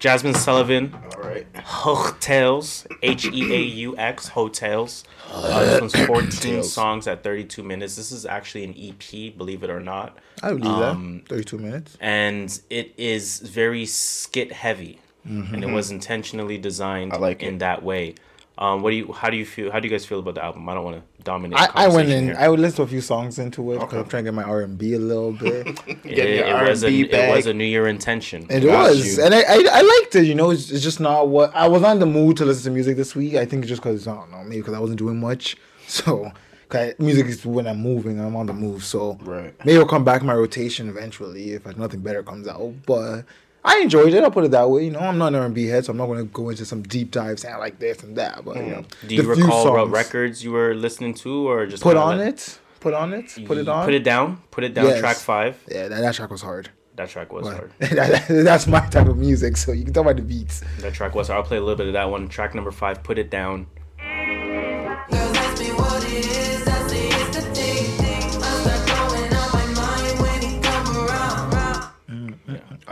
Jazmine 0.00 0.34
Sullivan, 0.36 0.94
All 1.16 1.22
right. 1.22 1.46
Heaux 1.58 2.12
Tales, 2.18 2.86
H 3.02 3.26
E 3.26 3.54
A 3.54 3.58
U 3.86 3.96
X, 3.96 4.26
Heaux 4.28 4.48
Tales. 4.48 5.04
Uh, 5.30 5.64
this 5.64 5.80
one's 5.80 5.94
14 6.06 6.06
Heaux 6.30 6.30
Tales. 6.40 6.72
songs 6.72 7.06
at 7.06 7.22
32 7.22 7.62
minutes. 7.62 7.94
This 7.96 8.10
is 8.10 8.24
actually 8.26 8.64
an 8.64 8.74
EP, 8.76 9.36
believe 9.36 9.62
it 9.62 9.70
or 9.70 9.80
not. 9.80 10.18
I 10.42 10.48
believe 10.54 10.66
Um, 10.66 11.18
that. 11.18 11.28
Thirty-two 11.28 11.58
minutes. 11.58 11.96
and 12.00 12.58
it 12.70 12.94
is 12.96 13.38
very 13.40 13.86
skit 13.86 14.50
heavy, 14.50 14.98
and 15.24 15.62
it 15.62 15.70
was 15.70 15.90
intentionally 15.90 16.58
designed 16.58 17.12
like 17.18 17.42
in 17.42 17.56
it. 17.56 17.58
that 17.60 17.82
way. 17.82 18.14
Um, 18.58 18.82
what 18.82 18.90
do 18.90 18.96
you? 18.96 19.12
How 19.12 19.30
do 19.30 19.36
you 19.38 19.46
feel? 19.46 19.72
How 19.72 19.80
do 19.80 19.88
you 19.88 19.90
guys 19.90 20.04
feel 20.04 20.18
about 20.18 20.34
the 20.34 20.44
album? 20.44 20.68
I 20.68 20.74
don't 20.74 20.84
want 20.84 20.96
to 20.98 21.22
dominate. 21.22 21.58
I, 21.58 21.86
I 21.86 21.88
went 21.88 22.10
in. 22.10 22.24
here. 22.24 22.36
I 22.38 22.48
would 22.48 22.60
listen 22.60 22.76
to 22.76 22.82
a 22.82 22.86
few 22.86 23.00
songs 23.00 23.38
into 23.38 23.72
it 23.72 23.80
because 23.80 23.94
I'm 23.94 24.06
trying 24.06 24.24
to 24.24 24.30
get 24.30 24.34
my 24.34 24.42
R 24.42 24.60
and 24.60 24.76
B 24.76 24.92
a 24.92 24.98
little 24.98 25.32
bit. 25.46 25.66
It, 25.86 26.02
Get 26.02 26.28
your 26.28 26.46
it 26.58 26.68
was 26.68 26.82
a, 26.84 26.86
R&B 26.88 27.00
it 27.10 27.34
was 27.34 27.46
a 27.46 27.54
New 27.54 27.64
Year 27.64 27.86
intention. 27.88 28.46
It 28.50 28.64
was, 28.64 29.16
you. 29.16 29.24
and 29.24 29.34
I, 29.34 29.40
I 29.40 29.64
I 29.72 29.80
liked 29.80 30.14
it. 30.16 30.24
You 30.26 30.34
know, 30.34 30.50
it's, 30.50 30.70
it's 30.70 30.82
just 30.84 31.00
not 31.00 31.28
what 31.28 31.54
I 31.56 31.66
was 31.66 31.80
not 31.80 31.92
in 31.92 32.00
the 32.00 32.06
mood 32.06 32.36
to 32.36 32.44
listen 32.44 32.64
to 32.64 32.70
music 32.74 32.96
this 32.98 33.16
week. 33.16 33.36
I 33.36 33.46
think 33.46 33.62
it's 33.62 33.70
just 33.70 33.82
because 33.82 34.06
I 34.06 34.14
don't 34.14 34.30
know, 34.30 34.42
maybe 34.44 34.58
because 34.60 34.74
I 34.74 34.80
wasn't 34.80 34.98
doing 34.98 35.18
much. 35.18 35.56
So, 35.88 36.30
'cause 36.68 36.92
music 36.98 37.26
is 37.26 37.44
when 37.44 37.66
I'm 37.66 37.78
moving. 37.82 38.18
I'm 38.20 38.34
on 38.36 38.46
the 38.46 38.54
move. 38.54 38.82
So, 38.84 39.18
Right. 39.22 39.52
maybe 39.60 39.72
it'll 39.76 39.86
come 39.86 40.04
back 40.04 40.22
my 40.22 40.32
rotation 40.34 40.88
eventually 40.88 41.52
if 41.52 41.66
nothing 41.76 42.00
better 42.00 42.22
comes 42.22 42.48
out. 42.48 42.72
But 42.86 43.24
I 43.64 43.78
enjoyed 43.78 44.12
it. 44.12 44.24
I'll 44.24 44.30
put 44.30 44.44
it 44.44 44.50
that 44.50 44.68
way. 44.68 44.84
You 44.86 44.90
know, 44.90 44.98
I'm 45.00 45.18
not 45.18 45.28
an 45.28 45.36
R&B 45.36 45.66
head, 45.66 45.84
so 45.84 45.92
I'm 45.92 45.96
not 45.96 46.06
going 46.06 46.18
to 46.18 46.24
go 46.24 46.48
into 46.50 46.64
some 46.64 46.82
deep 46.82 47.10
dive 47.12 47.38
saying 47.38 47.54
I 47.54 47.58
like 47.58 47.78
this 47.78 48.02
and 48.02 48.16
that. 48.16 48.44
But 48.44 48.56
you 48.56 48.62
know, 48.62 48.78
Mm. 48.82 49.08
Do 49.08 49.14
you 49.14 49.22
recall 49.22 49.72
what 49.72 49.90
records 49.90 50.42
you 50.42 50.50
were 50.52 50.74
listening 50.74 51.14
to, 51.14 51.48
or 51.48 51.66
just 51.66 51.82
Put 51.82 51.96
on 51.96 52.18
let- 52.18 52.28
it. 52.28 52.58
Put 52.80 52.94
on 52.94 53.12
it. 53.12 53.32
Put 53.46 53.58
it 53.58 53.68
on. 53.68 53.84
Put 53.84 53.94
it 53.94 54.02
down. 54.02 54.42
Put 54.50 54.64
it 54.64 54.74
down. 54.74 54.86
Yes. 54.86 54.98
Track 54.98 55.16
five. 55.16 55.56
Yeah, 55.70 55.86
that, 55.86 56.00
that 56.00 56.14
track 56.16 56.30
was 56.32 56.42
hard. 56.42 56.70
That 56.96 57.08
track 57.08 57.32
was 57.32 57.46
But 57.46 57.56
hard. 57.56 57.72
that, 57.78 58.26
that's 58.28 58.66
my 58.66 58.80
type 58.88 59.06
of 59.06 59.16
music, 59.16 59.56
so 59.56 59.70
you 59.70 59.84
can 59.84 59.92
talk 59.94 60.02
about 60.02 60.16
the 60.16 60.22
beats. 60.22 60.62
That 60.80 60.92
track 60.92 61.14
was 61.14 61.28
hard. 61.28 61.38
I'll 61.38 61.46
play 61.46 61.58
a 61.58 61.60
little 61.60 61.76
bit 61.76 61.86
of 61.86 61.92
that 61.92 62.10
one. 62.10 62.26
Track 62.28 62.54
number 62.56 62.72
five. 62.72 63.02
Put 63.04 63.18
it 63.18 63.30
down. 63.30 63.66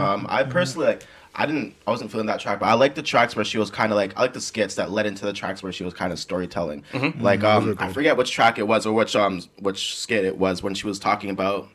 Um, 0.01 0.27
I 0.29 0.43
personally 0.45 0.87
like. 0.89 1.05
I 1.33 1.47
didn't. 1.47 1.77
I 1.87 1.91
wasn't 1.93 2.11
feeling 2.11 2.27
that 2.27 2.41
track, 2.41 2.59
but 2.59 2.67
I 2.67 2.75
like 2.75 2.97
the 2.97 3.03
tracks 3.03 3.37
where 3.37 3.45
she 3.45 3.57
was 3.57 3.71
kind 3.71 3.93
of 3.93 3.97
like. 3.97 4.17
I 4.17 4.23
like 4.23 4.33
the 4.33 4.41
skits 4.41 4.75
that 4.75 4.91
led 4.91 5.07
into 5.07 5.25
the 5.25 5.33
tracks 5.33 5.63
where 5.63 5.73
she 5.73 5.85
was 5.85 5.95
kind 5.95 6.13
of 6.13 6.19
storytelling. 6.19 6.83
Like 7.21 7.45
um, 7.45 7.77
I 7.79 7.93
forget 7.93 8.17
which 8.17 8.33
track 8.33 8.59
it 8.59 8.67
was 8.67 8.85
or 8.85 8.93
which 8.93 9.15
um 9.15 9.41
which 9.61 9.97
skit 9.97 10.25
it 10.25 10.37
was 10.39 10.63
when 10.63 10.75
she 10.75 10.87
was 10.89 10.99
talking 10.99 11.31
about 11.31 11.69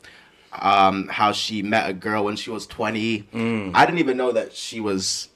um 0.52 1.08
how 1.08 1.32
she 1.32 1.62
met 1.62 1.90
a 1.90 1.94
girl 1.94 2.26
when 2.26 2.36
she 2.36 2.50
was 2.50 2.68
twenty. 2.68 3.28
I 3.34 3.86
didn't 3.86 4.00
even 4.00 4.18
know 4.18 4.32
that 4.34 4.54
she 4.54 4.80
was. 4.82 5.30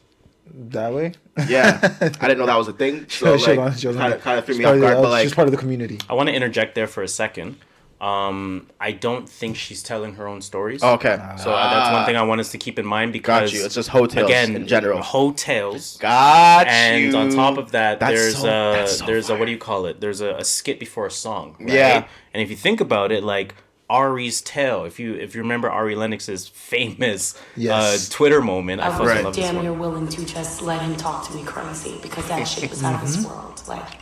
That 0.51 0.93
way. 0.93 1.13
Yeah, 1.47 1.79
I 2.01 2.09
didn't 2.27 2.39
know 2.39 2.47
that 2.47 2.57
was 2.57 2.67
a 2.67 2.73
thing. 2.73 3.05
So 3.09 3.25
She 3.25 3.31
was 3.31 3.47
like, 3.47 3.59
on- 3.59 3.75
she 3.77 3.87
was 3.87 3.95
on 3.95 4.01
kind 4.01 4.13
of 4.15 4.21
kind 4.21 4.39
of 4.39 4.45
threw 4.45 4.57
me 4.57 4.65
off 4.65 4.69
part 4.71 4.75
of 4.75 4.81
the- 4.81 4.87
guard. 4.87 5.03
But 5.03 5.09
like, 5.11 5.23
she's 5.23 5.33
part 5.33 5.47
of 5.47 5.51
the 5.51 5.57
community. 5.57 5.99
I 6.09 6.13
want 6.13 6.27
to 6.27 6.35
interject 6.35 6.75
there 6.75 6.87
for 6.87 7.03
a 7.03 7.07
second. 7.07 7.57
Um, 8.01 8.67
I 8.79 8.93
don't 8.93 9.27
think 9.27 9.57
she's 9.57 9.83
telling 9.83 10.15
her 10.15 10.25
own 10.25 10.41
stories. 10.41 10.81
Oh, 10.81 10.93
okay, 10.93 11.17
So 11.37 11.51
uh, 11.51 11.69
that's 11.73 11.91
one 11.91 12.01
Ah. 12.03 12.05
thing 12.05 12.15
I 12.15 12.21
want 12.23 12.39
us 12.39 12.49
to 12.51 12.57
keep 12.57 12.79
in 12.79 12.85
mind 12.85 13.11
because 13.11 13.51
Got 13.51 13.53
you. 13.59 13.65
It's 13.65 13.75
just 13.75 13.89
Heaux 13.89 14.05
Tales 14.07 14.25
again 14.29 14.55
in 14.55 14.67
general. 14.67 15.01
Heaux 15.01 15.33
Tales. 15.33 15.97
Got 15.97 16.67
and 16.67 17.11
you. 17.11 17.17
on 17.17 17.29
top 17.31 17.57
of 17.57 17.71
that, 17.71 17.99
That's 17.99 18.13
there's 18.13 18.37
so- 18.37 18.71
a 18.83 18.87
so 18.87 19.05
there's 19.05 19.29
a 19.29 19.35
what 19.35 19.45
do 19.45 19.51
you 19.51 19.57
call 19.57 19.85
it? 19.85 19.99
There's 19.99 20.21
a, 20.21 20.35
a 20.35 20.45
skit 20.45 20.79
before 20.79 21.07
a 21.07 21.11
song. 21.11 21.57
Right? 21.59 21.69
Yeah. 21.73 22.07
And 22.33 22.41
if 22.41 22.49
you 22.49 22.55
think 22.55 22.79
about 22.79 23.11
it, 23.11 23.21
like 23.23 23.53
Ari's 23.89 24.39
tale, 24.39 24.85
if 24.85 24.97
you 24.97 25.15
if 25.15 25.35
you 25.35 25.41
remember 25.41 25.69
Ari 25.69 25.95
Lennox's 25.95 26.47
famous 26.47 27.35
Yes. 27.57 28.07
uh, 28.09 28.13
Twitter 28.15 28.39
moment, 28.41 28.79
I 28.81 28.87
I 28.87 28.89
fucking 28.91 29.05
was 29.07 29.23
love 29.25 29.35
this 29.35 29.45
damn 29.45 29.55
one. 29.55 29.65
near 29.65 29.73
willing 29.73 30.07
to 30.07 30.25
just 30.25 30.61
let 30.61 30.81
him 30.81 30.95
talk 30.95 31.27
to 31.27 31.35
me 31.35 31.43
crazy 31.43 31.99
because 32.01 32.25
that 32.29 32.47
shit 32.47 32.69
was 32.69 32.81
out 32.81 32.95
of 32.95 33.01
this 33.01 33.25
world. 33.25 33.61
Like, 33.67 33.99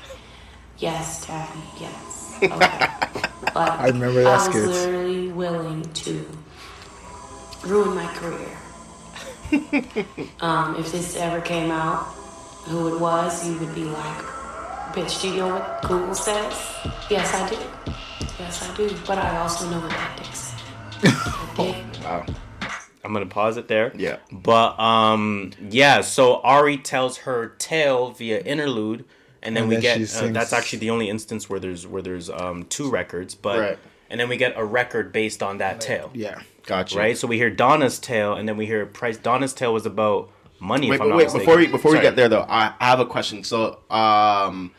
yes, 0.78 1.26
Daddy, 1.26 1.60
yes. 1.80 2.07
Okay. 2.44 2.90
But 3.54 3.56
I 3.56 3.88
remember 3.88 4.24
that 4.24 4.42
skit. 4.42 4.64
I 4.64 4.68
was 4.68 4.78
skit. 4.78 4.94
literally 4.94 5.28
willing 5.30 5.82
to 5.84 6.26
ruin 7.66 7.96
my 7.96 8.08
career. 8.14 8.58
um, 10.42 10.76
if 10.76 10.92
this 10.92 11.16
ever 11.16 11.42
came 11.42 11.72
out, 11.72 12.04
who 12.66 12.94
it 12.96 13.00
was, 13.00 13.48
you 13.48 13.58
would 13.60 13.74
be 13.74 13.86
like, 13.86 14.18
bitch, 14.94 15.22
do 15.22 15.30
you 15.30 15.38
know 15.38 15.56
what 15.56 15.82
Google 15.84 16.14
says? 16.14 16.76
Yes, 17.10 17.34
I 17.34 17.50
do. 17.50 17.58
Yes, 18.40 18.70
I 18.70 18.76
do. 18.76 18.94
But 19.06 19.18
I 19.20 19.38
also 19.38 19.70
know 19.70 19.80
what 19.80 19.92
tactics. 19.92 20.54
Wow. 22.04 22.24
I'm 23.04 23.14
gonna 23.14 23.26
pause 23.26 23.58
it 23.58 23.68
there. 23.68 23.92
Yeah. 23.96 24.18
But 24.32 24.80
um, 24.80 25.54
yeah. 25.70 26.02
So 26.02 26.36
Ari 26.42 26.78
tells 26.78 27.18
her 27.20 27.56
tale 27.58 28.12
via 28.12 28.40
interlude, 28.42 29.06
and 29.48 29.56
then 29.56 29.64
And 29.64 29.70
we 29.70 29.76
then 29.76 29.82
get 29.82 29.98
she 29.98 30.04
uh, 30.04 30.08
sings- 30.08 30.34
that's 30.34 30.54
actually 30.54 30.80
the 30.80 30.90
only 30.92 31.10
instance 31.10 31.50
where 31.50 31.60
there's 31.60 31.88
where 31.88 32.02
there's 32.02 32.30
um 32.30 32.66
two 32.70 32.90
records, 32.92 33.34
but 33.34 33.60
Right. 33.60 33.80
and 34.10 34.20
then 34.20 34.30
we 34.30 34.38
get 34.38 34.54
a 34.58 34.64
record 34.66 35.12
based 35.12 35.42
on 35.42 35.58
that 35.60 35.80
tale. 35.82 36.12
Yeah. 36.14 36.42
Gotcha. 36.66 36.98
Right. 36.98 37.18
So 37.18 37.28
we 37.28 37.38
hear 37.38 37.50
Donna's 37.50 37.98
tale, 37.98 38.34
and 38.34 38.48
then 38.48 38.58
we 38.58 38.66
hear 38.66 38.86
Price. 38.86 39.18
Donna's 39.18 39.54
tale 39.54 39.74
was 39.74 39.86
about 39.86 40.30
money. 40.60 40.90
Wait, 40.90 40.96
if 40.96 41.02
I'm 41.02 41.08
wait, 41.16 41.28
not 41.28 41.34
wait 41.34 41.40
before 41.40 41.58
we 41.58 41.68
before 41.68 41.92
we 41.94 42.02
get 42.02 42.16
there 42.18 42.28
though, 42.30 42.46
I, 42.48 42.74
I 42.80 42.86
have 42.88 43.00
a 43.00 43.06
question. 43.06 43.44
So, 43.46 43.80
um, 43.90 44.72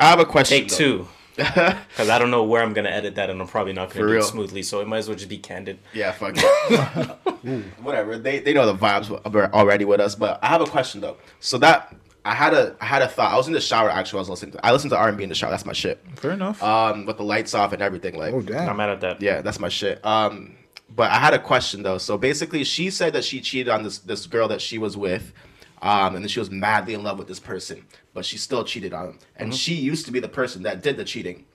I 0.00 0.08
have 0.10 0.18
a 0.18 0.24
question. 0.26 0.58
Take 0.58 0.68
though. 0.70 0.76
two. 0.76 1.08
Because 1.38 2.08
I 2.10 2.18
don't 2.18 2.32
know 2.32 2.42
where 2.42 2.62
I'm 2.64 2.72
gonna 2.72 2.88
edit 2.90 3.14
that, 3.14 3.30
and 3.30 3.40
I'm 3.40 3.46
probably 3.46 3.72
not 3.72 3.90
gonna 3.90 4.06
do 4.08 4.12
real. 4.14 4.22
it 4.22 4.24
smoothly. 4.24 4.64
So 4.64 4.80
it 4.80 4.88
might 4.88 4.98
as 4.98 5.08
well 5.08 5.16
just 5.16 5.28
be 5.28 5.38
candid. 5.38 5.78
Yeah, 5.94 6.10
fuck 6.10 6.34
it. 6.36 7.64
Whatever. 7.80 8.18
They 8.18 8.40
they 8.40 8.52
know 8.52 8.66
the 8.66 8.74
vibes 8.74 9.08
are 9.34 9.52
already 9.54 9.84
with 9.84 10.00
us. 10.00 10.16
But 10.16 10.40
I 10.42 10.48
have 10.48 10.60
a 10.60 10.66
question 10.66 11.00
though. 11.00 11.16
So 11.38 11.56
that 11.58 11.94
I 12.28 12.34
had 12.34 12.52
a 12.52 12.76
I 12.78 12.84
had 12.84 13.00
a 13.00 13.08
thought. 13.08 13.32
I 13.32 13.36
was 13.36 13.46
in 13.46 13.54
the 13.54 13.60
shower 13.60 13.88
actually. 13.88 14.18
I 14.18 14.20
was 14.20 14.28
listening. 14.28 14.52
To, 14.52 14.66
I 14.66 14.72
listened 14.72 14.90
to 14.90 14.98
R 14.98 15.08
and 15.08 15.16
B 15.16 15.22
in 15.22 15.30
the 15.30 15.34
shower. 15.34 15.50
That's 15.50 15.64
my 15.64 15.72
shit. 15.72 16.04
Fair 16.16 16.32
enough. 16.32 16.62
Um, 16.62 17.06
with 17.06 17.16
the 17.16 17.22
lights 17.22 17.54
off 17.54 17.72
and 17.72 17.80
everything. 17.80 18.16
Like, 18.16 18.34
oh 18.34 18.42
damn. 18.42 18.68
I'm 18.68 18.76
mad 18.76 18.90
at 18.90 19.00
that. 19.00 19.22
yeah, 19.22 19.40
that's 19.40 19.58
my 19.58 19.70
shit. 19.70 20.04
Um, 20.04 20.54
but 20.94 21.10
I 21.10 21.18
had 21.18 21.32
a 21.32 21.38
question 21.38 21.82
though. 21.82 21.96
So 21.96 22.18
basically, 22.18 22.64
she 22.64 22.90
said 22.90 23.14
that 23.14 23.24
she 23.24 23.40
cheated 23.40 23.70
on 23.70 23.82
this 23.82 23.98
this 23.98 24.26
girl 24.26 24.46
that 24.48 24.60
she 24.60 24.76
was 24.76 24.94
with, 24.94 25.32
um, 25.80 26.16
and 26.16 26.22
then 26.22 26.28
she 26.28 26.38
was 26.38 26.50
madly 26.50 26.92
in 26.92 27.02
love 27.02 27.18
with 27.18 27.28
this 27.28 27.40
person, 27.40 27.82
but 28.12 28.26
she 28.26 28.36
still 28.36 28.62
cheated 28.62 28.92
on 28.92 29.06
him. 29.06 29.18
And 29.36 29.54
she 29.54 29.72
used 29.74 30.04
to 30.04 30.12
be 30.12 30.20
the 30.20 30.28
person 30.28 30.64
that 30.64 30.82
did 30.82 30.98
the 30.98 31.04
cheating. 31.04 31.46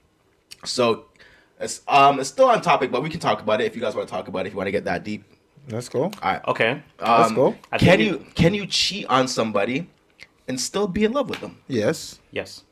So, 0.66 1.06
it's 1.60 1.82
um, 1.88 2.20
it's 2.20 2.30
still 2.30 2.50
on 2.50 2.62
topic, 2.62 2.92
but 2.92 3.04
we 3.04 3.12
can 3.12 3.20
talk 3.20 3.42
about 3.42 3.62
it 3.62 3.66
if 3.66 3.76
you 3.76 3.82
guys 3.82 3.94
want 3.94 4.08
to 4.08 4.12
talk 4.12 4.28
about 4.28 4.40
it. 4.40 4.48
If 4.48 4.54
you 4.54 4.58
want 4.58 4.68
to 4.68 4.72
get 4.72 4.86
that 4.86 5.04
deep. 5.04 5.24
Let's 5.70 5.88
go. 5.88 6.04
All 6.04 6.12
right. 6.24 6.42
Okay. 6.48 6.72
Um, 7.00 7.22
Let's 7.22 7.32
go. 7.32 7.56
I 7.72 7.78
Can 7.78 8.00
you 8.00 8.26
can 8.34 8.54
you 8.54 8.66
cheat 8.66 9.06
on 9.08 9.28
somebody 9.28 9.88
and 10.48 10.60
still 10.60 10.88
be 10.88 11.04
in 11.04 11.12
love 11.14 11.30
with 11.30 11.40
them? 11.40 11.58
Yes. 11.68 12.20
Yes. 12.32 12.64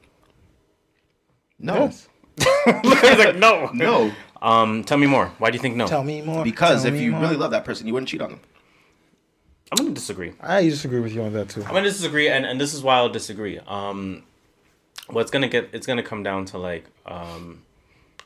No. 1.59 1.75
Yes. 1.85 2.07
He's 2.83 3.17
like, 3.17 3.35
no. 3.37 3.69
No. 3.73 4.11
Um, 4.41 4.83
tell 4.83 4.97
me 4.97 5.05
more. 5.05 5.27
Why 5.37 5.51
do 5.51 5.55
you 5.55 5.61
think 5.61 5.75
no? 5.75 5.85
Tell 5.87 6.03
me 6.03 6.21
more. 6.23 6.43
Because 6.43 6.81
Tell 6.83 6.91
if 6.91 6.97
me 6.99 7.05
you 7.05 7.11
more. 7.11 7.21
really 7.21 7.35
love 7.35 7.51
that 7.51 7.63
person, 7.63 7.85
you 7.85 7.93
wouldn't 7.93 8.09
cheat 8.09 8.21
on 8.21 8.31
them. 8.31 8.39
I'm 9.71 9.77
gonna 9.85 9.91
disagree. 9.95 10.33
I 10.41 10.63
disagree 10.63 10.99
with 10.99 11.13
you 11.13 11.21
on 11.21 11.33
that 11.33 11.49
too. 11.49 11.61
I'm 11.63 11.67
gonna 11.73 11.83
disagree, 11.83 12.27
and, 12.27 12.45
and 12.45 12.59
this 12.59 12.73
is 12.73 12.81
why 12.83 12.95
I'll 12.95 13.07
disagree. 13.09 13.59
Um, 13.67 14.23
what's 15.07 15.29
gonna 15.31 15.47
get 15.47 15.69
it's 15.73 15.85
gonna 15.85 16.01
come 16.03 16.23
down 16.23 16.45
to 16.45 16.57
like 16.57 16.85
um, 17.05 17.61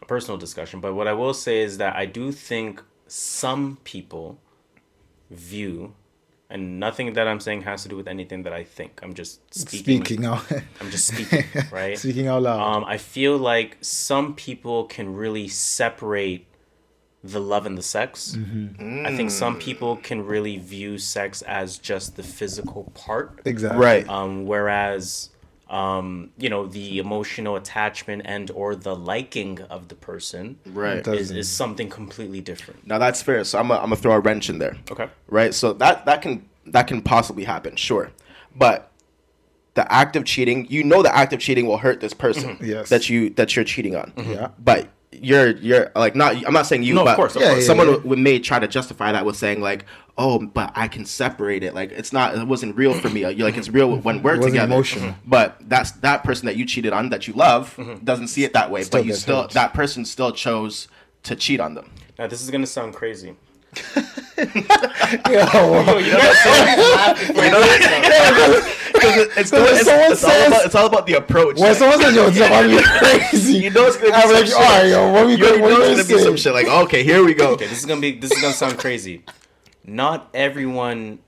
a 0.01 0.05
personal 0.05 0.37
discussion. 0.37 0.79
But 0.79 0.93
what 0.95 1.07
I 1.07 1.13
will 1.13 1.33
say 1.33 1.61
is 1.61 1.77
that 1.79 1.95
I 1.97 2.05
do 2.05 2.31
think 2.31 2.81
some 3.07 3.77
people 3.83 4.39
view, 5.29 5.93
and 6.49 6.79
nothing 6.79 7.13
that 7.13 7.27
I'm 7.27 7.39
saying 7.39 7.63
has 7.63 7.83
to 7.83 7.89
do 7.89 7.95
with 7.95 8.07
anything 8.07 8.43
that 8.43 8.53
I 8.53 8.63
think. 8.63 8.99
I'm 9.03 9.13
just 9.13 9.41
speaking. 9.53 10.03
Speaking 10.05 10.25
out. 10.25 10.45
I'm 10.79 10.89
just 10.91 11.07
speaking, 11.07 11.43
right? 11.71 11.97
Speaking 11.97 12.27
out 12.27 12.43
loud. 12.43 12.59
Um, 12.59 12.83
I 12.85 12.97
feel 12.97 13.37
like 13.37 13.77
some 13.81 14.35
people 14.35 14.85
can 14.85 15.15
really 15.15 15.47
separate 15.47 16.45
the 17.23 17.39
love 17.41 17.65
and 17.65 17.75
the 17.75 17.81
sex. 17.81 18.35
Mhm. 18.37 19.05
I 19.07 19.15
think 19.17 19.31
some 19.31 19.57
people 19.57 19.95
can 19.97 20.23
really 20.25 20.57
view 20.57 20.99
sex 20.99 21.41
as 21.41 21.79
just 21.79 22.15
the 22.17 22.23
physical 22.23 22.91
part. 22.93 23.41
Exactly. 23.45 23.79
Right. 23.83 24.07
Um, 24.07 24.45
whereas, 24.45 25.31
um, 25.69 26.29
you 26.37 26.49
know, 26.49 26.67
the 26.67 26.99
emotional 26.99 27.55
attachment 27.55 28.21
and 28.25 28.51
or 28.51 28.75
the 28.75 28.95
liking 28.95 29.61
of 29.63 29.87
the 29.87 29.95
person 29.95 30.57
Right. 30.65 31.05
is, 31.07 31.31
is 31.31 31.49
something 31.49 31.89
completely 31.89 32.41
different. 32.41 32.85
Now 32.85 32.97
that's 32.99 33.21
fair. 33.21 33.43
So 33.43 33.57
I'm 33.59 33.67
gonna 33.69 33.79
I'm 33.79 33.85
gonna 33.87 33.95
throw 33.95 34.13
a 34.13 34.19
wrench 34.19 34.49
in 34.49 34.59
there. 34.59 34.77
Okay. 34.91 35.07
Right. 35.27 35.53
So 35.53 35.73
that 35.73 36.05
that 36.05 36.21
can 36.21 36.47
that 36.67 36.87
can 36.87 37.01
possibly 37.01 37.43
happen, 37.43 37.75
sure, 37.75 38.11
but 38.55 38.91
the 39.73 39.91
act 39.91 40.15
of 40.15 40.23
cheating, 40.23 40.65
you 40.69 40.83
know, 40.83 41.03
the 41.03 41.13
act 41.15 41.33
of 41.33 41.39
cheating 41.39 41.67
will 41.67 41.77
hurt 41.79 41.99
this 41.99 42.13
person. 42.13 42.57
Mhm. 42.57 42.65
Yes. 42.67 42.89
That 42.89 43.09
you 43.09 43.29
that 43.31 43.55
you're 43.55 43.65
cheating 43.65 43.95
on. 43.95 44.13
Yeah. 44.17 44.49
But 44.63 44.87
you're 45.21 45.51
you're 45.57 45.91
like 45.95 46.15
not. 46.15 46.35
I'm 46.45 46.53
not 46.53 46.65
saying 46.67 46.83
you, 46.83 46.93
No, 46.95 47.01
of 47.01 47.05
but 47.05 47.15
course, 47.15 47.35
of 47.35 47.41
Yeah, 47.41 47.49
course. 47.49 47.61
yeah, 47.61 47.67
someone 47.67 47.89
yeah. 47.89 47.97
would 47.97 48.19
may 48.19 48.39
try 48.39 48.59
to 48.59 48.67
justify 48.67 49.11
that 49.11 49.25
with 49.25 49.35
saying 49.35 49.61
like, 49.61 49.85
oh, 50.17 50.39
but 50.39 50.71
I 50.75 50.87
can 50.87 51.05
separate 51.05 51.63
it. 51.63 51.73
Like 51.73 51.91
it's 51.91 52.13
not. 52.13 52.37
It 52.37 52.47
wasn't 52.47 52.75
real 52.75 52.93
for 52.93 53.09
me. 53.09 53.21
You're 53.21 53.47
like 53.47 53.57
it's 53.57 53.69
real 53.69 53.97
when 53.97 54.21
we're 54.23 54.37
together. 54.37 54.65
emotional. 54.65 55.15
But 55.25 55.57
that's 55.67 55.91
that 55.91 56.23
person 56.23 56.45
that 56.47 56.55
you 56.57 56.65
cheated 56.65 56.93
on 56.93 57.09
that 57.09 57.27
you 57.27 57.33
love 57.33 57.75
Mm-hmm. 57.77 58.03
doesn't 58.05 58.27
see 58.27 58.43
it 58.43 58.53
that 58.53 58.71
way. 58.71 58.83
Still 58.83 59.01
but 59.01 59.07
you 59.07 59.13
still 59.13 59.41
hurt. 59.43 59.51
that 59.51 59.73
person 59.73 60.05
still 60.05 60.31
chose 60.31 60.87
to 61.23 61.35
cheat 61.35 61.59
on 61.59 61.73
them. 61.75 61.89
Now, 62.19 62.27
this 62.27 62.41
is 62.41 62.49
gonna 62.51 62.67
sound 62.67 62.93
crazy. 62.93 63.35
Yeah, 65.29 65.49
well, 65.53 66.01
You 66.01 66.11
know 66.11 66.19
what 69.05 69.37
I'm 69.37 69.43
saying? 69.45 69.45
You 69.45 69.65
know 69.65 69.71
it's, 69.75 69.81
it's, 69.81 69.81
it's, 69.81 69.85
someone 69.85 70.11
it's 70.11 70.23
all 70.23 70.29
says- 70.29 70.47
about, 70.47 70.65
it's 70.65 70.75
all 70.75 70.85
about 70.87 71.05
the 71.07 71.13
approach. 71.13 71.59
when 71.59 71.75
someone 71.75 72.01
says, 72.01 72.15
"Yo, 72.15 72.29
Javon, 72.31 72.71
you're 72.71 72.81
crazy," 72.81 73.57
you 73.57 73.69
know 73.69 73.85
it's 73.85 73.97
gonna 73.97 74.09
be 74.09 74.13
I'm 74.13 74.31
like, 74.33 74.45
shit. 74.45 74.55
"All 74.55 74.61
right, 74.61 74.87
yo, 74.87 75.11
what 75.13 75.25
we 75.25 75.31
you 75.33 75.37
gonna, 75.37 75.51
already 75.51 75.61
what 75.61 75.69
know 75.69 75.81
it's 75.81 76.01
gonna 76.01 76.03
gonna 76.03 76.17
be 76.17 76.23
some 76.23 76.37
shit 76.37 76.53
like, 76.53 76.67
okay, 76.67 77.03
here 77.03 77.23
we 77.23 77.33
go. 77.33 77.51
Okay, 77.51 77.67
this 77.67 77.79
is 77.79 77.85
gonna 77.85 78.01
be 78.01 78.17
this 78.17 78.31
is 78.31 78.41
gonna 78.41 78.53
sound 78.53 78.77
crazy. 78.77 79.23
Not 79.83 80.29
everyone. 80.33 81.19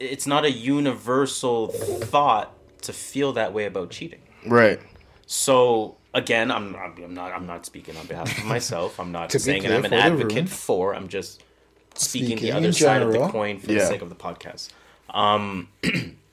It's 0.00 0.26
not 0.26 0.44
a 0.44 0.50
universal 0.50 1.68
thought 1.68 2.52
to 2.82 2.92
feel 2.92 3.32
that 3.34 3.52
way 3.52 3.64
about 3.64 3.90
cheating. 3.90 4.20
Right. 4.46 4.80
So 5.26 5.96
again, 6.12 6.50
I'm 6.50 6.74
I'm 6.76 6.94
I'm 7.02 7.14
not 7.14 7.32
I'm 7.32 7.46
not 7.46 7.64
speaking 7.66 7.96
on 7.96 8.06
behalf 8.06 8.36
of 8.38 8.44
myself. 8.44 8.98
I'm 9.00 9.12
not 9.12 9.32
saying 9.32 9.62
clear 9.62 9.76
I'm 9.76 9.84
an 9.84 9.92
advocate 9.92 10.48
for. 10.48 10.94
I'm 10.94 11.08
just 11.08 11.42
speaking, 11.94 12.38
Speaking 12.38 12.44
the 12.44 12.52
other 12.52 12.72
side 12.72 13.02
of 13.02 13.12
the 13.12 13.28
coin 13.28 13.58
for 13.58 13.66
the 13.68 13.80
sake 13.80 14.02
of 14.02 14.08
the 14.08 14.14
podcast. 14.14 14.70
Um, 15.10 15.68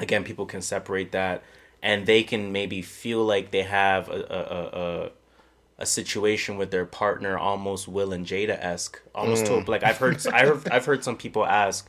again, 0.00 0.24
people 0.24 0.46
can 0.46 0.62
separate 0.62 1.12
that, 1.12 1.42
and 1.82 2.06
they 2.06 2.22
can 2.22 2.50
maybe 2.52 2.82
feel 2.82 3.24
like 3.24 3.50
they 3.52 3.62
have 3.62 4.08
a 4.08 4.20
a, 4.20 4.80
a, 4.80 5.10
a 5.78 5.86
situation 5.86 6.56
with 6.56 6.70
their 6.70 6.86
partner 6.86 7.38
almost 7.38 7.86
Will 7.86 8.12
and 8.12 8.26
Jada 8.26 8.58
esque, 8.58 9.00
almost 9.14 9.46
to 9.46 9.52
mm. 9.52 9.68
like 9.68 9.84
I've 9.84 9.98
heard 9.98 10.26
I 10.26 10.46
heard 10.46 10.68
I've 10.68 10.86
heard 10.86 11.04
some 11.04 11.16
people 11.16 11.46
ask, 11.46 11.88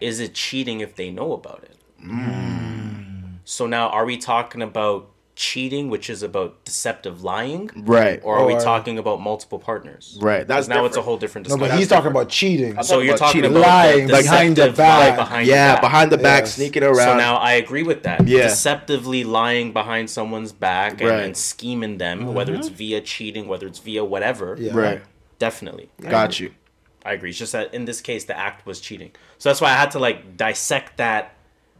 is 0.00 0.18
it 0.18 0.34
cheating 0.34 0.80
if 0.80 0.96
they 0.96 1.10
know 1.10 1.32
about 1.32 1.62
it? 1.64 1.76
Mm. 2.04 3.38
So 3.44 3.66
now, 3.66 3.88
are 3.88 4.04
we 4.04 4.16
talking 4.16 4.62
about 4.62 5.10
cheating, 5.38 5.88
which 5.88 6.10
is 6.10 6.24
about 6.24 6.64
deceptive 6.64 7.22
lying, 7.22 7.70
Right. 7.86 8.18
or 8.24 8.38
are 8.38 8.44
we 8.44 8.54
Or- 8.54 8.60
talking 8.60 8.98
about 8.98 9.20
multiple 9.20 9.60
partners? 9.60 10.18
Right. 10.20 10.38
That's 10.44 10.66
Because 10.66 10.68
now 10.68 10.84
it's 10.84 10.96
a 10.96 10.98
different. 10.98 11.04
whole 11.04 11.16
different 11.16 11.48
No, 11.48 11.54
discussion. 11.54 11.70
but 11.74 11.78
he's 11.78 11.88
talking 11.88 12.10
about 12.10 12.28
cheating. 12.28 12.72
so 12.82 12.94
talking 12.94 13.06
you're 13.06 13.16
talking 13.16 13.42
cheating. 13.42 13.56
about 13.56 13.66
Lying 13.68 14.06
the 14.08 14.12
behind 14.14 14.56
the 14.56 14.62
deceptive 14.62 14.78
lie 14.80 15.06
back. 15.10 15.16
behind 15.16 15.46
yeah, 15.46 15.68
the 15.68 15.72
back. 15.74 15.80
behind 15.80 16.12
the 16.12 16.18
back, 16.18 16.40
Yes. 16.42 16.54
sneaking 16.54 16.82
around. 16.82 16.96
So 16.96 17.16
now 17.16 17.36
I 17.36 17.52
agree 17.52 17.84
with 17.84 18.02
that. 18.02 18.26
Yeah. 18.26 18.42
Deceptively 18.48 19.22
lying 19.22 19.72
behind 19.72 20.10
someone's 20.10 20.50
back 20.52 21.00
and, 21.00 21.08
Right. 21.08 21.22
and 21.22 21.36
scheming 21.36 21.98
them, 21.98 22.18
mm-hmm. 22.20 22.34
whether 22.34 22.52
it's 22.56 22.68
via 22.68 23.00
cheating, 23.00 23.46
whether 23.46 23.68
it's 23.68 23.78
via 23.78 24.04
whatever. 24.04 24.56
Yeah. 24.58 24.72
right. 24.74 25.00
Definitely. 25.38 25.88
Got 26.02 26.40
you. 26.40 26.50
I 27.06 27.12
agree. 27.12 27.30
It's 27.30 27.38
just 27.38 27.52
that 27.52 27.72
in 27.72 27.84
this 27.84 28.00
case, 28.00 28.24
the 28.24 28.36
act 28.36 28.66
was 28.66 28.80
cheating. 28.80 29.12
So 29.38 29.48
that's 29.48 29.60
why 29.60 29.68
I 29.70 29.74
had 29.74 29.92
to 29.92 30.00
like 30.00 30.36
dissect 30.36 30.96
that 30.96 31.34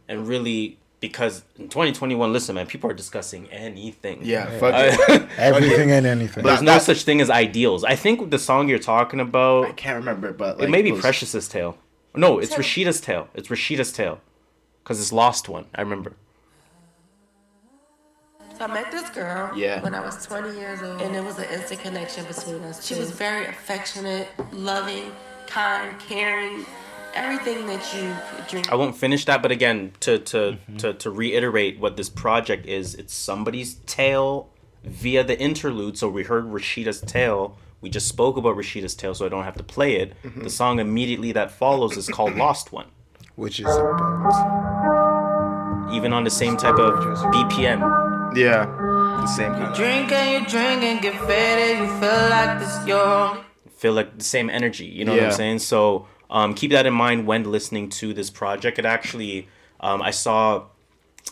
and 0.07 0.27
really 0.27 0.78
because 0.99 1.43
in 1.57 1.69
2021, 1.69 2.33
listen, 2.33 2.55
man, 2.55 2.67
people 2.67 2.89
are 2.89 2.93
discussing 2.93 3.47
anything. 3.49 4.19
Yeah. 4.23 4.49
Fuck 4.59 4.73
uh, 4.73 4.77
I- 4.77 5.13
it. 5.15 5.29
Everything 5.37 5.91
and 5.91 6.05
anything. 6.05 6.43
There's 6.43 6.59
That- 6.59 6.65
no 6.65 6.77
such 6.79 7.03
thing 7.03 7.21
as 7.21 7.29
ideals. 7.29 7.83
I 7.83 7.95
think 7.95 8.29
the 8.31 8.39
song 8.39 8.67
you're 8.69 8.79
talking 8.79 9.19
about, 9.19 9.65
I 9.65 9.71
can't 9.71 9.97
remember, 9.97 10.33
but 10.33 10.57
like, 10.59 10.67
it 10.67 10.71
may 10.71 10.81
be 10.81 10.91
was- 10.91 11.01
Precious's 11.01 11.47
Tale. 11.47 11.77
No, 12.15 12.39
it's 12.39 12.55
Rashida's 12.55 12.99
Tale. 12.99 13.27
It's 13.33 13.47
Rashida's 13.49 13.91
Tale. 13.93 14.19
Because 14.83 14.99
it's 14.99 15.13
Lost 15.13 15.47
One. 15.47 15.65
I 15.75 15.81
remember. 15.81 16.13
So 18.57 18.65
I 18.65 18.67
met 18.73 18.91
this 18.91 19.09
girl 19.11 19.51
Yeah. 19.55 19.81
when 19.81 19.93
I 19.95 20.01
was 20.01 20.25
20 20.25 20.57
years 20.57 20.81
old, 20.81 21.01
and 21.01 21.15
it 21.15 21.23
was 21.23 21.37
an 21.37 21.45
instant 21.53 21.79
connection 21.81 22.25
between 22.25 22.61
us. 22.63 22.85
She 22.85 22.95
was 22.95 23.11
very 23.11 23.45
affectionate, 23.45 24.27
loving, 24.51 25.11
kind, 25.47 25.97
caring, 25.99 26.65
everything 27.15 27.65
that 27.67 27.93
you 27.93 28.15
dream. 28.49 28.63
I 28.71 28.75
won't 28.75 28.95
finish 28.95 29.25
that, 29.25 29.41
but 29.41 29.51
again, 29.51 29.91
to 30.01 30.19
to, 30.19 30.37
mm-hmm. 30.37 30.77
to 30.77 30.93
to 30.93 31.09
reiterate 31.09 31.79
what 31.79 31.97
this 31.97 32.09
project 32.09 32.65
is, 32.65 32.95
it's 32.95 33.13
somebody's 33.13 33.75
tale 33.85 34.49
via 34.83 35.23
the 35.23 35.39
interlude. 35.39 35.97
So 35.97 36.09
we 36.09 36.23
heard 36.23 36.45
Rashida's 36.45 37.01
tale. 37.01 37.57
We 37.81 37.89
just 37.89 38.07
spoke 38.07 38.35
about 38.37 38.55
Rashida's 38.57 38.95
tale, 38.95 39.15
so 39.15 39.25
I 39.25 39.29
don't 39.29 39.45
have 39.45 39.57
to 39.57 39.63
play 39.63 39.95
it. 39.95 40.13
Mm-hmm. 40.23 40.43
The 40.43 40.49
song 40.49 40.79
immediately 40.79 41.31
that 41.33 41.51
follows 41.51 41.95
is 41.97 42.07
called 42.09 42.35
Lost 42.45 42.71
One. 42.71 42.87
which 43.35 43.59
is 43.59 43.67
about 43.67 44.29
Even 45.93 46.11
on 46.11 46.23
the 46.25 46.29
same 46.29 46.57
type 46.57 46.75
of 46.75 46.99
BPM. 47.33 47.79
Yeah. 48.35 48.65
The 49.21 49.27
same 49.27 49.51
kind 49.53 49.63
of. 49.63 49.75
Drink 49.75 50.11
and 50.11 50.43
you 50.43 50.49
drink 50.49 50.83
and 50.83 51.01
get 51.01 51.15
faded. 51.25 51.79
You 51.79 51.87
feel 51.99 52.29
like 52.29 52.59
this 52.59 52.87
your 52.87 53.37
feel 53.79 53.93
like 53.93 54.17
the 54.17 54.23
same 54.23 54.49
energy. 54.49 54.85
You 54.85 55.05
know 55.05 55.13
what 55.15 55.23
I'm 55.23 55.31
saying? 55.31 55.59
So 55.59 56.05
um, 56.29 56.53
keep 56.53 56.71
that 56.71 56.85
in 56.85 56.93
mind 56.93 57.25
when 57.27 57.43
listening 57.43 57.89
to 57.89 58.13
this 58.13 58.29
project. 58.29 58.79
It 58.79 58.85
actually, 58.85 59.47
um, 59.79 60.01
I 60.01 60.11
saw 60.11 60.65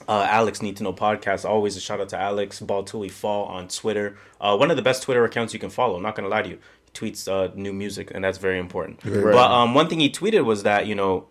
uh, 0.08 0.28
Alex 0.30 0.62
Need 0.62 0.78
to 0.78 0.84
Know 0.84 0.94
podcast. 0.94 1.48
Always 1.48 1.76
a 1.76 1.80
shout 1.80 2.00
out 2.00 2.10
to 2.10 2.20
Alex 2.20 2.60
Baltui 2.60 3.12
Fall 3.12 3.46
on 3.46 3.68
Twitter. 3.68 4.18
Uh, 4.40 4.58
one 4.58 4.72
of 4.72 4.78
the 4.78 4.84
best 4.84 5.04
Twitter 5.04 5.24
accounts 5.24 5.54
you 5.54 5.60
can 5.60 5.70
follow. 5.70 5.96
I'm 5.96 6.04
not 6.04 6.16
gonna 6.16 6.28
lie 6.28 6.42
to 6.42 6.50
you. 6.50 6.60
He 6.86 6.92
tweets 6.92 7.28
uh, 7.28 7.54
new 7.56 7.74
music, 7.74 8.12
and 8.14 8.24
that's 8.24 8.38
very 8.38 8.60
important. 8.60 9.02
Very 9.02 9.34
But 9.34 9.52
um, 9.52 9.74
one 9.74 9.88
thing 9.88 10.00
he 10.00 10.10
tweeted 10.10 10.46
was 10.46 10.64
that 10.64 10.88
you 10.88 10.96
know, 10.96 11.28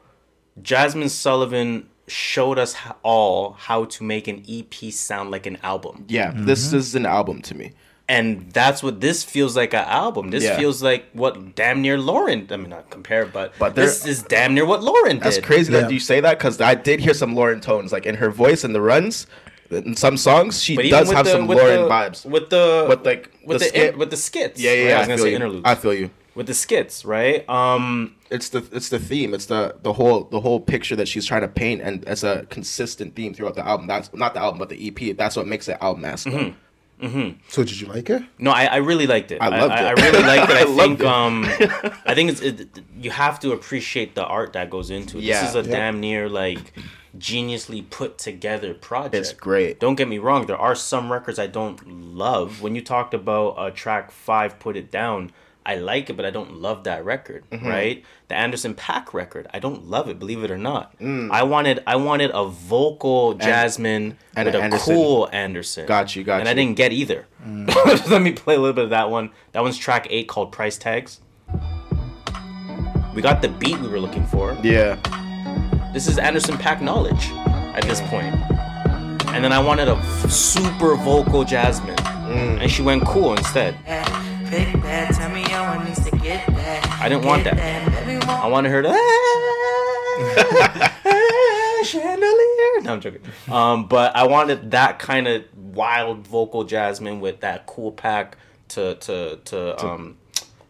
Jazmine 0.60 1.10
Sullivan 1.10 1.88
showed 2.08 2.58
us 2.58 2.76
all 3.02 3.52
how 3.52 3.84
to 3.84 4.04
make 4.04 4.28
an 4.28 4.44
EP 4.48 4.92
sound 4.92 5.30
like 5.30 5.46
an 5.46 5.58
album. 5.62 6.04
Yeah. 6.08 6.32
This 6.34 6.72
is 6.72 6.94
an 6.94 7.06
album 7.06 7.42
to 7.42 7.54
me. 7.54 7.72
And 8.08 8.52
that's 8.52 8.82
what 8.84 9.00
this 9.00 9.24
feels 9.24 9.56
like 9.56 9.74
an 9.74 9.84
album. 9.84 10.30
This 10.30 10.44
Yeah. 10.44 10.56
feels 10.56 10.80
like 10.82 11.06
what 11.12 11.56
damn 11.56 11.82
near 11.82 11.98
Lauryn. 11.98 12.50
I 12.52 12.56
mean, 12.56 12.70
not 12.70 12.88
compare, 12.90 13.26
but, 13.26 13.52
But 13.58 13.74
this 13.74 14.06
is 14.06 14.22
damn 14.22 14.54
near 14.54 14.64
what 14.64 14.80
Lauryn 14.82 15.14
did. 15.14 15.22
That's 15.22 15.38
crazy 15.38 15.72
Yeah. 15.72 15.80
that 15.80 15.90
you 15.92 15.98
say 15.98 16.20
that 16.20 16.38
because 16.38 16.60
I 16.60 16.76
did 16.76 17.00
hear 17.00 17.14
some 17.14 17.34
Lauryn 17.34 17.60
tones, 17.60 17.90
like 17.92 18.06
in 18.06 18.14
her 18.16 18.30
voice 18.30 18.62
and 18.62 18.74
the 18.74 18.80
runs. 18.80 19.26
In 19.70 19.96
some 19.96 20.16
songs, 20.16 20.62
she 20.62 20.76
does 20.76 21.10
have 21.10 21.24
the- 21.24 21.32
some 21.32 21.48
Lauryn 21.48 21.88
the- 21.88 21.88
vibes. 21.88 22.24
with 22.24 22.50
the 22.50 22.86
With, 22.88 23.04
like, 23.04 23.30
with 23.44 23.58
the 23.58 23.64
the, 23.64 23.68
skit. 23.70 23.92
in- 23.94 23.98
with 23.98 24.10
the 24.10 24.16
skits. 24.16 24.60
Yeah, 24.60 24.70
yeah, 24.70 24.76
right? 24.82 24.88
yeah. 24.88 24.92
I 24.92 24.96
I, 24.96 24.98
was 25.00 25.06
gonna 25.08 25.16
feel 25.16 25.24
say 25.24 25.30
you. 25.30 25.36
interludes. 25.36 25.62
I 25.64 25.74
feel 25.74 25.94
you. 25.94 26.10
with 26.36 26.46
the 26.46 26.54
skits, 26.54 27.04
right? 27.04 27.48
Um, 27.48 28.12
It's 28.30 28.50
the 28.50 28.62
it's 28.72 28.88
the 28.90 28.98
theme. 29.00 29.34
It's 29.34 29.46
the 29.46 29.74
the 29.82 29.94
whole 29.94 30.28
the 30.30 30.40
whole 30.40 30.60
picture 30.60 30.94
that 30.96 31.08
she's 31.08 31.24
trying 31.26 31.40
to 31.40 31.48
paint, 31.48 31.80
and 31.82 32.04
it's 32.06 32.22
a 32.22 32.44
consistent 32.50 33.16
theme 33.16 33.34
throughout 33.34 33.54
the 33.56 33.66
album. 33.66 33.86
That's 33.88 34.10
not 34.14 34.34
the 34.34 34.40
album, 34.40 34.58
but 34.60 34.68
the 34.68 34.76
EP. 34.86 35.12
That's 35.16 35.34
what 35.34 35.46
makes 35.48 35.66
it 35.68 35.78
album 35.80 36.04
mask. 37.00 37.36
So 37.48 37.62
did 37.64 37.80
you 37.80 37.86
like 37.88 38.08
it? 38.10 38.22
no, 38.38 38.50
I, 38.50 38.64
I 38.64 38.76
really 38.76 39.06
liked 39.06 39.30
it. 39.32 39.38
I 39.40 39.48
loved 39.48 39.72
I, 39.72 39.80
it. 39.92 39.98
I 39.98 40.02
really 40.02 40.22
liked 40.26 40.50
it. 40.50 40.56
I, 40.56 40.62
I 40.62 40.64
think 40.76 41.00
it. 41.00 41.06
um, 41.06 41.44
I 42.06 42.14
think 42.14 42.30
it's 42.30 42.40
it, 42.40 42.80
you 43.00 43.10
have 43.10 43.38
to 43.40 43.52
appreciate 43.52 44.14
the 44.14 44.24
art 44.24 44.52
that 44.54 44.70
goes 44.70 44.90
into 44.90 45.18
it. 45.18 45.24
Yeah. 45.24 45.40
This 45.40 45.50
is 45.50 45.56
a 45.56 45.68
Yeah. 45.68 45.76
damn 45.76 46.00
near 46.00 46.28
like 46.28 46.72
geniusly 47.18 47.88
put 47.88 48.18
together 48.18 48.74
project. 48.74 49.14
It's 49.14 49.32
great. 49.32 49.80
Don't 49.80 49.94
get 49.94 50.08
me 50.08 50.18
wrong. 50.18 50.46
There 50.46 50.58
are 50.58 50.74
some 50.74 51.10
records 51.12 51.38
I 51.38 51.46
don't 51.46 51.78
love. 51.88 52.60
When 52.62 52.74
you 52.74 52.82
talked 52.82 53.14
about 53.14 53.50
uh, 53.58 53.70
track 53.70 54.10
five, 54.10 54.58
"Put 54.58 54.76
It 54.76 54.90
Down," 54.90 55.32
I 55.68 55.74
like 55.74 56.08
it, 56.10 56.16
but 56.16 56.24
I 56.24 56.30
don't 56.30 56.62
love 56.62 56.84
that 56.84 57.04
record, 57.04 57.42
Mhm. 57.50 57.66
right? 57.66 58.04
The 58.28 58.36
Anderson 58.36 58.74
.Paak 58.74 59.12
record, 59.12 59.48
I 59.52 59.58
don't 59.58 59.86
love 59.90 60.08
it, 60.08 60.16
believe 60.18 60.44
it 60.44 60.50
or 60.50 60.56
not. 60.56 60.96
Mm. 61.00 61.28
I 61.32 61.42
wanted 61.42 61.82
I 61.88 61.96
wanted 61.96 62.30
a 62.32 62.44
vocal 62.46 63.34
Jazmine 63.34 64.14
and 64.36 64.46
with 64.46 64.54
a 64.54 64.62
Anderson. 64.62 64.94
cool 64.94 65.28
Anderson. 65.32 65.86
Got 65.86 66.14
you, 66.14 66.22
got 66.22 66.38
and 66.38 66.48
I 66.48 66.54
didn't 66.54 66.76
get 66.76 66.92
either. 66.92 67.26
Let 68.08 68.22
me 68.22 68.30
play 68.32 68.54
a 68.54 68.58
little 68.60 68.74
bit 68.74 68.84
of 68.84 68.90
that 68.90 69.10
one. 69.10 69.30
That 69.52 69.62
one's 69.64 69.76
track 69.76 70.06
eight 70.08 70.28
called 70.28 70.52
Price 70.52 70.78
Tags. 70.78 71.20
We 73.14 73.22
got 73.22 73.40
the 73.42 73.48
beat 73.48 73.78
we 73.80 73.88
were 73.88 73.98
looking 74.00 74.26
for. 74.26 74.56
Yeah. 74.62 74.96
This 75.92 76.06
is 76.06 76.18
Anderson 76.18 76.56
.Paak 76.58 76.80
knowledge 76.82 77.30
at 77.74 77.82
this 77.84 78.00
point. 78.02 78.34
And 79.34 79.42
then 79.42 79.52
I 79.52 79.58
wanted 79.58 79.88
a 79.88 79.96
f- 79.96 80.30
super 80.30 80.94
vocal 80.96 81.44
Jazmine. 81.44 81.96
Mm. 81.96 82.60
And 82.62 82.70
she 82.70 82.82
went 82.82 83.04
cool 83.04 83.32
instead. 83.32 83.74
Pick 84.50 84.80
that, 84.82 85.12
tell 85.14 85.30
me 85.30 85.42
I 87.06 87.08
didn't 87.08 87.24
want 87.24 87.44
that. 87.44 87.56
I 88.28 88.48
wanted 88.48 88.70
her 88.72 88.82
to. 88.82 88.88
"Ah, 91.04 91.82
chandelier. 91.84 92.82
No, 92.82 92.94
I'm 92.94 93.00
joking. 93.00 93.20
Um, 93.48 93.86
but 93.86 94.16
I 94.16 94.26
wanted 94.26 94.72
that 94.72 94.98
kind 94.98 95.28
of 95.28 95.44
wild 95.56 96.26
vocal 96.26 96.64
Jazmine 96.64 97.20
with 97.20 97.40
that 97.40 97.66
cool 97.66 97.92
pack 97.92 98.36
to 98.70 98.96
to 98.96 99.36
to 99.44 99.86
um, 99.86 100.16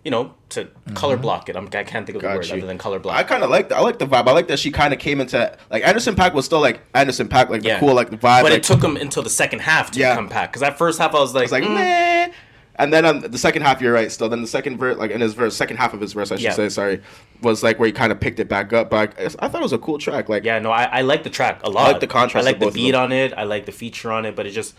you 0.04 0.10
know, 0.10 0.34
to 0.50 0.68
color 0.94 1.16
block 1.16 1.48
it. 1.48 1.56
I'm, 1.56 1.66
I 1.72 1.84
can't 1.84 2.04
think 2.04 2.16
of 2.16 2.22
the 2.22 2.28
Got 2.28 2.36
word 2.36 2.46
you. 2.48 2.56
other 2.58 2.66
than 2.66 2.76
color 2.76 2.98
block. 2.98 3.16
I 3.16 3.22
kind 3.22 3.42
of 3.42 3.48
like 3.48 3.70
that. 3.70 3.78
I 3.78 3.80
like 3.80 3.98
the 3.98 4.06
vibe. 4.06 4.28
I 4.28 4.32
like 4.32 4.48
that 4.48 4.58
she 4.58 4.70
kind 4.70 4.92
of 4.92 5.00
came 5.00 5.22
into 5.22 5.56
like 5.70 5.86
Anderson 5.86 6.14
.Paak 6.16 6.34
was 6.34 6.44
still 6.44 6.60
like 6.60 6.80
Anderson 6.94 7.28
.Paak, 7.28 7.48
like 7.48 7.62
the 7.62 7.78
cool 7.80 7.94
like 7.94 8.10
the 8.10 8.18
vibe. 8.18 8.42
But 8.42 8.52
like, 8.52 8.52
it 8.58 8.62
took 8.62 8.84
him 8.84 8.96
until 8.98 9.22
the 9.22 9.30
second 9.30 9.60
half 9.60 9.90
to 9.92 9.98
Yeah. 9.98 10.14
come 10.14 10.28
back. 10.28 10.50
Because 10.50 10.60
that 10.60 10.76
first 10.76 10.98
half, 10.98 11.14
I 11.14 11.18
was 11.18 11.34
like, 11.34 11.44
It's 11.44 11.52
like 11.52 11.64
mm. 11.64 11.74
meh. 11.74 12.30
And 12.78 12.92
then 12.92 13.04
on 13.06 13.20
the 13.20 13.38
second 13.38 13.62
half, 13.62 13.80
you're 13.80 13.92
right. 13.92 14.12
Still, 14.12 14.28
then 14.28 14.42
the 14.42 14.46
second 14.46 14.76
verse, 14.78 14.96
like 14.98 15.10
in 15.10 15.20
his 15.20 15.32
verse, 15.34 15.56
second 15.56 15.78
half 15.78 15.94
of 15.94 16.00
his 16.00 16.12
verse, 16.12 16.30
I 16.30 16.36
should 16.36 16.42
Yeah. 16.44 16.52
say, 16.52 16.68
sorry, 16.68 17.00
was 17.40 17.62
like 17.62 17.78
where 17.78 17.86
he 17.86 17.92
kind 17.92 18.12
of 18.12 18.20
picked 18.20 18.38
it 18.38 18.48
back 18.48 18.72
up. 18.72 18.90
But 18.90 19.18
I, 19.18 19.24
I 19.24 19.48
thought 19.48 19.60
it 19.60 19.62
was 19.62 19.72
a 19.72 19.78
cool 19.78 19.98
track. 19.98 20.28
Like, 20.28 20.44
yeah, 20.44 20.58
no, 20.58 20.70
I, 20.70 20.84
I 20.84 21.00
like 21.00 21.22
the 21.24 21.30
track 21.30 21.60
a 21.64 21.70
lot. 21.70 21.90
like 21.92 22.00
the 22.00 22.06
contrast 22.06 22.46
I 22.46 22.50
like 22.50 22.60
the 22.60 22.70
beat 22.70 22.94
on 22.94 23.12
it. 23.12 23.32
I 23.34 23.44
like 23.44 23.64
the 23.66 23.72
feature 23.72 24.12
on 24.12 24.26
it. 24.26 24.36
But 24.36 24.46
it 24.46 24.50
just 24.50 24.74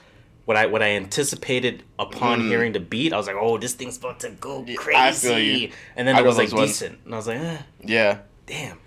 what 0.45 0.55
I 0.57 0.67
what 0.67 0.81
I 0.83 0.89
anticipated 0.91 1.83
upon 1.99 2.41
Mm. 2.41 2.47
hearing 2.49 2.71
the 2.73 2.79
beat, 2.79 3.13
I 3.13 3.17
was 3.17 3.27
like, 3.27 3.35
oh, 3.37 3.57
this 3.57 3.73
thing's 3.73 3.97
about 3.97 4.19
to 4.21 4.29
go 4.29 4.63
I 4.67 4.75
crazy. 4.75 5.27
feel 5.27 5.39
you. 5.39 5.71
And 5.95 6.07
then 6.07 6.15
I 6.15 6.19
it 6.19 6.25
was 6.25 6.37
like 6.37 6.51
decent, 6.51 6.99
and 7.03 7.13
I 7.13 7.17
was 7.17 7.27
like, 7.27 7.39
eh, 7.39 7.57
yeah, 7.83 8.19
damn. 8.45 8.77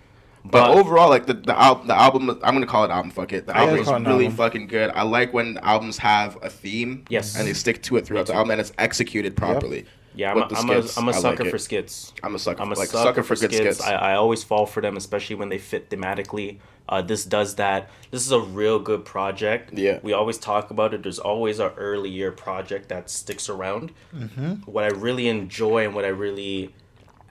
But, 0.45 0.53
But- 0.53 0.70
overall, 0.78 1.09
like 1.11 1.26
the 1.26 1.34
the, 1.34 1.59
al- 1.61 1.82
the 1.84 1.95
album, 1.95 2.30
I'm 2.43 2.55
gonna 2.55 2.66
call 2.66 2.84
it 2.84 2.91
album. 2.91 3.11
Fuck 3.11 3.32
it. 3.32 3.47
The 3.47 3.57
album 3.57 3.68
call 3.68 3.78
it 3.78 3.82
is 3.82 3.88
an 3.88 4.05
really 4.05 4.24
album. 4.26 4.36
fucking 4.36 4.66
good. 4.68 4.91
I 4.95 5.03
like 5.03 5.32
when 5.34 5.59
albums 5.59 5.99
have 5.99 6.38
a 6.43 6.49
theme, 6.49 7.05
Yes. 7.11 7.36
and 7.36 7.47
they 7.47 7.53
stick 7.53 7.82
to 7.84 7.97
it 7.97 8.07
throughout 8.07 8.26
the 8.26 8.34
album, 8.34 8.53
and 8.53 8.61
it's 8.61 8.72
executed 8.78 9.36
properly. 9.36 9.84
Yeah, 10.14 10.30
I'm 10.30 10.36
With 10.36 10.47
a, 10.47 10.49
the 10.49 10.57
I'm, 10.57 10.70
a, 10.70 10.82
skits, 10.82 10.99
I'm 10.99 11.05
a 11.05 11.11
I 11.11 11.14
like 11.14 11.22
sucker 11.22 11.47
it. 11.47 11.51
for 11.51 11.59
skits. 11.59 12.12
I'm 12.24 12.34
a 12.34 12.38
sucker. 12.38 12.61
I'm 12.62 12.72
a 12.72 12.74
like, 12.74 12.88
sucker, 12.88 13.22
for 13.22 13.36
good 13.36 13.53
skits. 13.53 13.78
skits. 13.78 13.80
I, 13.82 13.93
I 13.95 14.14
always 14.14 14.43
fall 14.43 14.66
for 14.66 14.80
them, 14.80 14.97
especially 14.97 15.36
when 15.36 15.51
they 15.51 15.59
fit 15.59 15.88
thematically. 15.88 16.59
Uh, 16.88 17.01
this 17.01 17.24
does 17.24 17.55
that. 17.57 17.88
This 18.11 18.26
is 18.26 18.32
a 18.32 18.41
real 18.41 18.80
good 18.80 19.05
project. 19.05 19.72
Yeah. 19.78 20.01
We 20.03 20.12
always 20.12 20.36
talk 20.36 20.72
about 20.72 20.95
it. 20.95 21.05
There's 21.05 21.20
always 21.20 21.61
an 21.61 21.70
early 21.76 22.11
year 22.11 22.32
project 22.32 22.88
that 22.88 23.09
sticks 23.09 23.49
around. 23.49 23.93
Mhm. 24.12 24.66
What 24.66 24.82
I 24.82 24.88
really 24.88 25.28
enjoy 25.28 25.84
and 25.84 25.95
what 25.95 26.05
I 26.05 26.09
really 26.09 26.74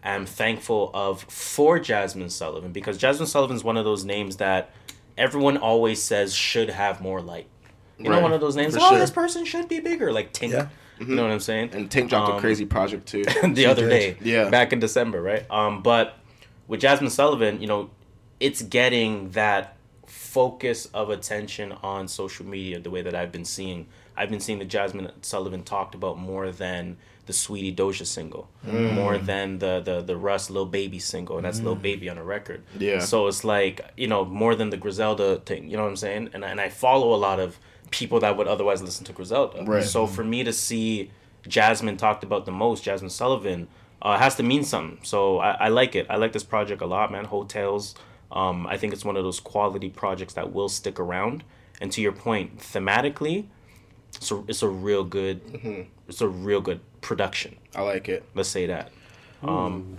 am 0.04 0.26
thankful 0.26 0.91
of 0.93 1.24
for 1.24 1.80
Jazmine 1.80 2.32
Sullivan, 2.32 2.72
because 2.72 2.97
Jazmine 2.97 3.28
Sullivan 3.28 3.56
is 3.56 3.64
one 3.64 3.78
of 3.78 3.86
those 3.86 4.06
names 4.06 4.38
that 4.38 4.72
everyone 5.18 5.58
always 5.58 6.02
says 6.02 6.34
should 6.34 6.70
have 6.70 7.02
more 7.02 7.22
light. 7.22 7.47
You 7.97 8.10
know, 8.10 8.22
one 8.22 8.32
of 8.32 8.39
those 8.39 8.56
names. 8.56 8.76
For 8.76 8.82
oh, 8.82 8.89
sure. 8.89 9.00
this 9.00 9.12
person 9.12 9.43
should 9.43 9.68
be 9.68 9.80
bigger, 9.82 10.12
like 10.14 10.32
Tink. 10.32 10.52
Yeah. 10.52 10.68
You 11.00 11.16
know 11.16 11.24
what 11.24 11.32
I'm 11.32 11.39
saying? 11.39 11.72
And 11.74 11.89
Tink 11.89 12.10
dropped 12.10 12.30
Um, 12.32 12.38
a 12.38 12.39
crazy 12.39 12.66
project 12.66 13.08
too. 13.08 13.24
the 13.43 13.54
She 13.56 13.66
other 13.66 13.88
did. 13.88 14.20
day. 14.20 14.32
Yeah. 14.32 14.50
Back 14.50 14.74
in 14.74 14.80
December, 14.80 15.22
right? 15.22 15.50
Um, 15.50 15.82
but 15.82 16.18
with 16.68 16.82
Jazmine 16.82 17.10
Sullivan, 17.10 17.62
you 17.62 17.68
know, 17.68 17.89
it's 18.39 18.62
getting 18.62 19.30
that 19.32 19.76
focus 20.06 20.86
of 20.88 21.10
attention 21.10 21.72
on 21.84 22.08
social 22.08 22.45
media 22.45 22.80
the 22.80 22.89
way 22.89 23.02
that 23.02 23.16
I've 23.16 23.32
been 23.32 23.45
seeing. 23.45 23.88
I've 24.16 24.30
been 24.30 24.39
seeing 24.39 24.60
the 24.60 24.66
Jazmine 24.66 25.12
Sullivan 25.22 25.64
talked 25.64 25.95
about 25.95 26.18
more 26.18 26.52
than 26.52 26.97
the 27.30 27.34
Saweetie 27.34 27.75
Doja 27.75 28.05
single, 28.05 28.45
Mm. 28.67 28.93
more 29.01 29.17
than 29.32 29.59
the 29.63 29.73
the 29.88 29.95
the 30.01 30.17
Russ 30.27 30.49
Lil 30.49 30.65
Baby 30.65 30.99
single, 30.99 31.36
and 31.38 31.45
that's 31.45 31.61
Lil 31.61 31.75
Mm. 31.75 31.82
Baby 31.89 32.09
on 32.09 32.17
a 32.17 32.23
record. 32.23 32.59
Yeah. 32.88 32.99
So 33.11 33.27
it's 33.27 33.43
like 33.55 33.75
you 34.01 34.07
know 34.11 34.21
more 34.25 34.55
than 34.59 34.69
the 34.73 34.77
Griselda 34.77 35.27
thing. 35.49 35.61
You 35.69 35.77
know 35.77 35.84
what 35.84 35.89
I'm 35.95 36.03
saying? 36.07 36.23
And 36.34 36.43
and 36.43 36.59
I 36.59 36.69
follow 36.69 37.09
a 37.13 37.19
lot 37.27 37.39
of 37.39 37.49
people 37.91 38.19
that 38.23 38.36
would 38.38 38.47
otherwise 38.47 38.82
listen 38.82 39.05
to 39.09 39.13
Griselda. 39.13 39.63
Right. 39.63 39.84
So 39.84 40.07
for 40.07 40.23
me 40.23 40.43
to 40.43 40.53
see 40.67 41.11
Jazmine 41.55 41.97
talked 41.97 42.23
about 42.30 42.45
the 42.45 42.51
most, 42.51 42.84
Jazmine 42.86 43.11
Sullivan, 43.11 43.67
uh, 44.01 44.17
has 44.17 44.36
to 44.36 44.43
mean 44.43 44.63
something. 44.63 44.97
So 45.03 45.38
I, 45.39 45.51
I 45.65 45.67
like 45.69 45.93
it. 45.99 46.05
I 46.09 46.15
like 46.23 46.34
this 46.34 46.43
project 46.55 46.82
a 46.82 46.86
lot, 46.95 47.11
man. 47.11 47.25
Heaux 47.25 47.45
Tales. 47.45 47.95
Um, 48.32 48.67
I 48.73 48.75
think 48.77 48.93
it's 48.93 49.05
one 49.05 49.17
of 49.17 49.23
those 49.23 49.39
quality 49.39 49.89
projects 49.89 50.34
that 50.34 50.47
will 50.55 50.69
stick 50.69 50.99
around. 50.99 51.43
And 51.82 51.91
to 51.93 52.01
your 52.01 52.11
point, 52.27 52.47
thematically, 52.59 53.45
it's 54.15 54.32
a, 54.32 54.43
it's 54.47 54.61
a 54.63 54.67
real 54.88 55.03
good, 55.03 55.38
Mhm. 55.57 55.86
it's 56.07 56.21
a 56.21 56.27
real 56.27 56.61
good 56.61 56.82
production. 57.02 57.56
I 57.76 57.82
like 57.82 58.10
it. 58.10 58.24
Let's 58.36 58.50
say 58.50 58.66
that. 58.68 58.91
Um, 59.43 59.97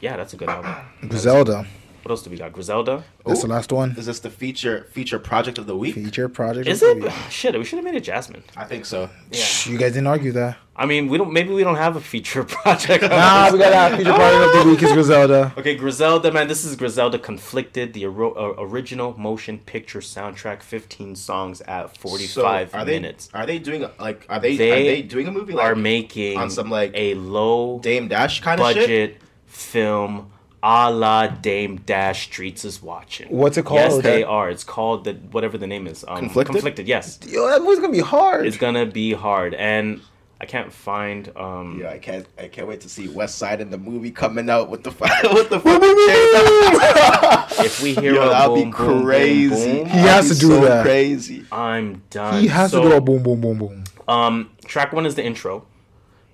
yeah, 0.00 0.16
that's 0.16 0.34
a 0.34 0.36
good 0.36 0.48
album. 0.48 0.74
Griselda. 1.08 1.66
What 2.06 2.12
else 2.12 2.22
do 2.22 2.30
we 2.30 2.36
got? 2.36 2.52
Griselda. 2.52 3.02
That's 3.26 3.42
the 3.42 3.48
last 3.48 3.72
one. 3.72 3.96
Is 3.98 4.06
this 4.06 4.20
the 4.20 4.30
feature 4.30 4.86
feature 4.92 5.18
project 5.18 5.58
of 5.58 5.66
the 5.66 5.76
week? 5.76 5.96
Feature 5.96 6.28
project. 6.28 6.68
Is 6.68 6.80
of 6.80 6.90
it? 6.90 7.00
the 7.00 7.06
week. 7.06 7.14
Shit, 7.30 7.58
we 7.58 7.64
should 7.64 7.78
have 7.78 7.84
made 7.84 7.96
it 7.96 8.04
Jazmine. 8.04 8.44
I 8.56 8.62
think 8.64 8.84
so. 8.86 9.10
Shh, 9.32 9.66
You 9.66 9.76
guys 9.76 9.94
didn't 9.94 10.06
argue 10.06 10.30
that. 10.30 10.56
I 10.76 10.86
mean, 10.86 11.08
we 11.08 11.18
don't. 11.18 11.32
Maybe 11.32 11.52
we 11.52 11.64
don't 11.64 11.74
have 11.74 11.96
a 11.96 12.00
feature 12.00 12.44
project. 12.56 13.02
on 13.02 13.10
Nah, 13.10 13.46
this. 13.46 13.54
we 13.54 13.58
got 13.58 13.72
our 13.72 13.96
feature 13.98 14.12
project 14.12 14.56
of 14.56 14.62
the 14.64 14.70
week 14.70 14.82
is 14.84 14.92
Griselda. 14.92 15.52
Okay, 15.58 15.74
Griselda, 15.74 16.30
man. 16.30 16.46
This 16.46 16.64
is 16.64 16.76
Griselda 16.76 17.18
Conflicted, 17.18 17.92
the 17.92 18.06
oro- 18.06 18.34
uh, 18.34 18.62
original 18.62 19.18
motion 19.18 19.58
picture 19.58 19.98
soundtrack, 19.98 20.62
15 20.62 21.16
songs 21.16 21.60
at 21.62 21.96
45 21.98 22.70
so 22.70 22.78
are 22.78 22.84
they, 22.84 22.92
minutes. 23.00 23.30
Are 23.34 23.46
they 23.46 23.58
doing 23.58 23.84
like 23.98 24.24
are 24.28 24.38
they, 24.38 24.56
They 24.56 24.70
are 24.70 24.76
they 24.94 25.02
doing 25.02 25.26
a 25.26 25.32
movie 25.32 25.54
like 25.54 25.66
are 25.66 25.74
making 25.74 26.38
on 26.38 26.50
some 26.50 26.70
like 26.70 26.92
a 26.94 27.14
low 27.14 27.80
Dame 27.80 28.06
Dash 28.06 28.40
kind 28.42 28.60
of 28.60 28.68
shit? 28.74 28.76
budget 28.78 29.22
film 29.46 30.30
a 30.68 30.90
la 30.90 31.28
Dame 31.28 31.76
Dash 31.86 32.24
Streets 32.24 32.64
is 32.64 32.82
watching. 32.82 33.28
What's 33.28 33.56
it 33.56 33.64
Yes, 33.70 33.92
called? 33.92 34.02
they 34.02 34.24
are. 34.24 34.50
It's 34.50 34.64
called 34.64 35.04
the 35.04 35.12
whatever 35.30 35.56
the 35.56 35.66
name 35.68 35.86
is. 35.86 36.04
Um, 36.08 36.18
Conflicted? 36.18 36.54
Conflicted. 36.56 36.88
Yes, 36.88 37.20
Yo, 37.24 37.46
that 37.48 37.62
movie's 37.62 37.78
gonna 37.78 37.92
be 37.92 38.00
hard. 38.00 38.48
it's 38.48 38.56
gonna 38.56 38.84
be 38.86 39.12
hard, 39.12 39.54
and 39.54 40.00
I 40.40 40.46
can't 40.46 40.72
find. 40.72 41.30
Um, 41.36 41.78
Yeah, 41.80 41.90
I 41.90 41.98
can't 41.98 42.26
I 42.36 42.48
can't 42.48 42.66
wait 42.66 42.80
to 42.80 42.88
see 42.88 43.06
West 43.06 43.38
Side 43.38 43.60
in 43.60 43.70
the 43.70 43.78
movie 43.78 44.10
coming 44.10 44.50
out 44.50 44.68
with 44.68 44.82
the 44.82 44.90
with 45.34 45.50
the 45.50 45.60
if 47.64 47.82
we 47.82 47.94
hear 47.94 48.14
Yo, 48.14 48.26
a 48.26 48.30
that'd 48.30 48.54
be 48.54 48.62
boom, 48.62 48.70
boom, 48.72 48.86
boom, 48.88 49.04
crazy. 49.04 49.76
boom, 49.78 49.86
He 49.86 49.98
has 49.98 50.28
be 50.28 50.34
to 50.34 50.40
do 50.40 50.46
so 50.48 50.60
that. 50.62 50.84
Crazy. 50.84 51.44
I'm 51.52 52.02
done. 52.10 52.40
He 52.42 52.48
has 52.48 52.72
So- 52.72 52.82
to 52.82 52.88
do 52.88 52.94
a 52.96 53.00
boom, 53.00 53.22
boom, 53.22 53.40
boom, 53.40 53.58
boom. 53.58 53.84
Um, 54.08 54.50
track 54.64 54.92
one 54.92 55.06
is 55.06 55.14
the 55.14 55.24
intro, 55.24 55.66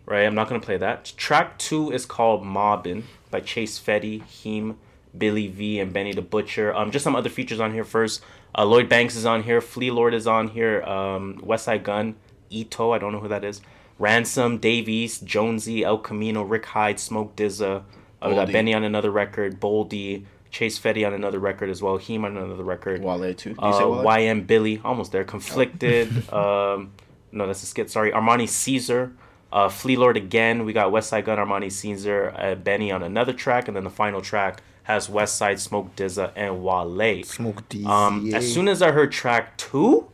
right? 0.06 0.22
I'm 0.24 0.34
not 0.34 0.48
gonna 0.48 0.60
play 0.60 0.76
that. 0.78 1.12
Track 1.16 1.58
two 1.58 1.90
is 1.90 2.06
called 2.06 2.44
Mobbin 2.44 3.04
by 3.32 3.40
Chase 3.40 3.80
Fetti, 3.80 4.24
Heem, 4.26 4.78
Billy 5.18 5.48
V, 5.48 5.80
and 5.80 5.92
Benny 5.92 6.12
the 6.12 6.22
Butcher. 6.22 6.72
Um, 6.72 6.92
just 6.92 7.02
some 7.02 7.16
other 7.16 7.28
features 7.28 7.58
on 7.58 7.72
here 7.72 7.82
first. 7.82 8.22
Uh, 8.56 8.64
Lloyd 8.64 8.88
Banks 8.88 9.16
is 9.16 9.26
on 9.26 9.42
here. 9.42 9.60
Flee 9.60 9.90
Lord 9.90 10.14
is 10.14 10.28
on 10.28 10.46
here. 10.48 10.82
Um, 10.82 11.40
West 11.42 11.64
Side 11.64 11.82
Gun, 11.82 12.14
Eto, 12.52 12.94
I 12.94 12.98
don't 12.98 13.12
know 13.12 13.18
who 13.18 13.28
that 13.28 13.42
is. 13.42 13.60
Ransom, 13.98 14.58
Dave 14.58 14.88
East, 14.88 15.24
Jonesy, 15.24 15.84
El 15.84 15.98
Camino, 15.98 16.42
Rick 16.42 16.66
Hyde, 16.66 17.00
Smoke 17.00 17.34
DZA. 17.34 17.82
Uh, 18.20 18.28
we 18.28 18.34
got 18.36 18.52
Benny 18.52 18.72
on 18.72 18.84
another 18.84 19.10
record, 19.10 19.60
Boldy, 19.60 20.24
Chase 20.50 20.78
Fetti 20.78 21.04
on 21.06 21.14
another 21.14 21.38
record 21.38 21.70
as 21.70 21.82
well. 21.82 21.96
Heem 21.96 22.24
on 22.24 22.36
another 22.36 22.62
record. 22.62 23.02
Wale 23.02 23.34
too. 23.34 23.56
Uh. 23.58 24.02
YN 24.18 24.44
Billy, 24.44 24.80
almost 24.84 25.10
there. 25.10 25.24
Conflicted. 25.24 26.08
um, 26.32 26.92
no, 27.32 27.46
that's 27.46 27.62
a 27.62 27.66
skit. 27.66 27.90
Sorry, 27.90 28.12
Armani 28.12 28.48
Caesar. 28.48 29.12
Uh, 29.52 29.68
Flee 29.68 29.96
Lord 29.96 30.16
again. 30.16 30.64
We 30.64 30.72
got 30.72 30.90
Westside 30.90 31.26
Gunn, 31.26 31.38
Armani 31.38 31.70
Caesar, 31.70 32.34
uh, 32.36 32.54
Benny 32.54 32.90
on 32.90 33.02
another 33.02 33.34
track, 33.34 33.68
and 33.68 33.76
then 33.76 33.84
the 33.84 33.90
final 33.90 34.22
track 34.22 34.62
has 34.84 35.08
West 35.08 35.36
Side 35.36 35.60
Smoke 35.60 35.94
DZA 35.94 36.32
and 36.34 36.64
Wale. 36.64 37.22
Smoke 37.24 37.68
D. 37.68 37.84
Um, 37.84 38.34
as 38.34 38.52
soon 38.52 38.66
as 38.66 38.80
I 38.82 38.90
heard 38.90 39.12
track 39.12 39.56
two, 39.58 40.08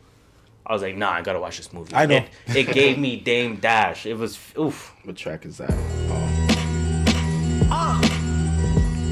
I 0.65 0.73
was 0.73 0.81
like, 0.81 0.95
nah, 0.95 1.11
I 1.11 1.21
gotta 1.21 1.39
watch 1.39 1.57
this 1.57 1.71
movie. 1.73 1.95
I 1.95 2.05
know. 2.05 2.17
It, 2.47 2.55
it 2.55 2.73
gave 2.73 2.99
me 2.99 3.17
Dame 3.17 3.55
Dash. 3.55 4.05
It 4.05 4.15
was 4.15 4.37
oof. 4.57 4.93
What 5.03 5.15
track 5.15 5.45
is 5.45 5.57
that? 5.57 5.71
Oh. 5.71 6.39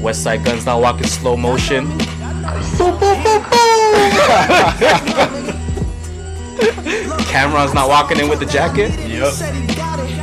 Westside 0.00 0.44
Gunn's 0.44 0.66
not 0.66 0.80
walking 0.80 1.06
slow 1.06 1.36
motion. 1.36 1.86
Cam'ron's 7.28 7.74
not 7.74 7.88
walking 7.88 8.18
in 8.20 8.28
with 8.28 8.38
the 8.40 8.46
jacket. 8.46 8.90
Yep. 9.08 10.17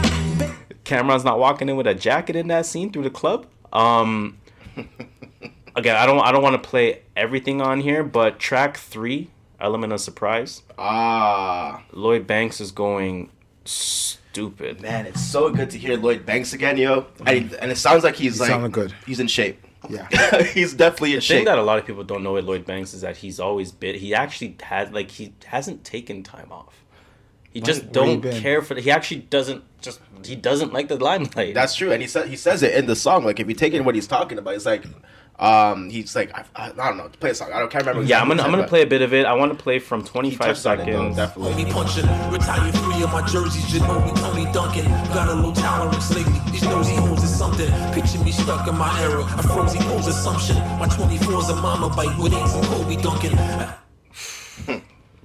Cam'ron's 0.86 1.24
not 1.26 1.38
walking 1.40 1.68
in 1.68 1.76
with 1.76 1.88
a 1.88 1.94
jacket 1.96 2.36
in 2.36 2.48
that 2.48 2.66
scene 2.66 2.92
through 2.92 3.04
the 3.04 3.10
club. 3.10 3.48
Um, 3.74 4.38
again, 5.76 5.96
I 5.96 6.06
don't 6.06 6.20
I 6.20 6.32
don't 6.32 6.44
want 6.44 6.62
to 6.62 6.70
play 6.70 7.02
everything 7.16 7.62
on 7.62 7.82
here, 7.82 8.04
but 8.04 8.40
track 8.40 8.78
three, 8.78 9.30
Element 9.60 9.92
of 9.94 10.00
Surprise, 10.02 10.62
Ah. 10.78 11.84
Lloyd 11.92 12.28
Banks 12.28 12.62
is 12.62 12.72
going. 12.72 13.30
Stupid. 13.66 14.82
Man, 14.82 15.06
it's 15.06 15.22
so 15.22 15.50
good 15.50 15.70
to 15.72 15.78
hear 15.78 15.98
Lloyd 15.98 16.26
Banks 16.26 16.54
again, 16.54 16.78
yo. 16.78 17.06
And, 17.26 17.54
and 17.56 17.72
it 17.72 17.78
sounds 17.78 18.04
like 18.04 18.16
he's 18.16 18.36
He 18.36 18.42
like 18.42 18.50
sounded 18.50 18.72
good. 18.74 18.94
He's 19.06 19.20
in 19.20 19.28
shape. 19.28 19.62
Yeah. 19.90 20.08
he's 20.54 20.74
definitely 20.74 21.12
in 21.14 21.16
The 21.18 21.22
thing 21.22 21.38
shape. 21.40 21.46
that 21.46 21.58
a 21.58 21.64
lot 21.64 21.80
of 21.80 21.86
people 21.86 22.04
don't 22.04 22.22
know 22.22 22.34
with 22.34 22.46
Lloyd 22.46 22.66
Banks 22.66 22.94
is 22.94 23.02
that 23.02 23.18
he's 23.18 23.40
always 23.40 23.72
been. 23.72 23.96
He 23.96 24.14
actually 24.14 24.56
had 24.62 24.94
like 24.94 25.10
he 25.12 25.34
hasn't 25.46 25.84
taken 25.84 26.22
time 26.22 26.52
off. 26.52 26.84
He 27.52 27.60
Where- 27.62 27.66
just 27.66 27.92
don't 27.92 28.22
care 28.22 28.62
for. 28.62 28.76
He 28.76 28.92
actually 28.92 29.22
doesn't 29.22 29.64
just. 29.86 30.02
He 30.26 30.36
doesn't 30.36 30.74
like 30.74 30.88
the 30.90 30.98
limelight. 30.98 31.54
That's 31.54 31.76
true, 31.76 31.92
and 31.92 32.02
he 32.02 32.08
said 32.08 32.28
he 32.28 32.36
says 32.36 32.64
it 32.64 32.74
in 32.76 32.88
the 32.88 32.96
song. 32.96 33.24
Like 33.24 33.40
if 33.40 33.48
you 33.48 33.54
take 33.54 33.74
in 33.74 33.86
what 33.86 33.96
he's 33.96 34.08
talking 34.08 34.38
about, 34.38 34.56
it's 34.56 34.66
like, 34.66 34.84
um, 35.40 35.90
he's 35.90 36.16
like, 36.16 36.34
I, 36.34 36.44
I, 36.56 36.72
I 36.72 36.88
don't 36.90 36.98
know, 36.98 37.10
play 37.20 37.30
a 37.30 37.36
song. 37.36 37.52
I 37.54 37.60
don't 37.60 37.72
can't 37.72 37.86
remember. 37.86 38.08
yeah, 38.08 38.22
I'm 38.22 38.28
gonna 38.28 38.44
I'm 38.44 38.52
gonna 38.52 38.68
play 38.68 38.82
a 38.82 38.88
bit 38.88 39.02
of 39.02 39.14
it. 39.14 39.26
I 39.26 39.34
want 39.34 39.56
to 39.58 39.64
play 39.64 39.80
from 39.80 40.04
25 40.04 40.40
touched 40.40 40.66
on 40.66 40.78
seconds. 40.80 41.16
definitely. 41.16 41.64
Me 41.64 41.72
punching, 41.72 42.06
retire 42.32 42.72
three 42.72 43.04
of 43.04 43.12
my 43.14 43.26
jerseys, 43.28 43.64
Ginobili, 43.66 44.16
Tony 44.20 44.52
Duncan. 44.52 44.86
Got 45.14 45.30
a 45.30 45.34
low 45.34 45.54
tolerance 45.54 46.14
lately. 46.14 46.34
These 46.52 46.64
nosy 46.64 46.96
hoes 46.96 47.24
is 47.24 47.38
something. 47.38 47.70
Picture 47.94 48.20
me 48.24 48.32
stuck 48.32 48.68
in 48.68 48.76
my 48.78 49.00
era. 49.02 49.24
A 49.24 49.44
frozen 49.44 49.82
pose 49.84 50.08
assumption. 50.08 50.58
My 50.80 50.88
24's 50.88 51.50
a 51.50 51.56
mama 51.56 51.90
bite 51.96 52.18
with 52.18 52.34
ain't 52.34 52.50
some 52.50 52.64
Kobe 52.64 52.96
Duncan. 52.96 53.38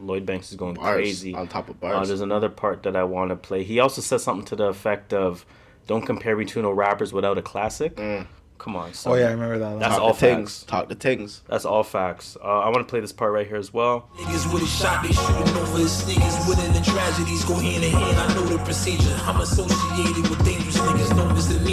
Lloyd 0.01 0.25
Banks 0.27 0.51
is 0.51 0.57
going 0.57 0.75
Bars, 0.75 0.97
crazy 0.97 1.35
on 1.35 1.47
top 1.49 1.69
of 1.69 1.77
Uh, 1.77 1.89
bars. 1.93 2.09
there's 2.09 2.21
another 2.21 2.49
part 2.49 2.83
that 2.85 2.97
I 2.97 3.05
want 3.05 3.31
to 3.31 3.37
play. 3.37 3.63
He 3.63 3.79
also 3.81 4.01
says 4.01 4.23
something 4.23 4.47
to 4.47 4.57
the 4.57 4.65
effect 4.67 5.13
of, 5.13 5.45
"Don't 5.87 6.07
compare 6.07 6.37
me 6.37 6.45
to 6.47 6.63
no 6.63 6.71
rappers 6.71 7.13
without 7.13 7.37
a 7.39 7.43
classic." 7.43 7.97
Mm. 7.97 8.27
Come 8.59 8.77
on. 8.77 8.93
son. 8.93 9.13
Oh 9.13 9.17
yeah, 9.17 9.29
I 9.29 9.31
remember 9.31 9.57
that. 9.59 9.79
That's 9.81 9.95
Talk 9.95 10.03
all 10.03 10.13
the 10.13 10.19
things. 10.19 10.59
facts. 10.59 10.71
Talk 10.71 10.89
the 10.91 10.95
things. 10.95 11.41
That's 11.49 11.65
all 11.65 11.83
facts. 11.83 12.37
Uh, 12.45 12.47
I 12.61 12.67
want 12.67 12.87
to 12.87 12.91
play 12.91 13.01
this 13.01 13.11
part 13.11 13.33
right 13.33 13.47
here 13.47 13.57
as 13.57 13.73
well. 13.73 14.11
Niggas 14.19 14.53
with 14.53 14.63
a 14.63 14.67
shot, 14.67 15.03
they 15.03 15.13
shooting 15.13 15.57
over 15.57 15.79
his 15.79 15.91
sneakers. 15.91 16.37
Winning 16.47 16.77
and 16.77 16.85
tragedies 16.85 17.43
go 17.47 17.55
hand 17.55 17.83
in 17.83 17.91
hand. 17.91 18.19
I 18.21 18.35
know 18.35 18.43
the 18.45 18.59
procedure. 18.59 19.17
I'm 19.25 19.41
associated 19.41 20.29
with 20.29 20.45
dangerous 20.45 20.77
niggas 20.77 21.17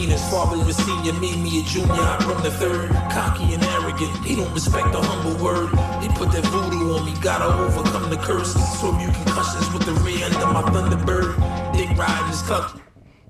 known 0.07 0.15
as 0.15 0.21
demeanors. 0.21 0.31
Father 0.31 0.69
a 0.69 0.73
senior, 0.73 1.13
made 1.19 1.37
me 1.37 1.59
a 1.59 1.63
junior. 1.63 1.91
I 1.93 2.17
run 2.27 2.43
the 2.43 2.51
third. 2.51 2.89
Cocky 3.11 3.53
and 3.53 3.63
arrogant. 3.63 4.25
He 4.25 4.35
don't 4.35 4.53
respect 4.53 4.91
the 4.91 5.01
humble 5.01 5.43
word. 5.43 5.69
They 6.01 6.07
put 6.15 6.31
that 6.31 6.45
voodoo 6.45 6.93
on 6.95 7.05
me. 7.05 7.13
Gotta 7.21 7.45
overcome 7.45 8.09
the 8.09 8.17
curse. 8.17 8.53
So 8.79 8.97
you 8.99 9.07
concussions 9.11 9.71
with 9.73 9.83
the 9.83 9.93
rear 10.03 10.25
end 10.25 10.35
of 10.35 10.53
my 10.53 10.61
Thunderbird. 10.63 11.73
Dick 11.73 11.89
riding 11.97 12.27
his 12.27 12.41
cup. 12.43 12.79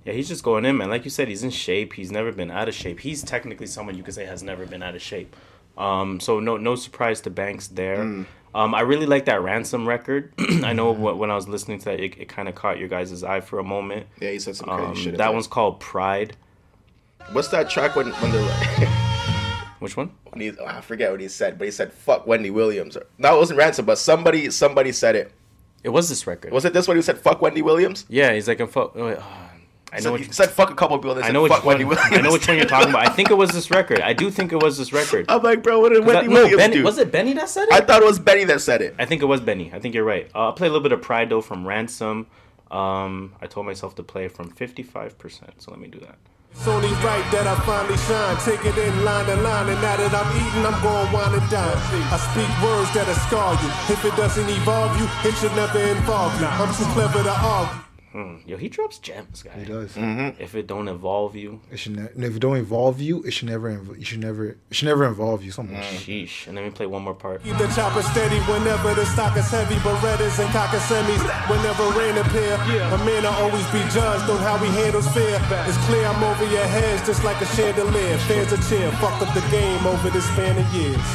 Yeah, 0.05 0.13
he's 0.13 0.27
just 0.29 0.43
going 0.43 0.63
in, 0.63 0.77
man. 0.77 0.89
Like 0.89 1.03
you 1.03 1.09
said, 1.11 1.27
he's 1.27 1.43
in 1.43 1.49
shape. 1.49 1.93
He's 1.93 2.11
never 2.11 2.31
been 2.31 2.49
out 2.49 2.69
of 2.69 2.73
shape. 2.73 3.01
He's 3.01 3.21
technically 3.23 3.67
someone 3.67 3.97
you 3.97 4.03
could 4.03 4.13
say 4.13 4.25
has 4.25 4.41
never 4.41 4.65
been 4.65 4.81
out 4.81 4.95
of 4.95 5.01
shape. 5.01 5.35
Um, 5.77 6.19
so 6.19 6.39
no 6.39 6.57
no 6.57 6.75
surprise 6.75 7.21
to 7.21 7.29
Banks 7.29 7.67
there. 7.67 7.97
Mm. 7.97 8.25
Um, 8.55 8.73
I 8.73 8.81
really 8.81 9.05
like 9.05 9.25
that 9.25 9.41
ransom 9.41 9.87
record. 9.87 10.33
I 10.63 10.73
know 10.73 10.93
wh- 10.93 11.19
when 11.19 11.29
I 11.29 11.35
was 11.35 11.47
listening 11.47 11.77
to 11.79 11.85
that, 11.85 11.99
it, 11.99 12.17
it 12.17 12.29
kind 12.29 12.47
of 12.47 12.55
caught 12.55 12.79
your 12.79 12.87
guys' 12.87 13.23
eye 13.23 13.41
for 13.41 13.59
a 13.59 13.63
moment. 13.63 14.07
Yeah, 14.19 14.31
he 14.31 14.39
said 14.39 14.55
some 14.55 14.69
crazy 14.69 14.85
Um, 14.85 14.95
shit. 14.95 15.17
That 15.17 15.33
one's 15.33 15.45
called 15.47 15.79
Pride. 15.79 16.35
What's 17.31 17.49
that 17.49 17.69
track 17.69 17.95
when 17.95 18.11
when 18.13 18.31
they're 18.31 18.87
Which 19.79 19.95
one? 19.95 20.11
when 20.31 20.41
he, 20.41 20.51
oh, 20.59 20.65
I 20.65 20.81
forget 20.81 21.11
what 21.11 21.19
he 21.21 21.27
said, 21.27 21.57
but 21.59 21.65
he 21.65 21.71
said 21.71 21.93
"fuck 21.93 22.25
Wendy 22.25 22.49
Williams." 22.49 22.97
No, 23.17 23.35
it 23.35 23.37
wasn't 23.37 23.59
ransom, 23.59 23.85
but 23.85 23.97
somebody 23.97 24.49
somebody 24.49 24.91
said 24.91 25.15
it. 25.15 25.31
It 25.83 25.89
was 25.89 26.09
this 26.09 26.25
record. 26.25 26.51
Was 26.51 26.65
it 26.65 26.73
this 26.73 26.87
one? 26.87 26.97
Who 26.97 27.03
said 27.03 27.17
"fuck 27.19 27.41
Wendy 27.41 27.61
Williams"? 27.61 28.05
Yeah, 28.09 28.33
he's 28.33 28.47
like 28.47 28.59
a 28.59 28.65
fuck. 28.67 28.93
oh, 28.95 29.07
I 29.93 29.97
know. 29.97 30.01
So 30.01 30.11
What 30.11 30.19
he 30.21 30.25
you, 30.27 30.33
said 30.33 30.49
"fuck" 30.49 30.71
a 30.71 30.75
couple 30.75 30.95
of 30.95 31.01
people. 31.03 31.13
They 31.15 31.21
I 31.21 31.25
said, 31.27 31.33
know 31.33 31.43
which 31.43 31.51
"Fuck 31.51 31.63
one. 31.63 31.73
Wendy 31.73 31.85
Williams." 31.85 32.11
I 32.17 32.21
know 32.21 32.31
which 32.31 32.47
one 32.47 32.57
you're 32.57 32.65
talking 32.65 32.89
about. 32.89 33.07
I 33.07 33.09
think 33.11 33.29
it 33.29 33.35
was 33.35 33.51
this 33.51 33.69
record. 33.69 34.01
I 34.01 34.13
do 34.13 34.31
think 34.31 34.51
it 34.51 34.61
was 34.61 34.77
this 34.79 34.91
record. 34.91 35.25
I'm 35.29 35.43
like, 35.43 35.61
bro, 35.61 35.79
what 35.79 35.89
did 35.93 36.05
Wendy 36.05 36.27
that- 36.27 36.33
no, 36.33 36.41
Williams 36.41 36.57
Benny, 36.57 36.75
do? 36.77 36.83
was 36.83 36.97
it 36.97 37.11
Benny 37.11 37.33
that 37.33 37.47
said 37.49 37.63
it? 37.67 37.73
I 37.73 37.81
thought 37.81 38.01
it 38.01 38.05
was 38.05 38.17
Benny 38.19 38.45
that 38.45 38.61
said 38.61 38.81
it. 38.81 38.95
I 38.97 39.05
think 39.05 39.21
it 39.21 39.25
was 39.25 39.41
Benny. 39.41 39.71
I 39.73 39.79
think 39.79 39.93
you're 39.93 40.03
right. 40.03 40.29
Uh, 40.33 40.45
I'll 40.47 40.53
play 40.53 40.67
a 40.67 40.71
little 40.71 40.83
bit 40.83 40.91
of 40.91 41.01
Pride 41.03 41.29
though 41.29 41.41
from 41.41 41.67
Ransom. 41.67 42.27
Um, 42.71 43.35
I 43.41 43.47
told 43.47 43.65
myself 43.67 43.95
to 43.95 44.03
play 44.03 44.27
from 44.27 44.51
55%, 44.51 45.61
so 45.61 45.71
let 45.71 45.79
me 45.79 45.87
do 45.87 45.99
that. 45.99 46.17
It's 46.51 46.67
only 46.67 46.91
right 47.05 47.23
that 47.31 47.47
I 47.47 47.55
finally 47.65 47.97
shine. 48.07 48.37
Take 48.43 48.65
it 48.65 48.77
in 48.77 49.03
line 49.03 49.25
to 49.25 49.35
line, 49.37 49.69
and 49.69 49.81
now 49.81 49.95
that 49.95 50.13
I'm 50.13 50.29
eating, 50.35 50.65
I'm 50.65 50.77
going 50.83 51.11
wine 51.11 51.33
and 51.39 51.49
dine. 51.49 51.79
I 52.11 52.17
speak 52.17 52.51
words 52.61 52.91
that'll 52.93 53.15
scar 53.27 53.53
you. 53.61 53.69
If 53.93 54.03
it 54.03 54.15
doesn't 54.15 54.49
evolve 54.49 54.97
you, 54.99 55.07
it 55.23 55.35
should 55.35 55.55
never 55.55 55.79
involve 55.79 56.33
you. 56.39 56.47
I'm 56.47 56.73
too 56.75 56.85
clever 56.93 57.23
to 57.23 57.31
argue. 57.31 57.86
Hmm. 58.17 58.37
Yo, 58.49 58.57
he 58.57 58.67
drops 58.67 58.97
gems, 58.97 59.43
guy. 59.43 59.51
He 59.59 59.65
does. 59.65 59.93
Mm-hmm. 59.93 60.41
If 60.41 60.55
it 60.55 60.65
don't 60.65 60.87
involve 60.87 61.35
you, 61.35 61.61
It 61.69 61.77
should 61.77 61.95
ne- 61.97 62.25
if 62.27 62.35
it 62.35 62.39
don't 62.39 62.57
involve 62.57 62.99
you, 62.99 63.21
it 63.21 63.29
should 63.29 63.47
never. 63.47 63.69
Inv- 63.69 63.99
you 63.99 64.05
should 64.09 64.21
never. 64.27 64.45
It 64.71 64.73
should 64.75 64.87
never 64.87 65.05
involve 65.05 65.43
you. 65.45 65.51
Something. 65.51 65.77
sheesh. 65.77 66.47
And 66.47 66.55
let 66.55 66.65
me 66.65 66.71
play 66.71 66.87
one 66.87 67.03
more 67.03 67.13
part. 67.13 67.43
Keep 67.43 67.57
the 67.59 67.67
chopper 67.77 68.01
steady 68.01 68.39
whenever 68.51 68.95
the 68.95 69.05
stock 69.05 69.37
is 69.37 69.45
heavy. 69.51 69.75
Berettas 69.85 70.39
and 70.41 70.49
cockasemis 70.49 71.21
whenever 71.47 71.83
rain 71.99 72.17
appear. 72.17 72.55
A 72.95 72.97
man 73.05 73.21
will 73.21 73.37
always 73.43 73.67
be 73.69 73.81
judged 73.93 74.27
on 74.33 74.39
how 74.39 74.57
he 74.57 74.69
handles 74.81 75.07
fear. 75.13 75.37
It's 75.69 75.77
clear 75.85 76.03
I'm 76.07 76.23
over 76.23 76.45
your 76.51 76.65
heads 76.65 77.05
just 77.05 77.23
like 77.23 77.39
a 77.39 77.45
chandelier. 77.55 78.17
Fans 78.25 78.51
a 78.51 78.57
cheer. 78.67 78.89
Fucked 78.93 79.21
up 79.21 79.33
the 79.35 79.45
game 79.51 79.85
over 79.85 80.09
the 80.09 80.21
span 80.23 80.57
of 80.57 80.67
years. 80.73 81.05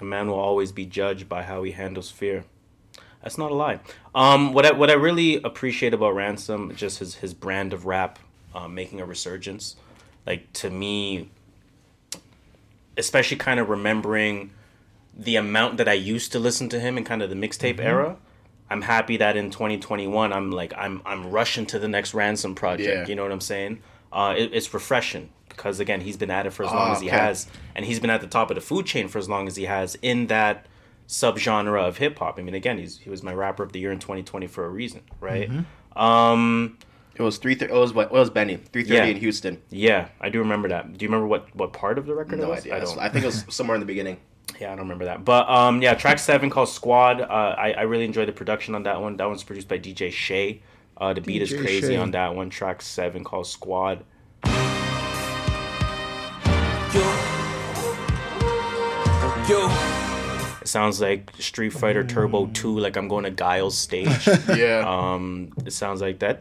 A 0.00 0.04
man 0.04 0.28
will 0.28 0.40
always 0.40 0.72
be 0.72 0.86
judged 0.86 1.28
by 1.28 1.42
how 1.42 1.64
he 1.64 1.72
handles 1.72 2.10
fear. 2.10 2.44
That's 3.22 3.36
not 3.38 3.50
a 3.50 3.54
lie. 3.54 3.80
Um, 4.14 4.52
what 4.52 4.64
I 4.64 4.72
what 4.72 4.90
I 4.90 4.94
really 4.94 5.42
appreciate 5.42 5.92
about 5.94 6.14
Ransom, 6.14 6.74
just 6.76 6.98
his 7.00 7.16
his 7.16 7.34
brand 7.34 7.72
of 7.72 7.84
rap, 7.86 8.18
um, 8.54 8.74
making 8.74 9.00
a 9.00 9.04
resurgence. 9.04 9.76
Like 10.26 10.52
to 10.54 10.70
me, 10.70 11.28
especially 12.96 13.36
kind 13.36 13.60
of 13.60 13.68
remembering 13.68 14.50
the 15.16 15.36
amount 15.36 15.78
that 15.78 15.88
I 15.88 15.94
used 15.94 16.32
to 16.32 16.38
listen 16.38 16.68
to 16.70 16.80
him 16.80 16.96
in 16.96 17.04
kind 17.04 17.22
of 17.22 17.30
the 17.30 17.36
mixtape 17.36 17.80
era. 17.80 18.16
I'm 18.70 18.82
happy 18.82 19.16
that 19.16 19.36
in 19.36 19.50
2021, 19.50 20.32
I'm 20.32 20.50
like 20.50 20.72
I'm 20.76 21.00
I'm 21.06 21.30
rushing 21.30 21.66
to 21.66 21.78
the 21.78 21.88
next 21.88 22.14
Ransom 22.14 22.54
project. 22.54 22.88
Yeah. 22.88 23.06
You 23.06 23.14
know 23.14 23.22
what 23.22 23.32
I'm 23.32 23.40
saying? 23.40 23.80
Uh, 24.12 24.34
it, 24.36 24.50
it's 24.54 24.72
refreshing 24.72 25.30
because 25.48 25.80
again, 25.80 26.00
he's 26.02 26.16
been 26.16 26.30
at 26.30 26.46
it 26.46 26.52
for 26.52 26.64
as 26.64 26.70
long 26.70 26.90
Ah, 26.90 26.92
as 26.94 27.00
he 27.00 27.08
okay. 27.08 27.16
has, 27.16 27.46
and 27.74 27.84
he's 27.84 27.98
been 27.98 28.10
at 28.10 28.20
the 28.20 28.26
top 28.26 28.50
of 28.50 28.54
the 28.54 28.60
food 28.60 28.86
chain 28.86 29.08
for 29.08 29.18
as 29.18 29.28
long 29.28 29.46
as 29.48 29.56
he 29.56 29.64
has 29.64 29.96
in 30.02 30.28
that 30.28 30.66
subgenre 31.08 31.82
of 31.82 31.96
hip 31.96 32.18
hop. 32.18 32.38
I 32.38 32.42
mean, 32.42 32.54
again, 32.54 32.78
he's 32.78 32.98
he 32.98 33.10
was 33.10 33.22
my 33.22 33.32
rapper 33.32 33.62
of 33.62 33.72
the 33.72 33.80
year 33.80 33.90
in 33.92 33.98
2020 33.98 34.46
for 34.46 34.64
a 34.64 34.68
reason, 34.68 35.00
right? 35.20 35.50
Mhm. 35.50 35.64
Um, 36.00 36.78
it 37.16 37.22
was 37.22 37.38
three. 37.38 37.54
It 37.54 37.70
was 37.72 37.92
what? 37.92 38.06
It 38.06 38.12
was 38.12 38.30
Benny. 38.30 38.56
Three 38.56 38.84
thirty 38.84 39.10
in 39.10 39.16
Houston. 39.16 39.60
Yeah, 39.70 40.08
I 40.20 40.28
do 40.28 40.38
remember 40.38 40.68
that. 40.68 40.96
Do 40.96 41.04
you 41.04 41.08
remember 41.08 41.26
what 41.26 41.48
what 41.56 41.72
part 41.72 41.98
of 41.98 42.06
the 42.06 42.14
record? 42.14 42.34
it 42.38 42.42
No 42.42 42.50
was? 42.50 42.60
idea. 42.60 42.76
I 42.76 42.80
don't. 42.80 42.98
I 42.98 43.08
think 43.08 43.24
it 43.24 43.26
was 43.26 43.44
somewhere 43.54 43.74
in 43.74 43.80
the 43.80 43.86
beginning. 43.86 44.18
Yeah, 44.60 44.68
I 44.68 44.76
don't 44.76 44.84
remember 44.84 45.04
that. 45.06 45.24
But 45.24 45.48
um, 45.48 45.82
yeah, 45.82 45.94
track 45.94 46.18
seven 46.20 46.48
called 46.50 46.68
Squad. 46.68 47.20
Uh, 47.20 47.24
I 47.58 47.72
I 47.72 47.82
really 47.82 48.04
enjoyed 48.04 48.28
the 48.28 48.32
production 48.32 48.74
on 48.76 48.84
that 48.84 49.00
one. 49.00 49.16
That 49.16 49.26
one's 49.26 49.42
produced 49.42 49.68
by 49.68 49.78
DJ 49.78 50.12
Shay. 50.12 50.62
Uh, 50.96 51.12
the 51.12 51.20
beat 51.20 51.42
is 51.42 51.52
crazy 51.52 51.88
Shay. 51.88 51.96
on 51.96 52.10
that 52.12 52.34
one. 52.34 52.50
Track 52.50 52.82
seven 52.82 53.24
called 53.24 53.46
Squad. 53.46 54.04
Yo. 59.48 59.68
It 59.70 60.07
sounds 60.68 61.00
like 61.00 61.32
Street 61.38 61.70
Fighter 61.70 62.04
mm. 62.04 62.08
Turbo 62.08 62.46
2, 62.46 62.78
like 62.78 62.96
I'm 62.96 63.08
going 63.08 63.24
to 63.24 63.30
Guile's 63.30 63.76
stage. 63.76 64.26
yeah. 64.48 64.84
Um, 64.86 65.52
it 65.64 65.72
sounds 65.72 66.00
like 66.00 66.18
that. 66.20 66.40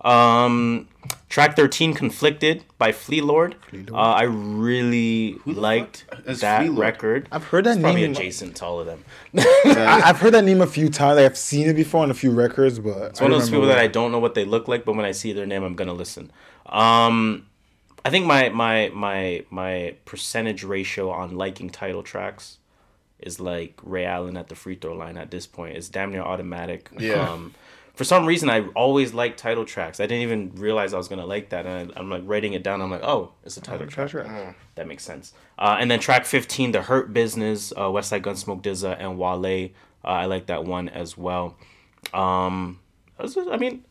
Um, 0.00 0.88
track 1.28 1.56
13, 1.56 1.94
Conflicted 1.94 2.64
by 2.78 2.92
Flee 2.92 3.20
Lord. 3.20 3.56
Flee 3.68 3.84
Lord. 3.88 3.92
Uh, 3.94 4.12
I 4.12 4.22
really 4.22 5.38
liked 5.44 6.04
that 6.26 6.70
record. 6.70 7.28
I've 7.32 7.44
heard 7.44 7.64
that 7.64 7.70
it's 7.70 7.76
name. 7.76 7.82
probably 7.82 8.04
adjacent 8.04 8.56
to 8.56 8.64
all 8.64 8.80
of 8.80 8.86
them. 8.86 9.04
I, 9.36 10.00
have 10.04 10.18
heard 10.18 10.34
that 10.34 10.44
name 10.44 10.60
a 10.60 10.66
few 10.66 10.88
times. 10.88 11.18
I've 11.18 11.36
seen 11.36 11.68
it 11.68 11.74
before 11.74 12.02
on 12.02 12.10
a 12.10 12.14
few 12.14 12.30
records, 12.30 12.78
but. 12.78 13.10
It's 13.10 13.20
I 13.20 13.24
one 13.24 13.32
of 13.32 13.40
those 13.40 13.50
people 13.50 13.66
that 13.66 13.78
I 13.78 13.88
don't 13.88 14.12
know 14.12 14.18
what 14.20 14.34
they 14.34 14.44
look 14.44 14.68
like, 14.68 14.84
but 14.84 14.94
when 14.94 15.04
I 15.04 15.12
see 15.12 15.32
their 15.32 15.46
name, 15.46 15.64
I'm 15.64 15.74
going 15.74 15.88
to 15.88 15.94
listen. 15.94 16.30
Um, 16.66 17.46
I 18.04 18.10
think 18.10 18.26
my 18.26 18.48
my 18.50 18.90
my 18.94 19.44
my 19.50 19.94
percentage 20.04 20.64
ratio 20.64 21.10
on 21.10 21.36
liking 21.36 21.70
title 21.70 22.02
tracks 22.02 22.58
is 23.18 23.40
like 23.40 23.78
Ray 23.82 24.04
Allen 24.04 24.36
at 24.36 24.48
the 24.48 24.54
free 24.54 24.76
throw 24.76 24.94
line 24.94 25.16
at 25.16 25.30
this 25.30 25.46
point. 25.46 25.76
It's 25.76 25.88
damn 25.88 26.12
near 26.12 26.22
automatic. 26.22 26.88
Yeah. 26.98 27.28
Um, 27.30 27.54
for 27.94 28.04
some 28.04 28.26
reason, 28.26 28.48
I 28.48 28.60
always 28.76 29.12
like 29.12 29.36
title 29.36 29.64
tracks. 29.64 29.98
I 29.98 30.04
didn't 30.06 30.22
even 30.22 30.52
realize 30.54 30.94
I 30.94 30.98
was 30.98 31.08
gonna 31.08 31.26
like 31.26 31.48
that, 31.50 31.66
and 31.66 31.92
I, 31.92 31.98
I'm 31.98 32.08
like 32.08 32.22
writing 32.24 32.52
it 32.52 32.62
down. 32.62 32.80
I'm 32.80 32.92
like, 32.92 33.02
oh, 33.02 33.32
it's 33.44 33.56
a 33.56 33.60
title 33.60 33.88
track. 33.88 34.06
That 34.76 34.86
makes 34.86 35.02
sense. 35.02 35.32
Uh, 35.58 35.76
and 35.80 35.90
then 35.90 35.98
track 35.98 36.24
15, 36.24 36.70
The 36.70 36.82
Hurt 36.82 37.12
Business, 37.12 37.72
uh, 37.76 37.86
Westside 37.86 38.22
Gunn 38.22 38.36
Smoke 38.36 38.62
DZA, 38.62 38.96
and 39.00 39.18
Wale. 39.18 39.70
Uh, 40.04 40.08
I 40.08 40.26
like 40.26 40.46
that 40.46 40.62
one 40.64 40.88
as 40.88 41.18
well. 41.18 41.56
Um, 42.14 42.78
this 43.20 43.36
is- 43.36 43.48
I 43.48 43.56
mean, 43.56 43.84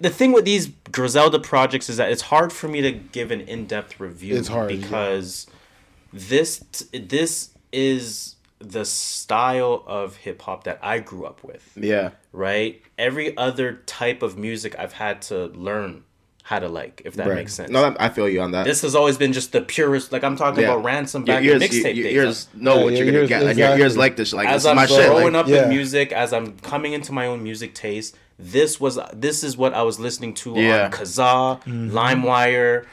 the 0.00 0.10
thing 0.10 0.32
with 0.32 0.44
these 0.44 0.68
Griselda 0.92 1.38
projects 1.38 1.88
is 1.88 1.96
that 1.96 2.10
it's 2.12 2.22
hard 2.22 2.52
for 2.52 2.68
me 2.68 2.80
to 2.82 2.92
give 2.92 3.30
an 3.30 3.40
in-depth 3.42 3.98
review. 4.00 4.36
It's 4.36 4.48
hard, 4.48 4.70
yeah. 4.72 4.80
because 4.80 5.46
this 6.12 6.58
this 6.92 7.50
is 7.72 8.36
the 8.58 8.84
style 8.84 9.84
of 9.86 10.16
hip 10.16 10.40
hop 10.42 10.64
that 10.64 10.78
I 10.82 10.98
grew 10.98 11.26
up 11.26 11.44
with 11.44 11.72
Yeah. 11.76 12.10
right? 12.32 12.80
Every 12.98 13.36
other 13.36 13.82
type 13.86 14.22
of 14.22 14.38
music 14.38 14.74
I've 14.78 14.94
had 14.94 15.20
to 15.22 15.46
learn 15.48 16.04
how 16.42 16.60
to 16.60 16.68
like, 16.68 17.02
if 17.04 17.14
that 17.16 17.26
Right. 17.26 17.34
makes 17.36 17.52
sense. 17.54 17.70
No, 17.70 17.94
I 17.98 18.08
feel 18.08 18.28
you 18.28 18.40
on 18.40 18.52
that. 18.52 18.64
This 18.64 18.80
has 18.82 18.94
always 18.94 19.18
been 19.18 19.32
just 19.32 19.52
the 19.52 19.60
purest. 19.60 20.10
Like 20.12 20.24
I'm 20.24 20.36
talking 20.36 20.62
Yeah. 20.62 20.72
about 20.72 20.84
ransom 20.84 21.22
Your 21.26 21.36
back 21.36 21.42
in 21.42 21.48
ears- 21.50 21.62
mixtape 21.62 21.94
your- 21.96 22.04
days. 22.04 22.14
your 22.14 22.24
ears 22.24 22.48
know 22.54 22.80
what 22.84 22.94
you're 22.94 23.04
gonna 23.10 23.26
get, 23.26 23.42
and 23.42 23.58
your 23.58 23.76
ears 23.76 23.96
like 23.96 24.16
this, 24.16 24.32
like, 24.32 24.46
as 24.48 24.54
this 24.54 24.62
is 24.62 24.66
I'm 24.68 24.76
my 24.76 24.86
shit, 24.86 25.06
growing 25.06 25.32
like- 25.32 25.44
up 25.44 25.48
Yeah. 25.48 25.64
in 25.64 25.68
music, 25.70 26.12
as 26.12 26.32
I'm 26.32 26.52
coming 26.60 26.92
into 26.92 27.12
my 27.12 27.26
own 27.26 27.42
music 27.42 27.74
taste, 27.74 28.16
this 28.38 28.78
was 28.80 28.98
this 29.12 29.42
is 29.42 29.56
what 29.56 29.72
I 29.74 29.82
was 29.82 29.98
listening 29.98 30.34
to 30.34 30.54
Yeah. 30.54 30.84
on 30.86 30.90
Kazaa, 30.90 31.62
Mhm. 31.64 31.90
LimeWire, 31.90 32.84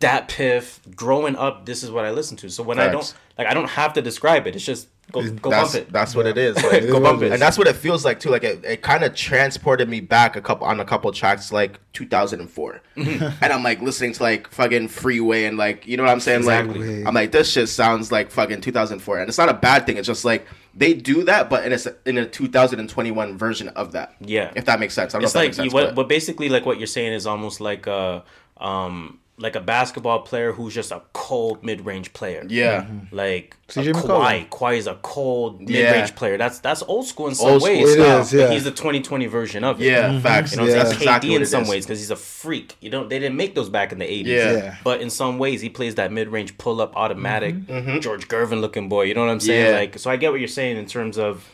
DatPiff. 0.00 0.94
Growing 0.96 1.36
up, 1.36 1.66
this 1.66 1.82
is 1.82 1.90
what 1.90 2.04
I 2.04 2.10
listened 2.10 2.38
to. 2.40 2.48
So 2.48 2.62
when 2.62 2.78
I 2.78 2.88
don't 2.88 3.14
like, 3.36 3.46
I 3.46 3.54
don't 3.54 3.68
have 3.70 3.92
to 3.94 4.02
describe 4.02 4.46
it. 4.46 4.56
It's 4.56 4.64
just 4.64 4.88
go 5.12 5.22
go 5.30 5.50
that's, 5.50 5.72
bump 5.72 5.74
it. 5.86 5.92
That's 5.92 6.14
what 6.14 6.26
it 6.26 6.36
is. 6.38 6.56
Like, 6.62 6.86
go 6.88 7.00
bump 7.00 7.22
it. 7.22 7.32
and 7.32 7.40
that's 7.40 7.56
what 7.58 7.66
it 7.66 7.76
feels 7.76 8.04
like 8.04 8.20
too. 8.20 8.30
Like 8.30 8.44
it, 8.44 8.64
it 8.64 8.82
kind 8.82 9.04
of 9.04 9.14
transported 9.14 9.88
me 9.88 10.00
back 10.00 10.36
a 10.36 10.40
couple 10.40 10.66
on 10.66 10.80
a 10.80 10.84
couple 10.84 11.10
tracks, 11.12 11.50
like 11.52 11.80
2004, 11.92 12.80
Mhm. 12.96 13.34
and 13.40 13.52
I'm 13.52 13.62
like 13.62 13.80
listening 13.80 14.12
to 14.14 14.22
like 14.22 14.48
fucking 14.50 14.88
Freeway 14.88 15.44
and 15.44 15.56
like 15.56 15.86
you 15.86 15.96
know 15.96 16.02
what 16.04 16.10
I'm 16.12 16.20
saying. 16.20 16.40
Exactly. 16.40 16.98
Like 16.98 17.06
I'm 17.06 17.14
like 17.14 17.32
this 17.32 17.50
shit 17.50 17.68
sounds 17.68 18.12
like 18.12 18.30
fucking 18.30 18.60
2004, 18.60 19.18
and 19.20 19.28
it's 19.28 19.38
not 19.38 19.48
a 19.48 19.54
bad 19.54 19.86
thing. 19.86 19.96
It's 19.96 20.06
just 20.06 20.24
like 20.24 20.46
they 20.74 20.94
do 20.94 21.24
that, 21.24 21.50
but 21.50 21.64
in 21.64 21.72
a 21.72 21.78
in 22.08 22.18
a 22.18 22.26
2021 22.26 23.36
version 23.38 23.68
of 23.70 23.92
that. 23.92 24.14
Yeah, 24.20 24.52
if 24.54 24.66
that 24.66 24.78
makes 24.78 24.94
sense. 24.94 25.14
I 25.14 25.18
don't 25.18 25.24
it's 25.24 25.34
know 25.34 25.40
if 25.40 25.46
like 25.48 25.56
that 25.56 25.62
makes 25.62 25.72
you, 25.72 25.76
what, 25.76 25.94
but 25.94 26.08
basically, 26.08 26.48
like 26.48 26.66
what 26.66 26.78
you're 26.78 26.86
saying 26.86 27.12
is 27.14 27.26
almost 27.26 27.60
like 27.60 27.86
a, 27.86 28.22
um, 28.58 29.18
like 29.40 29.54
a 29.54 29.60
basketball 29.60 30.20
player 30.20 30.52
who's 30.52 30.74
just 30.74 30.90
a 30.90 31.00
cold 31.12 31.62
mid-range 31.62 32.12
player. 32.12 32.44
Yeah. 32.48 32.82
Mhm. 32.82 33.12
like 33.12 33.56
CJ 33.68 33.90
a 33.90 33.92
Kawhi. 33.92 34.48
Kawhi 34.48 34.76
is 34.76 34.86
a 34.88 34.94
cold 35.02 35.60
mid-range 35.60 36.14
player. 36.16 36.36
That's 36.36 36.58
that's 36.58 36.82
old 36.82 37.06
school 37.06 37.28
in 37.28 37.34
some 37.36 37.50
Old 37.50 37.62
school 37.62 37.74
ways. 37.74 37.92
style. 37.92 38.18
It 38.18 38.20
is, 38.22 38.32
yeah. 38.32 38.44
But 38.46 38.52
he's 38.54 38.64
the 38.64 38.70
2020 38.72 39.26
version 39.26 39.62
of 39.62 39.80
it. 39.80 39.84
Yeah, 39.84 40.08
Mhm. 40.10 40.22
facts. 40.22 40.50
You 40.52 40.56
know, 40.58 40.64
Yeah. 40.64 40.70
saying? 40.70 40.78
That's 40.84 40.92
He's 40.92 41.02
exactly 41.02 41.30
KD 41.30 41.36
in 41.40 41.46
some 41.46 41.62
is. 41.62 41.68
ways 41.68 41.86
because 41.86 42.00
he's 42.00 42.10
a 42.10 42.16
freak. 42.16 42.74
You 42.80 42.90
don't. 42.90 43.08
They 43.08 43.18
didn't 43.18 43.36
make 43.36 43.54
those 43.54 43.68
back 43.68 43.92
in 43.92 43.98
the 43.98 44.04
80s. 44.12 44.26
Yeah. 44.32 44.52
Yeah. 44.56 44.74
But 44.82 45.00
in 45.00 45.10
some 45.10 45.38
ways, 45.38 45.60
he 45.60 45.68
plays 45.68 45.94
that 45.94 46.10
mid-range 46.12 46.58
pull-up 46.58 46.92
automatic 46.96 47.54
Mhm. 47.66 48.00
George 48.00 48.26
Gervin 48.28 48.60
looking 48.60 48.88
boy. 48.88 49.02
You 49.04 49.14
know 49.14 49.20
what 49.24 49.30
I'm 49.30 49.40
saying? 49.40 49.66
Yeah. 49.72 49.78
Like, 49.78 49.98
so 49.98 50.10
I 50.10 50.16
get 50.16 50.30
what 50.32 50.40
you're 50.40 50.48
saying 50.48 50.76
in 50.76 50.86
terms 50.86 51.16
of 51.18 51.44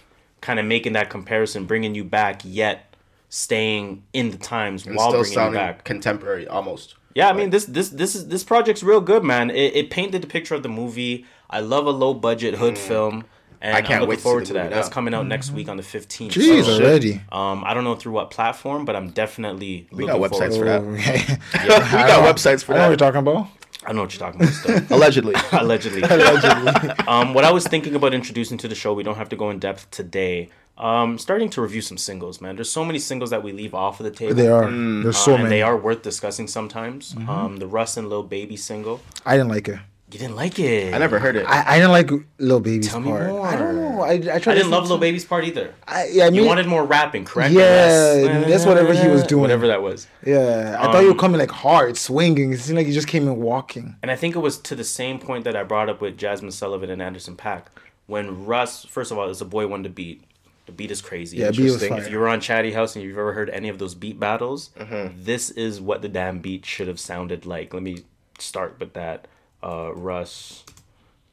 kind 0.40 0.59
of 0.59 0.65
making 0.65 0.94
that 0.94 1.11
comparison, 1.11 1.65
bringing 1.65 1.94
you 1.94 2.05
back, 2.05 2.40
yet 2.44 2.94
staying 3.28 4.02
in 4.12 4.31
the 4.31 4.36
times 4.36 4.86
And 4.86 4.94
while 4.97 5.09
still 5.11 5.23
bringing 5.24 5.52
you 5.55 5.59
back. 5.59 5.85
contemporary 5.85 6.47
almost. 6.47 6.94
Yeah, 7.15 7.28
I 7.28 7.32
mean 7.32 7.51
this 7.51 7.65
this 7.66 7.91
this 7.91 8.15
is 8.15 8.28
this 8.28 8.43
project's 8.45 8.82
real 8.82 9.01
good, 9.01 9.23
man. 9.23 9.51
It, 9.51 9.74
it 9.77 9.91
painted 9.91 10.23
the 10.23 10.27
picture 10.27 10.55
of 10.55 10.62
the 10.62 10.69
movie. 10.69 11.27
I 11.49 11.61
love 11.61 11.86
a 11.86 11.91
low 11.91 12.12
budget 12.15 12.55
hood 12.55 12.77
film, 12.77 13.24
and 13.61 13.74
Mm. 13.74 13.77
I 13.78 13.81
can't 13.82 13.91
am 13.93 14.01
looking 14.01 14.09
wait 14.09 14.16
to 14.16 14.23
forward 14.23 14.43
the 14.43 14.47
to 14.49 14.53
that. 14.55 14.62
movie 14.65 14.74
That's 14.74 14.89
coming 14.89 15.15
out 15.15 15.27
next 15.27 15.51
week 15.53 15.69
on 15.69 15.77
the 15.77 15.82
fifteenth. 15.85 16.32
Jeez, 16.35 16.65
already. 16.69 17.23
Um, 17.31 17.62
I 17.65 17.73
don't 17.73 17.85
know 17.85 17.95
through 17.95 18.12
what 18.12 18.31
platform, 18.31 18.85
but 18.85 18.97
I'm 18.97 19.11
definitely 19.11 19.86
We 19.93 20.05
looking 20.05 20.20
got 20.20 20.31
websites 20.32 20.59
for 20.59 20.65
that. 20.65 20.81
to 20.81 20.95
it. 20.97 21.39
We 21.62 21.69
got 21.69 22.35
websites 22.36 22.65
for 22.65 22.73
I 22.74 22.77
know 22.77 22.82
that. 22.82 22.89
what 22.89 23.01
you're 23.01 23.12
talking 23.12 23.20
about. 23.20 23.49
I 23.86 23.93
know 23.93 24.02
what 24.02 24.15
you're 24.15 24.20
talking 24.20 24.40
about. 24.43 24.55
Still. 24.55 24.81
Allegedly. 24.97 25.35
Allegedly. 25.52 26.02
Allegedly. 26.02 26.90
um, 27.06 27.35
what 27.35 27.44
I 27.44 27.52
was 27.52 27.66
thinking 27.66 27.94
about 27.94 28.15
introducing 28.15 28.59
to 28.59 28.69
the 28.69 28.74
show, 28.74 28.94
we 28.94 29.02
don't 29.02 29.16
have 29.16 29.28
to 29.31 29.36
go 29.36 29.51
in 29.51 29.59
depth 29.59 29.90
today. 29.90 30.48
Um, 30.77 31.19
starting 31.19 31.51
to 31.51 31.62
review 31.62 31.82
some 31.82 31.97
singles, 31.98 32.40
man. 32.40 32.56
There's 32.56 32.70
so 32.73 32.85
many 32.85 32.98
singles 32.98 33.31
that 33.31 33.43
we 33.44 33.52
leave 33.52 33.74
off 33.74 34.01
of 34.01 34.05
the 34.05 34.11
table. 34.11 34.35
There 34.35 34.55
are. 34.55 34.65
Mm. 34.65 35.02
There's 35.05 35.16
so 35.16 35.35
and 35.35 35.44
many. 35.44 35.56
They 35.56 35.62
are 35.62 35.77
worth 35.77 36.02
discussing 36.02 36.48
sometimes. 36.48 37.15
Mhm. 37.15 37.28
Um, 37.28 37.56
the 37.59 37.66
Russ 37.66 37.97
and 37.97 38.09
Lil 38.09 38.24
Baby 38.24 38.56
single. 38.56 39.01
I 39.24 39.36
didn't 39.36 39.51
like 39.51 39.69
it. 39.69 39.78
You 40.15 40.20
didn't 40.20 40.36
like 40.36 40.61
it. 40.61 40.95
I 40.95 40.99
never 40.99 41.19
heard 41.19 41.35
it. 41.35 41.45
I, 41.45 41.74
I 41.74 41.77
didn't 41.78 41.91
like 41.91 42.09
Lil 42.39 42.61
Baby's 42.61 42.89
Tell 42.89 43.01
me 43.01 43.11
part. 43.11 43.28
more. 43.31 43.45
I 43.45 43.57
don't 43.57 43.74
know. 43.74 44.01
I, 44.03 44.11
I 44.11 44.12
I, 44.12 44.19
tried. 44.19 44.39
to 44.39 44.55
didn't 44.55 44.70
love 44.70 44.85
listen 44.85 44.91
Lil 44.91 44.99
Baby's 44.99 45.24
part 45.24 45.45
either. 45.45 45.74
I, 45.89 46.07
yeah, 46.12 46.27
I 46.27 46.31
mean, 46.31 46.43
you 46.43 46.47
wanted 46.47 46.69
more 46.69 46.85
rapping, 46.85 47.24
correct? 47.24 47.53
Yeah, 47.53 47.61
Less- 47.61 48.49
that's 48.49 48.65
whatever 48.65 48.95
he 48.95 49.09
was 49.09 49.24
doing. 49.24 49.41
Whatever 49.43 49.66
that 49.66 49.82
was. 49.82 50.07
Yeah, 50.24 50.77
I 50.78 50.85
thought 50.93 51.01
you 51.01 51.07
were 51.09 51.12
Um, 51.15 51.19
coming 51.19 51.41
like 51.41 51.51
hard, 51.51 51.97
swinging. 51.97 52.53
It 52.53 52.61
seemed 52.61 52.78
like 52.78 52.86
you 52.86 52.93
just 52.93 53.09
came 53.09 53.27
in 53.27 53.41
walking. 53.41 53.97
And 54.03 54.11
I 54.12 54.15
think 54.15 54.36
it 54.36 54.39
was 54.39 54.57
to 54.59 54.77
the 54.77 54.85
same 54.85 55.19
point 55.19 55.43
that 55.45 55.57
I 55.57 55.65
brought 55.65 55.89
up 55.89 56.01
with 56.01 56.16
Jazmine 56.16 56.53
Sullivan 56.53 56.91
and 56.91 57.03
Anderson 57.03 57.35
.Paak. 57.36 57.65
When 58.07 58.47
Russ, 58.47 58.85
first 58.85 59.11
of 59.11 59.19
all, 59.19 59.28
is 59.28 59.41
a 59.41 59.45
boy 59.45 59.66
one 59.66 59.82
to 59.82 59.89
beat. 59.89 60.23
The 60.66 60.73
beat 60.73 60.93
is 60.93 61.03
crazy. 61.03 61.39
Yeah, 61.39 61.51
beat 61.51 61.65
was 61.65 61.85
fire. 61.85 61.99
If 61.99 62.09
you 62.09 62.20
were 62.20 62.28
on 62.28 62.41
Chatty 62.41 62.70
House 62.73 62.95
and 62.95 63.05
you've 63.05 63.19
ever 63.19 63.32
heard 63.32 63.51
any 63.51 63.69
of 63.69 63.78
those 63.81 63.97
beat 63.97 64.20
battles, 64.20 64.70
Mhm. 64.78 65.24
this 65.24 65.51
is 65.51 65.81
what 65.81 66.03
the 66.03 66.09
damn 66.09 66.39
beat 66.39 66.65
should 66.65 66.86
have 66.86 67.01
sounded 67.01 67.45
like. 67.47 67.74
Let 67.74 67.82
me 67.82 68.05
start 68.39 68.77
with 68.78 68.93
that. 68.93 69.27
Uh, 69.65 69.93
Russ, 69.95 70.62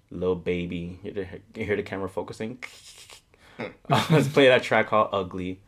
Lil 0.09 0.35
Baby. 0.35 0.99
You 1.03 1.11
hear 1.11 1.25
the- 1.53 1.59
you 1.59 1.65
hear 1.65 1.75
the 1.75 1.83
camera 1.83 2.07
focusing? 2.07 2.63
Let's 3.89 4.29
play 4.29 4.47
that 4.47 4.63
track 4.63 4.87
called 4.87 5.09
Ugly. 5.11 5.59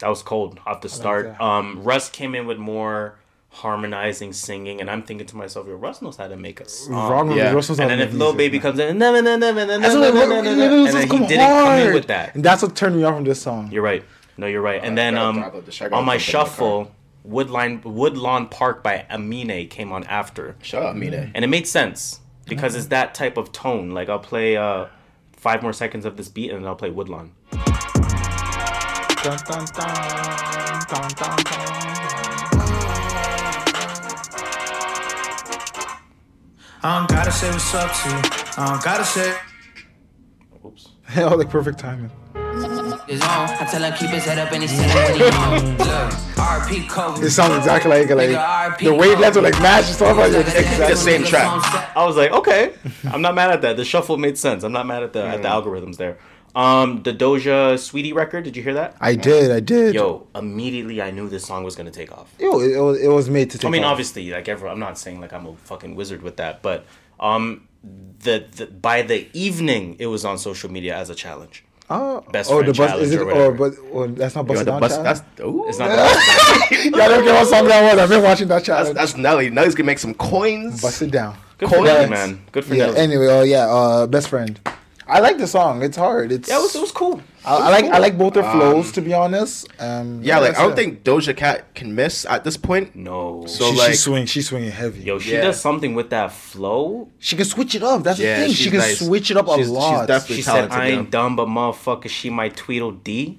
That 0.00 0.08
was 0.10 0.22
cold 0.22 0.60
off 0.66 0.82
the 0.82 0.88
start. 0.90 1.40
Um, 1.40 1.82
Russ 1.82 2.10
came 2.10 2.34
in 2.34 2.46
with 2.46 2.58
more 2.58 3.14
harmonizing 3.54 4.32
singing, 4.32 4.80
and 4.80 4.90
I'm 4.90 5.02
thinking 5.02 5.26
to 5.28 5.36
myself, 5.36 5.66
"Yo, 5.66 5.74
Russ 5.74 6.02
knows 6.02 6.16
how 6.16 6.28
to 6.28 6.36
make 6.36 6.60
a 6.60 6.68
song." 6.68 7.10
Wrong 7.10 7.28
with 7.28 7.52
Russ 7.52 7.68
knows 7.68 7.78
how 7.78 7.84
and 7.88 7.92
then 7.92 8.00
if 8.00 8.12
Lil 8.12 8.34
Baby 8.34 8.58
comes 8.58 8.78
in, 8.78 8.98
"Na, 8.98 9.12
na, 9.12 9.20
na, 9.20 9.36
na, 9.36 9.52
na, 9.52 9.64
na, 9.64 9.78
That's 9.78 9.94
na, 9.94 10.00
what 10.00 10.14
na, 10.14 10.20
like, 10.20 10.28
na, 10.28 10.42
na, 10.42 10.50
it 10.50 10.56
na," 10.56 10.82
was 10.82 10.94
and 10.94 11.10
then 11.10 11.20
he 11.20 11.26
didn't 11.26 11.48
come 11.48 11.78
in 11.78 11.94
with 11.94 12.06
that. 12.08 12.34
And 12.34 12.44
that's 12.44 12.62
what 12.62 12.74
turned 12.74 12.96
me 12.96 13.04
off 13.04 13.14
from 13.14 13.24
this 13.24 13.40
song. 13.40 13.70
You're 13.70 13.82
right. 13.82 14.04
No, 14.36 14.46
you're 14.46 14.62
right. 14.62 14.80
And 14.82 14.98
then 14.98 15.16
um, 15.16 15.36
drop 15.36 15.54
out 15.54 15.66
the 15.66 15.72
shit. 15.72 15.86
I 15.86 15.88
gotta 15.90 16.00
on 16.00 16.06
my 16.06 16.16
jump 16.18 16.28
in 16.28 16.34
my 16.34 16.44
car. 16.44 16.46
shuffle, 16.46 16.92
Woodline 17.28 17.84
Woodlawn 17.84 18.48
Park 18.48 18.82
by 18.82 19.06
Amine 19.08 19.68
came 19.68 19.92
on 19.92 20.04
after. 20.04 20.56
Shut 20.62 20.82
up, 20.82 20.94
Amine. 20.94 21.30
And 21.34 21.44
it 21.44 21.48
made 21.48 21.66
sense 21.66 22.20
because 22.46 22.74
it's 22.74 22.86
that 22.86 23.14
type 23.14 23.36
of 23.36 23.52
tone. 23.52 23.90
Like 23.90 24.08
I'll 24.08 24.18
play 24.18 24.56
uh, 24.56 24.86
five 25.32 25.62
more 25.62 25.72
seconds 25.72 26.04
of 26.04 26.16
this 26.16 26.28
beat 26.28 26.50
and 26.50 26.60
then 26.60 26.68
I'll 26.68 26.74
play 26.74 26.90
Woodlawn. 26.90 27.32
Dun, 29.22 29.38
dun, 29.46 29.64
dun, 29.74 30.34
I 36.86 36.98
don't 36.98 37.08
gotta 37.08 37.32
say 37.32 37.50
what's 37.50 37.74
up 37.74 37.90
to 37.90 38.08
you. 38.10 38.62
I 38.62 38.68
don't 38.68 38.84
gotta 38.84 39.04
say. 39.06 39.34
Oops. 40.66 40.88
oh, 41.16 41.34
like 41.38 41.48
perfect 41.48 41.78
timing. 41.78 42.10
I 42.36 43.66
tell 43.70 43.82
him 43.82 43.92
keep 43.94 44.10
his 44.10 44.26
head 44.26 44.38
up 44.38 44.52
and 44.52 44.62
he 44.62 44.68
said 44.68 44.90
it 44.90 45.18
when 45.18 45.32
he 45.32 45.36
on. 45.38 45.78
Look, 45.78 46.12
RP 46.36 46.86
Kobe. 46.90 47.24
It 47.24 47.30
sounds 47.30 47.56
exactly 47.56 47.90
like 47.90 48.10
like 48.10 48.28
Nigga, 48.28 48.78
the 48.80 48.90
wavelengths 48.90 49.36
are 49.36 49.40
like 49.40 49.58
match 49.62 49.86
and 49.86 49.94
stuff 49.94 50.14
like 50.18 50.32
that. 50.32 50.88
the 50.90 50.94
same 50.94 51.24
track. 51.24 51.46
I 51.96 52.04
was 52.04 52.16
like, 52.16 52.32
okay, 52.32 52.74
I'm 53.10 53.22
not 53.22 53.34
mad 53.34 53.50
at 53.50 53.62
that. 53.62 53.78
The 53.78 53.84
shuffle 53.86 54.18
made 54.18 54.36
sense. 54.36 54.62
I'm 54.62 54.72
not 54.72 54.86
mad 54.86 55.02
at 55.02 55.14
the 55.14 55.24
at 55.24 55.40
the 55.40 55.48
algorithms 55.48 55.96
there. 55.96 56.18
Um, 56.54 57.02
the 57.02 57.12
Doja 57.12 57.74
Saweetie 57.74 58.14
record. 58.14 58.44
Did 58.44 58.56
you 58.56 58.62
hear 58.62 58.74
that? 58.74 58.96
I 59.00 59.14
did, 59.16 59.50
I 59.50 59.60
did. 59.60 59.94
Yo, 59.94 60.28
immediately 60.34 61.02
I 61.02 61.10
knew 61.10 61.28
this 61.28 61.44
song 61.44 61.64
was 61.64 61.74
gonna 61.74 61.90
take 61.90 62.12
off. 62.12 62.32
Yo, 62.38 62.60
it, 62.60 62.72
it 62.76 62.80
was, 62.80 63.00
it 63.00 63.08
was 63.08 63.28
made 63.28 63.50
to 63.50 63.58
take 63.58 63.66
I 63.66 63.70
mean, 63.70 63.82
off. 63.84 63.92
obviously, 63.92 64.30
like 64.30 64.48
everyone, 64.48 64.72
I'm 64.74 64.78
not 64.80 64.96
saying 64.98 65.20
like 65.20 65.32
I'm 65.32 65.46
a 65.46 65.54
fucking 65.56 65.96
wizard 65.96 66.22
with 66.22 66.36
that, 66.36 66.62
but 66.62 66.86
um, 67.18 67.66
the, 68.20 68.46
the 68.56 68.66
by 68.66 69.02
the 69.02 69.28
evening 69.32 69.96
it 69.98 70.06
was 70.06 70.24
on 70.24 70.38
social 70.38 70.70
media 70.70 70.96
as 70.96 71.10
a 71.10 71.14
challenge. 71.14 71.64
Oh, 71.90 72.22
Best 72.32 72.50
oh, 72.50 72.60
friend 72.60 72.68
the 72.74 72.78
bus 72.78 72.90
challenge 72.90 73.06
is 73.08 73.12
it? 73.12 73.20
or 73.20 73.30
Or 73.32 73.50
whatever. 73.50 73.70
but 73.70 73.72
oh, 73.92 74.06
that's 74.06 74.34
not 74.34 74.42
Yo, 74.42 74.48
busted 74.48 74.66
the 74.66 74.70
down. 74.70 74.80
bus, 74.80 74.96
challenge? 74.96 75.18
that's 75.18 75.40
ooh. 75.40 75.68
It's 75.68 75.78
not 75.78 75.88
that. 75.88 76.68
yeah, 76.70 77.04
I 77.04 77.08
don't 77.08 77.24
care 77.24 77.34
what 77.34 77.46
song 77.48 77.66
that 77.66 77.92
was. 77.92 78.02
I've 78.02 78.08
been 78.08 78.22
watching 78.22 78.48
that 78.48 78.54
That's, 78.54 78.66
challenge. 78.66 78.94
that's 78.96 79.16
Nelly. 79.16 79.50
Nelly's 79.50 79.74
gonna 79.74 79.86
make 79.86 79.98
some 79.98 80.14
coins. 80.14 80.80
Bust 80.80 81.02
it 81.02 81.10
down. 81.10 81.36
Good 81.58 81.68
for 81.68 81.74
Cold 81.74 81.86
Nelly, 81.88 82.08
man. 82.08 82.42
Good 82.52 82.64
for 82.64 82.74
yeah. 82.74 82.86
Nelly. 82.86 82.98
Anyway, 82.98 83.26
oh 83.28 83.42
yeah, 83.42 83.66
uh, 83.66 84.06
best 84.06 84.28
friend. 84.28 84.58
I 85.14 85.20
like 85.20 85.38
the 85.38 85.46
song. 85.46 85.82
It's 85.86 85.96
hard. 85.96 86.32
It's 86.32 86.48
yeah, 86.48 86.58
it 86.58 86.62
was, 86.62 86.74
it 86.74 86.80
was 86.80 86.90
cool. 86.90 87.22
I, 87.44 87.54
I 87.56 87.70
like 87.70 87.84
I 87.96 87.98
like 87.98 88.18
both 88.18 88.34
their 88.34 88.44
Um, 88.44 88.58
flows 88.58 88.90
to 88.92 89.00
be 89.00 89.14
honest. 89.14 89.68
Um, 89.78 90.20
Yeah, 90.22 90.38
like 90.40 90.58
I 90.58 90.62
don't 90.62 90.72
it. 90.72 90.76
think 90.76 91.04
Doja 91.04 91.36
Cat 91.36 91.72
can 91.74 91.94
miss 91.94 92.26
at 92.26 92.42
this 92.42 92.56
point. 92.56 92.96
No. 92.96 93.44
So 93.46 93.70
she, 93.70 93.78
like, 93.78 93.90
she's 93.90 94.00
swing. 94.02 94.26
She's 94.26 94.48
swinging 94.48 94.72
heavy. 94.72 95.02
Yo, 95.04 95.18
she 95.20 95.32
Yeah. 95.34 95.42
does 95.42 95.60
something 95.60 95.94
with 95.94 96.10
that 96.10 96.32
flow. 96.32 97.10
She 97.20 97.36
can 97.36 97.44
switch 97.44 97.76
it 97.76 97.82
up. 97.84 98.02
That's 98.02 98.18
Yeah, 98.18 98.40
the 98.40 98.46
thing. 98.46 98.54
She 98.54 98.70
can 98.70 98.78
nice. 98.80 98.98
switch 98.98 99.30
it 99.30 99.36
up 99.36 99.46
She's- 99.54 99.68
a 99.68 99.80
she's 99.80 100.06
definitely 100.08 100.36
She 100.36 100.42
said, 100.42 100.52
talented, 100.68 100.78
"I 100.80 100.86
yeah. 100.88 100.98
ain't 100.98 101.10
dumb, 101.12 101.36
but 101.36 101.46
motherfucker, 101.46 102.08
she 102.08 102.28
might 102.30 102.56
Tweedledee." 102.56 103.38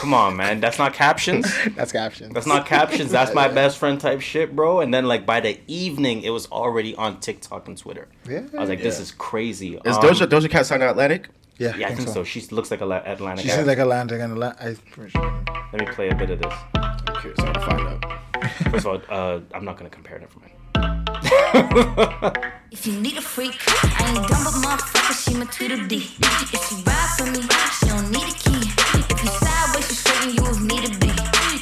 Come 0.00 0.12
on, 0.14 0.36
man. 0.36 0.60
That's 0.60 0.78
not 0.78 0.92
captions. 0.94 1.46
That's 1.76 1.92
captions. 1.92 2.34
That's 2.34 2.46
not 2.46 2.66
captions. 2.66 3.10
That's 3.10 3.34
my 3.34 3.48
best 3.60 3.78
friend 3.78 4.00
type 4.00 4.20
shit, 4.20 4.54
bro. 4.54 4.80
And 4.80 4.92
then 4.92 5.06
like 5.06 5.24
by 5.24 5.40
the 5.40 5.58
evening, 5.66 6.22
it 6.22 6.30
was 6.30 6.46
already 6.50 6.94
on 6.96 7.20
TikTok 7.20 7.68
and 7.68 7.76
Twitter. 7.78 8.08
Yeah. 8.28 8.42
I 8.56 8.60
was 8.60 8.68
like, 8.68 8.82
this 8.82 8.96
Yeah. 8.96 9.02
is 9.02 9.12
crazy. 9.12 9.74
is 9.76 9.96
Um, 9.96 10.02
Doja 10.02 10.26
Doja 10.26 10.50
Cat 10.50 10.66
signed 10.66 10.82
Atlantic? 10.82 11.28
Yeah, 11.58 11.76
Yeah, 11.76 11.88
I 11.88 11.94
think 11.94 12.08
so. 12.08 12.24
She 12.24 12.40
looks 12.50 12.70
like 12.70 12.80
a 12.80 12.86
La- 12.86 13.02
Atlantic. 13.04 13.42
She 13.44 13.48
guy. 13.48 13.56
seems 13.56 13.68
like 13.68 13.78
Atlantic 13.78 14.20
and 14.20 14.32
Atlantic. 14.32 14.78
Let 15.72 15.80
me 15.80 15.86
play 15.94 16.08
a 16.08 16.14
bit 16.14 16.30
of 16.30 16.40
this. 16.42 16.54
I'm 16.74 17.16
curious. 17.20 17.38
I 17.40 17.44
gotta 17.52 17.60
find 17.60 17.80
out. 18.04 18.52
First 18.72 18.86
of 18.86 18.86
all, 18.86 19.02
uh, 19.08 19.40
I'm 19.54 19.64
not 19.64 19.76
gonna 19.76 19.90
compare. 19.90 20.18
Never 20.18 20.38
mind. 20.40 20.51
If 22.70 22.86
you 22.86 23.00
need 23.00 23.16
a 23.18 23.20
freak, 23.20 23.54
I 23.68 24.08
ain't 24.08 24.28
dumb 24.28 24.44
but 24.44 24.54
motherfucker, 24.64 25.14
she 25.24 25.34
my 25.36 25.44
Tweedledee. 25.44 26.16
If 26.52 26.68
she 26.68 26.74
ride 26.82 27.14
for 27.16 27.26
me, 27.26 27.42
she 27.78 27.86
don't 27.86 28.10
need 28.10 28.28
a 28.28 28.36
key. 28.36 28.72
If 29.12 29.22
you 29.22 29.28
sideways, 29.28 29.88
she 29.88 29.94
straight 29.94 30.22
and 30.22 30.34
you 30.34 30.42
with 30.42 30.60
me 30.62 30.80
to 30.86 30.98
be. 30.98 31.10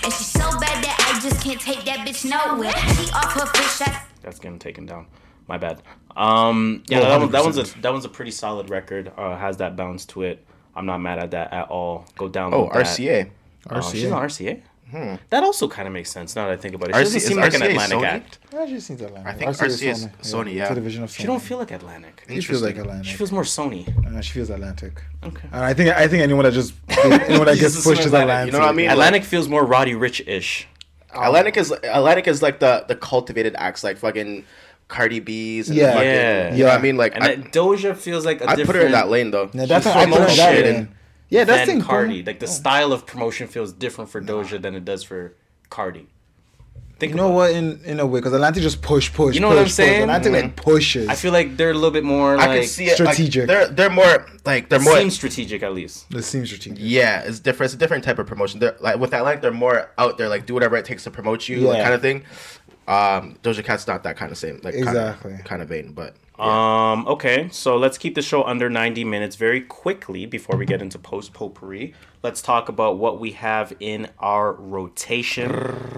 And 0.03 0.13
she's 0.13 0.29
so 0.29 0.49
bad 0.61 0.85
that 0.85 0.97
I 0.99 1.21
just 1.21 1.43
can't 1.43 1.61
take 1.61 1.85
that 1.85 2.07
bitch 2.07 2.25
nowhere. 2.25 2.73
She 2.73 3.11
off 3.13 3.33
her 3.35 3.47
fish, 3.47 3.89
I 3.89 4.03
That's 4.23 4.39
getting 4.39 4.59
taken 4.59 4.87
down. 4.87 5.07
My 5.49 5.59
bad. 5.59 5.83
Um, 6.17 6.85
yeah, 6.87 7.01
that, 7.01 7.21
one, 7.21 7.31
that 7.33 7.43
one's 7.43 7.59
a 7.59 7.65
that 7.81 7.93
one's 7.93 8.05
a 8.05 8.09
pretty 8.09 8.31
solid 8.31 8.71
record. 8.71 9.13
Uh, 9.17 9.37
has 9.37 9.57
that 9.57 9.77
bounce 9.77 10.07
to 10.07 10.23
it. 10.23 10.47
I'm 10.75 10.87
not 10.87 10.99
mad 10.99 11.19
at 11.19 11.33
that 11.33 11.53
at 11.53 11.69
all. 11.69 12.07
Go 12.17 12.29
down. 12.29 12.55
Oh, 12.55 12.69
RCA. 12.69 13.31
She's 13.91 14.05
RCA. 14.05 14.15
on 14.15 14.23
RCA. 14.23 14.63
Hmm. 14.91 15.15
That 15.31 15.43
also 15.45 15.69
kind 15.69 15.87
of 15.87 15.95
makes 15.95 16.11
sense 16.11 16.35
now 16.35 16.47
that 16.47 16.53
I 16.53 16.57
think 16.57 16.75
about 16.75 16.91
it. 16.91 16.95
She 16.95 17.01
RCA 17.01 17.05
doesn't 17.05 17.21
seem 17.21 17.37
like 17.39 17.55
an 17.55 17.63
Atlantic 17.63 17.99
Sony? 17.99 18.05
act. 18.05 18.39
Yeah, 18.53 18.67
she 18.67 18.81
seems 18.81 19.01
Atlantic. 19.01 19.27
I 19.33 19.37
think 19.37 19.51
RCA 19.51 19.67
is 19.67 19.81
RCA 19.83 19.91
is 19.93 20.07
Sony, 20.33 20.55
yeah. 20.55 20.63
It's 20.63 20.73
a 20.73 20.75
division 20.75 21.03
of 21.05 21.11
Sony. 21.11 21.17
She 21.17 21.27
don't 21.27 21.41
feel 21.43 21.59
like 21.59 21.71
Atlantic. 21.71 22.25
She 22.29 22.41
feels 22.41 22.63
like 22.63 22.77
Atlantic. 22.77 23.07
She 23.07 23.17
feels 23.17 23.33
more 23.33 23.43
Sony. 23.45 23.89
Uh, 24.17 24.21
she 24.21 24.33
feels 24.33 24.51
Atlantic. 24.51 25.01
Okay. 25.25 25.49
And 25.53 25.65
I 25.65 25.75
think 25.75 25.91
I 25.97 26.09
think 26.09 26.23
anyone 26.23 26.45
that 26.45 26.53
just 26.53 26.75
anyone 26.89 27.47
that 27.47 27.57
You 27.57 27.61
gets 27.63 27.77
pushed 27.77 27.87
assume 27.87 27.99
is 28.01 28.07
Atlantic, 28.07 28.21
Atlantic. 28.23 28.47
you 28.47 28.53
know 28.53 28.59
what 28.61 28.69
I 28.69 28.73
mean? 28.73 28.91
Atlantic 28.91 29.25
feels 29.25 29.49
more 29.49 29.65
Roddy 29.65 29.95
Ricch-ish. 29.95 30.67
Atlantic 31.15 31.57
is 31.57 31.71
Atlantic 31.71 32.27
is 32.29 32.43
like 32.43 32.59
the 32.61 32.85
the 32.89 32.95
cultivated 32.97 33.55
acts, 33.59 33.83
like 33.85 33.97
fucking 33.99 34.45
Cardi 34.89 35.21
B's. 35.21 35.69
And 35.69 35.79
Yeah. 35.79 35.93
fucking, 35.93 36.07
Yeah. 36.09 36.55
You 36.55 36.65
know 36.65 36.71
what 36.71 36.79
I 36.79 36.83
mean? 36.83 36.97
Like 36.97 37.15
And 37.15 37.25
I, 37.25 37.37
Doja 37.37 37.97
feels 37.97 38.25
like 38.27 38.41
a 38.41 38.45
I 38.51 38.57
different. 38.57 38.67
put 38.67 38.77
her 38.77 38.87
in 38.87 38.93
that 38.93 39.09
lane 39.09 39.31
though. 39.31 39.51
Yeah, 39.53 39.67
that's 39.67 39.87
She's 39.87 39.95
I 39.95 40.07
put 40.07 40.19
her 40.19 40.29
in 40.29 40.37
that 40.37 40.49
promotion 40.51 40.75
lane. 40.75 40.89
Yeah, 41.31 41.45
that's 41.45 41.67
than 41.69 41.79
the 41.79 41.83
thing. 41.85 41.89
Cardi. 41.89 42.23
Like 42.25 42.41
the 42.41 42.47
style 42.49 42.93
of 42.93 43.07
promotion 43.07 43.47
feels 43.49 43.73
different 43.73 44.11
for 44.11 44.21
Doja 44.21 44.61
than 44.61 44.75
it 44.75 44.85
does 44.85 45.03
for 45.03 45.35
Cardi. 45.71 46.09
Think 46.99 47.13
You 47.13 47.17
know 47.17 47.31
what? 47.31 47.53
In 47.53 47.81
in 47.85 47.99
a 47.99 48.05
way, 48.05 48.19
because 48.21 48.35
Atlantic 48.35 48.63
just 48.63 48.83
push, 48.83 49.11
push. 49.11 49.35
You 49.35 49.41
know 49.41 49.49
what 49.49 49.57
I'm 49.57 49.65
push, 49.65 49.71
push. 49.73 49.77
saying? 49.77 50.03
Atlantic 50.03 50.33
like 50.33 50.57
pushes. 50.57 51.09
I 51.09 51.15
feel 51.15 51.33
like 51.33 51.57
they're 51.57 51.71
a 51.71 51.75
little 51.75 51.91
bit 51.93 52.05
more 52.05 52.37
Like, 52.37 52.49
I 52.51 52.59
can 52.59 52.67
see 52.69 52.87
it. 52.89 53.01
like, 53.01 53.15
strategic. 53.15 53.47
they're 53.47 53.69
they're 53.69 53.89
more 53.89 54.27
like 54.45 54.69
they're 54.69 54.81
more. 54.81 54.99
seems 54.99 55.15
strategic 55.15 55.63
at 55.63 55.73
least. 55.73 56.11
This 56.11 56.27
seems 56.27 56.49
strategic. 56.49 56.79
Yeah, 56.79 57.21
it's 57.23 57.41
different. 57.41 57.69
It's 57.69 57.75
a 57.75 57.79
different 57.79 58.05
type 58.05 58.19
of 58.19 58.27
promotion. 58.27 58.61
They're 58.61 58.77
like 58.81 58.99
with 58.99 59.15
Atlantic, 59.15 59.41
they're 59.41 59.51
more 59.51 59.89
out 59.97 60.19
there, 60.19 60.29
like 60.29 60.45
do 60.45 60.53
whatever 60.53 60.77
it 60.77 60.85
takes 60.85 61.05
to 61.05 61.11
promote 61.11 61.49
you, 61.49 61.61
like 61.61 61.81
kind 61.83 61.95
of 61.95 62.03
thing. 62.03 62.25
Um, 62.87 63.39
Doja 63.43 63.65
Cat's 63.65 63.87
not 63.87 64.03
that 64.03 64.17
kind 64.19 64.31
of 64.33 64.37
same, 64.37 64.61
like 64.65 64.75
Exactly. 64.75 65.31
kind 65.31 65.41
of, 65.41 65.47
kind 65.47 65.63
of 65.63 65.69
vein, 65.69 65.93
but 65.93 66.17
Um. 66.41 67.07
Okay. 67.07 67.49
So 67.51 67.77
let's 67.77 67.99
keep 67.99 68.15
the 68.15 68.23
show 68.23 68.45
under 68.45 68.71
ninety 68.71 69.05
minutes 69.05 69.37
very 69.37 69.61
quickly 69.61 70.27
before 70.27 70.57
we 70.57 70.65
get 70.65 70.81
into 70.81 70.99
post 70.99 71.33
potpourri. 71.33 71.95
Let's 72.23 72.41
talk 72.43 72.69
about 72.69 72.99
what 72.99 73.21
we 73.21 73.33
have 73.33 73.73
in 73.81 74.09
our 74.19 74.53
rotation. 74.53 75.51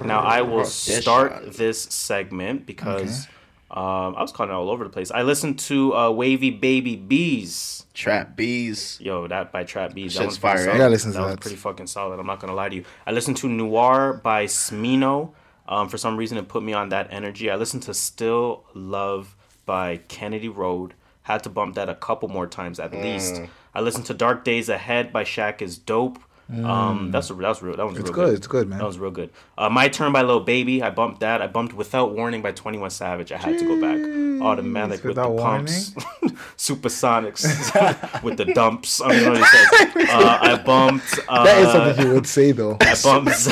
Now 0.04 0.20
I 0.20 0.42
will 0.42 0.64
start 0.64 1.52
this 1.56 1.82
segment 1.82 2.66
because 2.66 3.26
um, 3.70 4.14
I 4.16 4.22
was 4.22 4.32
kind 4.32 4.50
of 4.50 4.56
all 4.58 4.70
over 4.70 4.84
the 4.84 4.90
place. 4.90 5.10
I 5.10 5.22
listened 5.22 5.58
to 5.60 5.94
uh, 5.96 6.10
Wavy 6.10 6.50
Baby 6.50 6.96
Bees. 6.96 7.86
Trap 7.94 8.36
Bees. 8.36 8.98
Yo, 9.00 9.28
that 9.28 9.52
by 9.52 9.64
Trap 9.64 9.94
Bees. 9.94 10.14
That 10.14 10.24
pretty 10.24 10.40
fire, 10.40 10.58
solid. 10.58 10.70
eh? 10.70 10.74
I 10.74 10.78
gotta 10.78 10.90
listen 10.90 11.12
to 11.12 11.18
that 11.18 11.26
was 11.26 11.36
pretty 11.36 11.56
fucking 11.56 11.86
solid. 11.86 12.18
I'm 12.18 12.26
not 12.26 12.40
gonna 12.40 12.54
lie 12.54 12.68
to 12.68 12.74
you. 12.76 12.84
I 13.06 13.12
listened 13.12 13.36
to 13.38 13.48
Noir 13.48 14.14
by 14.22 14.46
Smino. 14.46 15.32
Um, 15.68 15.88
for 15.88 15.98
some 15.98 16.16
reason, 16.16 16.38
it 16.38 16.48
put 16.48 16.62
me 16.62 16.72
on 16.72 16.88
that 16.90 17.08
energy. 17.12 17.50
I 17.50 17.56
listened 17.56 17.84
to 17.84 17.94
Still 17.94 18.64
Love 18.74 19.36
by 19.66 19.98
Kennedy 20.08 20.48
Road. 20.48 20.94
Had 21.22 21.42
to 21.44 21.48
bump 21.50 21.76
that 21.76 21.88
a 21.88 21.94
couple 21.94 22.28
more 22.28 22.46
times 22.46 22.80
at 22.80 22.92
least. 22.92 23.34
Mm. 23.34 23.48
I 23.74 23.80
listened 23.80 24.06
to 24.06 24.14
Dark 24.14 24.44
Days 24.44 24.68
Ahead 24.68 25.12
by 25.12 25.22
Shaq 25.24 25.62
is 25.62 25.78
dope. 25.78 26.18
Um, 26.52 27.10
that's 27.12 27.28
that 27.28 27.36
was 27.38 27.62
real. 27.62 27.76
That 27.76 27.86
was 27.86 27.94
Mm. 27.94 28.00
It's 28.00 28.10
real 28.10 28.14
good, 28.26 28.34
it's 28.34 28.46
good, 28.46 28.68
man. 28.68 28.78
That 28.80 28.84
was 28.84 28.98
real 28.98 29.10
good. 29.12 29.30
Uh, 29.56 29.70
My 29.70 29.88
Turn 29.88 30.12
by 30.12 30.20
Lil 30.22 30.40
Baby. 30.40 30.82
I 30.82 30.90
bumped 30.90 31.20
that. 31.20 31.40
I 31.40 31.46
bumped 31.46 31.72
Without 31.72 32.14
Warning 32.14 32.42
by 32.42 32.52
Twenty 32.52 32.76
One 32.76 32.90
Savage. 32.90 33.32
I 33.32 33.38
had 33.38 33.58
to 33.58 33.64
go 33.64 33.80
back. 33.80 33.98
Automatic 34.42 35.02
with 35.04 35.14
the 35.14 35.28
Without 35.28 35.36
pumps. 35.38 35.90
Supersonics 36.58 38.22
with 38.22 38.36
the 38.36 38.44
dumps. 38.46 39.00
I 39.00 39.08
mean, 39.08 39.28
what 39.30 39.38
he 39.38 39.44
says. 39.44 39.68
Uh, 40.12 40.38
I 40.42 40.62
bumped. 40.62 41.20
Uh, 41.28 41.44
that 41.44 41.58
is 41.62 41.72
something 41.72 42.06
you 42.06 42.12
would 42.12 42.26
say, 42.26 42.52
though. 42.52 42.76
I 42.80 42.96
bumped. 43.02 43.48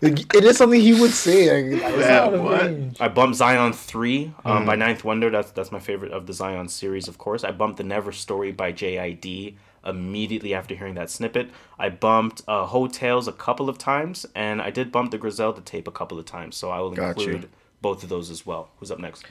It 0.00 0.44
is 0.44 0.56
something 0.56 0.80
he 0.80 0.98
would 1.00 1.10
say. 1.12 1.70
Like, 1.72 1.82
Yeah, 1.98 2.28
what? 2.28 2.62
range. 2.62 2.96
I 3.00 3.08
bumped 3.08 3.36
Zion 3.36 3.72
three 3.72 4.32
um, 4.44 4.62
Mm. 4.62 4.66
by 4.66 4.76
Ninth 4.76 5.04
Wonder. 5.04 5.30
That's 5.30 5.50
that's 5.50 5.72
my 5.72 5.80
favorite 5.80 6.12
of 6.12 6.26
the 6.26 6.32
Zion 6.32 6.68
series, 6.68 7.08
of 7.08 7.18
course. 7.18 7.42
I 7.44 7.50
bumped 7.50 7.78
the 7.78 7.84
Never 7.84 8.12
Story 8.12 8.52
by 8.52 8.72
JID 8.72 9.56
immediately 9.84 10.54
after 10.54 10.74
hearing 10.74 10.94
that 10.94 11.10
snippet. 11.10 11.50
I 11.78 11.88
bumped 11.88 12.42
uh, 12.46 12.66
Heaux 12.66 12.86
Tales 12.88 13.26
a 13.28 13.32
couple 13.32 13.68
of 13.68 13.78
times, 13.78 14.26
and 14.34 14.60
I 14.60 14.70
did 14.70 14.92
bump 14.92 15.10
the 15.10 15.18
Griselda 15.18 15.60
tape 15.62 15.88
a 15.88 15.92
couple 15.92 16.18
of 16.18 16.24
times. 16.26 16.56
So 16.56 16.70
I 16.70 16.78
will 16.80 16.90
Got 16.90 17.18
you. 17.18 17.24
include 17.24 17.50
both 17.80 18.02
of 18.02 18.08
those 18.08 18.30
as 18.30 18.44
well. 18.44 18.70
Who's 18.78 18.90
up 18.90 18.98
next? 18.98 19.24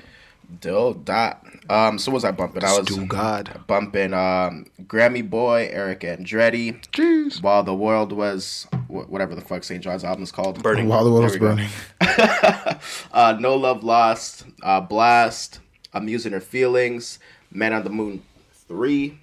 Dill 0.61 0.93
dot. 0.93 1.43
Um, 1.69 1.99
so 1.99 2.11
what 2.11 2.15
was 2.15 2.23
I 2.25 2.31
bumping? 2.31 2.63
I 2.63 2.77
was 2.77 2.87
God. 3.07 3.63
bumping 3.67 4.13
um 4.13 4.65
Grammy 4.83 5.27
Boy, 5.29 5.69
Eric 5.71 6.01
Andretti. 6.01 6.81
Jeez. 6.91 7.41
While 7.43 7.63
the 7.63 7.73
world 7.75 8.13
was 8.13 8.65
wh- 8.87 9.09
whatever 9.11 9.35
the 9.35 9.41
fuck 9.41 9.63
SAINt 9.63 9.83
JHN's 9.83 10.03
album 10.05 10.23
is 10.23 10.31
called. 10.31 10.63
Burning. 10.63 10.87
While 10.87 11.03
the 11.03 11.11
world 11.11 11.23
was 11.25 11.33
There 11.33 11.41
we 11.41 11.47
go. 11.47 11.55
burning. 11.55 12.79
uh, 13.11 13.37
no 13.39 13.55
Love 13.55 13.83
Lost, 13.83 14.45
uh, 14.63 14.79
Blast, 14.81 15.59
Amusing 15.93 16.31
Her 16.31 16.39
Feelings, 16.39 17.19
Man 17.51 17.73
on 17.73 17.83
the 17.83 17.89
Moon 17.89 18.23
3, 18.69 19.19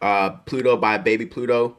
uh, 0.00 0.30
Pluto 0.30 0.76
by 0.76 0.98
Baby 0.98 1.26
Pluto. 1.26 1.76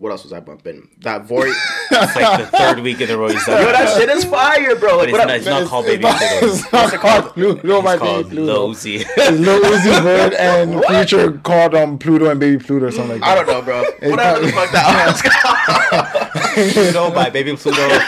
What 0.00 0.12
else 0.12 0.22
was 0.22 0.32
I 0.32 0.40
bumping? 0.40 0.88
That 1.02 1.26
Vory. 1.28 1.52
It's 1.92 2.16
like 2.16 2.40
the 2.50 2.56
third 2.56 2.78
week 2.80 3.00
in 3.02 3.10
a 3.10 3.18
row 3.18 3.28
he's 3.28 3.44
done 3.44 3.60
Yo, 3.60 3.70
that 3.72 3.96
shit 3.98 4.08
is 4.08 4.24
fire, 4.24 4.74
bro. 4.76 4.96
But 4.96 5.10
Like, 5.10 5.10
it's 5.10 5.18
not, 5.18 5.30
it's 5.36 5.46
not 5.46 5.68
called 5.68 5.84
Baby 5.86 6.04
It's 6.06 6.18
Pluto. 6.18 6.46
not- 6.46 6.54
it's 6.54 6.72
not 6.72 7.00
called 7.00 7.34
Pluto, 7.34 7.82
my 7.82 7.92
It's 7.94 8.00
called 8.02 8.24
baby 8.24 8.36
Pluto. 8.36 8.52
Lil 8.66 8.74
Uzi. 8.74 9.04
Lil 9.44 9.60
Uzi 9.60 10.02
Vert 10.02 10.32
and 10.34 10.82
Future 10.88 11.32
called 11.38 11.74
um, 11.74 11.98
Pluto 11.98 12.30
and 12.30 12.40
Baby 12.40 12.62
Pluto 12.64 12.86
or 12.86 12.90
something 12.92 13.20
like 13.20 13.22
that. 13.22 13.28
I 13.28 13.34
don't 13.34 13.46
know, 13.46 13.60
bro. 13.62 14.10
Whatever 14.10 14.40
the 14.46 14.52
fuck 14.52 14.70
that 14.72 16.12
was. 16.14 16.19
Pluto 16.72 17.10
by 17.10 17.30
Baby 17.30 17.56
Pluto. 17.56 17.88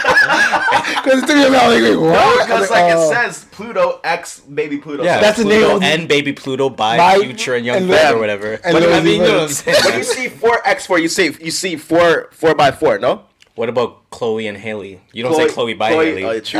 Because 1.03 1.23
it 1.23 1.27
took 1.27 1.35
me 1.35 1.45
a 1.45 1.49
minute, 1.49 1.67
like, 1.67 1.81
wait, 1.83 1.95
what? 1.97 2.15
I 2.15 2.27
was 2.35 2.45
Because 2.45 2.69
like 2.71 2.93
oh. 2.93 3.11
it 3.11 3.13
says 3.13 3.45
Pluto 3.51 3.99
X 4.05 4.39
Baby 4.41 4.77
Pluto. 4.77 5.03
Yeah, 5.03 5.19
That's 5.19 5.37
the 5.37 5.43
Pluto 5.43 5.59
name 5.67 5.75
of 5.75 5.81
the- 5.81 5.85
and 5.87 6.07
Baby 6.07 6.31
Pluto 6.33 6.69
by, 6.69 6.97
By- 6.97 7.19
Future 7.19 7.55
and 7.55 7.65
Young 7.65 7.77
and 7.77 7.89
Thug 7.89 8.15
or 8.15 8.19
whatever. 8.19 8.53
and 8.53 8.73
But 8.73 8.83
I 8.83 9.01
mean, 9.01 9.21
you 9.21 9.27
know 9.27 9.33
what 9.33 9.41
I'm 9.43 9.49
saying? 9.49 9.77
When 9.83 9.97
you 9.97 10.03
see 10.03 10.29
four 10.29 10.65
X 10.65 10.85
four, 10.85 10.99
you 10.99 11.09
see 11.09 11.35
you 11.41 11.51
see 11.51 11.75
four 11.75 12.29
four 12.31 12.55
by 12.55 12.71
four. 12.71 12.99
No. 12.99 13.23
What 13.55 13.69
about 13.69 14.09
Chloe 14.11 14.47
and 14.47 14.57
Halle? 14.57 14.99
You 15.11 15.23
don't 15.23 15.35
say 15.35 15.47
Chloe 15.49 15.73
by 15.75 15.89
Halle. 15.91 16.23
oh, 16.25 16.39
true. 16.39 16.59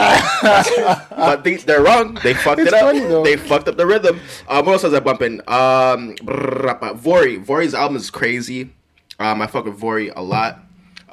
but 1.10 1.44
they, 1.44 1.56
they're 1.56 1.82
wrong. 1.82 2.20
They 2.22 2.34
fucked 2.36 2.60
It's 2.60 2.68
it 2.68 2.74
up. 2.74 2.82
funny. 2.82 3.00
They 3.24 3.36
fucked 3.38 3.68
up 3.68 3.78
the 3.78 3.88
rhythm. 3.88 4.20
Um, 4.48 4.66
what 4.66 4.74
else 4.74 4.84
was 4.84 4.94
I 4.94 5.00
bumping? 5.00 5.40
Um, 5.48 6.16
Vory. 6.18 7.44
Vory's 7.44 7.74
album 7.74 7.98
is 7.98 8.12
crazy. 8.12 8.74
Um, 9.20 9.42
I 9.42 9.48
fuck 9.48 9.66
with 9.66 9.80
Vory 9.80 10.12
a 10.16 10.22
lot. 10.22 10.60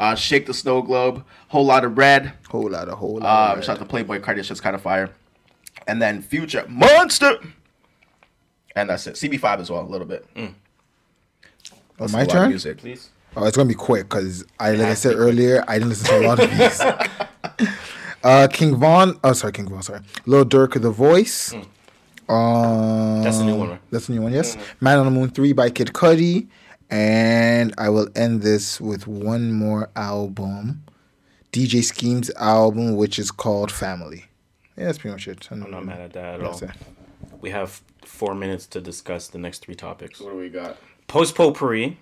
Uh, 0.01 0.15
Shake 0.15 0.47
the 0.47 0.55
Snow 0.55 0.81
Globe. 0.81 1.25
Whole 1.49 1.67
lot 1.67 1.85
of 1.85 1.97
red. 1.99 2.33
Whole 2.49 2.71
lot 2.71 2.89
of 2.89 2.99
whole 2.99 3.19
lot. 3.19 3.53
Um, 3.53 3.59
of 3.59 3.65
shout 3.65 3.81
out 3.81 3.89
to 3.89 3.95
Playboi 3.95 4.21
Carti. 4.21 4.43
Shit's 4.43 4.61
kind 4.61 4.75
of 4.75 4.81
fire. 4.81 5.11
And 5.87 6.01
then 6.01 6.23
Future 6.23 6.65
Monster. 6.69 7.39
And 8.75 8.89
that's 8.89 9.07
it. 9.07 9.17
CB5 9.17 9.61
as 9.61 9.71
well, 9.71 9.83
a 9.83 9.87
little 9.87 10.07
bit. 10.07 10.27
Oh, 10.37 10.49
my 11.99 12.07
a 12.07 12.09
lot 12.09 12.23
of 12.23 12.29
turn? 12.29 12.49
Music. 12.49 12.79
Please. 12.79 13.11
Oh, 13.37 13.45
it's 13.45 13.57
gonna 13.57 13.69
be 13.69 13.75
quick 13.75 14.09
because 14.09 14.45
I, 14.59 14.73
like 14.73 14.89
I 14.89 14.95
said 14.95 15.15
earlier, 15.15 15.63
I 15.69 15.75
didn't 15.75 15.91
listen 15.91 16.07
to 16.07 16.19
a 16.19 16.27
lot 16.27 16.41
of 16.43 16.51
these. 16.51 17.69
uh, 18.25 18.49
King 18.51 18.77
Von, 18.77 19.21
oh 19.23 19.33
sorry, 19.35 19.53
King 19.53 19.69
Von, 19.69 19.83
sorry, 19.83 20.01
Lil 20.27 20.45
Durk, 20.45 20.75
of 20.75 20.83
The 20.83 20.91
Voice. 20.91 21.53
Um, 22.29 23.23
That's 23.23 23.39
the 23.39 23.45
new 23.45 23.57
one, 23.57 23.71
right? 23.71 23.81
That's 23.91 24.07
the 24.09 24.15
new 24.15 24.23
one, 24.23 24.33
yes. 24.33 24.57
Man 24.81 24.99
on 24.99 25.05
the 25.05 25.13
Moon 25.13 25.31
Three 25.31 25.53
by 25.53 25.71
Kid 25.71 25.89
Cudi, 25.89 26.49
and 26.91 27.75
I 27.79 27.89
will 27.89 28.09
end 28.17 28.43
this 28.43 28.81
with 28.81 29.07
one 29.07 29.53
more 29.53 29.91
album, 29.95 30.85
DJ 31.53 31.83
Scheme's 31.83 32.31
album, 32.37 32.97
which 32.97 33.19
is 33.19 33.31
called 33.31 33.71
Family. 33.71 34.27
Yeah, 34.77 34.87
that's 34.87 34.99
pretty 34.99 35.13
much 35.15 35.29
it. 35.29 35.49
I'm 35.51 35.71
not 35.71 35.85
mad 35.85 36.01
at 36.01 36.13
that 36.15 36.41
at 36.41 36.45
all. 36.45 36.59
It. 36.59 36.71
We 37.41 37.51
have 37.51 37.81
four 38.05 38.35
minutes 38.35 38.67
to 38.69 38.81
discuss 38.81 39.29
the 39.29 39.39
next 39.39 39.61
three 39.61 39.75
topics. 39.75 40.21
What 40.21 40.33
do 40.33 40.39
we 40.39 40.49
got? 40.49 40.77
Post 41.07 41.35
potpourri. 41.35 41.99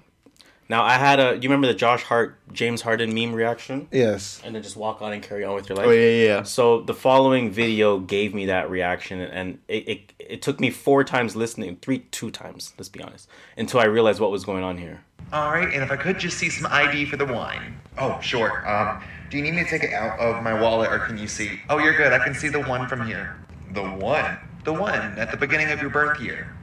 Now 0.69 0.85
I 0.85 0.95
had 0.95 1.19
a. 1.19 1.35
You 1.35 1.43
remember 1.43 1.67
the 1.67 1.75
Josh 1.75 2.03
Hart, 2.03 2.39
James 2.53 2.83
Harden 2.83 3.15
meme 3.15 3.33
reaction? 3.33 3.89
Yes. 3.91 4.41
And 4.45 4.55
then 4.55 4.63
just 4.63 4.77
walk 4.77 5.01
on 5.01 5.13
and 5.15 5.23
carry 5.23 5.45
on 5.45 5.55
with 5.55 5.69
your 5.69 5.77
life. 5.77 5.87
Oh, 5.87 5.91
yeah, 5.91 6.11
yeah, 6.11 6.25
yeah. 6.25 6.43
So 6.43 6.83
the 6.83 6.93
following 6.93 7.51
video 7.51 7.99
gave 7.99 8.35
me 8.35 8.47
that 8.47 8.69
reaction, 8.69 9.21
and 9.21 9.59
it, 9.67 9.89
it 9.89 10.13
it 10.19 10.43
took 10.43 10.61
me 10.61 10.71
four 10.71 11.05
times 11.05 11.35
listening, 11.35 11.77
three 11.81 12.01
two 12.11 12.31
times, 12.31 12.75
let's 12.77 12.91
be 12.91 13.03
honest, 13.03 13.29
until 13.57 13.81
I 13.81 13.85
realized 13.85 14.21
what 14.21 14.31
was 14.31 14.45
going 14.45 14.63
on 14.63 14.77
here. 14.77 15.01
All 15.33 15.51
right, 15.51 15.73
and 15.73 15.83
if 15.83 15.91
I 15.91 15.97
could 15.97 16.19
just 16.19 16.39
see 16.39 16.51
some 16.51 16.71
ID 16.71 17.07
for 17.07 17.17
the 17.17 17.27
wine. 17.27 17.79
Oh, 17.99 18.19
sure. 18.21 18.67
Um, 18.69 19.03
do 19.31 19.37
you 19.37 19.43
need 19.43 19.55
me 19.55 19.65
to 19.65 19.69
take 19.69 19.85
it 19.85 19.93
out 19.93 20.19
of 20.19 20.43
my 20.43 20.59
wallet, 20.59 20.91
or 20.91 20.99
can 20.99 21.19
you 21.19 21.29
see? 21.29 21.61
Oh, 21.69 21.79
you're 21.79 21.97
good. 21.97 22.13
I 22.13 22.19
can 22.19 22.35
see 22.35 22.49
the 22.49 22.63
one 22.63 22.89
from 22.89 23.07
here. 23.07 23.37
The 23.73 23.83
one. 23.83 24.39
The 24.65 24.73
one 24.73 25.19
at 25.19 25.31
the 25.31 25.37
beginning 25.37 25.71
of 25.71 25.81
your 25.81 25.91
birth 25.91 26.21
year. 26.21 26.55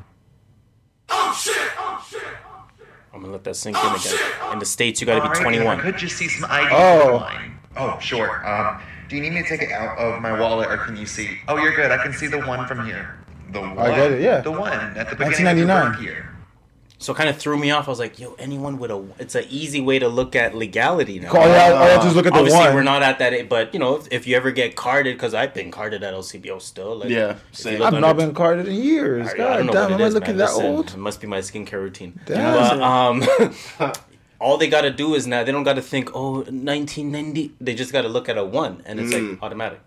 I'm 3.15 3.21
gonna 3.21 3.31
let 3.31 3.45
that 3.45 3.55
sink 3.55 3.77
in 3.77 3.95
again. 3.95 4.51
In 4.51 4.59
the 4.59 4.65
states, 4.65 4.99
you 4.99 5.07
got 5.07 5.15
to 5.15 5.21
All 5.21 5.27
be 5.27 5.33
right, 5.33 5.41
21. 5.41 5.79
I 5.79 5.81
could 5.81 5.97
just 5.97 6.17
see 6.17 6.27
some 6.27 6.51
ID 6.51 6.67
for 6.67 6.75
Oh. 6.75 7.15
wine. 7.17 7.57
Oh, 7.77 7.97
sure. 8.01 8.45
Um, 8.45 8.81
do 9.07 9.15
you 9.15 9.21
need 9.21 9.31
me 9.33 9.41
to 9.41 9.47
take 9.47 9.61
it 9.61 9.71
out 9.71 9.97
of 9.97 10.21
my 10.21 10.37
wallet, 10.37 10.69
or 10.69 10.77
can 10.77 10.97
you 10.97 11.05
see? 11.05 11.37
Oh, 11.47 11.55
you're 11.57 11.73
good. 11.75 11.91
I 11.91 11.97
can 12.03 12.11
see 12.11 12.27
the 12.27 12.39
one 12.41 12.67
from 12.67 12.85
here. 12.85 13.17
The 13.51 13.61
one. 13.61 13.77
I 13.79 13.95
get 13.95 14.11
it, 14.11 14.21
yeah. 14.21 14.41
The 14.41 14.51
one 14.51 14.97
at 14.97 15.09
the 15.09 15.15
beginning 15.15 15.47
of 15.47 15.57
your 15.57 15.67
1999. 15.67 15.91
birth 15.93 16.01
year. 16.01 16.34
So 17.05 17.13
it 17.13 17.17
kind 17.17 17.29
of 17.29 17.37
threw 17.37 17.55
me 17.57 17.69
off. 17.71 17.87
I 17.87 17.91
was 17.91 17.99
like, 17.99 18.19
yo, 18.19 18.33
anyone 18.39 18.79
with 18.79 18.89
a, 18.89 19.05
it's 19.19 19.35
an 19.35 19.45
easy 19.49 19.79
way 19.79 19.99
to 19.99 20.07
look 20.07 20.35
at 20.35 20.55
legality 20.55 21.19
now. 21.19 21.29
All 21.29 21.45
you 21.47 21.53
have- 21.53 21.73
all 21.75 21.83
you 21.85 21.91
have 21.91 22.01
to 22.01 22.11
look 22.11 22.25
at 22.25 22.33
the 22.33 22.39
Obviously, 22.39 22.59
one. 22.65 22.73
we're 22.75 22.83
not 22.83 23.03
at 23.03 23.19
that, 23.19 23.31
age, 23.33 23.47
but 23.47 23.73
you 23.73 23.79
know, 23.79 23.97
if, 23.97 24.07
if 24.11 24.27
you 24.27 24.35
ever 24.35 24.49
get 24.51 24.75
carded, 24.75 25.15
because 25.15 25.33
I've 25.35 25.53
been 25.53 25.69
carded 25.69 26.01
at 26.03 26.13
LCBO 26.15 26.59
still. 26.61 26.97
Like, 26.97 27.09
Yeah, 27.09 27.37
same. 27.51 27.81
I've 27.83 27.93
not 27.93 28.03
under- 28.03 28.25
been 28.25 28.33
carded 28.35 28.67
in 28.67 28.73
years. 28.75 29.27
I, 29.27 29.31
I 29.33 29.35
don't 29.57 29.67
know 29.67 29.73
damn, 29.73 29.81
what 29.83 29.91
am 29.93 30.01
it 30.01 30.03
I 30.03 30.07
looking 30.09 30.27
man. 30.29 30.37
that 30.37 30.53
Listen, 30.55 30.65
old? 30.65 30.87
It 30.89 30.97
must 30.97 31.21
be 31.21 31.27
my 31.27 31.39
skincare 31.39 31.73
routine. 31.73 32.19
Damn. 32.25 33.19
But, 33.19 33.87
um, 33.87 33.93
all 34.39 34.57
they 34.57 34.67
got 34.67 34.81
to 34.81 34.91
do 34.91 35.13
is 35.13 35.27
now 35.27 35.43
they 35.43 35.51
don't 35.51 35.63
got 35.63 35.75
to 35.75 35.81
think, 35.83 36.09
oh, 36.15 36.41
1990. 36.41 37.53
They 37.61 37.75
just 37.75 37.91
got 37.93 38.01
to 38.01 38.09
look 38.09 38.29
at 38.29 38.37
a 38.37 38.43
one, 38.43 38.81
and 38.85 38.99
it's 38.99 39.13
Mm. 39.13 39.31
like 39.33 39.43
automatic. 39.43 39.81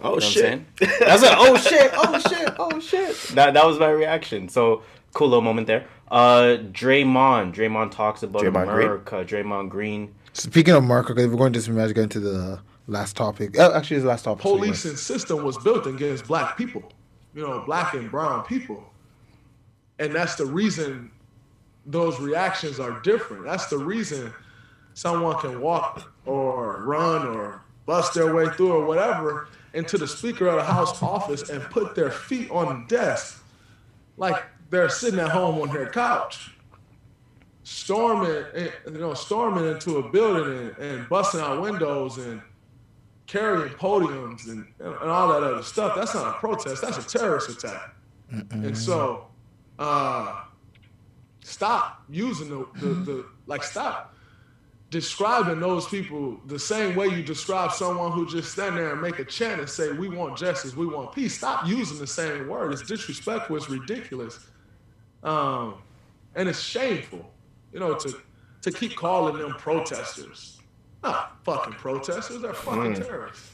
Oh, 0.00 0.04
You 0.04 0.08
know 0.08 0.14
what 0.16 0.24
I'm 0.24 0.30
shit. 0.30 0.42
saying? 0.42 0.66
That's 1.00 1.22
like, 1.22 1.36
oh 1.38 1.56
shit, 1.56 1.90
oh 1.94 2.18
shit, 2.18 2.54
oh 2.58 2.80
shit. 2.80 3.16
That 3.34 3.54
that 3.54 3.64
was 3.66 3.78
my 3.78 3.88
reaction. 3.90 4.48
So 4.50 4.82
cool 5.16 5.28
little 5.28 5.42
moment 5.42 5.66
there. 5.66 5.86
Uh, 6.10 6.58
Draymond, 6.72 7.54
Draymond 7.54 7.90
talks 7.90 8.22
about 8.22 8.42
Draymond 8.42 8.66
Green? 8.66 8.86
America. 8.86 9.24
Draymond 9.24 9.70
Green. 9.70 10.14
Speaking 10.34 10.74
of 10.74 10.84
Marco, 10.84 11.14
because 11.14 11.28
we're 11.28 11.38
going 11.38 11.54
to 11.54 11.70
imagine 11.70 11.94
get 11.94 12.02
into 12.02 12.20
the 12.20 12.60
last 12.86 13.16
topic. 13.16 13.56
Oh, 13.58 13.74
actually, 13.74 13.96
it's 13.96 14.04
the 14.04 14.10
last 14.10 14.24
topic. 14.24 14.42
so 14.42 14.52
we 14.52 14.60
policing 14.60 14.96
system 14.96 15.42
was 15.42 15.56
built 15.58 15.86
against 15.86 16.26
black 16.26 16.58
people, 16.58 16.92
you 17.34 17.42
know, 17.42 17.62
black 17.64 17.94
and 17.94 18.10
brown 18.10 18.44
people. 18.44 18.84
And 19.98 20.14
that's 20.14 20.34
the 20.34 20.44
reason 20.44 21.10
those 21.86 22.20
reactions 22.20 22.78
are 22.78 23.00
different. 23.00 23.44
That's 23.44 23.66
the 23.68 23.78
reason 23.78 24.32
someone 24.92 25.38
can 25.38 25.62
walk 25.62 26.12
or 26.26 26.82
run 26.84 27.26
or 27.26 27.62
bust 27.86 28.12
their 28.12 28.34
way 28.34 28.48
through 28.50 28.72
or 28.72 28.84
whatever 28.84 29.48
into 29.72 29.96
the 29.96 30.06
Speaker 30.06 30.48
of 30.48 30.56
the 30.56 30.64
House 30.64 31.02
office 31.02 31.48
and 31.48 31.62
put 31.64 31.94
their 31.94 32.10
feet 32.10 32.50
on 32.50 32.82
the 32.82 32.94
desk 32.94 33.42
like 34.18 34.42
they're 34.70 34.88
sitting 34.88 35.20
at 35.20 35.30
home 35.30 35.60
on 35.60 35.72
their 35.72 35.88
couch. 35.88 36.50
Storming, 37.62 38.44
eh, 38.54 38.68
you 38.86 38.98
know, 38.98 39.14
storming 39.14 39.66
into 39.66 39.96
a 39.96 40.08
building 40.10 40.58
and, 40.58 40.78
and 40.78 41.08
busting 41.08 41.40
out 41.40 41.60
windows 41.60 42.16
and 42.18 42.40
carrying 43.26 43.74
podiums 43.74 44.48
and, 44.48 44.66
and, 44.78 45.10
all 45.10 45.28
that 45.28 45.42
other 45.42 45.62
stuff. 45.62 45.96
That's 45.96 46.14
not 46.14 46.36
a 46.36 46.38
protest. 46.38 46.82
That's 46.82 46.98
a 46.98 47.18
terrorist 47.18 47.48
attack. 47.50 47.94
And 48.50 48.76
so, 48.76 49.26
uh, 49.78 50.42
stop 51.40 52.04
using 52.08 52.48
the, 52.48 52.66
the, 52.80 52.94
the 52.94 53.26
like 53.46 53.62
stop 53.62 54.14
describing 54.90 55.60
those 55.60 55.86
people 55.88 56.40
the 56.46 56.58
same 56.58 56.94
way 56.96 57.06
you 57.06 57.22
describe 57.22 57.72
someone 57.72 58.12
who 58.12 58.28
just 58.28 58.52
stand 58.52 58.76
there 58.76 58.92
and 58.92 59.00
make 59.00 59.18
a 59.18 59.24
chant 59.24 59.60
and 59.60 59.68
say, 59.68 59.92
"We 59.92 60.08
want 60.08 60.36
justice, 60.36 60.74
we 60.74 60.86
want 60.86 61.12
peace." 61.12 61.36
Stop 61.36 61.66
using 61.66 61.98
the 61.98 62.06
same 62.06 62.48
word. 62.48 62.72
It's 62.72 62.82
disrespectful. 62.82 63.56
It's 63.56 63.68
ridiculous, 63.68 64.46
um, 65.26 65.74
and 66.34 66.48
it's 66.48 66.60
shameful. 66.60 67.30
You 67.72 67.80
know, 67.80 67.94
to 67.94 68.16
to 68.62 68.70
keep 68.72 68.96
calling 68.96 69.36
them 69.38 69.52
protesters. 69.54 70.60
Not 71.02 71.36
fucking 71.44 71.74
protesters. 71.74 72.40
They're 72.40 72.54
fucking 72.54 72.94
Mm. 72.94 73.06
terrorists. 73.06 73.50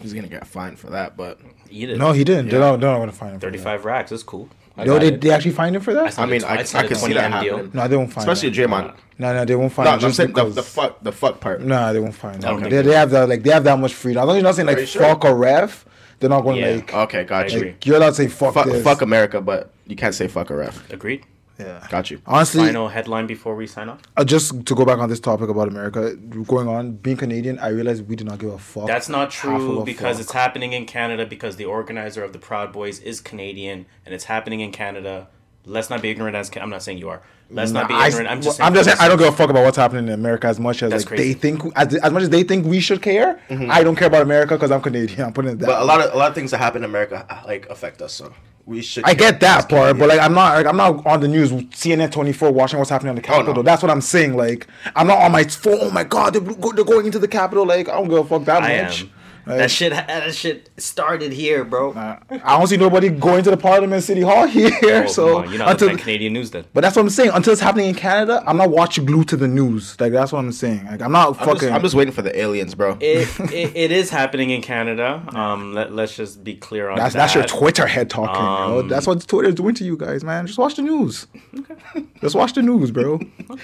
He's 0.00 0.12
gonna 0.14 0.28
get 0.28 0.46
fined 0.46 0.78
for 0.78 0.88
that, 0.90 1.16
but 1.16 1.38
Eat 1.70 1.90
it. 1.90 1.98
No, 1.98 2.12
he 2.12 2.24
didn't. 2.24 2.48
They're 2.48 2.60
not- 2.60 2.80
they're 2.80 2.90
not 2.90 2.98
gonna 2.98 3.12
find 3.12 3.32
him 3.34 3.40
for 3.40 3.46
that. 3.46 3.52
Thirty-five 3.52 3.84
racks. 3.84 4.10
That's 4.10 4.22
cool. 4.22 4.48
I 4.76 4.84
Yo, 4.84 4.94
got 4.94 5.00
they, 5.00 5.10
they 5.10 5.30
actually 5.30 5.50
find 5.50 5.74
him 5.76 5.82
for 5.82 5.92
that? 5.92 6.04
I 6.06 6.10
signed 6.10 6.30
I 6.30 6.32
mean, 6.32 6.42
a- 6.42 6.46
I- 6.46 6.54
I 6.58 6.62
signed 6.62 6.84
a 6.86 6.88
could 6.88 6.96
see 6.96 7.12
that 7.12 7.24
M 7.24 7.32
happening. 7.32 7.70
No, 7.74 7.88
they 7.88 7.96
won't 7.96 8.12
find 8.12 8.26
him. 8.26 8.32
especially 8.32 8.62
him. 8.62 8.70
Draymond. 8.70 8.94
No, 9.18 9.34
no, 9.34 9.44
they 9.44 9.56
won't 9.56 9.72
find 9.72 9.84
No, 9.86 9.96
him. 9.98 10.04
I'm 10.04 10.12
saying 10.12 10.32
the, 10.32 10.44
the 10.48 10.62
fuck, 10.62 11.02
the 11.02 11.12
fuck 11.12 11.40
part. 11.40 11.60
Nah, 11.60 11.92
they 11.92 12.00
won't 12.00 12.14
find 12.14 12.42
I 12.44 12.50
him. 12.52 12.58
think 12.60 12.70
They, 12.70 12.76
they 12.76 12.82
they 12.88 12.94
have 12.94 13.10
that 13.10 13.28
like 13.28 13.42
they 13.42 13.50
have 13.50 13.64
that 13.64 13.78
much 13.78 13.92
freedom. 13.94 14.22
As 14.22 14.26
long 14.26 14.36
as 14.36 14.40
you're 14.42 14.48
not 14.48 14.54
saying 14.54 14.66
like 14.68 14.78
you 14.78 14.86
sure? 14.86 15.02
fuck 15.02 15.24
a 15.24 15.34
ref, 15.34 15.84
they're 16.20 16.30
not 16.30 16.42
going 16.42 16.56
to 16.62 16.68
Yeah. 16.68 16.76
like. 16.76 16.94
Okay, 16.94 17.24
got 17.24 17.46
I 17.46 17.48
you. 17.48 17.56
agree. 17.58 17.74
You're 17.84 17.96
allowed 17.96 18.10
to 18.10 18.14
say 18.14 18.28
fuck, 18.28 18.54
Fuck, 18.54 18.66
this. 18.66 18.84
fuck 18.84 19.02
America, 19.02 19.40
but 19.40 19.72
you 19.86 19.96
can't 19.96 20.14
say 20.14 20.28
fuck 20.28 20.50
a 20.50 20.54
ref. 20.56 20.90
Agreed. 20.92 21.24
Yeah. 21.58 21.86
Got 21.90 22.10
you. 22.10 22.22
Honestly, 22.26 22.64
Final 22.64 22.88
headline 22.88 23.26
before 23.26 23.54
we 23.54 23.66
sign 23.66 23.90
off. 23.90 24.00
uh, 24.16 24.24
just 24.24 24.64
to 24.64 24.74
go 24.74 24.86
back 24.86 24.98
on 24.98 25.10
this 25.10 25.20
topic 25.20 25.50
about 25.50 25.68
America, 25.68 26.14
going 26.46 26.68
on 26.68 26.92
being 26.92 27.18
Canadian, 27.18 27.58
I 27.58 27.68
realized 27.68 28.08
we 28.08 28.16
do 28.16 28.24
not 28.24 28.38
give 28.38 28.50
a 28.50 28.56
fuck. 28.58 28.86
That's 28.86 29.10
not 29.10 29.30
true 29.30 29.82
because 29.84 30.16
fuck. 30.16 30.22
it's 30.22 30.32
happening 30.32 30.72
in 30.72 30.86
Canada 30.86 31.26
because 31.26 31.56
the 31.56 31.66
organizer 31.66 32.24
of 32.24 32.32
the 32.32 32.38
Proud 32.38 32.72
Boys 32.72 32.98
is 33.00 33.20
Canadian 33.20 33.84
and 34.06 34.14
it's 34.14 34.24
happening 34.24 34.60
in 34.60 34.72
Canada. 34.72 35.28
Let's 35.66 35.90
not 35.90 36.00
be 36.02 36.08
ignorant 36.10 36.36
as 36.36 36.50
I'm 36.56 36.70
not 36.70 36.82
saying 36.82 36.98
you 36.98 37.08
are. 37.10 37.20
Let's 37.50 37.72
not 37.72 37.88
be 37.88 37.94
Nah, 37.94 38.00
I- 38.00 38.06
ignorant. 38.08 38.28
I'm 38.30 38.40
just 38.40 38.56
saying. 38.56 38.66
I'm 38.66 38.74
just 38.74 38.86
saying 38.88 38.98
I 39.00 39.08
don't 39.08 39.18
give 39.18 39.28
a 39.28 39.32
fuck 39.32 39.50
about 39.50 39.64
what's 39.64 39.76
happening 39.76 40.06
in 40.08 40.14
America 40.14 40.46
as 40.46 40.58
much 40.60 40.82
as 40.82 40.92
like 40.92 41.04
crazy. 41.06 41.34
they 41.34 41.38
think 41.38 41.62
as, 41.76 41.94
as 41.96 42.12
much 42.12 42.22
as 42.22 42.30
they 42.30 42.42
think 42.44 42.64
we 42.66 42.80
should 42.80 43.02
care. 43.02 43.40
Mm-hmm. 43.48 43.70
I 43.70 43.82
don't 43.82 43.96
care 43.96 44.06
about 44.06 44.22
America 44.22 44.54
because 44.54 44.70
I'm 44.70 44.80
Canadian. 44.80 45.20
I'm 45.26 45.32
putting 45.32 45.52
it 45.52 45.58
that. 45.58 45.66
But 45.66 45.82
a 45.82 45.84
lot 45.84 46.00
of 46.00 46.14
a 46.14 46.16
lot 46.16 46.28
of 46.28 46.34
things 46.34 46.50
that 46.52 46.58
happen 46.58 46.82
in 46.84 46.88
America 46.90 47.26
like 47.46 47.68
affect 47.68 48.00
us. 48.00 48.12
So 48.12 48.32
we 48.66 48.82
should. 48.82 49.04
I 49.04 49.14
get 49.14 49.40
that 49.40 49.58
as 49.58 49.66
part, 49.66 49.98
but 49.98 50.08
like 50.08 50.20
I'm 50.20 50.32
not 50.32 50.54
like 50.54 50.66
I'm 50.66 50.76
not 50.76 51.04
on 51.06 51.20
the 51.20 51.28
news 51.28 51.50
CNN 51.50 52.10
24 52.12 52.52
watching 52.52 52.78
what's 52.78 52.90
happening 52.90 53.10
on 53.10 53.16
the 53.16 53.22
oh, 53.22 53.26
Capitol. 53.26 53.54
no. 53.54 53.62
That's 53.62 53.82
what 53.82 53.90
I'm 53.90 54.00
saying. 54.00 54.36
Like 54.36 54.66
I'm 54.94 55.06
not 55.08 55.18
on 55.18 55.32
my 55.32 55.44
phone. 55.44 55.78
Oh 55.80 55.90
my 55.90 56.04
god, 56.04 56.34
they're, 56.34 56.40
they're 56.72 56.84
going 56.84 57.06
into 57.06 57.18
the 57.18 57.28
Capitol. 57.28 57.66
Like 57.66 57.88
I 57.88 57.92
don't 57.94 58.08
give 58.08 58.18
a 58.18 58.24
fuck 58.24 58.44
that 58.44 58.62
I 58.62 58.82
much. 58.82 59.02
am. 59.02 59.10
Like, 59.46 59.58
That 59.58 59.70
shit. 59.70 59.92
That 59.92 60.34
shit 60.34 60.70
started 60.76 61.32
here, 61.32 61.64
bro. 61.64 61.92
I 61.94 62.18
don't 62.58 62.66
see 62.66 62.76
nobody 62.76 63.08
going 63.08 63.42
to 63.44 63.50
the 63.50 63.56
Parliament 63.56 64.02
City 64.02 64.20
Hall 64.20 64.46
here. 64.58 64.70
Oh, 64.82 65.06
so 65.06 65.44
you're 65.44 65.58
not 65.58 65.70
until, 65.72 65.96
Canadian 65.96 66.32
news 66.32 66.50
then. 66.50 66.64
but 66.72 66.80
that's 66.82 66.96
what 66.96 67.02
I'm 67.02 67.10
saying. 67.10 67.30
Until 67.32 67.52
it's 67.52 67.62
happening 67.62 67.88
in 67.88 67.94
Canada, 67.94 68.42
I'm 68.46 68.56
not 68.56 68.70
watching 68.70 69.04
glued 69.06 69.28
to 69.28 69.36
the 69.36 69.48
news. 69.48 69.98
Like 70.00 70.12
that's 70.12 70.32
what 70.32 70.38
I'm 70.40 70.52
saying. 70.52 70.86
Like 70.86 71.02
I'm 71.02 71.12
not 71.12 71.28
I'm 71.28 71.34
fucking. 71.34 71.54
just, 71.60 71.72
I'm 71.72 71.82
just 71.82 71.94
waiting 71.94 72.12
for 72.12 72.22
the 72.22 72.38
aliens, 72.38 72.74
bro. 72.74 72.96
It, 73.00 73.28
it, 73.52 73.76
it 73.76 73.92
is 73.92 74.10
happening 74.10 74.50
in 74.50 74.62
Canada. 74.62 75.24
Um, 75.34 75.74
let, 75.74 75.92
let's 75.92 76.14
just 76.16 76.44
be 76.44 76.54
clear 76.56 76.88
on 76.90 76.96
that's 76.98 77.14
that. 77.14 77.20
that's 77.20 77.34
your 77.34 77.44
Twitter 77.44 77.86
head 77.86 78.10
talking. 78.10 78.34
yo. 78.42 78.80
Um, 78.80 78.88
That's 78.88 79.06
what 79.06 79.26
Twitter's 79.26 79.54
doing 79.54 79.74
to 79.76 79.84
you 79.84 79.96
guys, 79.96 80.22
man. 80.24 80.46
Just 80.46 80.58
watch 80.58 80.76
the 80.76 80.82
news. 80.82 81.26
Okay. 81.58 81.74
just 82.20 82.34
watch 82.34 82.52
the 82.52 82.62
news, 82.62 82.90
bro. 82.90 83.20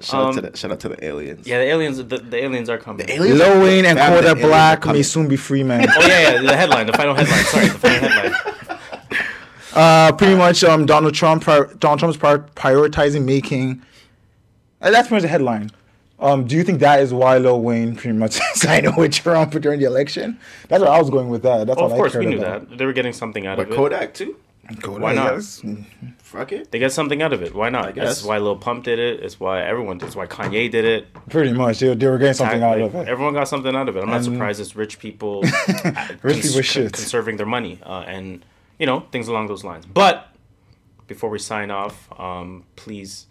Shout 0.00 0.14
out 0.22 0.28
Um, 0.28 0.34
to 0.34 0.40
the 0.50 0.56
shout 0.56 0.70
out 0.72 0.80
to 0.80 0.88
the 0.90 1.04
aliens. 1.04 1.46
Yeah, 1.46 1.58
the 1.58 1.64
aliens. 1.64 1.96
The, 1.96 2.04
the 2.18 2.44
aliens 2.44 2.68
are 2.68 2.76
coming. 2.78 3.06
The 3.06 3.12
aliens 3.14 3.38
Lil 3.38 3.62
Wayne 3.62 3.86
and 3.86 3.98
Fam, 3.98 4.12
the 4.14 4.20
Kodak 4.28 4.42
Black 4.42 4.86
may 4.86 5.02
soon 5.02 5.26
be 5.26 5.36
free 5.36 5.62
man. 5.62 5.86
Oh 5.96 6.06
yeah, 6.06 6.32
yeah. 6.34 6.42
The 6.42 6.56
headline. 6.56 6.86
The 6.86 6.92
final 6.92 7.14
headline. 7.14 7.44
Sorry, 7.44 7.68
the 7.68 7.78
final 7.78 8.08
headline. 8.08 8.78
Uh, 9.74 10.10
pretty 10.12 10.34
much, 10.34 10.64
um, 10.64 10.86
Donald 10.86 11.12
Trump, 11.14 11.42
pri- 11.42 11.66
Donald 11.78 11.98
Trump's 11.98 12.16
pri- 12.16 12.38
prioritizing 12.38 13.24
making. 13.26 13.82
Uh, 14.80 14.90
that's 14.90 15.08
pretty 15.08 15.16
much 15.16 15.22
the 15.22 15.28
headline. 15.28 15.70
Um, 16.18 16.46
do 16.46 16.56
you 16.56 16.62
think 16.64 16.80
that 16.80 17.00
is 17.00 17.12
why 17.12 17.36
Lil 17.36 17.60
Wayne 17.60 17.94
pretty 17.94 18.16
much 18.16 18.32
sided 18.54 18.96
with 18.96 19.12
Trump 19.12 19.52
during 19.60 19.78
the 19.78 19.84
election? 19.84 20.38
That's 20.68 20.82
where 20.82 20.90
I 20.90 20.98
was 20.98 21.10
going 21.10 21.28
with 21.28 21.42
that. 21.42 21.66
That's 21.66 21.78
Oh, 21.78 21.84
all 21.84 21.90
of 21.92 21.96
course, 21.96 22.14
I 22.14 22.20
we 22.20 22.26
knew 22.26 22.38
about. 22.38 22.70
that. 22.70 22.78
They 22.78 22.86
were 22.86 22.94
getting 22.94 23.12
something 23.12 23.46
out 23.46 23.58
But 23.58 23.66
of 23.66 23.68
it. 23.68 23.70
But 23.72 23.76
Kodak 23.76 24.14
too. 24.14 24.36
Why 24.84 25.14
not? 25.14 25.32
yes. 25.34 25.62
Fuck 26.18 26.52
it. 26.52 26.70
They 26.72 26.78
get 26.78 26.92
something 26.92 27.22
out 27.22 27.32
of 27.32 27.42
it. 27.42 27.54
Why 27.54 27.68
not? 27.70 27.94
That's 27.94 28.22
why 28.24 28.38
Lil 28.38 28.56
Pump 28.56 28.84
did 28.84 28.98
it. 28.98 29.20
It's 29.20 29.38
why 29.38 29.62
everyone 29.62 29.98
did. 29.98 30.06
It's 30.06 30.16
why 30.16 30.26
Kanye 30.26 30.70
did 30.70 30.84
it. 30.84 31.06
Pretty 31.30 31.52
much, 31.52 31.78
they, 31.78 31.94
they 31.94 32.06
were 32.08 32.18
getting 32.18 32.34
something 32.34 32.62
out 32.62 32.78
Like, 32.78 32.88
of 32.88 32.94
it. 32.96 33.08
Everyone 33.08 33.32
got 33.34 33.46
something 33.48 33.74
out 33.76 33.88
of 33.88 33.96
it. 33.96 34.00
I'm 34.02 34.08
not 34.08 34.16
And- 34.16 34.24
surprised 34.24 34.60
it's 34.60 34.74
rich 34.74 34.98
people, 34.98 35.42
Rich 36.22 36.42
people 36.42 36.62
shit. 36.62 36.92
conserving 36.92 37.36
their 37.36 37.46
money 37.46 37.78
uh, 37.84 38.00
and 38.06 38.44
you 38.78 38.86
know 38.86 39.00
things 39.12 39.28
along 39.28 39.46
those 39.46 39.62
lines. 39.64 39.86
But 39.86 40.28
before 41.06 41.30
we 41.30 41.38
sign 41.38 41.70
off, 41.70 42.08
um, 42.20 42.64
please 42.74 43.26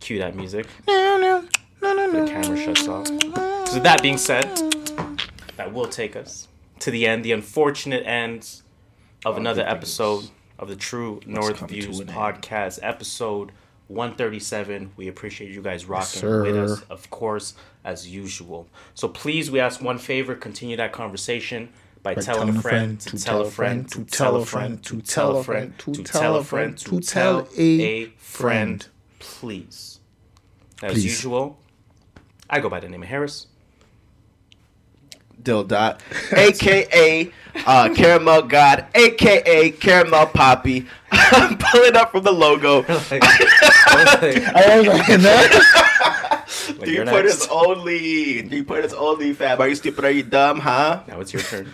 cue 0.00 0.18
that 0.20 0.36
music. 0.36 0.66
No, 0.86 1.18
no, 1.20 1.48
no, 1.82 1.92
no, 1.94 2.06
no. 2.12 2.24
The 2.24 2.30
camera 2.30 2.56
shuts 2.56 2.86
off. 2.86 3.06
So 3.08 3.74
with 3.74 3.82
that 3.82 4.00
being 4.00 4.16
said, 4.16 4.44
that 5.56 5.72
will 5.72 5.88
take 5.88 6.14
us 6.14 6.46
to 6.80 6.90
the 6.92 7.06
end, 7.06 7.24
the 7.24 7.32
unfortunate 7.32 8.06
end 8.06 8.62
of 9.26 9.36
another 9.36 9.62
episode 9.66 10.28
of 10.58 10.68
the 10.68 10.76
True 10.76 11.20
North 11.26 11.60
Views 11.68 12.00
podcast, 12.00 12.80
episode 12.82 13.52
137. 13.88 14.92
We 14.96 15.08
appreciate 15.08 15.50
you 15.50 15.62
guys 15.62 15.86
rocking 15.86 16.20
sir. 16.20 16.42
with 16.42 16.56
us, 16.56 16.82
of 16.90 17.08
course, 17.10 17.54
as 17.84 18.08
usual. 18.08 18.68
So 18.94 19.08
please, 19.08 19.50
we 19.50 19.60
ask 19.60 19.80
one 19.80 19.98
favor: 19.98 20.34
continue 20.34 20.76
that 20.76 20.92
conversation. 20.92 21.70
By, 22.00 22.14
telling, 22.14 22.56
a 22.56 22.62
friend, 22.62 22.98
to 23.00 23.18
tell 23.18 23.40
a 23.42 23.50
friend, 23.50 23.90
to 23.90 24.04
tell 24.04 24.36
a 24.36 24.46
friend, 24.46 24.82
to 24.84 25.02
tell 25.02 25.36
a 25.36 25.42
friend, 25.42 25.76
to 25.78 26.02
tell 26.04 26.36
a 26.36 26.44
friend, 26.44 26.78
to 26.78 27.00
tell 27.00 27.48
a 27.56 28.06
friend, 28.16 28.86
please. 29.18 29.98
As 30.80 31.04
usual, 31.04 31.58
I 32.48 32.60
go 32.60 32.68
by 32.70 32.78
the 32.78 32.88
name 32.88 33.02
of 33.02 33.08
Harris. 33.08 33.47
Dill 35.42 35.64
Dot, 35.64 36.00
aka 36.32 37.30
uh, 37.66 37.94
Caramel 37.94 38.42
God, 38.42 38.86
aka 38.94 39.70
Caramel 39.70 40.26
Poppy. 40.26 40.86
I'm 41.10 41.56
pulling 41.58 41.96
up 41.96 42.12
from 42.12 42.24
the 42.24 42.32
logo. 42.32 42.84
I 42.88 44.78
was 44.78 44.86
like, 44.86 45.08
in 45.08 45.22
that. 45.22 46.44
Like, 46.68 46.80
Three 46.80 46.94
you're 46.94 47.06
pointers 47.06 47.40
next. 47.40 47.48
only. 47.50 48.42
Three 48.42 48.62
pointers 48.62 48.92
only, 48.92 49.32
fam. 49.32 49.60
Are 49.60 49.68
you 49.68 49.74
stupid? 49.74 50.04
Are 50.04 50.10
you 50.10 50.22
dumb, 50.22 50.60
huh? 50.60 51.02
Now 51.08 51.20
it's 51.20 51.32
your 51.32 51.42
turn. 51.42 51.72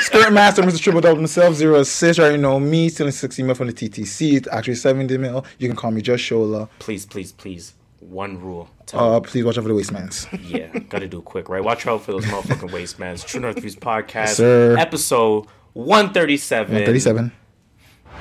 Skirt 0.00 0.32
Master, 0.32 0.62
Mr. 0.62 0.80
Triple 0.80 1.00
Double 1.00 1.16
himself, 1.16 1.54
zero 1.54 1.80
assist. 1.80 2.18
Right, 2.18 2.32
you 2.32 2.38
know 2.38 2.60
me, 2.60 2.88
stealing 2.88 3.12
60 3.12 3.42
mil 3.42 3.54
from 3.54 3.68
the 3.68 3.72
TTC. 3.72 4.34
It's 4.34 4.48
actually 4.48 4.74
70 4.74 5.16
mil. 5.18 5.44
You 5.58 5.68
can 5.68 5.76
call 5.76 5.90
me 5.90 6.02
Just 6.02 6.24
Shola. 6.24 6.68
Please, 6.78 7.06
please, 7.06 7.32
please 7.32 7.74
one 8.12 8.40
rule. 8.40 8.68
Tell 8.86 9.14
uh, 9.14 9.20
please 9.20 9.44
watch 9.44 9.58
out 9.58 9.64
for 9.64 9.68
the 9.68 9.74
waistmans. 9.74 10.28
yeah, 10.48 10.78
gotta 10.88 11.08
do 11.08 11.18
it 11.18 11.24
quick, 11.24 11.48
right? 11.48 11.64
Watch 11.64 11.86
out 11.86 12.02
for 12.02 12.12
those 12.12 12.24
motherfucking 12.26 12.70
waistmans. 12.70 13.26
True 13.26 13.40
North 13.40 13.58
Views 13.58 13.76
podcast, 13.76 14.38
yes, 14.38 14.78
episode 14.78 15.46
one 15.72 16.12
thirty 16.12 16.36
seven. 16.36 16.74
One 16.74 16.84
thirty 16.84 17.00
seven. 17.00 17.32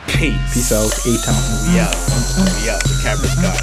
Peace. 0.08 0.54
Peace 0.54 0.72
out. 0.72 0.92
Eight 1.06 1.22
times. 1.24 1.76
Yeah. 1.76 1.92
Yeah. 2.66 2.80
The 2.80 2.96
camera's 3.04 3.36
gone. 3.36 3.62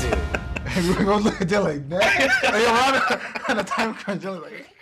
Dude. 0.00 0.98
We're 0.98 1.04
gonna 1.04 1.24
look 1.24 1.40
at 1.40 1.48
that 1.48 1.62
like 1.62 1.88
that. 1.88 2.02
Like, 2.42 2.64
I'm 3.48 3.56
on 3.56 3.58
a 3.58 3.64
time 3.64 3.94
crunch. 3.94 4.24
I'm 4.24 4.40
like. 4.42 4.75